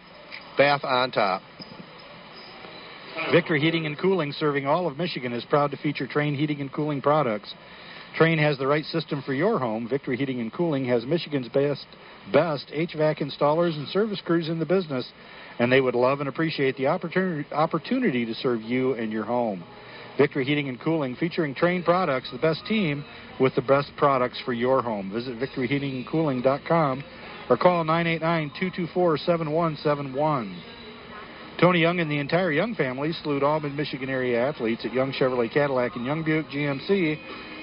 Bath 0.58 0.84
on 0.84 1.12
top. 1.12 1.42
Victory 3.32 3.60
Heating 3.60 3.86
and 3.86 3.98
Cooling, 3.98 4.32
serving 4.32 4.66
all 4.66 4.88
of 4.88 4.98
Michigan, 4.98 5.34
is 5.34 5.46
proud 5.46 5.72
to 5.72 5.78
feature 5.78 6.08
Trane 6.08 6.36
Heating 6.36 6.62
and 6.62 6.72
Cooling 6.72 7.02
products. 7.02 7.54
Trane 8.18 8.40
has 8.40 8.58
the 8.58 8.68
right 8.68 8.86
system 8.86 9.22
for 9.26 9.34
your 9.34 9.60
home. 9.60 9.88
Victory 9.88 10.18
Heating 10.18 10.40
and 10.40 10.54
Cooling 10.54 10.86
has 10.86 11.06
Michigan's 11.06 11.50
best 11.50 11.86
best 12.32 12.68
HVAC 12.68 13.22
installers 13.22 13.76
and 13.76 13.88
service 13.90 14.22
crews 14.24 14.48
in 14.50 14.60
the 14.60 14.66
business, 14.66 15.06
and 15.60 15.72
they 15.72 15.82
would 15.82 15.96
love 15.96 16.20
and 16.20 16.30
appreciate 16.30 16.78
the 16.78 16.88
opportunity 16.88 17.52
opportunity 17.54 18.26
to 18.26 18.34
serve 18.36 18.62
you 18.62 18.94
and 18.94 19.12
your 19.12 19.26
home. 19.26 19.64
Victory 20.18 20.46
Heating 20.46 20.70
and 20.70 20.80
Cooling, 20.80 21.16
featuring 21.16 21.54
Trane 21.56 21.84
products, 21.84 22.30
the 22.32 22.38
best 22.38 22.64
team 22.68 23.04
with 23.40 23.56
the 23.56 23.64
best 23.64 23.92
products 23.98 24.40
for 24.46 24.54
your 24.54 24.84
home. 24.84 25.12
Visit 25.12 25.40
victoryheatingandcooling.com 25.40 27.04
or 27.50 27.58
call 27.58 27.84
989-224-7171. 27.84 30.56
Tony 31.60 31.80
Young 31.80 32.00
and 32.00 32.12
the 32.12 32.20
entire 32.20 32.52
Young 32.52 32.76
family 32.76 33.12
salute 33.24 33.42
all 33.42 33.60
mid-Michigan 33.60 34.10
area 34.10 34.48
athletes 34.48 34.86
at 34.86 34.94
Young 34.94 35.12
Chevrolet 35.14 35.52
Cadillac 35.52 35.96
and 35.96 36.06
Young 36.06 36.24
Buick 36.24 36.48
GMC. 36.50 37.18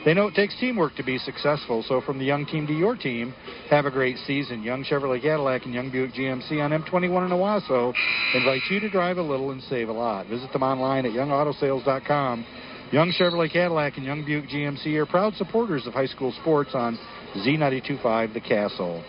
They 0.05 0.15
know 0.15 0.29
it 0.29 0.35
takes 0.35 0.59
teamwork 0.59 0.95
to 0.97 1.03
be 1.03 1.19
successful, 1.19 1.85
so 1.87 2.01
from 2.01 2.19
the 2.19 2.25
Young 2.25 2.47
team 2.47 2.67
to 2.67 2.73
your 2.73 2.97
team, 2.97 3.35
have 3.69 3.85
a 3.85 3.91
great 3.91 4.17
season. 4.27 4.63
Young 4.63 4.83
Chevrolet 4.83 5.21
Cadillac 5.21 5.67
and 5.67 5.75
Young 5.75 5.91
Buick 5.91 6.15
GMC 6.15 6.53
on 6.65 6.71
M21 6.71 7.27
in 7.27 7.33
Owosso 7.33 7.93
invite 8.35 8.63
you 8.71 8.81
to 8.81 8.89
drive 8.89 9.19
a 9.19 9.23
little 9.23 9.51
and 9.51 9.63
save 9.65 9.91
a 9.91 9.93
lot. 9.93 10.27
Visit 10.27 10.51
them 10.55 10.63
online 10.63 11.05
at 11.05 11.13
youngautosales.com. 11.13 12.47
Young 12.93 13.13
Chevrolet 13.13 13.53
Cadillac 13.53 13.99
and 13.99 14.07
Young 14.07 14.25
Buick 14.25 14.49
GMC 14.49 14.95
are 14.97 15.07
proud 15.07 15.35
supporters 15.35 15.87
of 15.87 15.93
high 15.93 16.07
school 16.07 16.33
sports 16.41 16.71
on 16.73 16.99
Z925 17.37 18.33
The 18.33 18.41
Castle. 18.41 19.05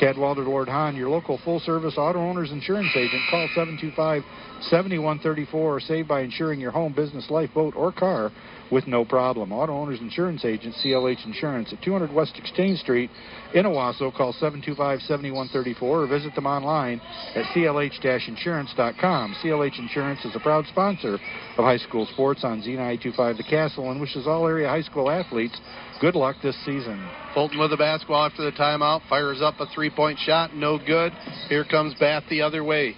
Cadwalder 0.00 0.44
Lord 0.44 0.68
Hahn, 0.68 0.96
your 0.96 1.08
local 1.08 1.38
full 1.44 1.60
service 1.60 1.94
auto 1.96 2.18
owner's 2.18 2.50
insurance 2.50 2.90
agent. 2.96 3.22
Call 3.30 3.48
725 3.54 4.22
7134 4.70 5.60
or 5.60 5.80
save 5.80 6.08
by 6.08 6.20
insuring 6.20 6.60
your 6.60 6.70
home, 6.70 6.92
business, 6.92 7.30
life, 7.30 7.50
boat, 7.54 7.74
or 7.76 7.92
car 7.92 8.32
with 8.70 8.86
no 8.86 9.04
problem. 9.04 9.52
Auto 9.52 9.72
Owners 9.72 10.00
Insurance 10.00 10.44
Agent, 10.44 10.74
CLH 10.82 11.24
Insurance 11.26 11.72
at 11.72 11.82
200 11.82 12.12
West 12.12 12.36
Exchange 12.36 12.80
Street 12.80 13.10
in 13.54 13.64
Owosso. 13.66 14.14
Call 14.14 14.32
725-7134 14.34 15.82
or 15.82 16.06
visit 16.06 16.34
them 16.34 16.46
online 16.46 17.00
at 17.34 17.44
clh-insurance.com. 17.54 19.36
CLH 19.42 19.78
Insurance 19.78 20.24
is 20.24 20.34
a 20.34 20.40
proud 20.40 20.66
sponsor 20.66 21.14
of 21.14 21.64
high 21.64 21.78
school 21.78 22.06
sports 22.12 22.42
on 22.44 22.62
Z925 22.62 23.36
The 23.36 23.44
Castle 23.44 23.90
and 23.90 24.00
wishes 24.00 24.26
all 24.26 24.46
area 24.46 24.68
high 24.68 24.82
school 24.82 25.10
athletes 25.10 25.60
good 26.00 26.14
luck 26.14 26.36
this 26.42 26.56
season. 26.64 27.06
Fulton 27.34 27.58
with 27.58 27.70
the 27.70 27.76
basketball 27.76 28.24
after 28.26 28.44
the 28.44 28.52
timeout. 28.52 29.00
Fires 29.08 29.40
up 29.42 29.54
a 29.60 29.66
three-point 29.74 30.18
shot. 30.20 30.54
No 30.54 30.78
good. 30.78 31.12
Here 31.48 31.64
comes 31.64 31.94
Bath 31.98 32.24
the 32.30 32.42
other 32.42 32.62
way. 32.64 32.94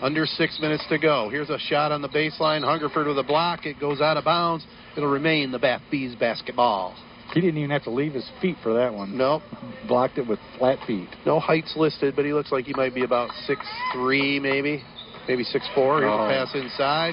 Under 0.00 0.26
six 0.26 0.58
minutes 0.60 0.84
to 0.90 0.98
go. 0.98 1.28
Here's 1.28 1.50
a 1.50 1.58
shot 1.58 1.90
on 1.90 2.02
the 2.02 2.08
baseline. 2.08 2.62
Hungerford 2.62 3.06
with 3.08 3.18
a 3.18 3.22
block. 3.24 3.66
It 3.66 3.80
goes 3.80 4.00
out 4.00 4.16
of 4.16 4.24
bounds. 4.24 4.64
It'll 4.96 5.10
remain 5.10 5.50
the 5.50 5.58
Bath 5.58 5.82
Bees 5.90 6.14
basketball. 6.14 6.94
He 7.34 7.40
didn't 7.40 7.58
even 7.58 7.70
have 7.70 7.82
to 7.84 7.90
leave 7.90 8.14
his 8.14 8.28
feet 8.40 8.56
for 8.62 8.72
that 8.74 8.94
one. 8.94 9.16
Nope. 9.18 9.42
Blocked 9.86 10.16
it 10.18 10.26
with 10.26 10.38
flat 10.56 10.78
feet. 10.86 11.08
No 11.26 11.40
heights 11.40 11.74
listed, 11.76 12.14
but 12.16 12.24
he 12.24 12.32
looks 12.32 12.50
like 12.52 12.64
he 12.64 12.72
might 12.74 12.94
be 12.94 13.04
about 13.04 13.30
six 13.46 13.60
three, 13.92 14.40
maybe. 14.40 14.82
Maybe 15.26 15.44
six 15.44 15.66
four. 15.74 15.98
Here's 16.00 16.10
Oh. 16.10 16.24
a 16.24 16.28
pass 16.28 16.54
inside. 16.54 17.12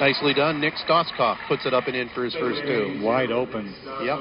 Nicely 0.00 0.32
done. 0.32 0.60
Nick 0.60 0.74
Stoskoff 0.88 1.36
puts 1.46 1.66
it 1.66 1.74
up 1.74 1.86
and 1.86 1.94
in 1.94 2.08
for 2.14 2.24
his 2.24 2.34
first 2.34 2.62
two. 2.62 3.00
Wide 3.02 3.30
open. 3.30 3.74
Yep. 4.02 4.18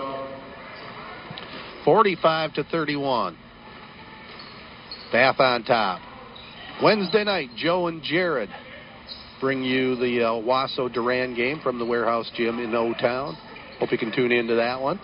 45 1.85 2.53
to 2.55 2.63
31. 2.65 3.37
Bath 5.13 5.39
on 5.39 5.63
top. 5.63 6.01
Wednesday 6.83 7.23
night, 7.23 7.49
Joe 7.55 7.87
and 7.87 8.03
Jared 8.03 8.49
bring 9.39 9.63
you 9.63 9.95
the 9.95 10.23
uh, 10.23 10.31
Wasso 10.31 10.91
Durand 10.91 11.37
game 11.37 11.61
from 11.61 11.79
the 11.79 11.85
warehouse 11.85 12.29
gym 12.35 12.59
in 12.59 12.75
O 12.75 12.93
Town. 12.93 13.35
Hope 13.79 13.91
you 13.93 13.97
can 13.97 14.13
tune 14.13 14.33
into 14.33 14.55
that 14.55 14.81
one. 14.81 14.99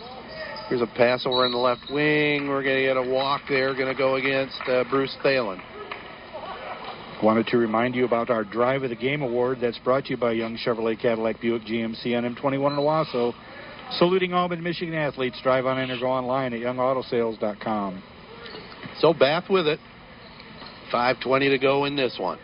Here's 0.67 0.81
a 0.81 0.87
pass 0.87 1.25
over 1.25 1.45
in 1.45 1.53
the 1.53 1.57
left 1.57 1.83
wing. 1.89 2.49
We're 2.49 2.63
going 2.63 2.77
to 2.77 2.81
get 2.81 2.97
a 2.97 3.09
walk 3.13 3.43
there. 3.47 3.73
Going 3.73 3.87
to 3.87 3.97
go 3.97 4.15
against 4.15 4.59
uh, 4.67 4.83
Bruce 4.89 5.15
Thalen. 5.23 5.61
Wanted 7.23 7.47
to 7.47 7.57
remind 7.57 7.95
you 7.95 8.03
about 8.05 8.29
our 8.29 8.43
Drive 8.43 8.83
of 8.83 8.89
the 8.89 8.95
Game 8.95 9.21
award 9.21 9.59
that's 9.61 9.77
brought 9.79 10.05
to 10.05 10.09
you 10.11 10.17
by 10.17 10.33
Young 10.33 10.57
Chevrolet 10.57 10.99
Cadillac 11.01 11.39
Buick 11.39 11.63
GMC 11.63 12.15
on 12.17 12.35
M21 12.35 12.53
in 12.53 12.59
Owosso. 12.59 13.33
Saluting 13.91 14.33
all 14.33 14.49
mid-Michigan 14.49 14.93
athletes. 14.93 15.39
Drive 15.41 15.65
on 15.65 15.79
in 15.79 15.89
or 15.91 15.99
go 15.99 16.07
online 16.07 16.53
at 16.53 16.59
youngautosales.com. 16.59 18.03
So 18.99 19.13
Bath 19.13 19.45
with 19.49 19.65
it. 19.65 19.79
5.20 20.91 21.49
to 21.51 21.57
go 21.57 21.85
in 21.85 21.95
this 21.95 22.17
one. 22.19 22.37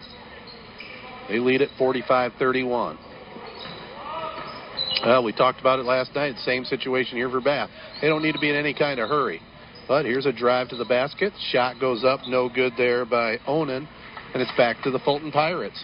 They 1.27 1.39
lead 1.39 1.61
at 1.61 1.69
45 1.77 2.31
31. 2.39 2.97
Well, 5.05 5.23
we 5.23 5.33
talked 5.33 5.59
about 5.59 5.79
it 5.79 5.85
last 5.85 6.13
night. 6.15 6.35
Same 6.37 6.63
situation 6.63 7.17
here 7.17 7.29
for 7.29 7.41
Bath. 7.41 7.69
They 8.01 8.07
don't 8.07 8.21
need 8.21 8.33
to 8.33 8.39
be 8.39 8.49
in 8.49 8.55
any 8.55 8.73
kind 8.73 8.99
of 8.99 9.09
hurry. 9.09 9.41
But 9.87 10.05
here's 10.05 10.25
a 10.25 10.31
drive 10.31 10.69
to 10.69 10.77
the 10.77 10.85
basket. 10.85 11.33
Shot 11.51 11.79
goes 11.79 12.03
up, 12.03 12.21
no 12.27 12.49
good 12.49 12.73
there 12.77 13.03
by 13.05 13.37
Onan. 13.47 13.87
And 14.33 14.41
it's 14.41 14.51
back 14.55 14.81
to 14.83 14.91
the 14.91 14.99
Fulton 14.99 15.31
Pirates. 15.31 15.83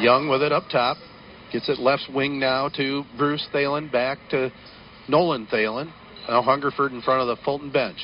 Young 0.00 0.28
with 0.28 0.42
it 0.42 0.52
up 0.52 0.64
top. 0.70 0.98
Gets 1.52 1.68
it 1.70 1.78
left 1.78 2.02
wing 2.12 2.38
now 2.38 2.68
to 2.76 3.04
Bruce 3.16 3.46
Thalen. 3.54 3.90
Back 3.90 4.18
to 4.30 4.52
Nolan 5.08 5.46
Thalen. 5.46 5.90
Now 6.28 6.42
Hungerford 6.42 6.92
in 6.92 7.00
front 7.00 7.22
of 7.22 7.28
the 7.28 7.42
Fulton 7.44 7.70
bench. 7.70 7.96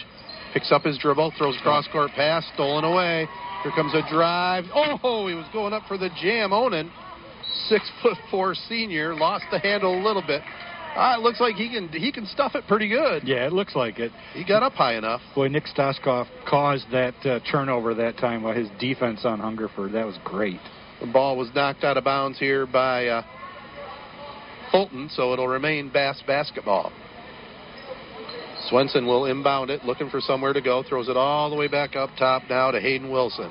Picks 0.54 0.72
up 0.72 0.82
his 0.82 0.96
dribble, 0.98 1.32
throws 1.36 1.56
cross 1.62 1.86
court 1.92 2.10
pass, 2.12 2.44
stolen 2.54 2.84
away. 2.84 3.26
Here 3.62 3.72
comes 3.72 3.92
a 3.94 4.02
drive. 4.10 4.64
Oh, 4.74 5.26
he 5.26 5.34
was 5.34 5.46
going 5.52 5.72
up 5.72 5.82
for 5.86 5.98
the 5.98 6.08
jam. 6.20 6.52
Onan, 6.52 6.90
six 7.68 7.90
foot 8.02 8.16
four 8.30 8.54
senior, 8.54 9.14
lost 9.14 9.44
the 9.50 9.58
handle 9.58 9.94
a 9.94 10.02
little 10.02 10.22
bit. 10.26 10.42
Ah, 10.94 11.16
it 11.16 11.20
looks 11.20 11.40
like 11.40 11.56
he 11.56 11.70
can 11.70 11.88
he 11.88 12.12
can 12.12 12.26
stuff 12.26 12.54
it 12.54 12.64
pretty 12.68 12.88
good. 12.88 13.26
Yeah, 13.26 13.46
it 13.46 13.52
looks 13.52 13.74
like 13.74 13.98
it. 13.98 14.12
He 14.34 14.44
got 14.44 14.62
up 14.62 14.74
high 14.74 14.96
enough. 14.96 15.22
Boy, 15.34 15.48
Nick 15.48 15.64
Stoskoff 15.64 16.26
caused 16.46 16.90
that 16.92 17.14
uh, 17.24 17.40
turnover 17.50 17.94
that 17.94 18.18
time 18.18 18.42
by 18.42 18.54
his 18.54 18.68
defense 18.78 19.24
on 19.24 19.40
Hungerford. 19.40 19.92
That 19.92 20.06
was 20.06 20.18
great. 20.22 20.60
The 21.00 21.06
ball 21.06 21.36
was 21.36 21.48
knocked 21.54 21.82
out 21.82 21.96
of 21.96 22.04
bounds 22.04 22.38
here 22.38 22.66
by 22.66 23.06
uh, 23.06 23.22
Fulton, 24.70 25.08
so 25.10 25.32
it'll 25.32 25.48
remain 25.48 25.90
Bath 25.90 26.18
basketball. 26.26 26.92
Swenson 28.68 29.06
will 29.06 29.24
inbound 29.24 29.70
it, 29.70 29.84
looking 29.84 30.10
for 30.10 30.20
somewhere 30.20 30.52
to 30.52 30.60
go. 30.60 30.84
Throws 30.88 31.08
it 31.08 31.16
all 31.16 31.50
the 31.50 31.56
way 31.56 31.68
back 31.68 31.96
up 31.96 32.10
top 32.18 32.42
now 32.48 32.70
to 32.70 32.80
Hayden 32.80 33.10
Wilson. 33.10 33.50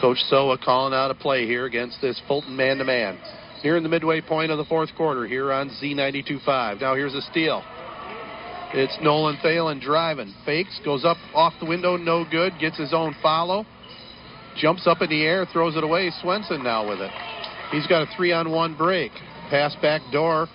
Coach 0.00 0.18
Soa 0.28 0.56
calling 0.58 0.94
out 0.94 1.10
a 1.10 1.14
play 1.14 1.46
here 1.46 1.66
against 1.66 2.00
this 2.00 2.20
Fulton 2.28 2.56
man 2.56 2.78
to 2.78 2.84
man. 2.84 3.18
Nearing 3.66 3.82
the 3.82 3.88
midway 3.88 4.20
point 4.20 4.52
of 4.52 4.58
the 4.58 4.64
fourth 4.66 4.90
quarter 4.96 5.26
here 5.26 5.50
on 5.50 5.70
Z92.5. 5.70 6.80
Now 6.80 6.94
here's 6.94 7.14
a 7.14 7.20
steal. 7.20 7.64
It's 8.72 8.96
Nolan 9.02 9.38
Thalen 9.38 9.80
driving. 9.80 10.32
Fakes, 10.44 10.80
goes 10.84 11.04
up 11.04 11.16
off 11.34 11.52
the 11.58 11.66
window, 11.66 11.96
no 11.96 12.24
good. 12.30 12.52
Gets 12.60 12.78
his 12.78 12.94
own 12.94 13.16
follow. 13.20 13.66
Jumps 14.56 14.86
up 14.86 15.02
in 15.02 15.10
the 15.10 15.24
air, 15.24 15.46
throws 15.52 15.74
it 15.74 15.82
away. 15.82 16.12
Swenson 16.22 16.62
now 16.62 16.88
with 16.88 17.00
it. 17.00 17.10
He's 17.72 17.88
got 17.88 18.02
a 18.02 18.16
three 18.16 18.30
on 18.30 18.52
one 18.52 18.76
break. 18.76 19.10
Pass 19.50 19.74
back 19.82 20.00
door. 20.12 20.46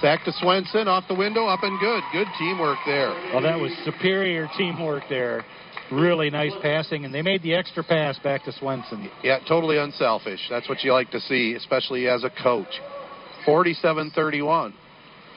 Back 0.00 0.24
to 0.24 0.32
Swenson, 0.32 0.88
off 0.88 1.04
the 1.08 1.14
window, 1.14 1.44
up 1.44 1.62
and 1.62 1.78
good. 1.78 2.02
Good 2.10 2.28
teamwork 2.38 2.78
there. 2.86 3.10
Well, 3.34 3.42
that 3.42 3.60
was 3.60 3.70
superior 3.84 4.48
teamwork 4.56 5.02
there. 5.10 5.44
Really 5.92 6.30
nice 6.30 6.52
passing, 6.62 7.04
and 7.04 7.14
they 7.14 7.22
made 7.22 7.42
the 7.42 7.54
extra 7.54 7.84
pass 7.84 8.18
back 8.18 8.44
to 8.44 8.52
Swenson. 8.52 9.08
Yeah, 9.22 9.38
totally 9.48 9.78
unselfish. 9.78 10.40
That's 10.50 10.68
what 10.68 10.82
you 10.82 10.92
like 10.92 11.10
to 11.12 11.20
see, 11.20 11.54
especially 11.54 12.08
as 12.08 12.24
a 12.24 12.30
coach. 12.42 12.80
47 13.44 14.10
31. 14.14 14.74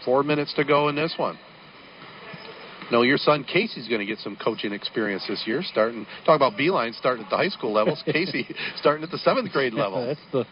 Four 0.05 0.23
minutes 0.23 0.53
to 0.55 0.63
go 0.63 0.89
in 0.89 0.95
this 0.95 1.13
one. 1.17 1.38
No, 2.91 3.03
your 3.03 3.17
son 3.19 3.43
Casey's 3.43 3.88
going 3.88 3.99
to 3.99 4.05
get 4.05 4.17
some 4.19 4.35
coaching 4.35 4.73
experience 4.73 5.23
this 5.27 5.43
year. 5.45 5.61
Starting, 5.63 6.07
talk 6.26 6.35
about 6.35 6.53
Beilein 6.53 6.95
starting 6.97 7.23
at 7.26 7.30
the 7.30 7.38
high 7.38 7.49
school 7.49 7.71
levels. 7.71 8.01
Casey 8.05 8.47
starting 8.77 9.03
at 9.03 9.11
the 9.11 9.19
seventh 9.19 9.51
grade 9.51 9.73
level. 9.76 10.07
that's 10.07 10.19
the 10.31 10.45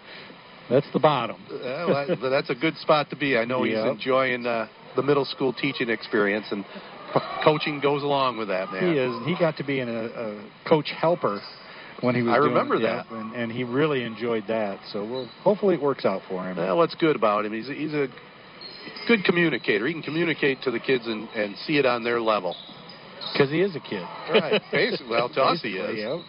that's 0.69 0.87
the 0.93 0.99
bottom. 0.99 1.41
Uh, 1.49 2.05
well, 2.21 2.29
that's 2.29 2.49
a 2.51 2.55
good 2.55 2.75
spot 2.77 3.09
to 3.09 3.15
be. 3.15 3.37
I 3.37 3.45
know 3.45 3.63
Yep. 3.63 3.75
he's 3.77 3.91
enjoying 3.93 4.45
uh, 4.45 4.67
the 4.95 5.01
middle 5.01 5.25
school 5.25 5.53
teaching 5.53 5.89
experience, 5.89 6.45
and 6.51 6.63
coaching 7.44 7.80
goes 7.80 8.03
along 8.03 8.38
with 8.38 8.48
that, 8.49 8.72
man. 8.72 8.91
He 8.91 8.99
is. 8.99 9.26
He 9.26 9.35
got 9.39 9.57
to 9.57 9.64
be 9.64 9.80
in 9.80 9.89
a, 9.89 10.06
a 10.06 10.49
coach 10.68 10.91
helper 10.99 11.41
when 12.02 12.15
he 12.15 12.22
was. 12.22 12.34
I 12.34 12.38
remember 12.38 12.76
yeah, 12.76 13.03
that. 13.03 13.11
and, 13.11 13.34
and 13.34 13.52
he 13.52 13.64
really 13.64 14.03
enjoyed 14.03 14.45
that. 14.48 14.80
So 14.91 15.03
we'll 15.03 15.30
hopefully 15.44 15.76
it 15.76 15.81
works 15.81 16.06
out 16.06 16.22
for 16.27 16.49
him. 16.49 16.57
Well, 16.57 16.77
what's 16.77 16.95
good 16.95 17.15
about 17.15 17.45
him? 17.45 17.53
He's 17.53 17.69
a, 17.69 17.73
he's 17.73 17.94
a 17.94 18.07
good 19.07 19.23
communicator. 19.23 19.88
He 19.88 19.94
can 19.94 20.03
communicate 20.03 20.61
to 20.64 20.72
the 20.72 20.80
kids 20.80 21.06
and, 21.07 21.27
and 21.30 21.56
see 21.65 21.77
it 21.77 21.85
on 21.85 22.03
their 22.03 22.22
level. 22.22 22.56
Because 23.34 23.49
he 23.49 23.61
is 23.61 23.76
a 23.76 23.80
kid. 23.80 24.06
Right. 24.31 24.61
Basically, 24.72 25.10
well, 25.10 25.30
to 25.30 25.41
us 25.41 25.61
he 25.61 25.69
is. 25.69 25.98
yeah. 25.98 26.22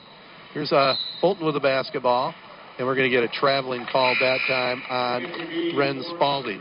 Here's 0.52 0.72
uh, 0.72 0.94
Fulton 1.20 1.44
with 1.44 1.54
the 1.54 1.60
basketball, 1.60 2.34
and 2.78 2.86
we're 2.86 2.94
going 2.94 3.10
to 3.10 3.14
get 3.14 3.22
a 3.22 3.28
traveling 3.28 3.86
call 3.92 4.16
that 4.18 4.38
time 4.48 4.82
on 4.88 5.76
Ren 5.76 6.02
Spalding. 6.14 6.60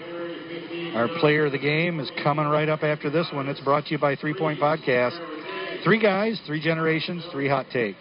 Our 0.96 1.08
player 1.20 1.46
of 1.46 1.52
the 1.52 1.58
game 1.60 2.00
is 2.00 2.10
coming 2.24 2.46
right 2.48 2.70
up 2.70 2.84
after 2.84 3.10
this 3.10 3.28
one. 3.34 3.48
It's 3.48 3.60
brought 3.60 3.86
to 3.86 3.92
you 3.92 3.98
by 3.98 4.16
Three 4.16 4.34
Point 4.34 4.60
Podcast. 4.60 5.18
Three 5.84 6.00
guys, 6.00 6.40
three 6.46 6.62
generations, 6.62 7.24
three 7.32 7.48
hot 7.48 7.68
takes. 7.72 7.98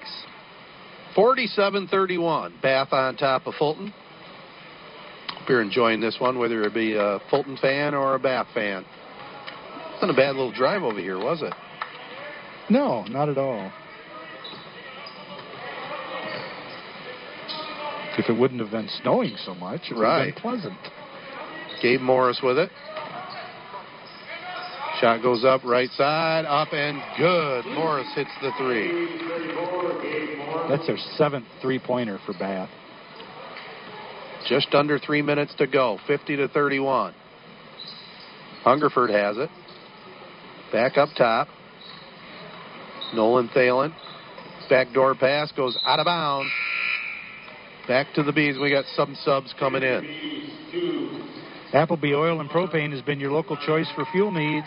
47-31, 1.16 2.60
Bath 2.62 2.92
on 2.92 3.16
top 3.16 3.46
of 3.46 3.54
Fulton. 3.54 3.92
Hope 5.38 5.48
you're 5.48 5.62
enjoying 5.62 6.00
this 6.00 6.16
one, 6.18 6.38
whether 6.38 6.62
it 6.64 6.74
be 6.74 6.94
a 6.94 7.18
Fulton 7.30 7.56
fan 7.58 7.94
or 7.94 8.14
a 8.14 8.18
Bath 8.18 8.48
fan. 8.54 8.84
Wasn't 9.94 10.10
a 10.10 10.14
bad 10.14 10.36
little 10.36 10.52
drive 10.52 10.82
over 10.82 10.98
here, 10.98 11.18
was 11.18 11.42
it? 11.42 11.54
No, 12.70 13.04
not 13.04 13.28
at 13.28 13.38
all. 13.38 13.70
If 18.18 18.28
it 18.30 18.38
wouldn't 18.38 18.60
have 18.60 18.70
been 18.70 18.88
snowing 19.02 19.36
so 19.44 19.54
much, 19.54 19.82
it 19.90 19.94
would 19.94 20.02
Right. 20.02 20.26
have 20.26 20.34
been 20.34 20.42
pleasant. 20.42 20.78
Gabe 21.82 22.01
Morris 22.01 22.40
with 22.43 22.59
it. 22.59 22.70
Shot 25.01 25.23
goes 25.23 25.44
up, 25.44 25.62
right 25.65 25.90
side, 25.90 26.47
up 26.47 26.73
and 26.73 27.03
good. 27.19 27.66
Morris 27.74 28.09
hits 28.15 28.31
the 28.40 28.51
three. 28.59 29.09
That's 30.70 30.86
their 30.86 30.97
seventh 31.16 31.44
three-pointer 31.61 32.19
for 32.24 32.32
Bath. 32.32 32.70
Just 34.48 34.74
under 34.74 34.98
three 34.98 35.23
minutes 35.23 35.55
to 35.59 35.66
go, 35.66 35.98
50 36.07 36.36
to 36.36 36.48
31. 36.48 37.15
Hungerford 38.62 39.11
has 39.11 39.36
it. 39.36 39.51
Back 40.73 40.97
up 40.97 41.11
top. 41.16 41.48
Nolan 43.15 43.48
Thalen. 43.48 43.94
Backdoor 44.69 45.15
pass 45.15 45.53
goes 45.53 45.78
out 45.85 46.01
of 46.01 46.07
bounds. 46.07 46.51
Back 47.86 48.12
to 48.15 48.23
the 48.23 48.32
bees. 48.32 48.57
We 48.59 48.70
got 48.70 48.85
some 48.97 49.15
subs 49.15 49.55
coming 49.59 49.82
in. 49.82 50.35
Appleby 51.77 52.15
Oil 52.15 52.40
and 52.40 52.48
Propane 52.48 52.90
has 52.93 53.03
been 53.03 53.20
your 53.20 53.31
local 53.31 53.55
choice 53.55 53.86
for 53.94 54.07
fuel 54.11 54.32
needs 54.32 54.66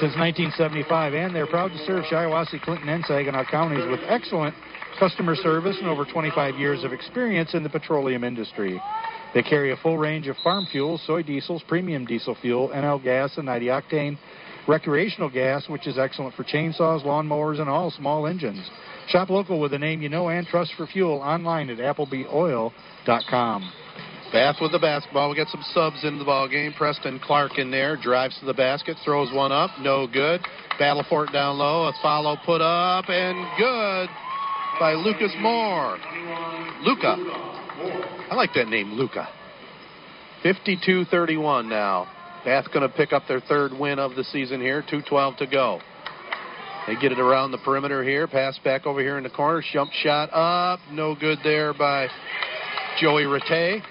since 0.00 0.16
1975, 0.16 1.12
and 1.12 1.36
they're 1.36 1.46
proud 1.46 1.68
to 1.68 1.78
serve 1.84 2.04
Shiawassee, 2.04 2.62
Clinton, 2.62 2.88
and 2.88 3.04
Saginaw 3.04 3.44
counties 3.50 3.84
with 3.90 4.00
excellent 4.08 4.54
customer 4.98 5.36
service 5.36 5.76
and 5.78 5.86
over 5.88 6.06
25 6.06 6.54
years 6.54 6.84
of 6.84 6.94
experience 6.94 7.52
in 7.52 7.62
the 7.62 7.68
petroleum 7.68 8.24
industry. 8.24 8.80
They 9.34 9.42
carry 9.42 9.72
a 9.72 9.76
full 9.76 9.98
range 9.98 10.26
of 10.26 10.36
farm 10.42 10.66
fuels, 10.72 11.02
soy 11.06 11.22
diesels, 11.22 11.62
premium 11.68 12.06
diesel 12.06 12.34
fuel, 12.40 12.70
NL 12.70 13.04
gas, 13.04 13.36
and 13.36 13.44
90 13.44 13.66
octane 13.66 14.18
recreational 14.66 15.28
gas, 15.28 15.68
which 15.68 15.86
is 15.86 15.98
excellent 15.98 16.34
for 16.34 16.44
chainsaws, 16.44 17.04
lawnmowers, 17.04 17.60
and 17.60 17.68
all 17.68 17.90
small 17.90 18.26
engines. 18.26 18.70
Shop 19.08 19.28
local 19.28 19.60
with 19.60 19.74
a 19.74 19.78
name 19.78 20.00
you 20.00 20.08
know 20.08 20.30
and 20.30 20.46
trust 20.46 20.72
for 20.78 20.86
fuel 20.86 21.18
online 21.18 21.68
at 21.68 21.76
applebyoil.com. 21.76 23.72
Bath 24.32 24.56
with 24.60 24.72
the 24.72 24.78
basketball. 24.78 25.30
We 25.30 25.36
got 25.36 25.48
some 25.48 25.64
subs 25.72 26.04
into 26.04 26.18
the 26.18 26.24
ball 26.24 26.48
game. 26.48 26.74
Preston 26.74 27.18
Clark 27.18 27.58
in 27.58 27.70
there 27.70 27.96
drives 27.96 28.38
to 28.40 28.46
the 28.46 28.52
basket, 28.52 28.96
throws 29.02 29.32
one 29.32 29.52
up, 29.52 29.70
no 29.80 30.06
good. 30.06 30.42
Battle 30.78 31.04
for 31.08 31.24
it 31.24 31.32
down 31.32 31.56
low. 31.56 31.88
A 31.88 31.92
follow 32.02 32.36
put 32.44 32.60
up 32.60 33.08
and 33.08 33.36
good 33.58 34.08
by 34.78 34.92
Lucas 34.92 35.32
Moore. 35.40 35.96
Luca. 36.82 37.16
I 38.30 38.34
like 38.34 38.50
that 38.54 38.68
name, 38.68 38.92
Luca. 38.92 39.28
52-31 40.44 41.68
now. 41.68 42.06
Bath 42.44 42.66
going 42.72 42.88
to 42.88 42.94
pick 42.94 43.12
up 43.12 43.22
their 43.26 43.40
third 43.40 43.72
win 43.72 43.98
of 43.98 44.14
the 44.14 44.24
season 44.24 44.60
here. 44.60 44.82
2:12 44.82 45.38
to 45.38 45.46
go. 45.46 45.80
They 46.86 46.94
get 46.96 47.12
it 47.12 47.18
around 47.18 47.50
the 47.50 47.58
perimeter 47.58 48.04
here. 48.04 48.26
Pass 48.26 48.58
back 48.62 48.86
over 48.86 49.00
here 49.00 49.18
in 49.18 49.24
the 49.24 49.30
corner. 49.30 49.62
Jump 49.72 49.90
shot 49.92 50.30
up. 50.32 50.80
No 50.92 51.14
good 51.14 51.38
there 51.42 51.74
by 51.74 52.08
Joey 53.00 53.24
Rattay. 53.24 53.82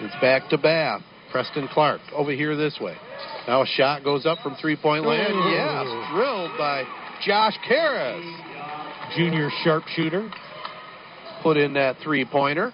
It's 0.00 0.20
back 0.20 0.48
to 0.50 0.58
Bath. 0.58 1.02
Preston 1.30 1.68
Clark 1.68 2.00
over 2.14 2.32
here 2.32 2.56
this 2.56 2.78
way. 2.80 2.96
Now 3.46 3.62
a 3.62 3.66
shot 3.66 4.02
goes 4.02 4.26
up 4.26 4.38
from 4.42 4.56
three 4.56 4.76
point 4.76 5.06
land. 5.06 5.32
Ooh. 5.32 5.50
Yes, 5.50 5.84
drilled 6.12 6.50
by 6.58 6.84
Josh 7.24 7.56
Karras. 7.68 9.16
Junior 9.16 9.50
sharpshooter. 9.62 10.30
Put 11.42 11.56
in 11.56 11.74
that 11.74 11.96
three 12.02 12.24
pointer. 12.24 12.72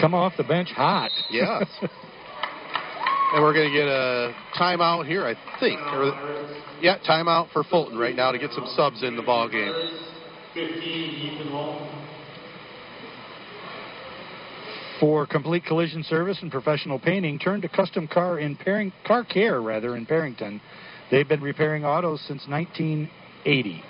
Come 0.00 0.14
off 0.14 0.32
the 0.36 0.44
bench 0.44 0.68
hot. 0.70 1.10
Yes. 1.30 1.64
and 1.80 3.42
we're 3.42 3.52
going 3.52 3.70
to 3.70 3.76
get 3.76 3.86
a 3.86 4.34
timeout 4.58 5.06
here, 5.06 5.24
I 5.26 5.34
think. 5.60 5.80
Or, 5.80 6.12
yeah, 6.80 6.98
timeout 7.08 7.52
for 7.52 7.62
Fulton 7.64 7.96
right 7.96 8.16
now 8.16 8.32
to 8.32 8.38
get 8.38 8.50
some 8.52 8.66
subs 8.74 9.02
in 9.02 9.16
the 9.16 9.22
ball 9.22 9.48
game. 9.48 9.72
For 15.02 15.26
complete 15.26 15.64
collision 15.64 16.04
service 16.04 16.38
and 16.42 16.52
professional 16.52 16.96
painting, 16.96 17.40
turn 17.40 17.60
to 17.62 17.68
Custom 17.68 18.06
Car 18.06 18.38
in 18.38 18.54
Paring, 18.54 18.92
Car 19.04 19.24
Care 19.24 19.60
rather 19.60 19.96
in 19.96 20.06
Perrinton. 20.06 20.60
They've 21.10 21.26
been 21.26 21.40
repairing 21.40 21.84
autos 21.84 22.20
since 22.28 22.46
1980. 22.46 23.82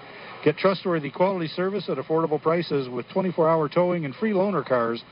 Get 0.43 0.57
trustworthy 0.57 1.11
quality 1.11 1.49
service 1.49 1.91
at 1.91 1.99
affordable 1.99 2.41
prices 2.41 2.89
with 2.89 3.07
24-hour 3.09 3.69
towing 3.69 4.07
and 4.07 4.15
free 4.15 4.33
loaner 4.33 4.67
cars. 4.67 5.05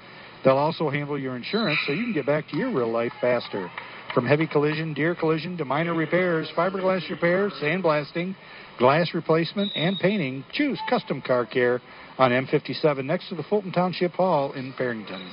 They'll 0.43 0.57
also 0.57 0.89
handle 0.89 1.19
your 1.19 1.37
insurance 1.37 1.79
so 1.87 1.93
you 1.93 2.05
can 2.05 2.15
get 2.15 2.25
back 2.25 2.49
to 2.49 2.57
your 2.57 2.75
real 2.75 2.91
life 2.91 3.13
faster. 3.21 3.71
From 4.15 4.25
heavy 4.25 4.47
collision, 4.47 4.95
deer 4.95 5.15
collision 5.15 5.59
to 5.59 5.67
minor 5.67 5.93
repairs, 5.93 6.49
fiberglass 6.57 7.11
repairs, 7.11 7.53
sandblasting, 7.63 8.35
glass 8.79 9.11
replacement, 9.13 9.71
and 9.77 9.99
painting, 9.99 10.47
choose 10.55 10.81
Custom 10.89 11.21
Car 11.21 11.45
Care 11.45 11.83
on 12.17 12.31
M57 12.31 13.05
next 13.05 13.29
to 13.29 13.35
the 13.35 13.43
Fulton 13.43 13.71
Township 13.71 14.13
Hall 14.13 14.53
in 14.53 14.73
Perrinton. 14.73 15.31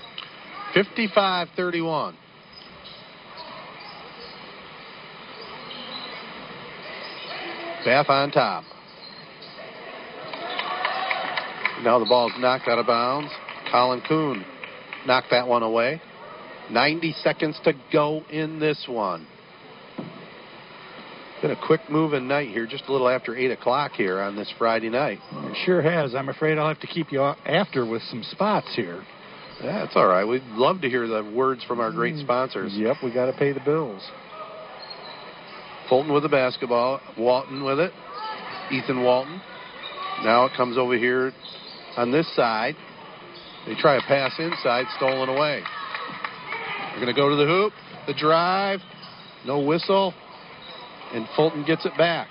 55 0.73 1.47
31. 1.55 2.15
Bath 7.85 8.09
on 8.09 8.31
top. 8.31 8.63
Now 11.83 11.99
the 11.99 12.05
ball's 12.05 12.33
knocked 12.39 12.67
out 12.67 12.79
of 12.79 12.87
bounds. 12.87 13.31
Colin 13.71 14.01
Kuhn 14.07 14.43
knocked 15.05 15.27
that 15.31 15.47
one 15.47 15.63
away. 15.63 16.01
90 16.69 17.13
seconds 17.23 17.57
to 17.63 17.73
go 17.93 18.23
in 18.29 18.59
this 18.59 18.85
one. 18.89 19.25
Been 21.41 21.51
a 21.51 21.67
quick 21.67 21.81
moving 21.89 22.27
night 22.27 22.49
here, 22.49 22.65
just 22.65 22.85
a 22.87 22.91
little 22.91 23.07
after 23.07 23.35
8 23.35 23.51
o'clock 23.51 23.91
here 23.91 24.19
on 24.19 24.35
this 24.35 24.51
Friday 24.57 24.89
night. 24.89 25.19
It 25.31 25.57
sure 25.65 25.81
has. 25.81 26.15
I'm 26.15 26.29
afraid 26.29 26.57
I'll 26.57 26.67
have 26.67 26.79
to 26.79 26.87
keep 26.87 27.11
you 27.11 27.21
after 27.21 27.85
with 27.85 28.01
some 28.09 28.23
spots 28.23 28.67
here. 28.75 29.03
That's 29.61 29.95
all 29.95 30.07
right. 30.07 30.23
We'd 30.23 30.43
love 30.51 30.81
to 30.81 30.89
hear 30.89 31.07
the 31.07 31.23
words 31.23 31.63
from 31.63 31.79
our 31.79 31.91
great 31.91 32.15
mm. 32.15 32.23
sponsors. 32.23 32.73
Yep, 32.75 32.97
we 33.03 33.11
got 33.11 33.25
to 33.25 33.33
pay 33.33 33.53
the 33.53 33.59
bills. 33.59 34.01
Fulton 35.89 36.13
with 36.13 36.23
the 36.23 36.29
basketball. 36.29 37.01
Walton 37.17 37.63
with 37.63 37.79
it. 37.79 37.91
Ethan 38.71 39.03
Walton. 39.03 39.41
Now 40.23 40.45
it 40.45 40.51
comes 40.55 40.77
over 40.77 40.97
here 40.97 41.31
on 41.95 42.11
this 42.11 42.27
side. 42.35 42.75
They 43.65 43.73
try 43.75 43.97
a 43.97 44.01
pass 44.01 44.33
inside, 44.37 44.85
stolen 44.97 45.29
away. 45.29 45.61
They're 46.91 47.01
going 47.01 47.13
to 47.13 47.19
go 47.19 47.29
to 47.29 47.35
the 47.35 47.45
hoop. 47.45 47.73
The 48.05 48.13
drive. 48.13 48.79
No 49.45 49.59
whistle. 49.59 50.13
And 51.13 51.27
Fulton 51.35 51.65
gets 51.65 51.85
it 51.85 51.97
back. 51.97 52.27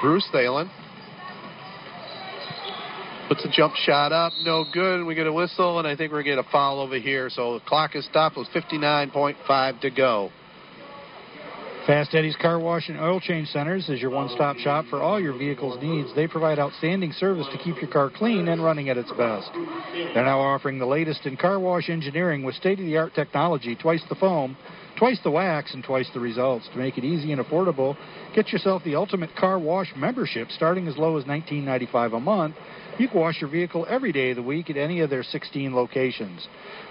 Bruce 0.00 0.28
Thalen 0.32 0.70
puts 3.28 3.44
a 3.44 3.48
jump 3.50 3.74
shot 3.76 4.10
up. 4.10 4.32
No 4.42 4.64
good. 4.72 5.04
We 5.04 5.14
get 5.14 5.26
a 5.26 5.32
whistle, 5.32 5.78
and 5.78 5.86
I 5.86 5.94
think 5.94 6.10
we're 6.10 6.22
going 6.22 6.36
to 6.36 6.42
get 6.42 6.48
a 6.48 6.50
foul 6.50 6.80
over 6.80 6.98
here. 6.98 7.28
So 7.28 7.54
the 7.58 7.64
clock 7.64 7.94
is 7.94 8.06
stopped 8.06 8.36
with 8.36 8.48
59.5 8.48 9.80
to 9.80 9.90
go. 9.90 10.30
Fast 11.86 12.14
Eddie's 12.14 12.36
Car 12.36 12.58
Wash 12.58 12.90
and 12.90 13.00
Oil 13.00 13.18
Change 13.18 13.48
Centers 13.48 13.88
is 13.88 13.98
your 13.98 14.10
one 14.10 14.28
stop 14.34 14.58
shop 14.58 14.84
for 14.90 15.00
all 15.00 15.18
your 15.18 15.32
vehicle's 15.32 15.82
needs. 15.82 16.14
They 16.14 16.26
provide 16.26 16.58
outstanding 16.58 17.12
service 17.12 17.46
to 17.50 17.56
keep 17.56 17.80
your 17.80 17.90
car 17.90 18.10
clean 18.14 18.48
and 18.48 18.62
running 18.62 18.90
at 18.90 18.98
its 18.98 19.10
best. 19.12 19.48
They're 19.94 20.24
now 20.24 20.38
offering 20.38 20.78
the 20.78 20.84
latest 20.84 21.24
in 21.24 21.38
car 21.38 21.58
wash 21.58 21.88
engineering 21.88 22.44
with 22.44 22.56
state 22.56 22.78
of 22.78 22.84
the 22.84 22.98
art 22.98 23.14
technology, 23.14 23.74
twice 23.74 24.02
the 24.10 24.16
foam, 24.16 24.54
twice 24.98 25.18
the 25.24 25.30
wax, 25.30 25.72
and 25.72 25.82
twice 25.82 26.10
the 26.12 26.20
results. 26.20 26.68
To 26.74 26.78
make 26.78 26.98
it 26.98 27.04
easy 27.04 27.32
and 27.32 27.42
affordable, 27.42 27.96
get 28.34 28.52
yourself 28.52 28.84
the 28.84 28.94
ultimate 28.94 29.34
car 29.34 29.58
wash 29.58 29.90
membership 29.96 30.48
starting 30.50 30.88
as 30.88 30.98
low 30.98 31.16
as 31.16 31.24
$19.95 31.24 32.14
a 32.14 32.20
month. 32.20 32.54
You 32.98 33.08
can 33.08 33.20
wash 33.20 33.40
your 33.40 33.48
vehicle 33.48 33.86
every 33.88 34.10
day 34.10 34.30
of 34.30 34.36
the 34.36 34.42
week 34.42 34.70
at 34.70 34.76
any 34.76 35.00
of 35.00 35.10
their 35.10 35.22
16 35.22 35.74
locations. 35.74 36.46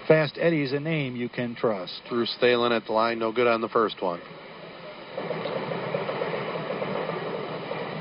Fast 0.06 0.38
Eddie's 0.40 0.72
a 0.72 0.80
name 0.80 1.14
you 1.14 1.28
can 1.28 1.54
trust. 1.54 2.00
Bruce 2.08 2.34
Thalen 2.42 2.74
at 2.74 2.86
the 2.86 2.92
line. 2.92 3.18
No 3.18 3.30
good 3.30 3.46
on 3.46 3.60
the 3.60 3.68
first 3.68 4.00
one. 4.00 4.20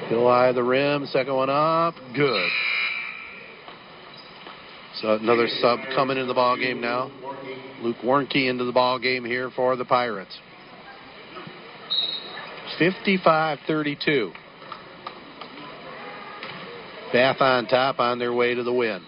Still 0.05 0.27
eye 0.29 0.53
the 0.53 0.63
rim. 0.63 1.05
Second 1.07 1.35
one 1.35 1.49
up. 1.49 1.95
Good. 2.15 2.49
So 5.01 5.15
another 5.15 5.47
sub 5.59 5.79
coming 5.93 6.17
into 6.17 6.27
the 6.27 6.33
ball 6.33 6.57
game 6.57 6.79
now. 6.79 7.11
Luke 7.81 7.97
Warnke 8.03 8.49
into 8.49 8.63
the 8.63 8.71
ball 8.71 8.99
game 8.99 9.25
here 9.25 9.51
for 9.51 9.75
the 9.75 9.85
Pirates. 9.85 10.39
55-32. 12.79 14.31
Bath 17.13 17.41
on 17.41 17.67
top 17.67 17.99
on 17.99 18.19
their 18.19 18.33
way 18.33 18.53
to 18.53 18.63
the 18.63 18.73
win. 18.73 19.01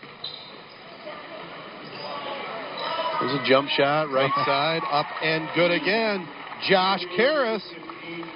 There's 3.19 3.33
a 3.33 3.43
jump 3.45 3.69
shot, 3.69 4.09
right 4.11 4.31
side, 4.45 4.81
up 4.89 5.05
and 5.21 5.49
good 5.55 5.71
again. 5.71 6.27
Josh 6.69 7.01
Karras. 7.17 7.61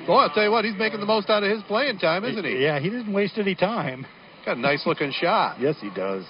Boy, 0.06 0.14
I'll 0.16 0.30
tell 0.34 0.44
you 0.44 0.52
what, 0.52 0.66
he's 0.66 0.78
making 0.78 1.00
the 1.00 1.06
most 1.06 1.30
out 1.30 1.44
of 1.44 1.50
his 1.50 1.64
playing 1.64 2.00
time, 2.00 2.26
isn't 2.26 2.44
he? 2.44 2.62
Yeah, 2.62 2.80
he 2.80 2.90
didn't 2.90 3.14
waste 3.14 3.38
any 3.38 3.56
time. 3.56 4.06
Got 4.46 4.58
a 4.58 4.60
nice 4.60 4.86
looking 4.86 5.12
shot. 5.12 5.60
Yes, 5.60 5.76
he 5.80 5.90
does. 5.90 6.26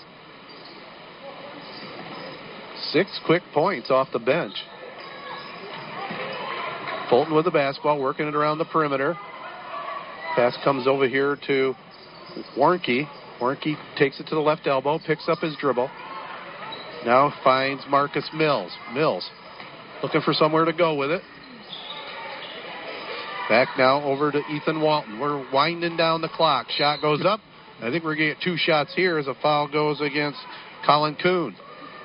Six 2.92 3.20
quick 3.26 3.42
points 3.54 3.90
off 3.90 4.10
the 4.14 4.20
bench. 4.20 4.54
Fulton 7.10 7.34
with 7.36 7.46
the 7.46 7.52
basketball, 7.52 8.00
working 8.00 8.28
it 8.28 8.36
around 8.36 8.60
the 8.60 8.66
perimeter. 8.66 9.18
Pass 10.36 10.56
comes 10.64 10.88
over 10.88 11.08
here 11.08 11.38
to 11.48 11.74
Warnke. 12.58 13.08
Warnke 13.44 13.76
takes 13.98 14.22
it 14.22 14.28
to 14.28 14.36
the 14.36 14.42
left 14.42 14.68
elbow, 14.68 15.00
picks 15.06 15.28
up 15.28 15.40
his 15.40 15.56
dribble. 15.58 15.90
Now 17.06 17.34
finds 17.44 17.84
Marcus 17.90 18.28
Mills. 18.34 18.72
Mills 18.94 19.30
looking 20.02 20.22
for 20.22 20.34
somewhere 20.34 20.64
to 20.64 20.72
go 20.72 20.96
with 20.96 21.12
it. 21.12 21.22
Back 23.50 23.68
now 23.78 24.02
over 24.04 24.32
to 24.32 24.40
Ethan 24.50 24.82
Walton. 24.82 25.20
We're 25.20 25.52
winding 25.52 25.98
down 25.98 26.22
the 26.22 26.30
clock. 26.30 26.68
Shot 26.70 27.02
goes 27.02 27.26
up. 27.26 27.42
I 27.82 27.92
think 27.92 28.06
we're 28.06 28.16
going 28.16 28.30
to 28.30 28.36
get 28.36 28.44
two 28.44 28.56
shots 28.56 28.94
here 28.96 29.18
as 29.18 29.28
a 29.28 29.34
foul 29.42 29.68
goes 29.68 30.00
against 30.00 30.40
Colin 30.86 31.18
Kuhn. 31.22 31.54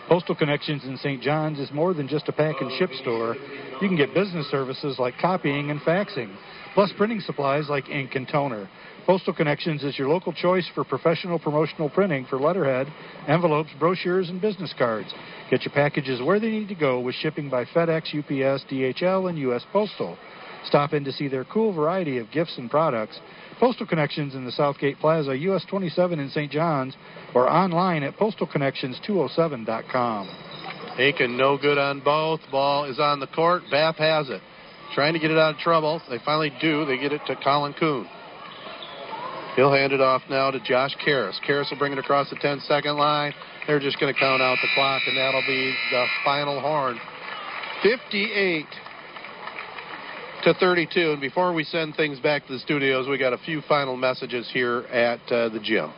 Postal 0.09 0.35
Connections 0.35 0.85
in 0.85 0.97
St. 0.97 1.23
John's 1.23 1.61
is 1.61 1.71
more 1.71 1.95
than 1.95 2.09
just 2.09 2.29
a 2.29 2.33
pack 2.33 2.57
and 2.61 2.73
ship 2.79 2.91
store. 3.01 3.37
You 3.81 3.87
can 3.87 3.97
get 3.97 4.13
business 4.15 4.51
services 4.51 4.97
like 4.99 5.15
copying 5.21 5.71
and 5.71 5.81
faxing, 5.83 6.35
plus 6.75 6.91
printing 6.97 7.21
supplies 7.21 7.69
like 7.69 7.89
ink 7.89 8.17
and 8.17 8.27
toner. 8.27 8.69
Postal 9.09 9.33
Connections 9.33 9.83
is 9.85 9.99
your 9.99 10.11
local 10.11 10.35
choice 10.35 10.69
for 10.75 10.85
professional 10.85 11.39
promotional 11.39 11.89
printing 11.89 12.27
for 12.27 12.39
letterhead, 12.39 12.93
envelopes, 13.27 13.71
brochures, 13.81 14.29
and 14.29 14.39
business 14.39 14.75
cards. 14.77 15.09
Get 15.51 15.63
your 15.63 15.73
packages 15.73 16.21
where 16.21 16.39
they 16.39 16.51
need 16.51 16.69
to 16.69 16.75
go 16.75 17.01
with 17.01 17.15
shipping 17.15 17.49
by 17.49 17.65
FedEx, 17.65 18.15
UPS, 18.15 18.67
DHL, 18.71 19.31
and 19.31 19.39
U.S. 19.39 19.65
Postal. 19.73 20.19
Stop 20.67 20.93
in 20.93 21.05
to 21.05 21.13
see 21.13 21.27
their 21.27 21.47
cool 21.47 21.73
variety 21.73 22.19
of 22.19 22.31
gifts 22.31 22.59
and 22.59 22.71
products. 22.71 23.19
Postal 23.59 23.87
Connections 23.87 24.35
in 24.35 24.45
the 24.45 24.53
Southgate 24.53 24.99
Plaza, 24.99 25.35
US 25.35 25.65
27 25.71 26.19
in 26.19 26.29
St. 26.29 26.53
John's, 26.53 26.95
or 27.35 27.51
online 27.51 28.03
at 28.03 28.15
postalconnections207.com. 28.19 30.29
Aiken 30.99 31.39
no 31.39 31.57
good 31.57 31.79
on 31.79 32.01
both. 32.01 32.41
Ball 32.53 32.85
is 32.85 32.99
on 32.99 33.21
the 33.21 33.27
court. 33.29 33.63
Bath 33.71 33.97
has 33.97 34.29
it. 34.29 34.43
Trying 34.95 35.15
to 35.15 35.19
get 35.19 35.31
it 35.31 35.39
out 35.39 35.55
of 35.55 35.61
trouble. 35.61 36.03
They 36.11 36.19
finally 36.27 36.53
do. 36.61 36.85
They 36.85 36.99
get 36.99 37.15
it 37.15 37.23
to 37.27 37.37
Colin 37.43 37.73
Kuhn. 37.73 38.07
He'll 39.59 39.73
hand 39.73 39.93
it 39.93 40.01
off 40.01 40.23
now 40.31 40.53
to 40.53 40.61
Josh 40.61 40.97
Karras. 41.05 41.35
Karras 41.45 41.69
will 41.69 41.79
bring 41.79 41.93
it 41.93 41.99
across 41.99 42.31
the 42.31 42.37
10 42.37 42.61
second 42.61 42.97
line. 42.97 43.35
They're 43.67 43.81
just 43.81 43.99
going 43.99 44.15
to 44.15 44.21
count 44.21 44.41
out 44.41 44.57
the 44.63 44.69
clock, 44.73 45.03
and 45.05 45.17
that'll 45.17 45.43
be 45.49 45.75
the 45.91 46.07
final 46.25 46.61
horn. 46.61 46.97
58 47.83 48.67
to 50.45 50.55
32. 50.55 51.11
And 51.11 51.21
before 51.21 51.53
we 51.53 51.65
send 51.65 51.97
things 51.97 52.21
back 52.21 52.47
to 52.47 52.53
the 52.53 52.61
studios, 52.61 53.09
we 53.09 53.19
got 53.19 53.33
a 53.33 53.39
few 53.39 53.61
final 53.63 53.97
messages 53.97 54.49
here 54.53 54.83
at 54.93 55.19
uh, 55.33 55.49
the 55.49 55.59
gym. 55.59 55.93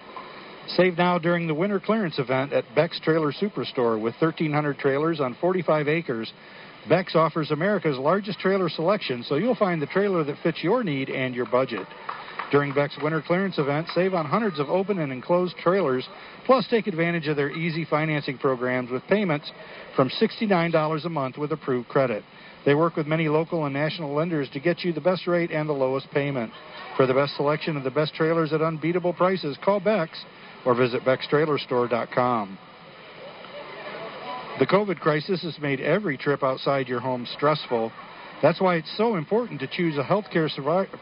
Save 0.69 0.97
now 0.97 1.19
during 1.19 1.47
the 1.47 1.53
winter 1.53 1.81
clearance 1.81 2.19
event 2.19 2.55
at 2.55 2.65
Beck's 2.75 2.99
Trailer 3.01 3.31
Superstore 3.31 4.01
with 4.01 4.15
1,300 4.21 4.79
trailers 4.79 5.21
on 5.21 5.37
45 5.39 5.87
acres. 5.87 6.33
Beck's 6.89 7.15
offers 7.15 7.51
America's 7.51 7.99
largest 7.99 8.39
trailer 8.39 8.71
selection, 8.71 9.23
so 9.23 9.35
you'll 9.35 9.55
find 9.55 9.83
the 9.83 9.87
trailer 9.87 10.25
that 10.25 10.37
fits 10.43 10.63
your 10.63 10.83
need 10.83 11.11
and 11.11 11.35
your 11.35 11.45
budget. 11.45 11.87
During 12.51 12.75
Beck's 12.75 12.97
winter 13.01 13.23
clearance 13.23 13.59
event, 13.59 13.87
save 13.95 14.13
on 14.13 14.27
hundreds 14.27 14.59
of 14.59 14.69
open 14.69 14.99
and 14.99 15.13
enclosed 15.13 15.57
trailers, 15.59 16.09
plus 16.47 16.67
take 16.69 16.89
advantage 16.89 17.29
of 17.29 17.37
their 17.37 17.51
easy 17.51 17.85
financing 17.85 18.39
programs 18.39 18.91
with 18.91 19.07
payments 19.07 19.51
from 19.95 20.11
$69 20.11 21.05
a 21.05 21.09
month 21.09 21.39
with 21.39 21.53
approved 21.53 21.89
credit. 21.89 22.25
They 22.65 22.75
work 22.75 22.97
with 22.97 23.07
many 23.07 23.29
local 23.29 23.65
and 23.65 23.73
national 23.73 24.15
lenders 24.15 24.51
to 24.51 24.61
get 24.61 24.85
you 24.85 24.93
the 24.93 25.01
best 25.01 25.27
rate 25.27 25.51
and 25.51 25.69
the 25.69 25.73
lowest 25.73 26.11
payment. 26.11 26.53
For 26.97 27.07
the 27.07 27.15
best 27.15 27.37
selection 27.37 27.77
of 27.77 27.85
the 27.85 27.91
best 27.91 28.15
trailers 28.15 28.53
at 28.53 28.63
unbeatable 28.63 29.15
prices, 29.15 29.57
call 29.65 29.81
Beck's 29.81 30.25
or 30.67 30.75
visit 30.75 31.03
Beck'sTrailerStore.com. 31.05 32.59
The 34.59 34.67
COVID 34.67 35.01
crisis 35.01 35.43
has 35.43 35.59
made 35.59 35.81
every 35.81 36.19
trip 36.19 36.43
outside 36.43 36.89
your 36.89 37.01
home 37.01 37.27
stressful. 37.35 37.93
That's 38.43 38.61
why 38.61 38.77
it's 38.77 38.97
so 38.97 39.17
important 39.17 39.61
to 39.61 39.67
choose 39.67 39.99
a 39.99 40.03
healthcare 40.03 40.49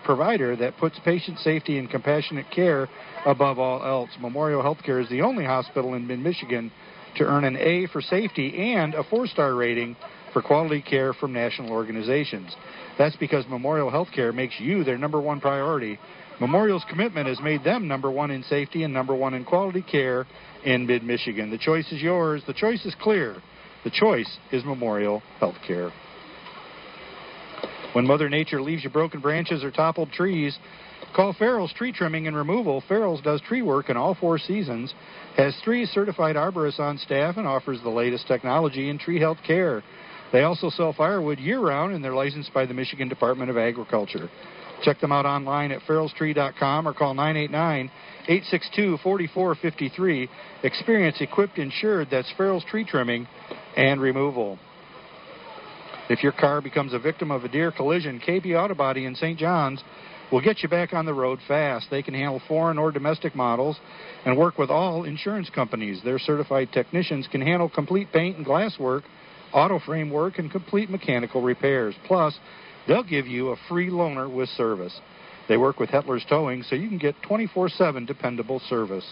provider 0.04 0.56
that 0.56 0.76
puts 0.78 0.98
patient 1.04 1.38
safety 1.38 1.78
and 1.78 1.88
compassionate 1.88 2.50
care 2.50 2.88
above 3.26 3.60
all 3.60 3.84
else. 3.84 4.10
Memorial 4.20 4.62
Healthcare 4.62 5.00
is 5.00 5.08
the 5.08 5.22
only 5.22 5.44
hospital 5.44 5.94
in 5.94 6.06
mid 6.06 6.18
Michigan 6.18 6.72
to 7.16 7.24
earn 7.24 7.44
an 7.44 7.56
A 7.56 7.86
for 7.86 8.00
safety 8.00 8.72
and 8.72 8.94
a 8.94 9.04
four 9.04 9.26
star 9.28 9.54
rating 9.54 9.96
for 10.32 10.42
quality 10.42 10.82
care 10.82 11.12
from 11.14 11.32
national 11.32 11.70
organizations. 11.70 12.54
That's 12.98 13.16
because 13.16 13.44
Memorial 13.48 13.90
Healthcare 13.90 14.34
makes 14.34 14.58
you 14.58 14.82
their 14.82 14.98
number 14.98 15.20
one 15.20 15.40
priority. 15.40 15.98
Memorial's 16.40 16.84
commitment 16.88 17.28
has 17.28 17.40
made 17.40 17.62
them 17.62 17.86
number 17.86 18.10
one 18.10 18.32
in 18.32 18.42
safety 18.44 18.82
and 18.82 18.92
number 18.92 19.14
one 19.14 19.34
in 19.34 19.44
quality 19.44 19.82
care 19.82 20.26
in 20.64 20.86
mid 20.86 21.04
Michigan. 21.04 21.50
The 21.50 21.58
choice 21.58 21.90
is 21.92 22.02
yours. 22.02 22.42
The 22.48 22.54
choice 22.54 22.84
is 22.84 22.96
clear. 23.00 23.36
The 23.84 23.90
choice 23.90 24.38
is 24.50 24.64
Memorial 24.64 25.22
Healthcare. 25.40 25.92
When 27.94 28.06
Mother 28.06 28.28
Nature 28.28 28.60
leaves 28.60 28.84
you 28.84 28.90
broken 28.90 29.20
branches 29.20 29.64
or 29.64 29.70
toppled 29.70 30.12
trees, 30.12 30.56
call 31.16 31.32
Farrell's 31.32 31.72
Tree 31.72 31.92
Trimming 31.92 32.26
and 32.26 32.36
Removal. 32.36 32.82
Farrell's 32.86 33.22
does 33.22 33.40
tree 33.40 33.62
work 33.62 33.88
in 33.88 33.96
all 33.96 34.14
four 34.14 34.38
seasons, 34.38 34.94
has 35.36 35.56
three 35.64 35.86
certified 35.86 36.36
arborists 36.36 36.80
on 36.80 36.98
staff, 36.98 37.36
and 37.36 37.46
offers 37.46 37.80
the 37.82 37.88
latest 37.88 38.26
technology 38.26 38.90
in 38.90 38.98
tree 38.98 39.18
health 39.18 39.38
care. 39.46 39.82
They 40.32 40.42
also 40.42 40.68
sell 40.68 40.92
firewood 40.92 41.38
year 41.38 41.60
round, 41.60 41.94
and 41.94 42.04
they're 42.04 42.14
licensed 42.14 42.52
by 42.52 42.66
the 42.66 42.74
Michigan 42.74 43.08
Department 43.08 43.50
of 43.50 43.56
Agriculture. 43.56 44.28
Check 44.82 45.00
them 45.00 45.10
out 45.10 45.26
online 45.26 45.72
at 45.72 45.80
farrellstree.com 45.82 46.86
or 46.86 46.92
call 46.92 47.14
989 47.14 47.90
862 48.28 48.98
4453. 49.02 50.28
Experience 50.62 51.16
equipped 51.20 51.58
insured. 51.58 52.08
That's 52.10 52.30
Farrell's 52.36 52.64
Tree 52.64 52.84
Trimming 52.84 53.26
and 53.76 54.00
Removal. 54.00 54.58
If 56.08 56.22
your 56.22 56.32
car 56.32 56.62
becomes 56.62 56.94
a 56.94 56.98
victim 56.98 57.30
of 57.30 57.44
a 57.44 57.48
deer 57.48 57.70
collision, 57.70 58.20
KP 58.26 58.58
Auto 58.58 58.74
Body 58.74 59.04
in 59.04 59.14
St. 59.14 59.38
John's 59.38 59.82
will 60.32 60.40
get 60.40 60.62
you 60.62 60.68
back 60.68 60.94
on 60.94 61.04
the 61.04 61.12
road 61.12 61.38
fast. 61.46 61.88
They 61.90 62.02
can 62.02 62.14
handle 62.14 62.40
foreign 62.48 62.78
or 62.78 62.90
domestic 62.90 63.34
models 63.34 63.78
and 64.24 64.36
work 64.36 64.56
with 64.56 64.70
all 64.70 65.04
insurance 65.04 65.50
companies. 65.50 66.00
Their 66.02 66.18
certified 66.18 66.70
technicians 66.72 67.26
can 67.30 67.42
handle 67.42 67.68
complete 67.68 68.10
paint 68.10 68.36
and 68.36 68.44
glass 68.44 68.78
work, 68.78 69.04
auto 69.52 69.78
frame 69.80 70.10
work, 70.10 70.38
and 70.38 70.50
complete 70.50 70.88
mechanical 70.88 71.42
repairs. 71.42 71.94
Plus, 72.06 72.38
they'll 72.86 73.02
give 73.02 73.26
you 73.26 73.50
a 73.50 73.56
free 73.68 73.90
loaner 73.90 74.32
with 74.32 74.48
service. 74.50 74.98
They 75.46 75.58
work 75.58 75.78
with 75.78 75.90
Hetler's 75.90 76.24
Towing, 76.28 76.62
so 76.62 76.74
you 76.74 76.88
can 76.88 76.98
get 76.98 77.16
24 77.22 77.68
7 77.68 78.06
dependable 78.06 78.60
service. 78.68 79.04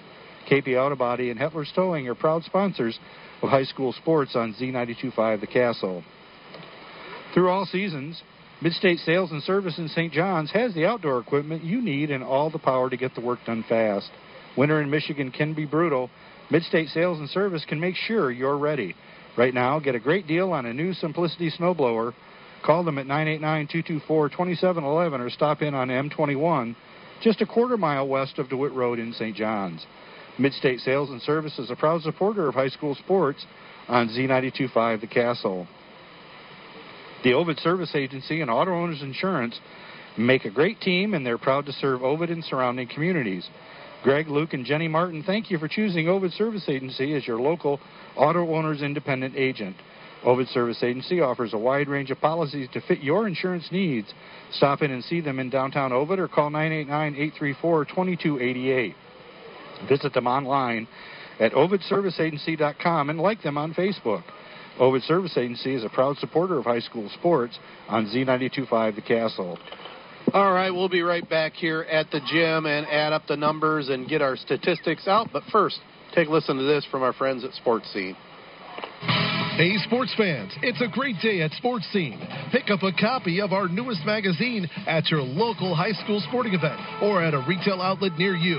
KP 0.50 0.78
Auto 0.78 0.96
Body 0.96 1.30
and 1.30 1.38
Hetler's 1.38 1.72
Towing 1.74 2.08
are 2.08 2.14
proud 2.14 2.44
sponsors 2.44 2.98
of 3.42 3.50
high 3.50 3.64
school 3.64 3.92
sports 3.92 4.34
on 4.34 4.54
Z925 4.54 5.40
The 5.40 5.46
Castle. 5.46 6.02
Through 7.36 7.50
all 7.50 7.66
seasons, 7.66 8.22
Midstate 8.62 9.04
Sales 9.04 9.30
and 9.30 9.42
Service 9.42 9.76
in 9.76 9.88
St. 9.88 10.10
John's 10.10 10.50
has 10.52 10.72
the 10.72 10.86
outdoor 10.86 11.18
equipment 11.18 11.62
you 11.62 11.82
need 11.82 12.10
and 12.10 12.24
all 12.24 12.48
the 12.48 12.58
power 12.58 12.88
to 12.88 12.96
get 12.96 13.14
the 13.14 13.20
work 13.20 13.40
done 13.44 13.62
fast. 13.68 14.08
Winter 14.56 14.80
in 14.80 14.88
Michigan 14.88 15.30
can 15.30 15.52
be 15.52 15.66
brutal. 15.66 16.08
Midstate 16.50 16.90
Sales 16.94 17.18
and 17.18 17.28
Service 17.28 17.62
can 17.68 17.78
make 17.78 17.94
sure 17.94 18.30
you're 18.30 18.56
ready. 18.56 18.94
Right 19.36 19.52
now, 19.52 19.78
get 19.80 19.94
a 19.94 20.00
great 20.00 20.26
deal 20.26 20.52
on 20.52 20.64
a 20.64 20.72
new 20.72 20.94
Simplicity 20.94 21.50
snowblower. 21.50 22.14
Call 22.64 22.84
them 22.84 22.96
at 22.96 23.04
989-224-2711 23.04 25.20
or 25.20 25.28
stop 25.28 25.60
in 25.60 25.74
on 25.74 25.88
M21, 25.88 26.74
just 27.20 27.42
a 27.42 27.46
quarter 27.46 27.76
mile 27.76 28.08
west 28.08 28.38
of 28.38 28.48
DeWitt 28.48 28.72
Road 28.72 28.98
in 28.98 29.12
St. 29.12 29.36
John's. 29.36 29.84
Midstate 30.38 30.80
Sales 30.80 31.10
and 31.10 31.20
Service 31.20 31.58
is 31.58 31.70
a 31.70 31.76
proud 31.76 32.00
supporter 32.00 32.48
of 32.48 32.54
high 32.54 32.68
school 32.68 32.94
sports 32.94 33.44
on 33.88 34.08
Z925 34.08 35.02
The 35.02 35.06
Castle. 35.06 35.68
The 37.26 37.34
Ovid 37.34 37.58
Service 37.58 37.90
Agency 37.96 38.40
and 38.40 38.48
Auto 38.48 38.70
Owners 38.70 39.02
Insurance 39.02 39.58
make 40.16 40.44
a 40.44 40.50
great 40.50 40.80
team, 40.80 41.12
and 41.12 41.26
they're 41.26 41.38
proud 41.38 41.66
to 41.66 41.72
serve 41.72 42.04
Ovid 42.04 42.30
and 42.30 42.44
surrounding 42.44 42.86
communities. 42.86 43.44
Greg, 44.04 44.28
Luke, 44.28 44.52
and 44.52 44.64
Jenny 44.64 44.86
Martin, 44.86 45.24
thank 45.24 45.50
you 45.50 45.58
for 45.58 45.66
choosing 45.66 46.08
Ovid 46.08 46.30
Service 46.34 46.68
Agency 46.68 47.14
as 47.14 47.26
your 47.26 47.40
local 47.40 47.80
auto 48.14 48.54
owner's 48.54 48.80
independent 48.80 49.34
agent. 49.34 49.74
Ovid 50.24 50.46
Service 50.50 50.80
Agency 50.84 51.20
offers 51.20 51.52
a 51.52 51.58
wide 51.58 51.88
range 51.88 52.12
of 52.12 52.20
policies 52.20 52.68
to 52.74 52.80
fit 52.82 53.00
your 53.00 53.26
insurance 53.26 53.66
needs. 53.72 54.06
Stop 54.52 54.82
in 54.82 54.92
and 54.92 55.02
see 55.02 55.20
them 55.20 55.40
in 55.40 55.50
downtown 55.50 55.92
Ovid 55.92 56.20
or 56.20 56.28
call 56.28 56.50
989 56.50 57.14
834 57.14 57.84
2288. 57.86 58.94
Visit 59.88 60.14
them 60.14 60.28
online 60.28 60.86
at 61.40 61.50
ovidserviceagency.com 61.54 63.10
and 63.10 63.18
like 63.18 63.42
them 63.42 63.58
on 63.58 63.74
Facebook. 63.74 64.22
Ovid 64.78 65.02
Service 65.04 65.36
Agency 65.36 65.74
is 65.74 65.84
a 65.84 65.88
proud 65.88 66.18
supporter 66.18 66.58
of 66.58 66.64
high 66.64 66.80
school 66.80 67.08
sports 67.18 67.58
on 67.88 68.06
Z925 68.06 68.96
The 68.96 69.02
Castle. 69.02 69.58
All 70.32 70.52
right, 70.52 70.70
we'll 70.70 70.88
be 70.88 71.02
right 71.02 71.26
back 71.28 71.52
here 71.54 71.82
at 71.82 72.10
the 72.10 72.20
gym 72.30 72.66
and 72.66 72.86
add 72.86 73.12
up 73.12 73.22
the 73.26 73.36
numbers 73.36 73.88
and 73.88 74.08
get 74.08 74.20
our 74.20 74.36
statistics 74.36 75.06
out. 75.06 75.28
But 75.32 75.44
first, 75.52 75.78
take 76.14 76.28
a 76.28 76.30
listen 76.30 76.56
to 76.56 76.64
this 76.64 76.84
from 76.90 77.02
our 77.02 77.12
friends 77.12 77.44
at 77.44 77.52
Sports 77.54 77.90
Scene. 77.92 78.16
Hey, 79.56 79.74
sports 79.86 80.12
fans, 80.18 80.52
it's 80.60 80.82
a 80.82 80.88
great 80.88 81.16
day 81.22 81.40
at 81.40 81.50
Sports 81.52 81.86
Scene. 81.90 82.20
Pick 82.52 82.68
up 82.68 82.82
a 82.82 82.92
copy 82.92 83.40
of 83.40 83.52
our 83.52 83.68
newest 83.68 84.04
magazine 84.04 84.68
at 84.86 85.10
your 85.10 85.22
local 85.22 85.74
high 85.74 85.92
school 86.04 86.20
sporting 86.28 86.52
event 86.52 86.78
or 87.00 87.22
at 87.22 87.32
a 87.32 87.42
retail 87.48 87.80
outlet 87.80 88.18
near 88.18 88.36
you. 88.36 88.58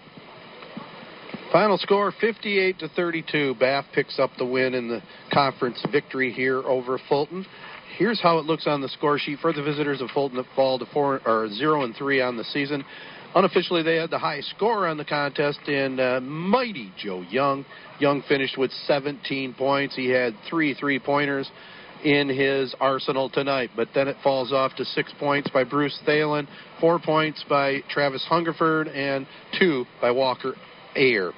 Final 1.51 1.77
score 1.77 2.13
58 2.21 2.79
to 2.79 2.87
32. 2.87 3.55
Bath 3.55 3.85
picks 3.93 4.19
up 4.19 4.29
the 4.37 4.45
win 4.45 4.73
in 4.73 4.87
the 4.87 5.01
conference 5.33 5.83
victory 5.91 6.31
here 6.31 6.59
over 6.59 6.97
Fulton. 7.09 7.45
Here's 7.97 8.21
how 8.21 8.37
it 8.37 8.45
looks 8.45 8.67
on 8.67 8.79
the 8.79 8.87
score 8.87 9.19
sheet 9.19 9.39
for 9.39 9.51
the 9.51 9.61
visitors 9.61 9.99
of 9.99 10.09
Fulton 10.11 10.37
that 10.37 10.45
fall 10.55 10.79
to 10.79 10.85
four 10.93 11.19
or 11.25 11.49
zero 11.49 11.83
and 11.83 11.93
three 11.93 12.21
on 12.21 12.37
the 12.37 12.45
season. 12.45 12.85
Unofficially, 13.35 13.83
they 13.83 13.97
had 13.97 14.09
the 14.09 14.17
high 14.17 14.39
score 14.39 14.87
on 14.87 14.95
the 14.95 15.03
contest 15.03 15.59
in 15.67 15.99
uh, 15.99 16.21
mighty 16.21 16.93
Joe 16.97 17.21
Young. 17.29 17.65
Young 17.99 18.23
finished 18.29 18.57
with 18.57 18.71
17 18.87 19.53
points. 19.53 19.93
He 19.93 20.09
had 20.09 20.33
three 20.49 20.73
three 20.73 20.99
pointers 20.99 21.51
in 22.05 22.29
his 22.29 22.73
arsenal 22.79 23.29
tonight. 23.29 23.71
But 23.75 23.89
then 23.93 24.07
it 24.07 24.15
falls 24.23 24.53
off 24.53 24.73
to 24.77 24.85
six 24.85 25.11
points 25.19 25.49
by 25.49 25.65
Bruce 25.65 25.99
Thalen, 26.07 26.47
four 26.79 26.97
points 26.97 27.43
by 27.49 27.81
Travis 27.89 28.23
Hungerford, 28.29 28.87
and 28.87 29.27
two 29.59 29.83
by 29.99 30.11
Walker 30.11 30.55
Ayer. 30.95 31.31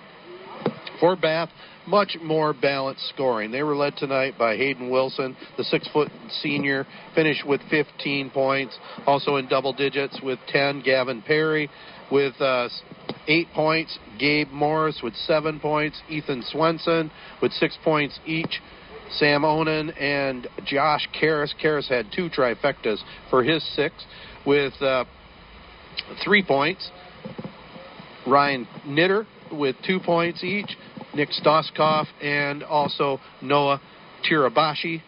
For 1.00 1.16
Bath, 1.16 1.50
much 1.88 2.16
more 2.22 2.54
balanced 2.54 3.08
scoring. 3.10 3.52
They 3.52 3.64
were 3.64 3.76
led 3.76 3.98
tonight 3.98 4.36
by 4.38 4.56
Hayden 4.56 4.90
Wilson, 4.90 5.36
the 5.58 5.64
six 5.64 5.88
foot 5.90 6.10
senior, 6.42 6.86
finished 7.14 7.46
with 7.46 7.62
15 7.70 8.30
points. 8.30 8.78
Also 9.06 9.36
in 9.38 9.48
double 9.48 9.74
digits 9.74 10.20
with 10.22 10.40
10, 10.48 10.82
Gavin 10.82 11.22
Perry 11.22 11.70
with 12.12 12.40
uh, 12.40 12.70
eight 13.28 13.48
points, 13.54 13.98
Gabe 14.20 14.50
Morris 14.50 15.02
with 15.04 15.16
seven 15.16 15.60
points, 15.60 16.00
Ethan 16.10 16.44
Swenson 16.44 17.12
with 17.42 17.52
six 17.54 17.78
points 17.84 18.20
each. 18.26 18.62
Sam 19.12 19.46
Onan 19.46 19.92
and 19.92 20.48
Josh 20.66 21.08
Karras. 21.22 21.54
Karras 21.62 21.88
had 21.88 22.08
two 22.16 22.30
trifectas 22.30 22.98
for 23.30 23.44
his 23.44 23.64
six 23.76 23.94
with 24.46 24.74
uh, 24.82 25.06
three 26.24 26.44
points. 26.44 26.90
Ryan 28.26 28.68
Knitter 28.86 29.28
with 29.54 29.76
two 29.86 30.00
points 30.00 30.44
each. 30.44 30.78
Nick 31.14 31.30
Stoskoff 31.30 32.08
and 32.22 32.64
also 32.64 33.20
Noah 33.42 33.82
Tirabashi. 34.30 35.02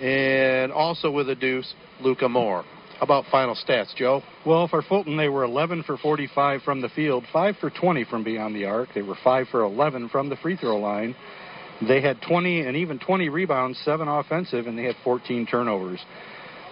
And 0.00 0.72
also 0.72 1.10
with 1.10 1.28
a 1.28 1.34
deuce, 1.34 1.72
Luca 2.00 2.28
Moore. 2.28 2.64
How 2.98 3.04
about 3.04 3.24
final 3.30 3.56
stats, 3.56 3.94
Joe? 3.96 4.22
Well, 4.46 4.68
for 4.68 4.82
Fulton, 4.82 5.16
they 5.16 5.28
were 5.28 5.44
11 5.44 5.82
for 5.84 5.96
45 5.96 6.62
from 6.62 6.80
the 6.80 6.88
field, 6.88 7.24
5 7.32 7.56
for 7.56 7.70
20 7.70 8.04
from 8.04 8.22
beyond 8.22 8.54
the 8.54 8.64
arc. 8.64 8.90
They 8.94 9.02
were 9.02 9.16
5 9.24 9.48
for 9.48 9.62
11 9.62 10.08
from 10.08 10.28
the 10.28 10.36
free 10.36 10.56
throw 10.56 10.78
line. 10.78 11.16
They 11.86 12.00
had 12.00 12.22
20 12.22 12.60
and 12.60 12.76
even 12.76 13.00
20 13.00 13.28
rebounds, 13.28 13.80
7 13.84 14.06
offensive, 14.06 14.68
and 14.68 14.78
they 14.78 14.84
had 14.84 14.94
14 15.02 15.46
turnovers. 15.46 16.00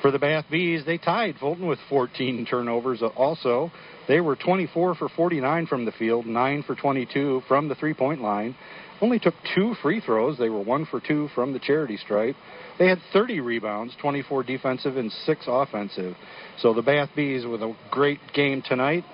For 0.03 0.11
the 0.11 0.19
Bath 0.19 0.45
Bees, 0.51 0.85
they 0.87 0.99
tied 0.99 1.37
Fulton 1.39 1.67
with 1.67 1.79
14 1.89 2.47
turnovers 2.47 3.03
also. 3.03 3.71
They 4.09 4.21
were 4.21 4.37
24 4.37 4.95
for 4.95 5.09
49 5.09 5.67
from 5.67 5.85
the 5.85 5.93
field, 5.93 6.27
9 6.27 6.63
for 6.65 6.75
22 6.75 7.43
from 7.47 7.69
the 7.69 7.75
three 7.75 7.95
point 7.95 8.21
line. 8.21 8.57
Only 9.01 9.19
took 9.19 9.35
two 9.55 9.75
free 9.83 10.01
throws. 10.01 10.37
They 10.39 10.51
were 10.51 10.61
1 10.61 10.87
for 10.87 11.01
2 11.01 11.29
from 11.35 11.53
the 11.53 11.59
charity 11.59 11.97
stripe. 11.97 12.37
They 12.79 12.87
had 12.87 12.99
30 13.13 13.41
rebounds, 13.41 13.95
24 14.01 14.43
defensive 14.43 14.97
and 14.97 15.11
6 15.11 15.45
offensive. 15.47 16.15
So 16.59 16.75
the 16.75 16.83
Bath 16.83 17.09
Bees 17.17 17.47
with 17.47 17.63
a 17.63 17.75
great 17.91 18.21
game 18.35 18.63
tonight, 18.63 19.05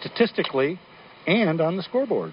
statistically 0.00 0.78
and 1.26 1.60
on 1.60 1.76
the 1.76 1.82
scoreboard 1.82 2.32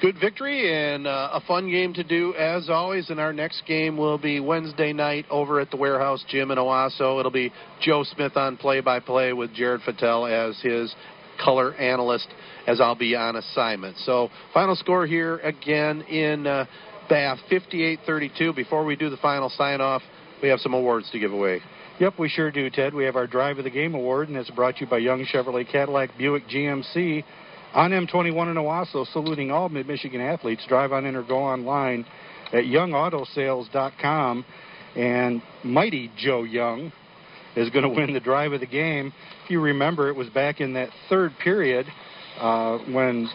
good 0.00 0.18
victory 0.20 0.72
and 0.72 1.06
uh, 1.06 1.30
a 1.32 1.40
fun 1.40 1.70
game 1.70 1.92
to 1.94 2.04
do 2.04 2.34
as 2.34 2.68
always. 2.68 3.10
And 3.10 3.20
our 3.20 3.32
next 3.32 3.62
game 3.66 3.96
will 3.96 4.18
be 4.18 4.40
Wednesday 4.40 4.92
night 4.92 5.26
over 5.30 5.60
at 5.60 5.70
the 5.70 5.76
Warehouse 5.76 6.24
Gym 6.28 6.50
in 6.50 6.58
Owosso. 6.58 7.18
It'll 7.18 7.30
be 7.30 7.52
Joe 7.80 8.04
Smith 8.04 8.36
on 8.36 8.56
play-by-play 8.56 9.32
with 9.32 9.52
Jared 9.54 9.80
Fattel 9.82 10.28
as 10.30 10.60
his 10.60 10.94
color 11.42 11.74
analyst, 11.74 12.28
as 12.66 12.80
I'll 12.80 12.94
be 12.94 13.14
on 13.14 13.36
assignment. 13.36 13.96
So 13.98 14.28
final 14.52 14.76
score 14.76 15.06
here 15.06 15.38
again 15.38 16.02
in 16.02 16.46
uh, 16.46 16.66
Bath, 17.08 17.38
58-32. 17.50 18.54
Before 18.54 18.84
we 18.84 18.96
do 18.96 19.10
the 19.10 19.16
final 19.18 19.48
sign-off, 19.50 20.02
we 20.42 20.48
have 20.48 20.60
some 20.60 20.74
awards 20.74 21.10
to 21.12 21.18
give 21.18 21.32
away. 21.32 21.60
Yep, 22.00 22.14
we 22.18 22.28
sure 22.28 22.52
do, 22.52 22.70
Ted. 22.70 22.94
We 22.94 23.04
have 23.04 23.16
our 23.16 23.26
Drive 23.26 23.58
of 23.58 23.64
the 23.64 23.70
Game 23.70 23.94
Award, 23.94 24.28
and 24.28 24.36
it's 24.36 24.50
brought 24.50 24.76
to 24.76 24.84
you 24.84 24.86
by 24.86 24.98
Young 24.98 25.26
Chevrolet 25.26 25.68
Cadillac 25.70 26.10
Buick 26.16 26.46
GMC 26.48 27.24
on 27.74 27.90
M21 27.90 28.50
in 28.50 28.56
Owosso, 28.56 29.06
saluting 29.12 29.50
all 29.50 29.68
Mid 29.68 29.86
Michigan 29.86 30.20
athletes. 30.20 30.64
Drive 30.68 30.92
on 30.92 31.04
in 31.04 31.16
or 31.16 31.22
go 31.22 31.38
online 31.38 32.06
at 32.52 32.64
youngautosales.com. 32.64 34.44
And 34.96 35.42
mighty 35.64 36.10
Joe 36.16 36.44
Young 36.44 36.92
is 37.56 37.70
going 37.70 37.82
to 37.82 37.88
win 37.88 38.12
the 38.12 38.20
drive 38.20 38.52
of 38.52 38.60
the 38.60 38.66
game. 38.66 39.12
If 39.44 39.50
you 39.50 39.60
remember, 39.60 40.08
it 40.08 40.16
was 40.16 40.28
back 40.28 40.60
in 40.60 40.72
that 40.74 40.90
third 41.08 41.32
period 41.42 41.86
uh, 42.40 42.78
when 42.90 43.28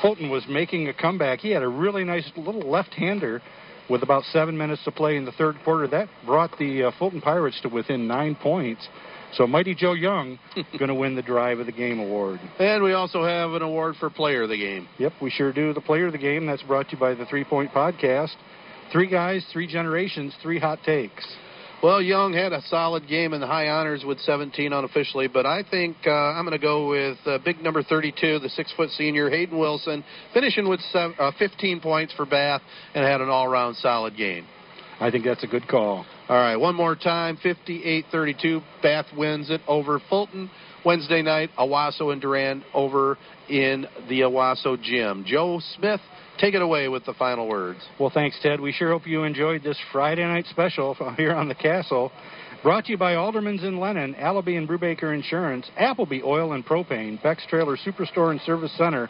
Fulton 0.00 0.30
was 0.30 0.44
making 0.48 0.88
a 0.88 0.94
comeback. 0.94 1.40
He 1.40 1.50
had 1.50 1.62
a 1.62 1.68
really 1.68 2.04
nice 2.04 2.30
little 2.36 2.70
left 2.70 2.94
hander 2.94 3.42
with 3.88 4.02
about 4.02 4.22
seven 4.24 4.56
minutes 4.56 4.84
to 4.84 4.92
play 4.92 5.16
in 5.16 5.24
the 5.24 5.32
third 5.32 5.56
quarter. 5.64 5.88
That 5.88 6.08
brought 6.24 6.56
the 6.58 6.84
uh, 6.84 6.90
Fulton 6.98 7.20
Pirates 7.20 7.60
to 7.62 7.68
within 7.68 8.06
nine 8.06 8.36
points. 8.36 8.86
So 9.34 9.46
Mighty 9.46 9.74
Joe 9.74 9.92
Young 9.92 10.38
going 10.78 10.88
to 10.88 10.94
win 10.94 11.14
the 11.14 11.22
Drive 11.22 11.60
of 11.60 11.66
the 11.66 11.72
Game 11.72 11.98
award. 11.98 12.40
And 12.58 12.82
we 12.82 12.92
also 12.92 13.24
have 13.24 13.52
an 13.52 13.62
award 13.62 13.96
for 14.00 14.10
Player 14.10 14.42
of 14.42 14.48
the 14.48 14.56
Game. 14.58 14.88
Yep, 14.98 15.12
we 15.22 15.30
sure 15.30 15.52
do. 15.52 15.72
The 15.72 15.80
Player 15.80 16.06
of 16.06 16.12
the 16.12 16.18
Game 16.18 16.46
that's 16.46 16.62
brought 16.62 16.88
to 16.88 16.92
you 16.96 17.00
by 17.00 17.14
the 17.14 17.26
Three 17.26 17.44
Point 17.44 17.72
Podcast. 17.72 18.34
Three 18.92 19.08
guys, 19.08 19.46
three 19.52 19.68
generations, 19.68 20.34
three 20.42 20.58
hot 20.58 20.80
takes. 20.84 21.24
Well, 21.82 22.02
Young 22.02 22.34
had 22.34 22.52
a 22.52 22.60
solid 22.62 23.08
game 23.08 23.32
in 23.32 23.40
the 23.40 23.46
high 23.46 23.68
honors 23.68 24.04
with 24.04 24.18
17 24.20 24.70
unofficially, 24.70 25.28
but 25.28 25.46
I 25.46 25.62
think 25.62 25.96
uh, 26.06 26.10
I'm 26.10 26.44
going 26.44 26.58
to 26.58 26.62
go 26.62 26.90
with 26.90 27.16
uh, 27.24 27.38
big 27.42 27.62
number 27.62 27.82
32, 27.82 28.38
the 28.40 28.50
six 28.50 28.70
foot 28.76 28.90
senior 28.90 29.30
Hayden 29.30 29.58
Wilson, 29.58 30.04
finishing 30.34 30.68
with 30.68 30.80
seven, 30.92 31.16
uh, 31.18 31.30
15 31.38 31.80
points 31.80 32.12
for 32.12 32.26
Bath 32.26 32.60
and 32.94 33.02
had 33.02 33.22
an 33.22 33.30
all 33.30 33.48
round 33.48 33.76
solid 33.76 34.14
game. 34.14 34.44
I 35.00 35.10
think 35.10 35.24
that's 35.24 35.42
a 35.42 35.46
good 35.46 35.66
call. 35.66 36.04
All 36.28 36.36
right, 36.36 36.56
one 36.56 36.74
more 36.74 36.94
time 36.94 37.38
58 37.42 38.04
32. 38.12 38.60
Bath 38.82 39.06
wins 39.16 39.50
it 39.50 39.62
over 39.66 40.00
Fulton. 40.10 40.50
Wednesday 40.84 41.22
night, 41.22 41.50
Owosso 41.58 42.12
and 42.12 42.20
Durand 42.20 42.64
over 42.72 43.18
in 43.48 43.86
the 44.08 44.20
Owosso 44.20 44.80
gym. 44.80 45.24
Joe 45.26 45.60
Smith, 45.76 46.00
take 46.38 46.54
it 46.54 46.62
away 46.62 46.88
with 46.88 47.04
the 47.04 47.14
final 47.14 47.48
words. 47.48 47.80
Well, 47.98 48.10
thanks, 48.12 48.38
Ted. 48.42 48.60
We 48.60 48.72
sure 48.72 48.90
hope 48.90 49.06
you 49.06 49.24
enjoyed 49.24 49.62
this 49.62 49.78
Friday 49.92 50.24
night 50.24 50.46
special 50.50 50.94
here 51.16 51.34
on 51.34 51.48
the 51.48 51.54
Castle. 51.54 52.12
Brought 52.62 52.84
to 52.86 52.92
you 52.92 52.98
by 52.98 53.14
Aldermans 53.14 53.64
in 53.64 53.80
Lennon, 53.80 54.14
Allaby 54.14 54.58
and 54.58 54.68
Brubaker 54.68 55.14
Insurance, 55.14 55.70
Appleby 55.78 56.20
Oil 56.22 56.52
and 56.52 56.64
Propane, 56.64 57.22
Beck's 57.22 57.46
Trailer 57.46 57.78
Superstore 57.78 58.32
and 58.32 58.40
Service 58.42 58.72
Center, 58.76 59.08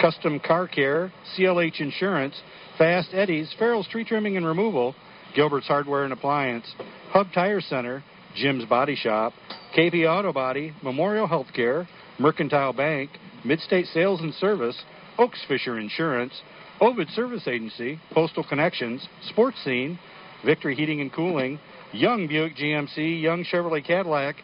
Custom 0.00 0.38
Car 0.38 0.68
Care, 0.68 1.12
CLH 1.36 1.80
Insurance, 1.80 2.40
Fast 2.78 3.08
Eddie's, 3.12 3.52
Farrell's 3.58 3.88
Tree 3.88 4.04
Trimming 4.04 4.36
and 4.36 4.46
Removal, 4.46 4.94
Gilbert's 5.34 5.66
Hardware 5.66 6.04
and 6.04 6.12
Appliance, 6.12 6.66
Hub 7.10 7.28
Tire 7.34 7.60
Center, 7.60 8.02
Jim's 8.34 8.64
Body 8.64 8.96
Shop, 8.96 9.32
KP 9.76 10.08
Auto 10.08 10.32
Body, 10.32 10.72
Memorial 10.82 11.28
Healthcare, 11.28 11.86
Mercantile 12.18 12.72
Bank, 12.72 13.10
Midstate 13.44 13.92
Sales 13.92 14.20
and 14.20 14.32
Service, 14.34 14.80
Oaks 15.18 15.44
Fisher 15.46 15.78
Insurance, 15.78 16.32
Ovid 16.80 17.08
Service 17.10 17.46
Agency, 17.46 18.00
Postal 18.12 18.44
Connections, 18.44 19.06
Sports 19.28 19.56
Scene, 19.64 19.98
Victory 20.44 20.74
Heating 20.74 21.00
and 21.00 21.12
Cooling, 21.12 21.58
Young 21.92 22.26
Buick 22.26 22.56
GMC, 22.56 23.22
Young 23.22 23.44
Chevrolet 23.44 23.84
Cadillac, 23.84 24.36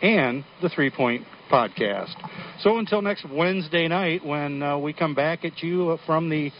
and 0.00 0.44
the 0.60 0.68
Three 0.68 0.90
Point 0.90 1.24
Podcast. 1.50 2.14
So 2.60 2.78
until 2.78 3.02
next 3.02 3.28
Wednesday 3.28 3.88
night 3.88 4.24
when 4.24 4.62
uh, 4.62 4.78
we 4.78 4.92
come 4.92 5.14
back 5.14 5.44
at 5.44 5.62
you 5.62 5.98
from 6.06 6.28
the 6.28 6.50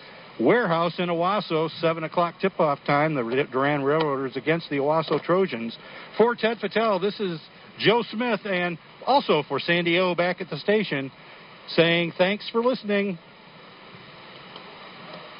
Warehouse 0.40 0.94
in 0.98 1.08
Owosso, 1.08 1.70
7 1.80 2.04
o'clock 2.04 2.34
tip 2.40 2.58
off 2.58 2.78
time. 2.86 3.14
The 3.14 3.46
Durand 3.50 3.84
Railroaders 3.84 4.36
against 4.36 4.70
the 4.70 4.76
Owosso 4.76 5.22
Trojans. 5.22 5.76
For 6.16 6.34
Ted 6.34 6.58
Fattel, 6.58 7.00
this 7.00 7.18
is 7.20 7.40
Joe 7.78 8.02
Smith, 8.10 8.40
and 8.44 8.78
also 9.06 9.42
for 9.48 9.60
San 9.60 9.84
Diego 9.84 10.14
back 10.14 10.40
at 10.40 10.50
the 10.50 10.58
station, 10.58 11.10
saying 11.68 12.12
thanks 12.16 12.48
for 12.50 12.60
listening. 12.60 13.18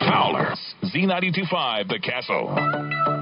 Fowler, 0.00 0.54
Z925, 0.84 1.88
The 1.88 2.00
Castle. 2.00 3.21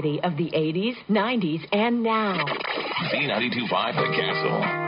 variety 0.00 0.20
of 0.22 0.36
the 0.36 0.50
80s, 0.50 0.96
90s, 1.08 1.66
and 1.72 2.02
now. 2.02 2.44
B925 3.12 3.94
The 3.96 4.16
Castle. 4.16 4.79